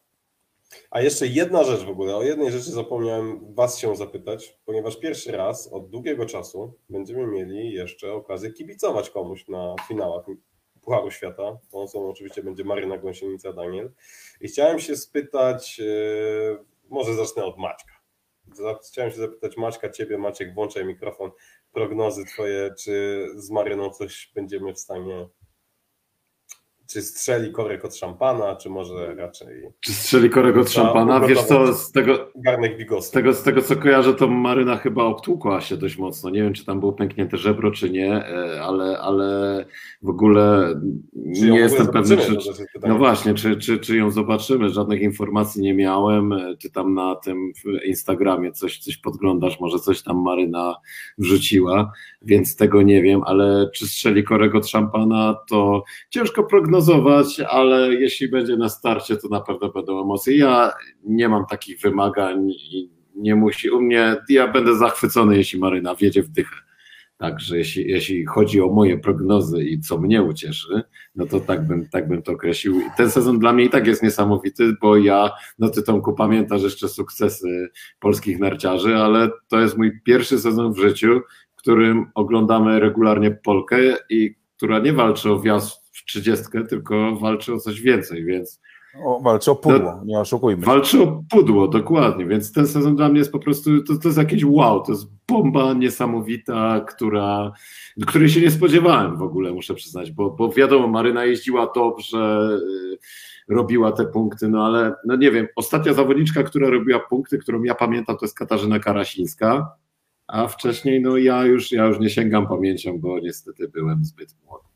A 0.92 1.02
jeszcze 1.02 1.28
jedna 1.28 1.64
rzecz 1.64 1.84
w 1.84 1.90
ogóle, 1.90 2.16
o 2.16 2.24
jednej 2.24 2.52
rzeczy 2.52 2.72
zapomniałem 2.72 3.56
Was 3.56 3.78
się 3.78 3.96
zapytać, 3.96 4.58
ponieważ 4.66 5.00
pierwszy 5.00 5.32
raz 5.32 5.74
od 5.74 5.90
długiego 5.90 6.26
czasu 6.26 6.74
będziemy 6.90 7.28
mieli 7.28 7.74
jeszcze 7.74 8.14
okazję 8.14 8.52
kibicować 8.52 9.10
komuś 9.10 9.48
na 9.48 9.76
finałach 9.88 10.26
Pucharu 10.82 11.12
Świata. 11.12 11.58
Pomocą 11.72 12.10
oczywiście 12.10 12.44
będzie 12.44 12.64
Maryna 12.64 12.98
Gąsienica 12.98 13.54
Daniel. 13.54 13.92
I 14.42 14.48
chciałem 14.48 14.80
się 14.80 14.96
spytać, 14.96 15.80
yy, 15.80 16.66
może 16.90 17.14
zacznę 17.14 17.46
od 17.46 17.58
Maćka. 17.58 17.94
Chciałem 18.92 19.12
się 19.12 19.18
zapytać 19.18 19.58
Maćka, 19.58 19.90
Ciebie 19.90 20.18
Maciek, 20.18 20.54
włączaj 20.54 20.86
mikrofon, 20.86 21.32
prognozy 21.72 22.26
Twoje, 22.26 22.74
czy 22.80 23.26
z 23.36 23.50
Maryną 23.50 23.90
coś 23.90 24.32
będziemy 24.36 24.74
w 24.74 24.80
stanie 24.80 25.28
czy 26.90 27.02
strzeli 27.02 27.52
korek 27.52 27.86
od 27.86 27.96
szampana, 27.96 28.56
czy 28.56 28.70
może 28.70 29.16
raczej. 29.16 29.48
Czy 29.80 29.94
strzeli 29.94 30.30
korek 30.30 30.58
od 30.58 30.72
szampana? 30.72 31.20
Wiesz 31.20 31.44
co, 31.44 31.74
z 31.74 31.92
tego, 31.92 32.32
z 33.02 33.12
tego, 33.12 33.34
z 33.34 33.44
tego 33.44 33.62
co 33.62 33.76
kojarzę, 33.76 34.14
to 34.14 34.28
Maryna 34.28 34.78
chyba 34.78 35.04
obtłukła 35.04 35.62
się 35.62 35.78
dość 35.78 35.98
mocno. 35.98 36.30
Nie 36.30 36.44
wiem, 36.44 36.54
czy 36.54 36.66
tam 36.66 36.80
było 36.80 36.94
pęknięte 36.94 37.38
żebro, 37.38 37.72
czy 37.72 37.90
nie, 37.90 38.16
e, 38.16 38.62
ale, 38.62 39.00
ale 39.00 39.66
w 40.02 40.10
ogóle 40.10 40.76
nie 41.16 41.60
jestem 41.60 41.88
pewny, 41.88 42.18
czy, 42.18 42.38
no 42.88 42.98
właśnie, 42.98 43.34
czy, 43.34 43.58
czy, 43.58 43.80
czy 43.80 43.98
ją 43.98 44.12
zobaczymy. 44.12 44.70
Żadnych 44.70 45.02
informacji 45.02 45.62
nie 45.62 45.74
miałem. 45.74 46.34
Czy 46.60 46.72
tam 46.72 46.94
na 46.94 47.16
tym 47.16 47.52
Instagramie 47.86 48.52
coś, 48.52 48.80
coś 48.80 48.98
podglądasz, 48.98 49.60
może 49.60 49.80
coś 49.80 50.02
tam 50.02 50.22
Maryna 50.22 50.76
wrzuciła, 51.18 51.92
więc 52.22 52.56
tego 52.56 52.82
nie 52.82 53.02
wiem, 53.02 53.22
ale 53.26 53.70
czy 53.74 53.88
strzeli 53.88 54.24
korek 54.24 54.56
od 54.56 54.68
szampana, 54.68 55.36
to 55.50 55.84
ciężko 56.10 56.44
prognozować 56.44 56.79
prognozować, 56.80 57.40
ale 57.40 57.94
jeśli 57.94 58.30
będzie 58.30 58.58
na 58.58 58.70
starcie, 58.70 59.18
to 59.18 59.28
na 59.28 59.42
pewno 59.42 59.70
będą 59.70 60.02
emocje. 60.02 60.38
Ja 60.38 60.72
nie 61.04 61.30
mam 61.30 61.46
takich 61.46 61.80
wymagań 61.82 62.50
i 62.50 62.90
nie 63.16 63.36
musi. 63.36 63.70
U 63.70 63.82
mnie, 63.82 64.16
ja 64.30 64.48
będę 64.48 64.76
zachwycony, 64.76 65.38
jeśli 65.38 65.60
Maryna 65.60 65.96
wjedzie 65.96 66.24
w 66.24 66.30
dychę. 66.30 66.56
Także 67.18 67.58
jeśli, 67.58 67.92
jeśli 67.92 68.26
chodzi 68.26 68.62
o 68.62 68.68
moje 68.68 68.98
prognozy 68.98 69.64
i 69.64 69.80
co 69.80 69.98
mnie 69.98 70.24
ucieszy, 70.24 70.82
no 71.16 71.26
to 71.26 71.40
tak 71.40 71.68
bym, 71.68 71.90
tak 71.90 72.08
bym 72.08 72.22
to 72.22 72.32
określił. 72.32 72.82
Ten 72.98 73.12
sezon 73.12 73.40
dla 73.40 73.54
mnie 73.54 73.64
i 73.64 73.70
tak 73.70 73.88
jest 73.88 74.04
niesamowity, 74.04 74.74
bo 74.82 74.98
ja, 74.98 75.32
no 75.60 75.70
ty 75.70 75.84
Tomku 75.84 76.14
pamiętasz 76.14 76.64
jeszcze 76.64 76.90
sukcesy 76.90 77.70
polskich 78.00 78.40
narciarzy, 78.40 78.96
ale 78.96 79.30
to 79.48 79.60
jest 79.60 79.78
mój 79.78 80.02
pierwszy 80.04 80.40
sezon 80.40 80.74
w 80.74 80.78
życiu, 80.78 81.22
w 81.56 81.60
którym 81.60 82.06
oglądamy 82.16 82.80
regularnie 82.80 83.32
Polkę 83.32 83.78
i 84.10 84.36
która 84.58 84.80
nie 84.80 84.94
walczy 84.94 85.32
o 85.32 85.40
wjazd 85.40 85.89
trzydziestkę, 86.10 86.64
tylko 86.64 87.16
walczy 87.16 87.54
o 87.54 87.60
coś 87.60 87.82
więcej, 87.82 88.26
więc... 88.26 88.62
O, 89.06 89.20
walczy 89.24 89.52
o 89.52 89.56
pudło, 89.56 89.96
no, 89.96 90.04
nie 90.06 90.20
oszukujmy. 90.20 90.66
Walczy 90.66 91.04
o 91.04 91.24
pudło, 91.30 91.68
dokładnie, 91.68 92.26
więc 92.26 92.54
ten 92.54 92.68
sezon 92.68 92.96
dla 92.96 93.10
mnie 93.10 93.20
jest 93.20 93.32
po 93.32 93.40
prostu, 93.40 93.84
to, 93.84 93.98
to 93.98 94.08
jest 94.08 94.18
jakieś 94.18 94.46
wow, 94.46 94.84
to 94.84 94.92
jest 94.92 95.08
bomba 95.28 95.74
niesamowita, 95.74 96.86
która, 96.88 97.52
której 98.08 98.30
się 98.30 98.42
nie 98.42 98.52
spodziewałem 98.52 99.18
w 99.18 99.22
ogóle, 99.22 99.52
muszę 99.52 99.74
przyznać, 99.74 100.12
bo, 100.12 100.32
bo 100.32 100.50
wiadomo, 100.52 100.88
Maryna 100.88 101.26
jeździła 101.26 101.72
dobrze, 101.76 102.50
y, 102.94 102.98
robiła 103.54 103.92
te 103.92 104.06
punkty, 104.06 104.50
no 104.50 104.66
ale 104.66 104.96
no 105.06 105.16
nie 105.16 105.32
wiem, 105.32 105.48
ostatnia 105.56 105.94
zawodniczka, 105.94 106.44
która 106.44 106.70
robiła 106.70 107.00
punkty, 107.00 107.38
którą 107.38 107.64
ja 107.64 107.76
pamiętam, 107.76 108.18
to 108.18 108.26
jest 108.26 108.38
Katarzyna 108.38 108.80
Karasińska, 108.80 109.72
a 110.28 110.48
wcześniej 110.48 111.02
no 111.02 111.18
ja 111.18 111.46
już, 111.46 111.72
ja 111.72 111.86
już 111.86 112.00
nie 112.00 112.10
sięgam 112.10 112.48
pamięcią, 112.48 113.00
bo 113.00 113.20
niestety 113.20 113.68
byłem 113.68 114.06
zbyt 114.06 114.36
młody. 114.46 114.69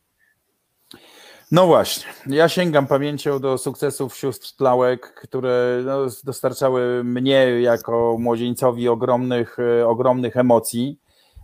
No 1.54 1.68
właśnie, 1.68 2.06
ja 2.28 2.50
sięgam 2.50 2.88
pamięcią 2.88 3.40
do 3.40 3.58
sukcesów 3.58 4.16
sióstr 4.18 4.56
Tlałek, 4.56 5.14
które 5.14 5.82
no, 5.86 5.98
dostarczały 6.24 7.04
mnie 7.04 7.62
jako 7.62 8.16
młodzieńcowi 8.20 8.90
ogromnych, 8.90 9.58
e, 9.60 9.88
ogromnych 9.88 10.38
emocji. 10.38 11.00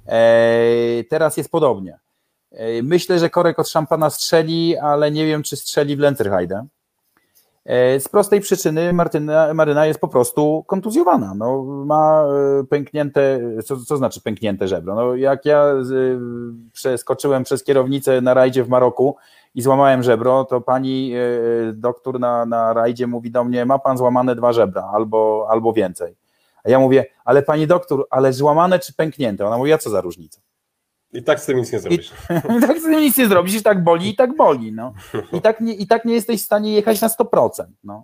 E, 0.07 1.03
teraz 1.09 1.37
jest 1.37 1.51
podobnie. 1.51 1.99
E, 2.51 2.83
myślę, 2.83 3.19
że 3.19 3.29
korek 3.29 3.59
od 3.59 3.69
szampana 3.69 4.09
strzeli, 4.09 4.77
ale 4.77 5.11
nie 5.11 5.25
wiem, 5.25 5.43
czy 5.43 5.55
strzeli 5.55 5.95
w 5.95 5.99
Lenterheide. 5.99 6.65
E, 7.65 7.99
z 7.99 8.07
prostej 8.07 8.41
przyczyny 8.41 8.93
Martyna, 8.93 9.53
Maryna 9.53 9.85
jest 9.85 9.99
po 9.99 10.07
prostu 10.07 10.63
kontuzjowana. 10.67 11.33
No, 11.37 11.63
ma 11.63 12.25
pęknięte, 12.69 13.39
co, 13.65 13.77
co 13.77 13.97
znaczy 13.97 14.21
pęknięte 14.21 14.67
żebro? 14.67 14.95
No, 14.95 15.15
jak 15.15 15.45
ja 15.45 15.65
przeskoczyłem 16.73 17.43
przez 17.43 17.63
kierownicę 17.63 18.21
na 18.21 18.33
rajdzie 18.33 18.63
w 18.63 18.69
Maroku 18.69 19.15
i 19.55 19.61
złamałem 19.61 20.03
żebro, 20.03 20.45
to 20.45 20.61
pani 20.61 21.13
e, 21.13 21.19
doktor 21.73 22.19
na, 22.19 22.45
na 22.45 22.73
rajdzie 22.73 23.07
mówi 23.07 23.31
do 23.31 23.43
mnie, 23.43 23.65
ma 23.65 23.79
pan 23.79 23.97
złamane 23.97 24.35
dwa 24.35 24.53
żebra 24.53 24.89
albo, 24.93 25.47
albo 25.49 25.73
więcej. 25.73 26.15
A 26.63 26.69
ja 26.69 26.79
mówię, 26.79 27.05
ale 27.25 27.43
pani 27.43 27.67
doktor, 27.67 28.05
ale 28.09 28.33
złamane 28.33 28.79
czy 28.79 28.93
pęknięte? 28.93 29.47
Ona 29.47 29.57
mówi, 29.57 29.73
a 29.73 29.77
co 29.77 29.89
za 29.89 30.01
różnica? 30.01 30.41
I 31.13 31.23
tak 31.23 31.39
z 31.39 31.45
tym 31.45 31.57
nic 31.57 31.71
nie 31.71 31.79
zrobisz. 31.79 32.11
I, 32.57 32.61
tak 32.67 32.79
z 32.79 32.83
tym 32.83 32.99
nic 32.99 33.17
nie 33.17 33.27
zrobisz, 33.27 33.55
i 33.55 33.63
tak 33.63 33.83
boli, 33.83 34.09
i 34.09 34.15
tak 34.15 34.35
boli. 34.35 34.71
No. 34.71 34.93
I, 35.37 35.41
tak 35.41 35.61
nie, 35.61 35.73
I 35.73 35.87
tak 35.87 36.05
nie 36.05 36.13
jesteś 36.13 36.41
w 36.41 36.45
stanie 36.45 36.73
jechać 36.73 37.01
na 37.01 37.07
100%. 37.07 37.49
No. 37.83 38.03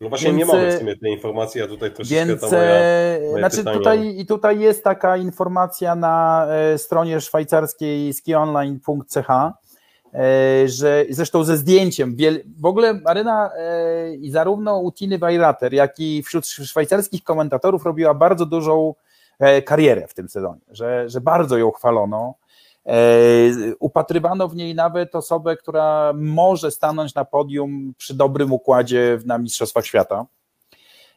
No 0.00 0.08
właśnie 0.08 0.32
więc, 0.32 0.38
nie 0.38 0.46
mamy 0.46 0.70
w 0.70 0.78
sumie 0.78 0.96
tej 0.96 1.12
informacji, 1.12 1.62
a 1.62 1.66
tutaj 1.66 1.92
troszeczkę 1.92 2.26
więc, 2.26 2.40
ta 2.40 2.46
moja, 2.46 2.60
moje 2.60 3.38
Znaczy 3.38 3.56
pytanie... 3.56 3.78
tutaj, 3.78 4.18
i 4.18 4.26
tutaj 4.26 4.60
jest 4.60 4.84
taka 4.84 5.16
informacja 5.16 5.94
na 5.94 6.46
e, 6.48 6.78
stronie 6.78 7.20
szwajcarskiej 7.20 8.12
skionline.ch, 8.12 9.30
e, 9.30 9.52
że 10.66 11.04
zresztą 11.10 11.44
ze 11.44 11.56
zdjęciem, 11.56 12.16
w 12.60 12.66
ogóle 12.66 13.00
Aryna 13.04 13.50
e, 13.56 14.14
i 14.14 14.30
zarówno 14.30 14.78
u 14.78 14.92
Tiny 14.92 15.18
Weirater, 15.18 15.72
jak 15.72 16.00
i 16.00 16.22
wśród 16.22 16.46
szwajcarskich 16.46 17.24
komentatorów 17.24 17.84
robiła 17.84 18.14
bardzo 18.14 18.46
dużą 18.46 18.94
karierę 19.64 20.06
w 20.08 20.14
tym 20.14 20.28
sezonie, 20.28 20.60
że, 20.70 21.08
że 21.08 21.20
bardzo 21.20 21.58
ją 21.58 21.70
chwalono, 21.70 22.34
E, 22.86 22.96
upatrywano 23.78 24.48
w 24.48 24.56
niej 24.56 24.74
nawet 24.74 25.14
osobę, 25.14 25.56
która 25.56 26.12
może 26.16 26.70
stanąć 26.70 27.14
na 27.14 27.24
podium 27.24 27.94
przy 27.98 28.14
dobrym 28.14 28.52
układzie 28.52 29.18
na 29.26 29.38
Mistrzostwach 29.38 29.86
Świata. 29.86 30.26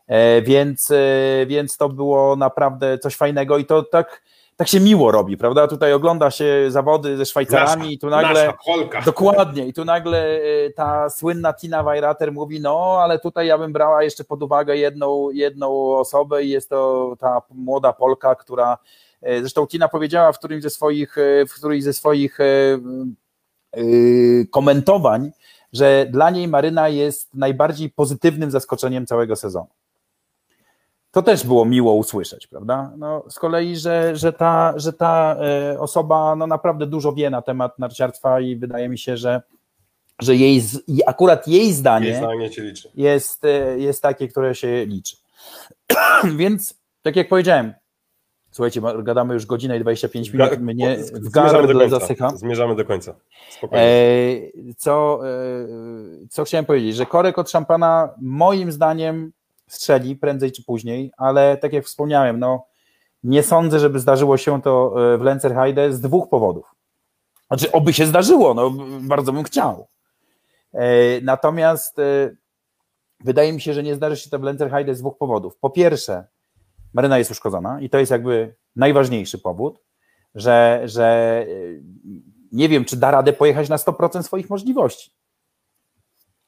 E, 0.07 0.41
więc, 0.41 0.91
e, 0.91 1.45
więc 1.45 1.78
to 1.78 1.90
było 1.90 2.36
naprawdę 2.36 2.99
coś 2.99 3.15
fajnego 3.15 3.57
i 3.57 3.65
to 3.65 3.84
tak, 3.84 4.24
tak 4.57 4.67
się 4.67 4.79
miło 4.79 5.11
robi, 5.11 5.38
prawda? 5.38 5.67
Tutaj 5.67 5.93
ogląda 5.93 6.31
się 6.31 6.65
zawody 6.69 7.17
ze 7.17 7.25
Szwajcarami 7.25 7.81
nasza, 7.81 7.91
i 7.91 7.97
tu 7.97 8.09
nagle. 8.09 8.53
Dokładnie, 9.05 9.67
i 9.67 9.73
tu 9.73 9.85
nagle 9.85 10.39
ta 10.75 11.09
słynna 11.09 11.53
Tina 11.53 11.84
Weirater 11.84 12.31
mówi: 12.31 12.61
No, 12.61 12.97
ale 13.01 13.19
tutaj 13.19 13.47
ja 13.47 13.57
bym 13.57 13.73
brała 13.73 14.03
jeszcze 14.03 14.23
pod 14.23 14.43
uwagę 14.43 14.77
jedną, 14.77 15.29
jedną 15.29 15.97
osobę, 15.97 16.43
i 16.43 16.49
jest 16.49 16.69
to 16.69 17.13
ta 17.19 17.41
młoda 17.49 17.93
Polka, 17.93 18.35
która 18.35 18.77
E, 19.21 19.39
zresztą 19.39 19.67
Tina 19.67 19.88
powiedziała 19.88 20.31
w 20.31 20.38
którymś 20.38 20.63
ze 20.63 20.69
swoich, 20.69 21.17
e, 21.17 21.45
w 21.45 21.53
którymś 21.53 21.84
ze 21.84 21.93
swoich 21.93 22.38
komentowań, 24.51 25.31
że 25.73 26.05
dla 26.09 26.29
niej 26.29 26.47
Maryna 26.47 26.89
jest 26.89 27.34
najbardziej 27.34 27.89
pozytywnym 27.89 28.51
zaskoczeniem 28.51 29.05
całego 29.05 29.35
sezonu. 29.35 29.67
To 31.11 31.21
też 31.21 31.45
było 31.45 31.65
miło 31.65 31.93
usłyszeć, 31.93 32.47
prawda? 32.47 32.93
No, 32.97 33.23
z 33.29 33.39
kolei, 33.39 33.75
że, 33.75 34.15
że, 34.15 34.34
ta, 34.34 34.73
że 34.75 34.93
ta 34.93 35.38
osoba 35.79 36.35
no, 36.35 36.47
naprawdę 36.47 36.88
dużo 36.88 37.13
wie 37.13 37.29
na 37.29 37.41
temat 37.41 37.79
narciarstwa 37.79 38.39
i 38.39 38.55
wydaje 38.55 38.89
mi 38.89 38.97
się, 38.97 39.17
że, 39.17 39.41
że 40.21 40.35
jej, 40.35 40.61
akurat 41.05 41.47
jej 41.47 41.73
zdanie, 41.73 42.07
jej 42.07 42.15
zdanie 42.15 42.49
jest, 42.95 43.43
jest 43.77 44.01
takie, 44.01 44.27
które 44.27 44.55
się 44.55 44.85
liczy. 44.85 45.17
Więc, 46.38 46.81
tak 47.01 47.15
jak 47.15 47.27
powiedziałem, 47.29 47.73
Słuchajcie, 48.51 48.81
gadamy 49.03 49.34
już 49.34 49.45
godzinę 49.45 49.77
i 49.77 49.79
25 49.79 50.34
minut, 50.34 50.59
mnie 50.59 50.97
w 51.13 51.29
gardle 51.29 51.89
zasycha. 51.89 52.29
Zmierzamy 52.29 52.75
do 52.75 52.85
końca. 52.85 53.15
Spokojnie. 53.49 53.85
E, 53.85 54.73
co, 54.77 55.19
e, 55.27 55.67
co 56.29 56.43
chciałem 56.43 56.65
powiedzieć, 56.65 56.95
że 56.95 57.05
korek 57.05 57.38
od 57.38 57.49
szampana 57.49 58.09
moim 58.21 58.71
zdaniem 58.71 59.31
strzeli 59.68 60.15
prędzej 60.15 60.52
czy 60.52 60.64
później, 60.64 61.11
ale 61.18 61.57
tak 61.57 61.73
jak 61.73 61.85
wspomniałem, 61.85 62.39
no 62.39 62.65
nie 63.23 63.44
sądzę, 63.44 63.80
żeby 63.80 63.99
zdarzyło 63.99 64.38
się 64.38 64.61
to 64.61 64.94
e, 65.14 65.18
w 65.18 65.22
Lencerheide 65.22 65.94
z 65.94 66.02
dwóch 66.02 66.30
powodów. 66.30 66.76
Znaczy, 67.48 67.72
oby 67.72 67.94
się 67.94 68.06
zdarzyło, 68.06 68.53
no 68.53 68.72
bardzo 69.02 69.31
bym 69.34 69.44
chciał. 69.44 69.88
Natomiast 71.22 71.98
wydaje 73.19 73.53
mi 73.53 73.61
się, 73.61 73.73
że 73.73 73.84
nie 73.84 73.95
zdarzy 73.95 74.18
się 74.18 74.30
to 74.30 74.39
w 74.39 74.44
Lencerheide 74.44 74.95
z 74.95 74.99
dwóch 74.99 75.18
powodów. 75.18 75.57
Po 75.57 75.69
pierwsze, 75.69 76.27
Maryna 76.94 77.18
jest 77.18 77.31
uszkodzona 77.31 77.81
i 77.81 77.89
to 77.89 77.98
jest 77.98 78.11
jakby 78.11 78.56
najważniejszy 78.76 79.38
powód, 79.38 79.80
że, 80.35 80.81
że 80.85 81.45
nie 82.52 82.69
wiem, 82.69 82.85
czy 82.85 82.98
da 82.98 83.11
radę 83.11 83.34
pojechać 83.34 83.69
na 83.69 83.76
100% 83.76 84.23
swoich 84.23 84.49
możliwości. 84.49 85.11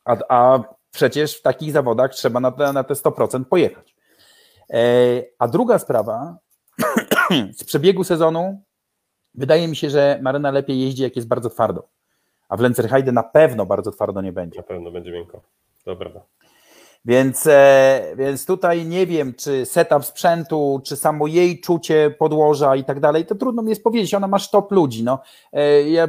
A, 0.06 0.18
a 0.30 0.64
przecież 0.92 1.38
w 1.38 1.42
takich 1.42 1.72
zawodach 1.72 2.12
trzeba 2.12 2.40
na 2.40 2.52
te, 2.52 2.74
na 2.74 2.84
te 2.84 2.94
100% 2.94 3.46
pojechać. 3.46 3.96
E, 4.74 4.82
a 5.40 5.48
druga 5.48 5.80
sprawa, 5.80 6.38
z 7.60 7.64
przebiegu 7.64 8.04
sezonu 8.04 8.62
wydaje 9.34 9.68
mi 9.68 9.76
się, 9.76 9.90
że 9.90 10.20
Maryna 10.22 10.52
lepiej 10.52 10.82
jeździ, 10.82 11.04
jak 11.04 11.16
jest 11.16 11.28
bardzo 11.28 11.50
twardo. 11.50 11.88
A 12.50 12.58
w 12.58 12.60
Lencerheide 12.60 13.12
na 13.12 13.24
pewno 13.24 13.66
bardzo 13.66 13.92
twardo 13.92 14.22
nie 14.22 14.34
będzie. 14.34 14.58
Na 14.60 14.64
pewno 14.64 14.92
będzie 14.92 15.12
miękko. 15.12 15.42
Prawda. 15.84 16.22
Więc, 17.06 17.48
e, 17.48 18.14
więc 18.16 18.46
tutaj 18.46 18.86
nie 18.86 19.08
wiem, 19.08 19.34
czy 19.34 19.66
setup 19.66 20.06
sprzętu, 20.06 20.82
czy 20.86 20.96
samo 20.96 21.28
jej 21.28 21.62
czucie 21.62 22.16
podłoża 22.20 22.76
i 22.76 22.84
tak 22.84 23.00
dalej, 23.00 23.26
to 23.26 23.36
trudno 23.36 23.62
mi 23.62 23.70
jest 23.70 23.84
powiedzieć. 23.84 24.14
Ona 24.14 24.28
ma 24.28 24.40
sztop 24.40 24.72
ludzi. 24.72 25.04
No. 25.04 25.20
E, 25.54 25.90
ja, 25.90 26.08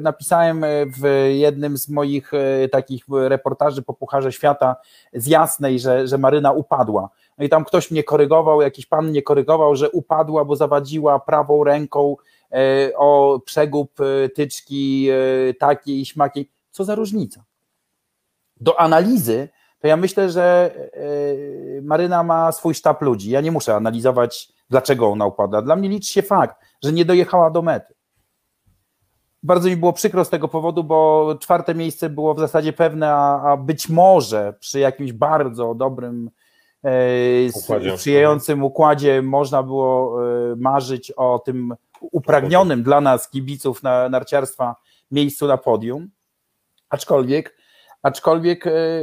napisałem 0.00 0.64
w 0.86 1.28
jednym 1.32 1.78
z 1.78 1.88
moich 1.88 2.34
e, 2.34 2.68
takich 2.68 3.04
reportaży 3.08 3.82
po 3.82 3.94
Pucharze 3.94 4.32
Świata 4.32 4.76
z 5.12 5.26
Jasnej, 5.26 5.78
że, 5.78 6.08
że 6.08 6.18
Maryna 6.18 6.52
upadła. 6.52 7.08
No 7.38 7.44
i 7.44 7.48
tam 7.48 7.64
ktoś 7.64 7.90
mnie 7.90 8.04
korygował, 8.04 8.62
jakiś 8.62 8.86
pan 8.86 9.06
mnie 9.06 9.22
korygował, 9.22 9.76
że 9.76 9.90
upadła, 9.90 10.44
bo 10.44 10.56
zawadziła 10.56 11.20
prawą 11.20 11.64
ręką 11.64 12.16
o 12.96 13.40
przegub 13.44 13.92
tyczki 14.34 15.08
takiej 15.58 16.00
i 16.00 16.06
śmakiej. 16.06 16.50
Co 16.70 16.84
za 16.84 16.94
różnica? 16.94 17.44
Do 18.60 18.80
analizy 18.80 19.48
to 19.80 19.88
ja 19.88 19.96
myślę, 19.96 20.30
że 20.30 20.74
e, 21.78 21.82
Maryna 21.82 22.22
ma 22.22 22.52
swój 22.52 22.74
sztab 22.74 23.02
ludzi. 23.02 23.30
Ja 23.30 23.40
nie 23.40 23.52
muszę 23.52 23.74
analizować, 23.74 24.52
dlaczego 24.70 25.08
ona 25.08 25.26
upada. 25.26 25.62
Dla 25.62 25.76
mnie 25.76 25.88
liczy 25.88 26.12
się 26.12 26.22
fakt, 26.22 26.56
że 26.82 26.92
nie 26.92 27.04
dojechała 27.04 27.50
do 27.50 27.62
mety. 27.62 27.94
Bardzo 29.42 29.68
mi 29.68 29.76
było 29.76 29.92
przykro 29.92 30.24
z 30.24 30.30
tego 30.30 30.48
powodu, 30.48 30.84
bo 30.84 31.34
czwarte 31.40 31.74
miejsce 31.74 32.10
było 32.10 32.34
w 32.34 32.40
zasadzie 32.40 32.72
pewne, 32.72 33.14
a, 33.14 33.56
być 33.56 33.88
może 33.88 34.54
przy 34.60 34.78
jakimś 34.78 35.12
bardzo 35.12 35.74
dobrym, 35.74 36.30
e, 36.84 36.90
układzie. 37.54 37.96
sprzyjającym 37.96 38.64
układzie 38.64 39.22
można 39.22 39.62
było 39.62 40.22
e, 40.24 40.56
marzyć 40.56 41.10
o 41.10 41.38
tym 41.38 41.74
upragnionym 42.00 42.82
dla 42.82 43.00
nas 43.00 43.30
kibiców 43.30 43.82
na, 43.82 44.08
narciarstwa 44.08 44.76
miejscu 45.10 45.46
na 45.46 45.56
podium. 45.56 46.10
Aczkolwiek 46.88 47.59
Aczkolwiek 48.02 48.66
e, 48.66 48.70
e, 48.70 49.02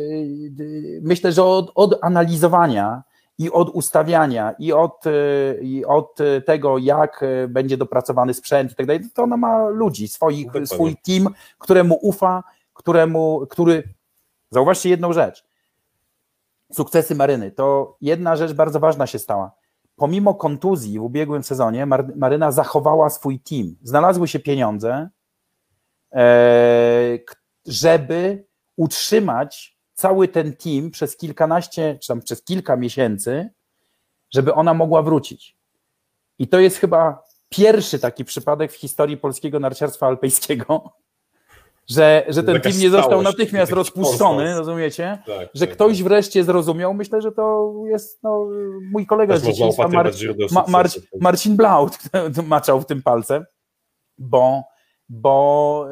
myślę, 1.01 1.31
że 1.31 1.43
od, 1.43 1.71
od 1.75 1.99
analizowania 2.01 3.03
i 3.37 3.51
od 3.51 3.69
ustawiania, 3.69 4.55
i 4.59 4.73
od, 4.73 5.07
e, 5.07 5.11
i 5.61 5.85
od 5.85 6.17
tego, 6.45 6.77
jak 6.77 7.25
będzie 7.49 7.77
dopracowany 7.77 8.33
sprzęt 8.33 8.71
i 8.71 8.75
tak 8.75 8.85
dalej, 8.85 9.01
to 9.13 9.23
ona 9.23 9.37
ma 9.37 9.69
ludzi, 9.69 10.07
swoich, 10.07 10.47
swój 10.65 10.95
team, 10.95 11.29
któremu 11.57 11.99
ufa, 12.01 12.43
któremu, 12.73 13.47
który. 13.49 13.83
Zauważcie 14.51 14.89
jedną 14.89 15.13
rzecz. 15.13 15.45
Sukcesy 16.73 17.15
Maryny. 17.15 17.51
To 17.51 17.97
jedna 18.01 18.35
rzecz 18.35 18.53
bardzo 18.53 18.79
ważna 18.79 19.07
się 19.07 19.19
stała. 19.19 19.51
Pomimo 19.95 20.35
kontuzji 20.35 20.99
w 20.99 21.03
ubiegłym 21.03 21.43
sezonie, 21.43 21.85
Maryna 22.15 22.51
zachowała 22.51 23.09
swój 23.09 23.39
team. 23.39 23.75
Znalazły 23.83 24.27
się 24.27 24.39
pieniądze, 24.39 25.09
żeby 27.65 28.46
utrzymać 28.77 29.77
cały 29.93 30.27
ten 30.27 30.55
team 30.55 30.91
przez 30.91 31.17
kilkanaście, 31.17 31.97
czy 32.01 32.07
tam 32.07 32.21
przez 32.21 32.43
kilka 32.43 32.75
miesięcy, 32.75 33.49
żeby 34.33 34.53
ona 34.53 34.73
mogła 34.73 35.01
wrócić. 35.01 35.57
I 36.39 36.47
to 36.47 36.59
jest 36.59 36.77
chyba 36.77 37.23
pierwszy 37.49 37.99
taki 37.99 38.25
przypadek 38.25 38.71
w 38.71 38.75
historii 38.75 39.17
polskiego 39.17 39.59
narciarstwa 39.59 40.07
alpejskiego, 40.07 40.93
że, 41.89 42.25
że 42.27 42.43
ten 42.43 42.61
team 42.61 42.77
nie 42.79 42.89
został 42.89 43.21
natychmiast 43.21 43.71
rozpuszczony, 43.71 44.55
rozumiecie? 44.55 45.17
Tak, 45.25 45.49
że 45.53 45.67
tak, 45.67 45.75
ktoś 45.75 45.97
tak. 45.97 46.07
wreszcie 46.07 46.43
zrozumiał. 46.43 46.93
Myślę, 46.93 47.21
że 47.21 47.31
to 47.31 47.73
jest 47.85 48.23
no, 48.23 48.47
mój 48.91 49.05
kolega 49.05 49.37
z 49.37 49.43
dzieciństwa, 49.43 49.87
Mar 49.87 50.11
Mar 50.67 50.87
Marcin 51.21 51.55
Blaut, 51.55 51.97
maczał 52.47 52.81
w 52.81 52.85
tym 52.85 53.01
palce, 53.01 53.45
bo 54.17 54.63
bo 55.09 55.85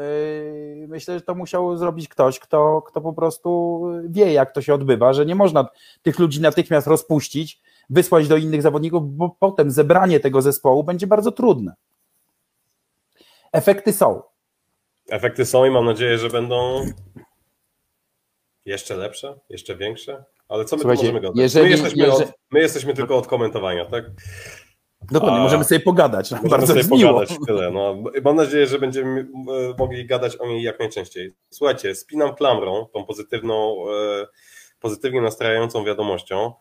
yy, 0.80 0.88
myślę, 0.88 1.14
że 1.14 1.22
to 1.22 1.36
musiał 1.36 1.78
zrobić 1.78 2.08
ktoś, 2.08 2.40
kto, 2.40 2.82
kto 2.82 3.02
po 3.02 3.14
prostu 3.14 3.82
wie, 4.10 4.34
jak 4.34 4.52
to 4.52 4.62
się 4.62 4.74
odbywa, 4.74 5.14
że 5.14 5.26
nie 5.26 5.36
można 5.36 5.68
tych 6.02 6.20
ludzi 6.20 6.42
natychmiast 6.42 6.88
rozpuścić, 6.88 7.62
wysłać 7.90 8.28
do 8.28 8.38
innych 8.38 8.62
zawodników, 8.62 9.16
bo 9.16 9.36
potem 9.40 9.72
zebranie 9.72 10.20
tego 10.20 10.42
zespołu 10.42 10.84
będzie 10.84 11.08
bardzo 11.08 11.32
trudne. 11.32 11.74
Efekty 13.52 13.94
są. 13.94 14.22
Efekty 15.10 15.46
są 15.46 15.66
i 15.66 15.72
mam 15.72 15.86
nadzieję, 15.86 16.18
że 16.18 16.30
będą 16.30 16.86
Jeszcze 18.66 18.96
lepsze? 18.96 19.40
Jeszcze 19.50 19.76
większe? 19.76 20.24
Ale 20.50 20.66
co 20.66 20.76
my 20.76 20.82
Słuchajcie, 20.82 21.02
tu 21.02 21.08
możemy 21.08 21.22
gadać? 21.22 21.38
Jeżeli, 21.38 21.66
my, 21.66 21.72
jesteśmy 21.72 22.06
jeżeli... 22.06 22.24
Od, 22.24 22.34
my 22.52 22.60
jesteśmy 22.60 22.94
tylko 22.94 23.18
od 23.18 23.28
komentowania, 23.28 23.86
tak? 23.86 24.06
Dokładnie, 25.12 25.40
A, 25.40 25.44
możemy 25.44 25.64
sobie 25.64 25.80
pogadać. 25.80 26.32
Możemy 26.32 26.50
bardzo 26.50 26.68
sobie 26.68 26.98
miło. 26.98 27.14
pogadać 27.14 27.38
tyle. 27.48 27.72
No. 27.72 28.04
Mam 28.24 28.36
nadzieję, 28.36 28.68
że 28.68 28.80
będziemy 28.80 29.20
e, 29.22 29.26
mogli 29.80 30.06
gadać 30.06 30.38
o 30.38 30.48
niej 30.48 30.64
jak 30.64 30.80
najczęściej. 30.80 31.34
Słuchajcie, 31.50 31.96
spinam 31.96 32.36
klamrą 32.36 32.86
tą 32.94 33.06
pozytywną, 33.06 33.86
e, 34.22 34.28
pozytywnie 34.80 35.22
nastrajającą 35.22 35.86
wiadomością. 35.86 36.54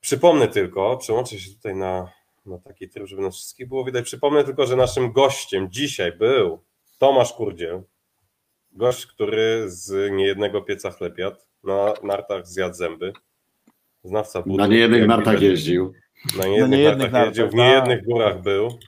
Przypomnę 0.00 0.48
tylko, 0.48 0.96
przełączę 0.96 1.38
się 1.38 1.54
tutaj 1.54 1.74
na, 1.76 2.08
na 2.46 2.58
taki 2.58 2.88
tryb, 2.88 3.06
żeby 3.06 3.22
nas 3.22 3.36
wszystkich 3.36 3.68
było 3.68 3.84
widać. 3.84 4.04
Przypomnę 4.04 4.44
tylko, 4.44 4.66
że 4.66 4.76
naszym 4.76 5.12
gościem 5.12 5.68
dzisiaj 5.70 6.12
był 6.12 6.62
Tomasz 6.98 7.32
Kurdziel, 7.32 7.82
gość, 8.72 9.06
który 9.06 9.64
z 9.66 10.12
niejednego 10.12 10.62
pieca 10.62 10.90
chlepiadł, 10.90 11.36
na 11.64 11.94
nartach 12.02 12.46
zjadł 12.46 12.74
zęby, 12.74 13.12
znawca 14.04 14.42
budu. 14.42 14.56
Na 14.56 14.66
niejednych 14.66 15.06
nartach 15.06 15.42
jeździł. 15.42 15.92
Na 16.36 16.46
niejednych, 16.46 16.80
na 16.80 16.88
nartach, 16.88 17.12
nartach 17.12 17.26
jeździł, 17.26 17.48
w 17.48 17.54
niejednych 17.54 18.04
górach 18.04 18.42
był. 18.42 18.78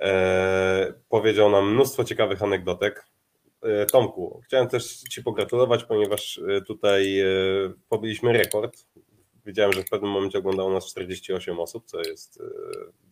E, 0.00 0.94
powiedział 1.08 1.50
nam 1.50 1.74
mnóstwo 1.74 2.04
ciekawych 2.04 2.42
anegdotek. 2.42 3.06
E, 3.62 3.86
Tomku, 3.86 4.40
chciałem 4.44 4.68
też 4.68 4.98
Ci 4.98 5.22
pogratulować, 5.22 5.84
ponieważ 5.84 6.40
e, 6.48 6.60
tutaj 6.60 7.20
e, 7.20 7.26
pobiliśmy 7.88 8.32
rekord. 8.32 8.86
Wiedziałem, 9.46 9.72
że 9.72 9.82
w 9.82 9.88
pewnym 9.88 10.10
momencie 10.10 10.38
oglądało 10.38 10.72
nas 10.72 10.86
48 10.86 11.60
osób, 11.60 11.84
co 11.86 11.98
jest 12.00 12.40
e, 12.40 12.44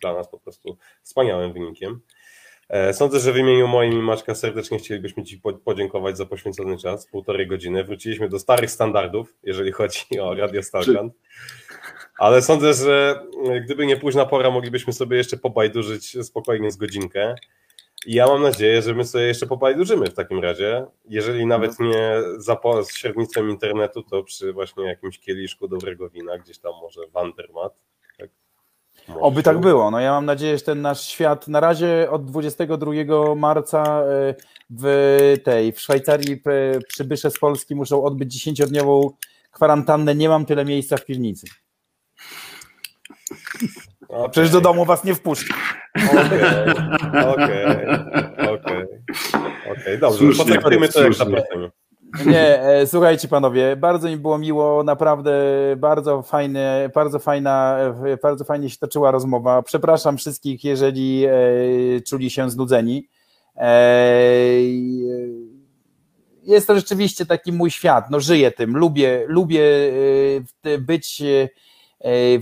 dla 0.01 0.15
nas 0.15 0.31
po 0.31 0.39
prostu 0.39 0.79
wspaniałym 1.03 1.53
wynikiem. 1.53 2.01
E, 2.69 2.95
sądzę, 2.95 3.21
że 3.21 3.33
w 3.33 3.37
imieniu 3.37 3.69
moim 3.69 3.93
i 3.93 4.03
Maczka 4.03 4.35
serdecznie 4.35 4.79
chcielibyśmy 4.79 5.25
Ci 5.25 5.41
podziękować 5.65 6.17
za 6.17 6.27
poświęcony 6.27 6.79
czas, 6.79 7.07
półtorej 7.07 7.47
godziny. 7.47 7.85
Wróciliśmy 7.85 8.29
do 8.29 8.39
starych 8.39 8.71
standardów, 8.71 9.35
jeżeli 9.43 9.73
chodzi 9.73 10.21
o 10.21 10.35
Radio 10.35 10.63
Stalkan. 10.63 11.11
Ale 12.19 12.43
sądzę, 12.43 12.75
że 12.75 13.23
gdyby 13.65 13.87
nie 13.87 13.97
późna 13.97 14.27
pora, 14.27 14.51
moglibyśmy 14.51 14.93
sobie 14.93 15.17
jeszcze 15.17 15.37
pobajdurzyć 15.37 16.27
spokojnie 16.27 16.71
z 16.71 16.77
godzinkę. 16.77 17.35
I 18.07 18.15
ja 18.15 18.27
mam 18.27 18.43
nadzieję, 18.43 18.83
że 18.83 18.95
my 18.95 19.05
sobie 19.05 19.25
jeszcze 19.25 19.47
pobajdurzymy 19.47 20.07
w 20.07 20.15
takim 20.15 20.41
razie. 20.41 20.87
Jeżeli 21.09 21.47
nawet 21.47 21.81
nie 21.81 22.23
za 22.37 22.57
średnictwem 22.93 23.51
internetu, 23.51 24.03
to 24.03 24.23
przy 24.23 24.53
właśnie 24.53 24.85
jakimś 24.85 25.19
kieliszku 25.19 25.69
dobrego 25.69 26.11
wina, 26.11 26.39
gdzieś 26.39 26.59
tam 26.59 26.73
może 26.83 27.01
Wandermat. 27.13 27.83
Tak? 28.19 28.31
Oby 29.21 29.43
tak 29.43 29.61
było. 29.61 29.91
No 29.91 30.01
ja 30.01 30.11
mam 30.11 30.27
nadzieję, 30.27 30.59
że 30.59 30.65
ten 30.65 30.83
nasz 30.83 31.09
świat 31.09 31.49
na 31.49 31.61
razie 31.61 32.09
od 32.11 32.25
22 32.25 33.35
marca 33.35 34.03
e, 34.03 34.35
w 34.71 35.35
tej 35.45 35.73
w 35.73 35.81
Szwajcarii 35.81 36.43
przybysze 36.89 37.31
z 37.31 37.39
Polski 37.39 37.75
muszą 37.75 38.05
odbyć 38.05 38.47
10-dniową 38.47 39.11
kwarantannę. 39.53 40.15
Nie 40.15 40.29
mam 40.29 40.47
tyle 40.47 40.65
miejsca 40.65 40.97
w 40.97 41.05
piwnicy. 41.05 41.47
Okay. 44.09 44.29
Przecież 44.31 44.51
do 44.51 44.61
domu 44.61 44.85
was 44.85 45.05
nie 45.05 45.15
wpuszczę. 45.15 45.55
Okej, 46.11 46.43
okej, 47.35 47.67
okej. 48.55 48.87
Okej, 49.73 49.99
dobrze, 49.99 50.25
potraktujmy 50.39 50.89
to 50.89 51.03
jak 51.03 51.15
zaproszenie. 51.15 51.71
Nie, 52.27 52.63
e, 52.63 52.87
słuchajcie 52.87 53.29
panowie, 53.29 53.77
bardzo 53.77 54.09
mi 54.09 54.17
było 54.17 54.39
miło, 54.39 54.83
naprawdę 54.83 55.33
bardzo 55.77 56.23
fajne, 56.23 56.91
bardzo 56.95 57.19
fajna, 57.19 57.79
e, 58.07 58.17
bardzo 58.23 58.45
fajnie 58.45 58.71
się 58.71 58.79
toczyła 58.79 59.11
rozmowa. 59.11 59.63
Przepraszam 59.63 60.17
wszystkich, 60.17 60.65
jeżeli 60.65 61.25
e, 61.25 61.31
czuli 62.01 62.31
się 62.31 62.51
znudzeni. 62.51 63.09
Jest 66.43 66.67
to 66.67 66.75
rzeczywiście 66.75 67.27
taki 67.27 67.53
mój 67.53 67.71
świat, 67.71 68.11
no 68.11 68.21
żyję 68.21 68.51
tym, 68.51 68.77
lubię, 68.77 69.25
lubię 69.29 69.63
być 70.79 71.23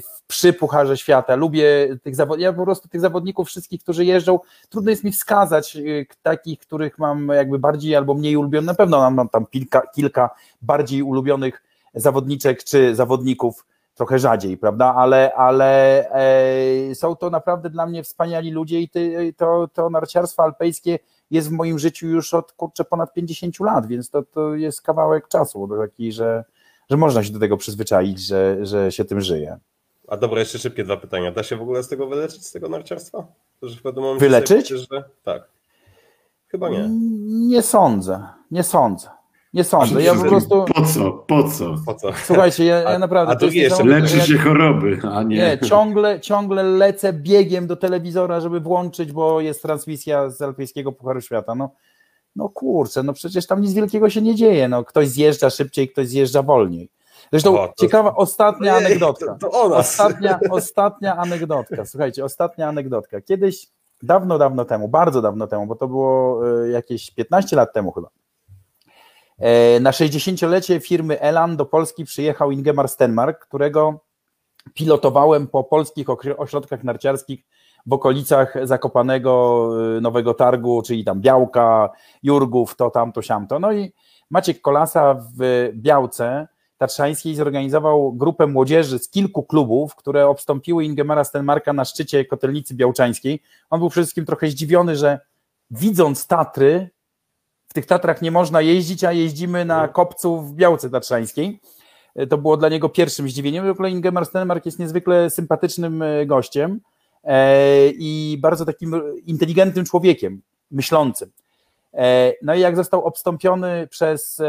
w 0.03 0.14
przy 0.27 0.53
Pucharze 0.53 0.97
Świata. 0.97 1.37
Lubię 1.37 1.97
tych 2.03 2.17
zawodników, 2.17 2.43
ja 2.43 2.53
po 2.53 2.65
prostu 2.65 2.89
tych 2.89 3.01
zawodników 3.01 3.49
wszystkich, 3.49 3.83
którzy 3.83 4.05
jeżdżą, 4.05 4.39
trudno 4.69 4.91
jest 4.91 5.05
mi 5.05 5.13
wskazać 5.13 5.77
y, 5.77 6.07
takich, 6.23 6.59
których 6.59 6.99
mam 6.99 7.29
jakby 7.29 7.59
bardziej 7.59 7.97
albo 7.97 8.15
mniej 8.15 8.37
ulubionych, 8.37 8.67
na 8.67 8.75
pewno 8.75 9.11
mam 9.11 9.29
tam 9.29 9.47
kilka, 9.47 9.83
kilka 9.95 10.31
bardziej 10.63 11.03
ulubionych 11.03 11.63
zawodniczek 11.95 12.65
czy 12.65 12.95
zawodników, 12.95 13.67
trochę 13.95 14.19
rzadziej, 14.19 14.57
prawda, 14.57 14.95
ale, 14.95 15.35
ale 15.35 16.01
e, 16.91 16.95
są 16.95 17.17
to 17.17 17.31
naprawdę 17.31 17.71
dla 17.71 17.87
mnie 17.87 18.03
wspaniali 18.03 18.51
ludzie 18.51 18.81
i 18.81 18.89
ty, 18.89 19.35
to, 19.37 19.69
to 19.73 19.91
narciarstwo 19.91 20.43
alpejskie 20.43 20.99
jest 21.31 21.49
w 21.49 21.53
moim 21.53 21.79
życiu 21.79 22.07
już 22.07 22.35
od 22.35 22.53
kurczę 22.53 22.85
ponad 22.85 23.13
50 23.13 23.61
lat, 23.61 23.87
więc 23.87 24.11
to, 24.11 24.23
to 24.23 24.55
jest 24.55 24.83
kawałek 24.83 25.29
czasu 25.29 25.69
taki, 25.81 26.13
że, 26.13 26.45
że 26.91 26.97
można 26.97 27.25
się 27.25 27.33
do 27.33 27.39
tego 27.39 27.57
przyzwyczaić, 27.57 28.21
że, 28.21 28.67
że 28.67 28.93
się 28.93 29.05
tym 29.05 29.21
żyje. 29.21 29.59
A 30.09 30.17
dobra, 30.17 30.41
jeszcze 30.41 30.59
szybkie 30.59 30.85
dwa 30.85 30.97
pytania. 30.97 31.33
Da 31.33 31.43
się 31.43 31.57
w 31.57 31.63
ogóle 31.63 31.83
z 31.83 31.89
tego 31.89 32.07
wyleczyć, 32.07 32.47
z 32.47 32.53
tego 32.53 32.69
narciarstwa? 32.69 33.27
Wyleczyć? 34.19 34.69
Że... 34.69 35.05
Tak. 35.23 35.43
Chyba 36.49 36.69
nie. 36.69 36.89
Nie 37.49 37.63
sądzę, 37.63 38.27
nie 38.51 38.63
sądzę. 38.63 39.09
Nie 39.55 39.65
sądzę, 39.65 40.03
ja 40.03 40.15
po 40.15 40.25
prostu... 40.25 40.65
Po 40.75 40.83
co? 40.83 41.11
Po 41.13 41.49
co? 41.49 41.77
Po 41.87 41.95
co? 41.95 42.13
Słuchajcie, 42.25 42.65
ja, 42.65 42.81
ja 42.81 42.99
naprawdę... 42.99 43.33
A, 43.33 43.37
a 43.37 43.39
drugie 43.39 43.63
jeszcze... 43.63 43.85
Leczy 43.85 44.21
się 44.21 44.39
choroby, 44.39 45.01
a 45.13 45.23
nie... 45.23 45.37
Nie, 45.37 45.59
ciągle, 45.69 46.21
ciągle 46.21 46.63
lecę 46.63 47.13
biegiem 47.13 47.67
do 47.67 47.77
telewizora, 47.77 48.41
żeby 48.41 48.61
włączyć, 48.61 49.13
bo 49.13 49.41
jest 49.41 49.63
transmisja 49.63 50.31
z 50.31 50.43
Alpejskiego 50.43 50.93
Pucharu 50.93 51.21
Świata. 51.21 51.55
No, 51.55 51.71
no 52.37 52.49
kurczę, 52.49 53.03
no 53.03 53.13
przecież 53.13 53.47
tam 53.47 53.61
nic 53.61 53.73
wielkiego 53.73 54.11
się 54.11 54.23
nie 54.23 54.35
dzieje. 54.35 54.69
No, 54.69 54.85
ktoś 54.85 55.09
zjeżdża 55.09 55.51
szybciej, 55.51 55.89
ktoś 55.89 56.09
zjeżdża 56.09 56.43
wolniej. 56.43 56.89
Zresztą 57.35 57.61
o, 57.61 57.69
to... 57.69 57.75
ciekawa 57.81 58.15
ostatnia 58.15 58.77
anegdotka. 58.77 59.37
To, 59.41 59.49
to 59.49 59.77
ostatnia, 59.77 60.39
ostatnia 60.51 61.17
anegdotka. 61.17 61.85
Słuchajcie, 61.85 62.25
ostatnia 62.25 62.69
anegdotka. 62.69 63.21
Kiedyś, 63.21 63.67
dawno, 64.03 64.39
dawno 64.39 64.65
temu, 64.65 64.89
bardzo 64.89 65.23
dawno 65.23 65.47
temu, 65.47 65.67
bo 65.67 65.77
to 65.77 65.89
było 65.89 66.41
e, 66.65 66.69
jakieś 66.69 67.11
15 67.11 67.57
lat 67.57 67.73
temu 67.73 67.93
chyba. 67.93 68.09
E, 69.39 69.81
na 69.81 69.91
60-lecie 69.91 70.81
firmy 70.81 71.21
Elan 71.21 71.57
do 71.57 71.67
Polski 71.67 72.05
przyjechał 72.05 72.51
Ingemar 72.51 72.89
Stenmark, 72.89 73.47
którego 73.47 74.01
pilotowałem 74.75 75.47
po 75.47 75.65
polskich 75.65 76.07
ośrodkach 76.37 76.85
narciarskich 76.85 77.45
w 77.87 77.93
okolicach 77.93 78.55
Zakopanego 78.63 79.71
e, 79.97 80.01
Nowego 80.01 80.35
Targu, 80.35 80.83
czyli 80.83 81.05
tam 81.05 81.21
Białka, 81.21 81.91
Jurgów, 82.23 82.77
to 82.77 82.91
tamto, 82.91 83.23
siamto. 83.23 83.59
No 83.59 83.73
i 83.73 83.93
Maciek 84.31 84.61
Kolasa 84.61 85.15
w 85.15 85.71
Białce 85.75 86.54
Tatrzańskiej 86.85 87.35
zorganizował 87.35 88.13
grupę 88.13 88.47
młodzieży 88.47 88.99
z 88.99 89.09
kilku 89.09 89.43
klubów, 89.43 89.95
które 89.95 90.29
obstąpiły 90.29 90.85
Ingemara 90.85 91.25
Stenmarka 91.25 91.73
na 91.73 91.85
szczycie 91.85 92.25
Kotelnicy 92.25 92.75
Białczańskiej. 92.75 93.43
On 93.71 93.81
był 93.81 93.91
przede 93.91 94.05
wszystkim 94.05 94.27
trochę 94.27 94.49
zdziwiony, 94.49 94.97
że 94.97 95.19
widząc 95.71 96.27
Tatry, 96.27 96.91
w 97.69 97.75
tych 97.75 97.87
Tatrach 97.87 98.23
nie 98.23 98.31
można 98.31 98.61
jeździć, 98.61 99.05
a 99.05 99.13
jeździmy 99.13 99.65
na 99.65 99.89
kopcu 99.89 100.41
w 100.41 100.55
Białce 100.55 100.91
Tatrzańskiej. 100.91 101.61
To 102.29 102.39
było 102.39 102.57
dla 102.57 102.69
niego 102.69 102.89
pierwszym 102.89 103.29
zdziwieniem. 103.29 103.67
W 103.67 103.71
ogóle 103.71 103.91
Ingemar 103.91 104.27
Stenmark 104.27 104.67
jest 104.67 104.79
niezwykle 104.79 105.31
sympatycznym 105.31 106.03
e, 106.03 106.27
gościem 106.27 106.81
e, 107.25 107.89
i 107.89 108.39
bardzo 108.41 108.65
takim 108.65 108.95
inteligentnym 109.27 109.85
człowiekiem, 109.85 110.43
myślącym. 110.71 111.31
E, 111.97 112.33
no 112.43 112.55
i 112.55 112.61
jak 112.61 112.77
został 112.77 113.05
obstąpiony 113.05 113.87
przez, 113.87 114.41
e, 114.41 114.47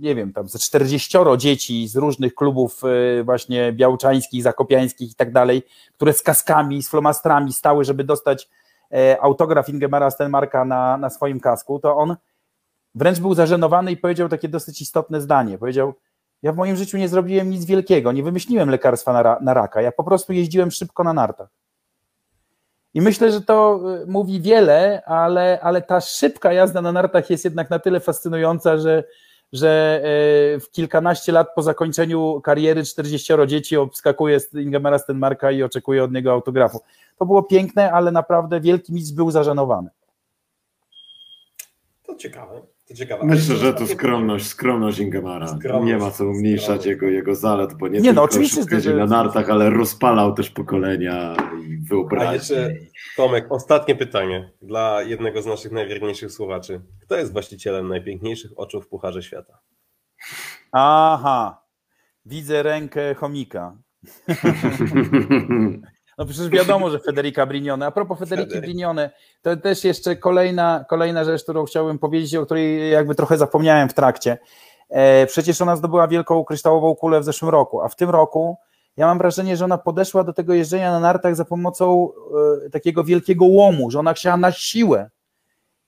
nie 0.00 0.14
wiem, 0.14 0.32
tam 0.32 0.48
ze 0.48 0.58
40 0.58 1.18
dzieci 1.36 1.88
z 1.88 1.96
różnych 1.96 2.34
klubów 2.34 2.82
e, 2.84 3.24
właśnie 3.24 3.72
białczańskich, 3.72 4.42
zakopiańskich 4.42 5.10
i 5.10 5.14
tak 5.14 5.32
dalej, 5.32 5.62
które 5.94 6.12
z 6.12 6.22
kaskami, 6.22 6.82
z 6.82 6.88
flomastrami 6.88 7.52
stały, 7.52 7.84
żeby 7.84 8.04
dostać 8.04 8.48
autograf 9.20 9.68
Ingemara 9.68 10.10
Stenmarka 10.10 10.64
na, 10.64 10.96
na 10.96 11.10
swoim 11.10 11.40
kasku, 11.40 11.78
to 11.78 11.96
on 11.96 12.16
wręcz 12.94 13.20
był 13.20 13.34
zażenowany 13.34 13.92
i 13.92 13.96
powiedział 13.96 14.28
takie 14.28 14.48
dosyć 14.48 14.80
istotne 14.80 15.20
zdanie. 15.20 15.58
Powiedział, 15.58 15.94
ja 16.42 16.52
w 16.52 16.56
moim 16.56 16.76
życiu 16.76 16.98
nie 16.98 17.08
zrobiłem 17.08 17.50
nic 17.50 17.64
wielkiego, 17.64 18.12
nie 18.12 18.22
wymyśliłem 18.22 18.70
lekarstwa 18.70 19.12
na, 19.12 19.38
na 19.40 19.54
raka, 19.54 19.82
ja 19.82 19.92
po 19.92 20.04
prostu 20.04 20.32
jeździłem 20.32 20.70
szybko 20.70 21.04
na 21.04 21.12
nartach. 21.12 21.59
I 22.94 23.00
myślę, 23.00 23.32
że 23.32 23.40
to 23.40 23.80
y, 24.02 24.06
mówi 24.06 24.40
wiele, 24.40 25.02
ale, 25.06 25.58
ale 25.62 25.82
ta 25.82 26.00
szybka 26.00 26.52
jazda 26.52 26.82
na 26.82 26.92
nartach 26.92 27.30
jest 27.30 27.44
jednak 27.44 27.70
na 27.70 27.78
tyle 27.78 28.00
fascynująca, 28.00 28.78
że, 28.78 29.04
że 29.52 30.00
y, 30.56 30.60
w 30.60 30.70
kilkanaście 30.70 31.32
lat 31.32 31.48
po 31.54 31.62
zakończeniu 31.62 32.40
kariery 32.40 32.84
40 32.84 33.32
dzieci 33.46 33.76
obskakuje 33.76 34.40
Ingemara 34.54 34.98
Stenmarka 34.98 35.50
i 35.50 35.62
oczekuje 35.62 36.04
od 36.04 36.12
niego 36.12 36.32
autografu. 36.32 36.80
To 37.18 37.26
było 37.26 37.42
piękne, 37.42 37.92
ale 37.92 38.12
naprawdę 38.12 38.60
wielki 38.60 38.92
mistrz 38.92 39.12
był 39.12 39.30
zażenowany. 39.30 39.90
To 42.06 42.14
ciekawe. 42.16 42.62
Ciekawe. 42.94 43.26
Myślę, 43.26 43.56
że 43.56 43.74
to 43.74 43.86
skromność, 43.86 44.46
skromność 44.46 44.98
Ingemara. 44.98 45.48
Skromność, 45.48 45.86
nie 45.86 45.98
ma 45.98 46.10
co 46.10 46.26
umniejszać 46.26 46.86
jego, 46.86 47.06
jego 47.06 47.34
zalet, 47.34 47.74
bo 47.74 47.88
nie, 47.88 48.00
nie 48.00 48.12
no, 48.12 48.22
oczywiście, 48.22 48.80
że... 48.80 48.94
na 48.94 49.06
nartach, 49.06 49.50
ale 49.50 49.70
rozpalał 49.70 50.34
też 50.34 50.50
pokolenia 50.50 51.36
i 51.68 51.76
wyobraźnię. 51.76 52.28
A 52.28 52.34
jeszcze, 52.34 52.74
Tomek, 53.16 53.46
ostatnie 53.50 53.94
pytanie 53.94 54.52
dla 54.62 55.02
jednego 55.02 55.42
z 55.42 55.46
naszych 55.46 55.72
najwierniejszych 55.72 56.32
słuchaczy. 56.32 56.80
Kto 57.02 57.16
jest 57.16 57.32
właścicielem 57.32 57.88
najpiękniejszych 57.88 58.50
oczu 58.56 58.80
w 58.80 58.88
Pucharze 58.88 59.22
Świata? 59.22 59.58
Aha, 60.72 61.62
widzę 62.24 62.62
rękę 62.62 63.14
chomika. 63.14 63.76
No 66.20 66.26
przecież 66.26 66.48
wiadomo, 66.48 66.90
że 66.90 66.98
Federica 66.98 67.46
Brignone. 67.46 67.86
A 67.86 67.90
propos 67.90 68.18
Federici 68.18 68.60
Brignone, 68.60 69.10
to 69.42 69.56
też 69.56 69.84
jeszcze 69.84 70.16
kolejna, 70.16 70.84
kolejna 70.88 71.24
rzecz, 71.24 71.42
którą 71.42 71.64
chciałbym 71.64 71.98
powiedzieć, 71.98 72.34
o 72.34 72.44
której 72.44 72.90
jakby 72.90 73.14
trochę 73.14 73.38
zapomniałem 73.38 73.88
w 73.88 73.94
trakcie. 73.94 74.38
E, 74.88 75.26
przecież 75.26 75.60
ona 75.60 75.76
zdobyła 75.76 76.08
wielką 76.08 76.44
kryształową 76.44 76.94
kulę 76.94 77.20
w 77.20 77.24
zeszłym 77.24 77.50
roku, 77.50 77.80
a 77.80 77.88
w 77.88 77.96
tym 77.96 78.10
roku 78.10 78.56
ja 78.96 79.06
mam 79.06 79.18
wrażenie, 79.18 79.56
że 79.56 79.64
ona 79.64 79.78
podeszła 79.78 80.24
do 80.24 80.32
tego 80.32 80.54
jeżdżenia 80.54 80.90
na 80.90 81.00
nartach 81.00 81.36
za 81.36 81.44
pomocą 81.44 82.08
e, 82.66 82.70
takiego 82.70 83.04
wielkiego 83.04 83.44
łomu, 83.44 83.90
że 83.90 83.98
ona 83.98 84.14
chciała 84.14 84.36
na 84.36 84.52
siłę 84.52 85.10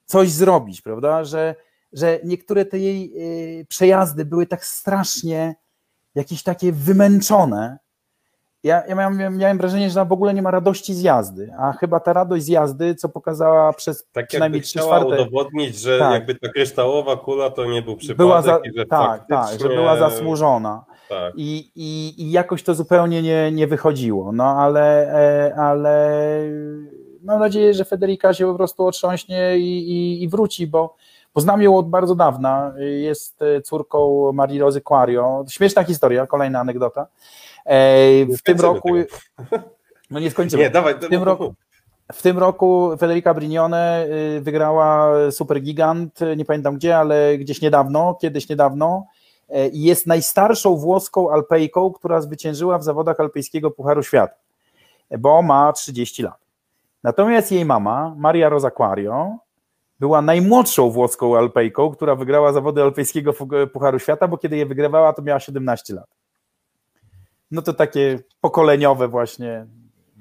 coś 0.04 0.30
zrobić, 0.30 0.80
prawda? 0.80 1.24
Że, 1.24 1.54
że 1.92 2.20
niektóre 2.24 2.64
te 2.64 2.78
jej 2.78 3.12
e, 3.60 3.64
przejazdy 3.64 4.24
były 4.24 4.46
tak 4.46 4.64
strasznie 4.64 5.54
jakieś 6.14 6.42
takie 6.42 6.72
wymęczone, 6.72 7.78
ja, 8.62 8.82
ja 8.88 8.94
miałem, 8.94 9.36
miałem, 9.38 9.58
wrażenie, 9.58 9.90
że 9.90 10.00
ona 10.00 10.08
w 10.08 10.12
ogóle 10.12 10.34
nie 10.34 10.42
ma 10.42 10.50
radości 10.50 10.94
z 10.94 11.02
jazdy, 11.02 11.52
a 11.58 11.72
chyba 11.72 12.00
ta 12.00 12.12
radość 12.12 12.44
z 12.44 12.48
jazdy, 12.48 12.94
co 12.94 13.08
pokazała 13.08 13.72
przez 13.72 14.06
tak 14.12 14.26
przynajmniej 14.26 14.62
trzy 14.62 14.78
czwarte... 14.78 15.06
udowodnić, 15.06 15.78
że 15.78 15.98
tak. 15.98 16.12
jakby 16.12 16.34
ta 16.34 16.48
kryształowa 16.48 17.16
kula 17.16 17.50
to 17.50 17.64
nie 17.64 17.82
był 17.82 17.96
przypadek. 17.96 18.16
Była 18.16 18.42
za, 18.42 18.58
że 18.76 18.86
tak, 18.86 19.10
faktycznie... 19.10 19.36
tak, 19.36 19.60
że 19.60 19.76
była 19.76 19.96
zasłużona. 19.96 20.84
Tak. 21.08 21.34
I, 21.36 21.70
i, 21.74 22.14
I 22.22 22.30
jakoś 22.30 22.62
to 22.62 22.74
zupełnie 22.74 23.22
nie, 23.22 23.52
nie 23.52 23.66
wychodziło, 23.66 24.32
no 24.32 24.44
ale, 24.44 25.14
e, 25.48 25.54
ale 25.54 26.20
mam 27.22 27.40
nadzieję, 27.40 27.74
że 27.74 27.84
Federika 27.84 28.34
się 28.34 28.46
po 28.46 28.54
prostu 28.54 28.86
otrząśnie 28.86 29.58
i, 29.58 29.90
i, 29.90 30.22
i 30.22 30.28
wróci, 30.28 30.66
bo 30.66 30.96
Poznam 31.32 31.62
ją 31.62 31.76
od 31.76 31.88
bardzo 31.88 32.14
dawna. 32.14 32.72
Jest 32.78 33.40
córką 33.64 34.30
Marii 34.32 34.60
Rozy 34.60 34.80
Quario. 34.80 35.44
Śmieszna 35.48 35.84
historia, 35.84 36.26
kolejna 36.26 36.60
anegdota. 36.60 37.06
W 38.38 38.42
tym 38.44 38.60
roku. 38.60 38.88
No 40.10 40.20
nie 40.20 40.30
skończymy. 40.30 40.62
Nie, 40.62 40.70
dawaj, 40.70 40.94
w, 40.94 41.08
tym 41.08 41.22
roku, 41.22 41.54
w 42.12 42.22
tym 42.22 42.38
roku 42.38 42.90
Federica 42.98 43.34
Brignone 43.34 44.06
y, 44.36 44.40
wygrała 44.40 45.12
Super 45.30 45.62
Gigant, 45.62 46.20
nie 46.36 46.44
pamiętam 46.44 46.76
gdzie, 46.76 46.98
ale 46.98 47.38
gdzieś 47.38 47.60
niedawno, 47.60 48.18
kiedyś 48.20 48.48
niedawno. 48.48 49.06
E, 49.48 49.68
I 49.68 49.82
jest 49.82 50.06
najstarszą 50.06 50.76
włoską 50.76 51.30
alpejką, 51.30 51.92
która 51.92 52.20
zwyciężyła 52.20 52.78
w 52.78 52.84
zawodach 52.84 53.20
alpejskiego 53.20 53.70
Pucharu 53.70 54.02
Świata, 54.02 54.34
bo 55.18 55.42
ma 55.42 55.72
30 55.72 56.22
lat. 56.22 56.38
Natomiast 57.02 57.52
jej 57.52 57.64
mama, 57.64 58.14
Maria 58.16 58.48
Rosa 58.48 58.70
Quario, 58.70 59.36
była 60.00 60.22
najmłodszą 60.22 60.90
włoską 60.90 61.38
alpejką, 61.38 61.90
która 61.90 62.14
wygrała 62.14 62.52
zawody 62.52 62.82
alpejskiego 62.82 63.32
Pucharu 63.72 63.98
Świata, 63.98 64.28
bo 64.28 64.38
kiedy 64.38 64.56
je 64.56 64.66
wygrywała, 64.66 65.12
to 65.12 65.22
miała 65.22 65.40
17 65.40 65.94
lat 65.94 66.21
no 67.52 67.62
to 67.62 67.72
takie 67.72 68.18
pokoleniowe 68.40 69.08
właśnie. 69.08 69.66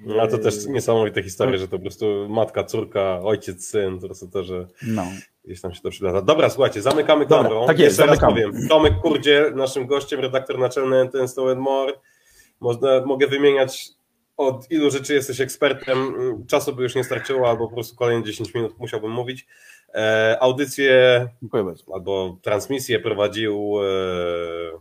No 0.05 0.27
to 0.27 0.37
też 0.37 0.65
niesamowite 0.65 1.23
historie, 1.23 1.57
że 1.57 1.67
to 1.67 1.77
po 1.77 1.83
prostu 1.83 2.27
matka, 2.29 2.63
córka, 2.63 3.19
ojciec, 3.23 3.67
syn, 3.67 3.99
po 3.99 4.05
prostu 4.05 4.27
to, 4.27 4.43
że 4.43 4.67
no. 4.87 5.03
gdzieś 5.45 5.61
tam 5.61 5.73
się 5.73 5.81
to 5.81 5.89
przylata. 5.89 6.21
Dobra, 6.21 6.49
słuchajcie, 6.49 6.81
zamykamy 6.81 7.25
kamerą. 7.25 7.67
Tak 7.67 7.79
jest, 7.79 7.99
Jeszcze 7.99 8.15
zamykamy. 8.15 8.41
raz 8.41 8.51
powiem, 8.51 8.67
Tomek 8.67 8.93
Kurdziel, 9.01 9.55
naszym 9.55 9.87
gościem, 9.87 10.19
redaktor 10.19 10.59
naczelny 10.59 11.09
Stolen 11.27 11.59
More. 11.59 11.93
Można, 12.59 13.05
mogę 13.05 13.27
wymieniać 13.27 13.89
od 14.37 14.71
ilu 14.71 14.91
rzeczy 14.91 15.13
jesteś 15.13 15.41
ekspertem. 15.41 16.13
Czasu 16.47 16.75
by 16.75 16.83
już 16.83 16.95
nie 16.95 17.03
starczyło, 17.03 17.49
albo 17.49 17.67
po 17.67 17.73
prostu 17.73 17.95
kolejne 17.95 18.23
10 18.23 18.53
minut 18.53 18.79
musiałbym 18.79 19.11
mówić. 19.11 19.47
E, 19.93 20.37
audycję 20.41 21.27
albo 21.93 22.37
transmisję 22.41 22.99
prowadził 22.99 23.75
e, 23.83 24.79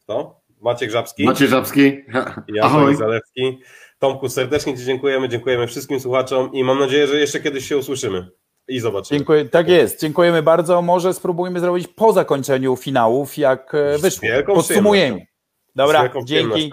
kto? 0.00 0.37
Maciek 0.60 0.90
Żabski. 0.90 1.24
Maciek 1.24 1.48
Żabski. 1.48 2.04
Ja 2.48 2.94
Zalewski. 2.94 3.58
Tomku, 3.98 4.28
serdecznie 4.28 4.76
Ci 4.76 4.84
dziękujemy, 4.84 5.28
dziękujemy 5.28 5.66
wszystkim 5.66 6.00
słuchaczom 6.00 6.52
i 6.52 6.64
mam 6.64 6.78
nadzieję, 6.78 7.06
że 7.06 7.20
jeszcze 7.20 7.40
kiedyś 7.40 7.68
się 7.68 7.78
usłyszymy 7.78 8.30
i 8.68 8.80
zobaczymy. 8.80 9.18
Dziękuję, 9.18 9.44
tak 9.44 9.68
jest, 9.68 10.00
dziękujemy 10.00 10.42
bardzo. 10.42 10.82
Może 10.82 11.14
spróbujmy 11.14 11.60
zrobić 11.60 11.88
po 11.88 12.12
zakończeniu 12.12 12.76
finałów, 12.76 13.38
jak 13.38 13.74
e, 13.74 13.98
wyszło. 13.98 14.28
Podsumujemy. 14.46 15.26
Dobra, 15.74 16.10
dzięki. 16.24 16.70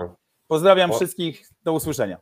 Pozdrawiam 0.48 0.94
wszystkich, 0.94 1.48
do 1.64 1.74
usłyszenia. 1.74 2.18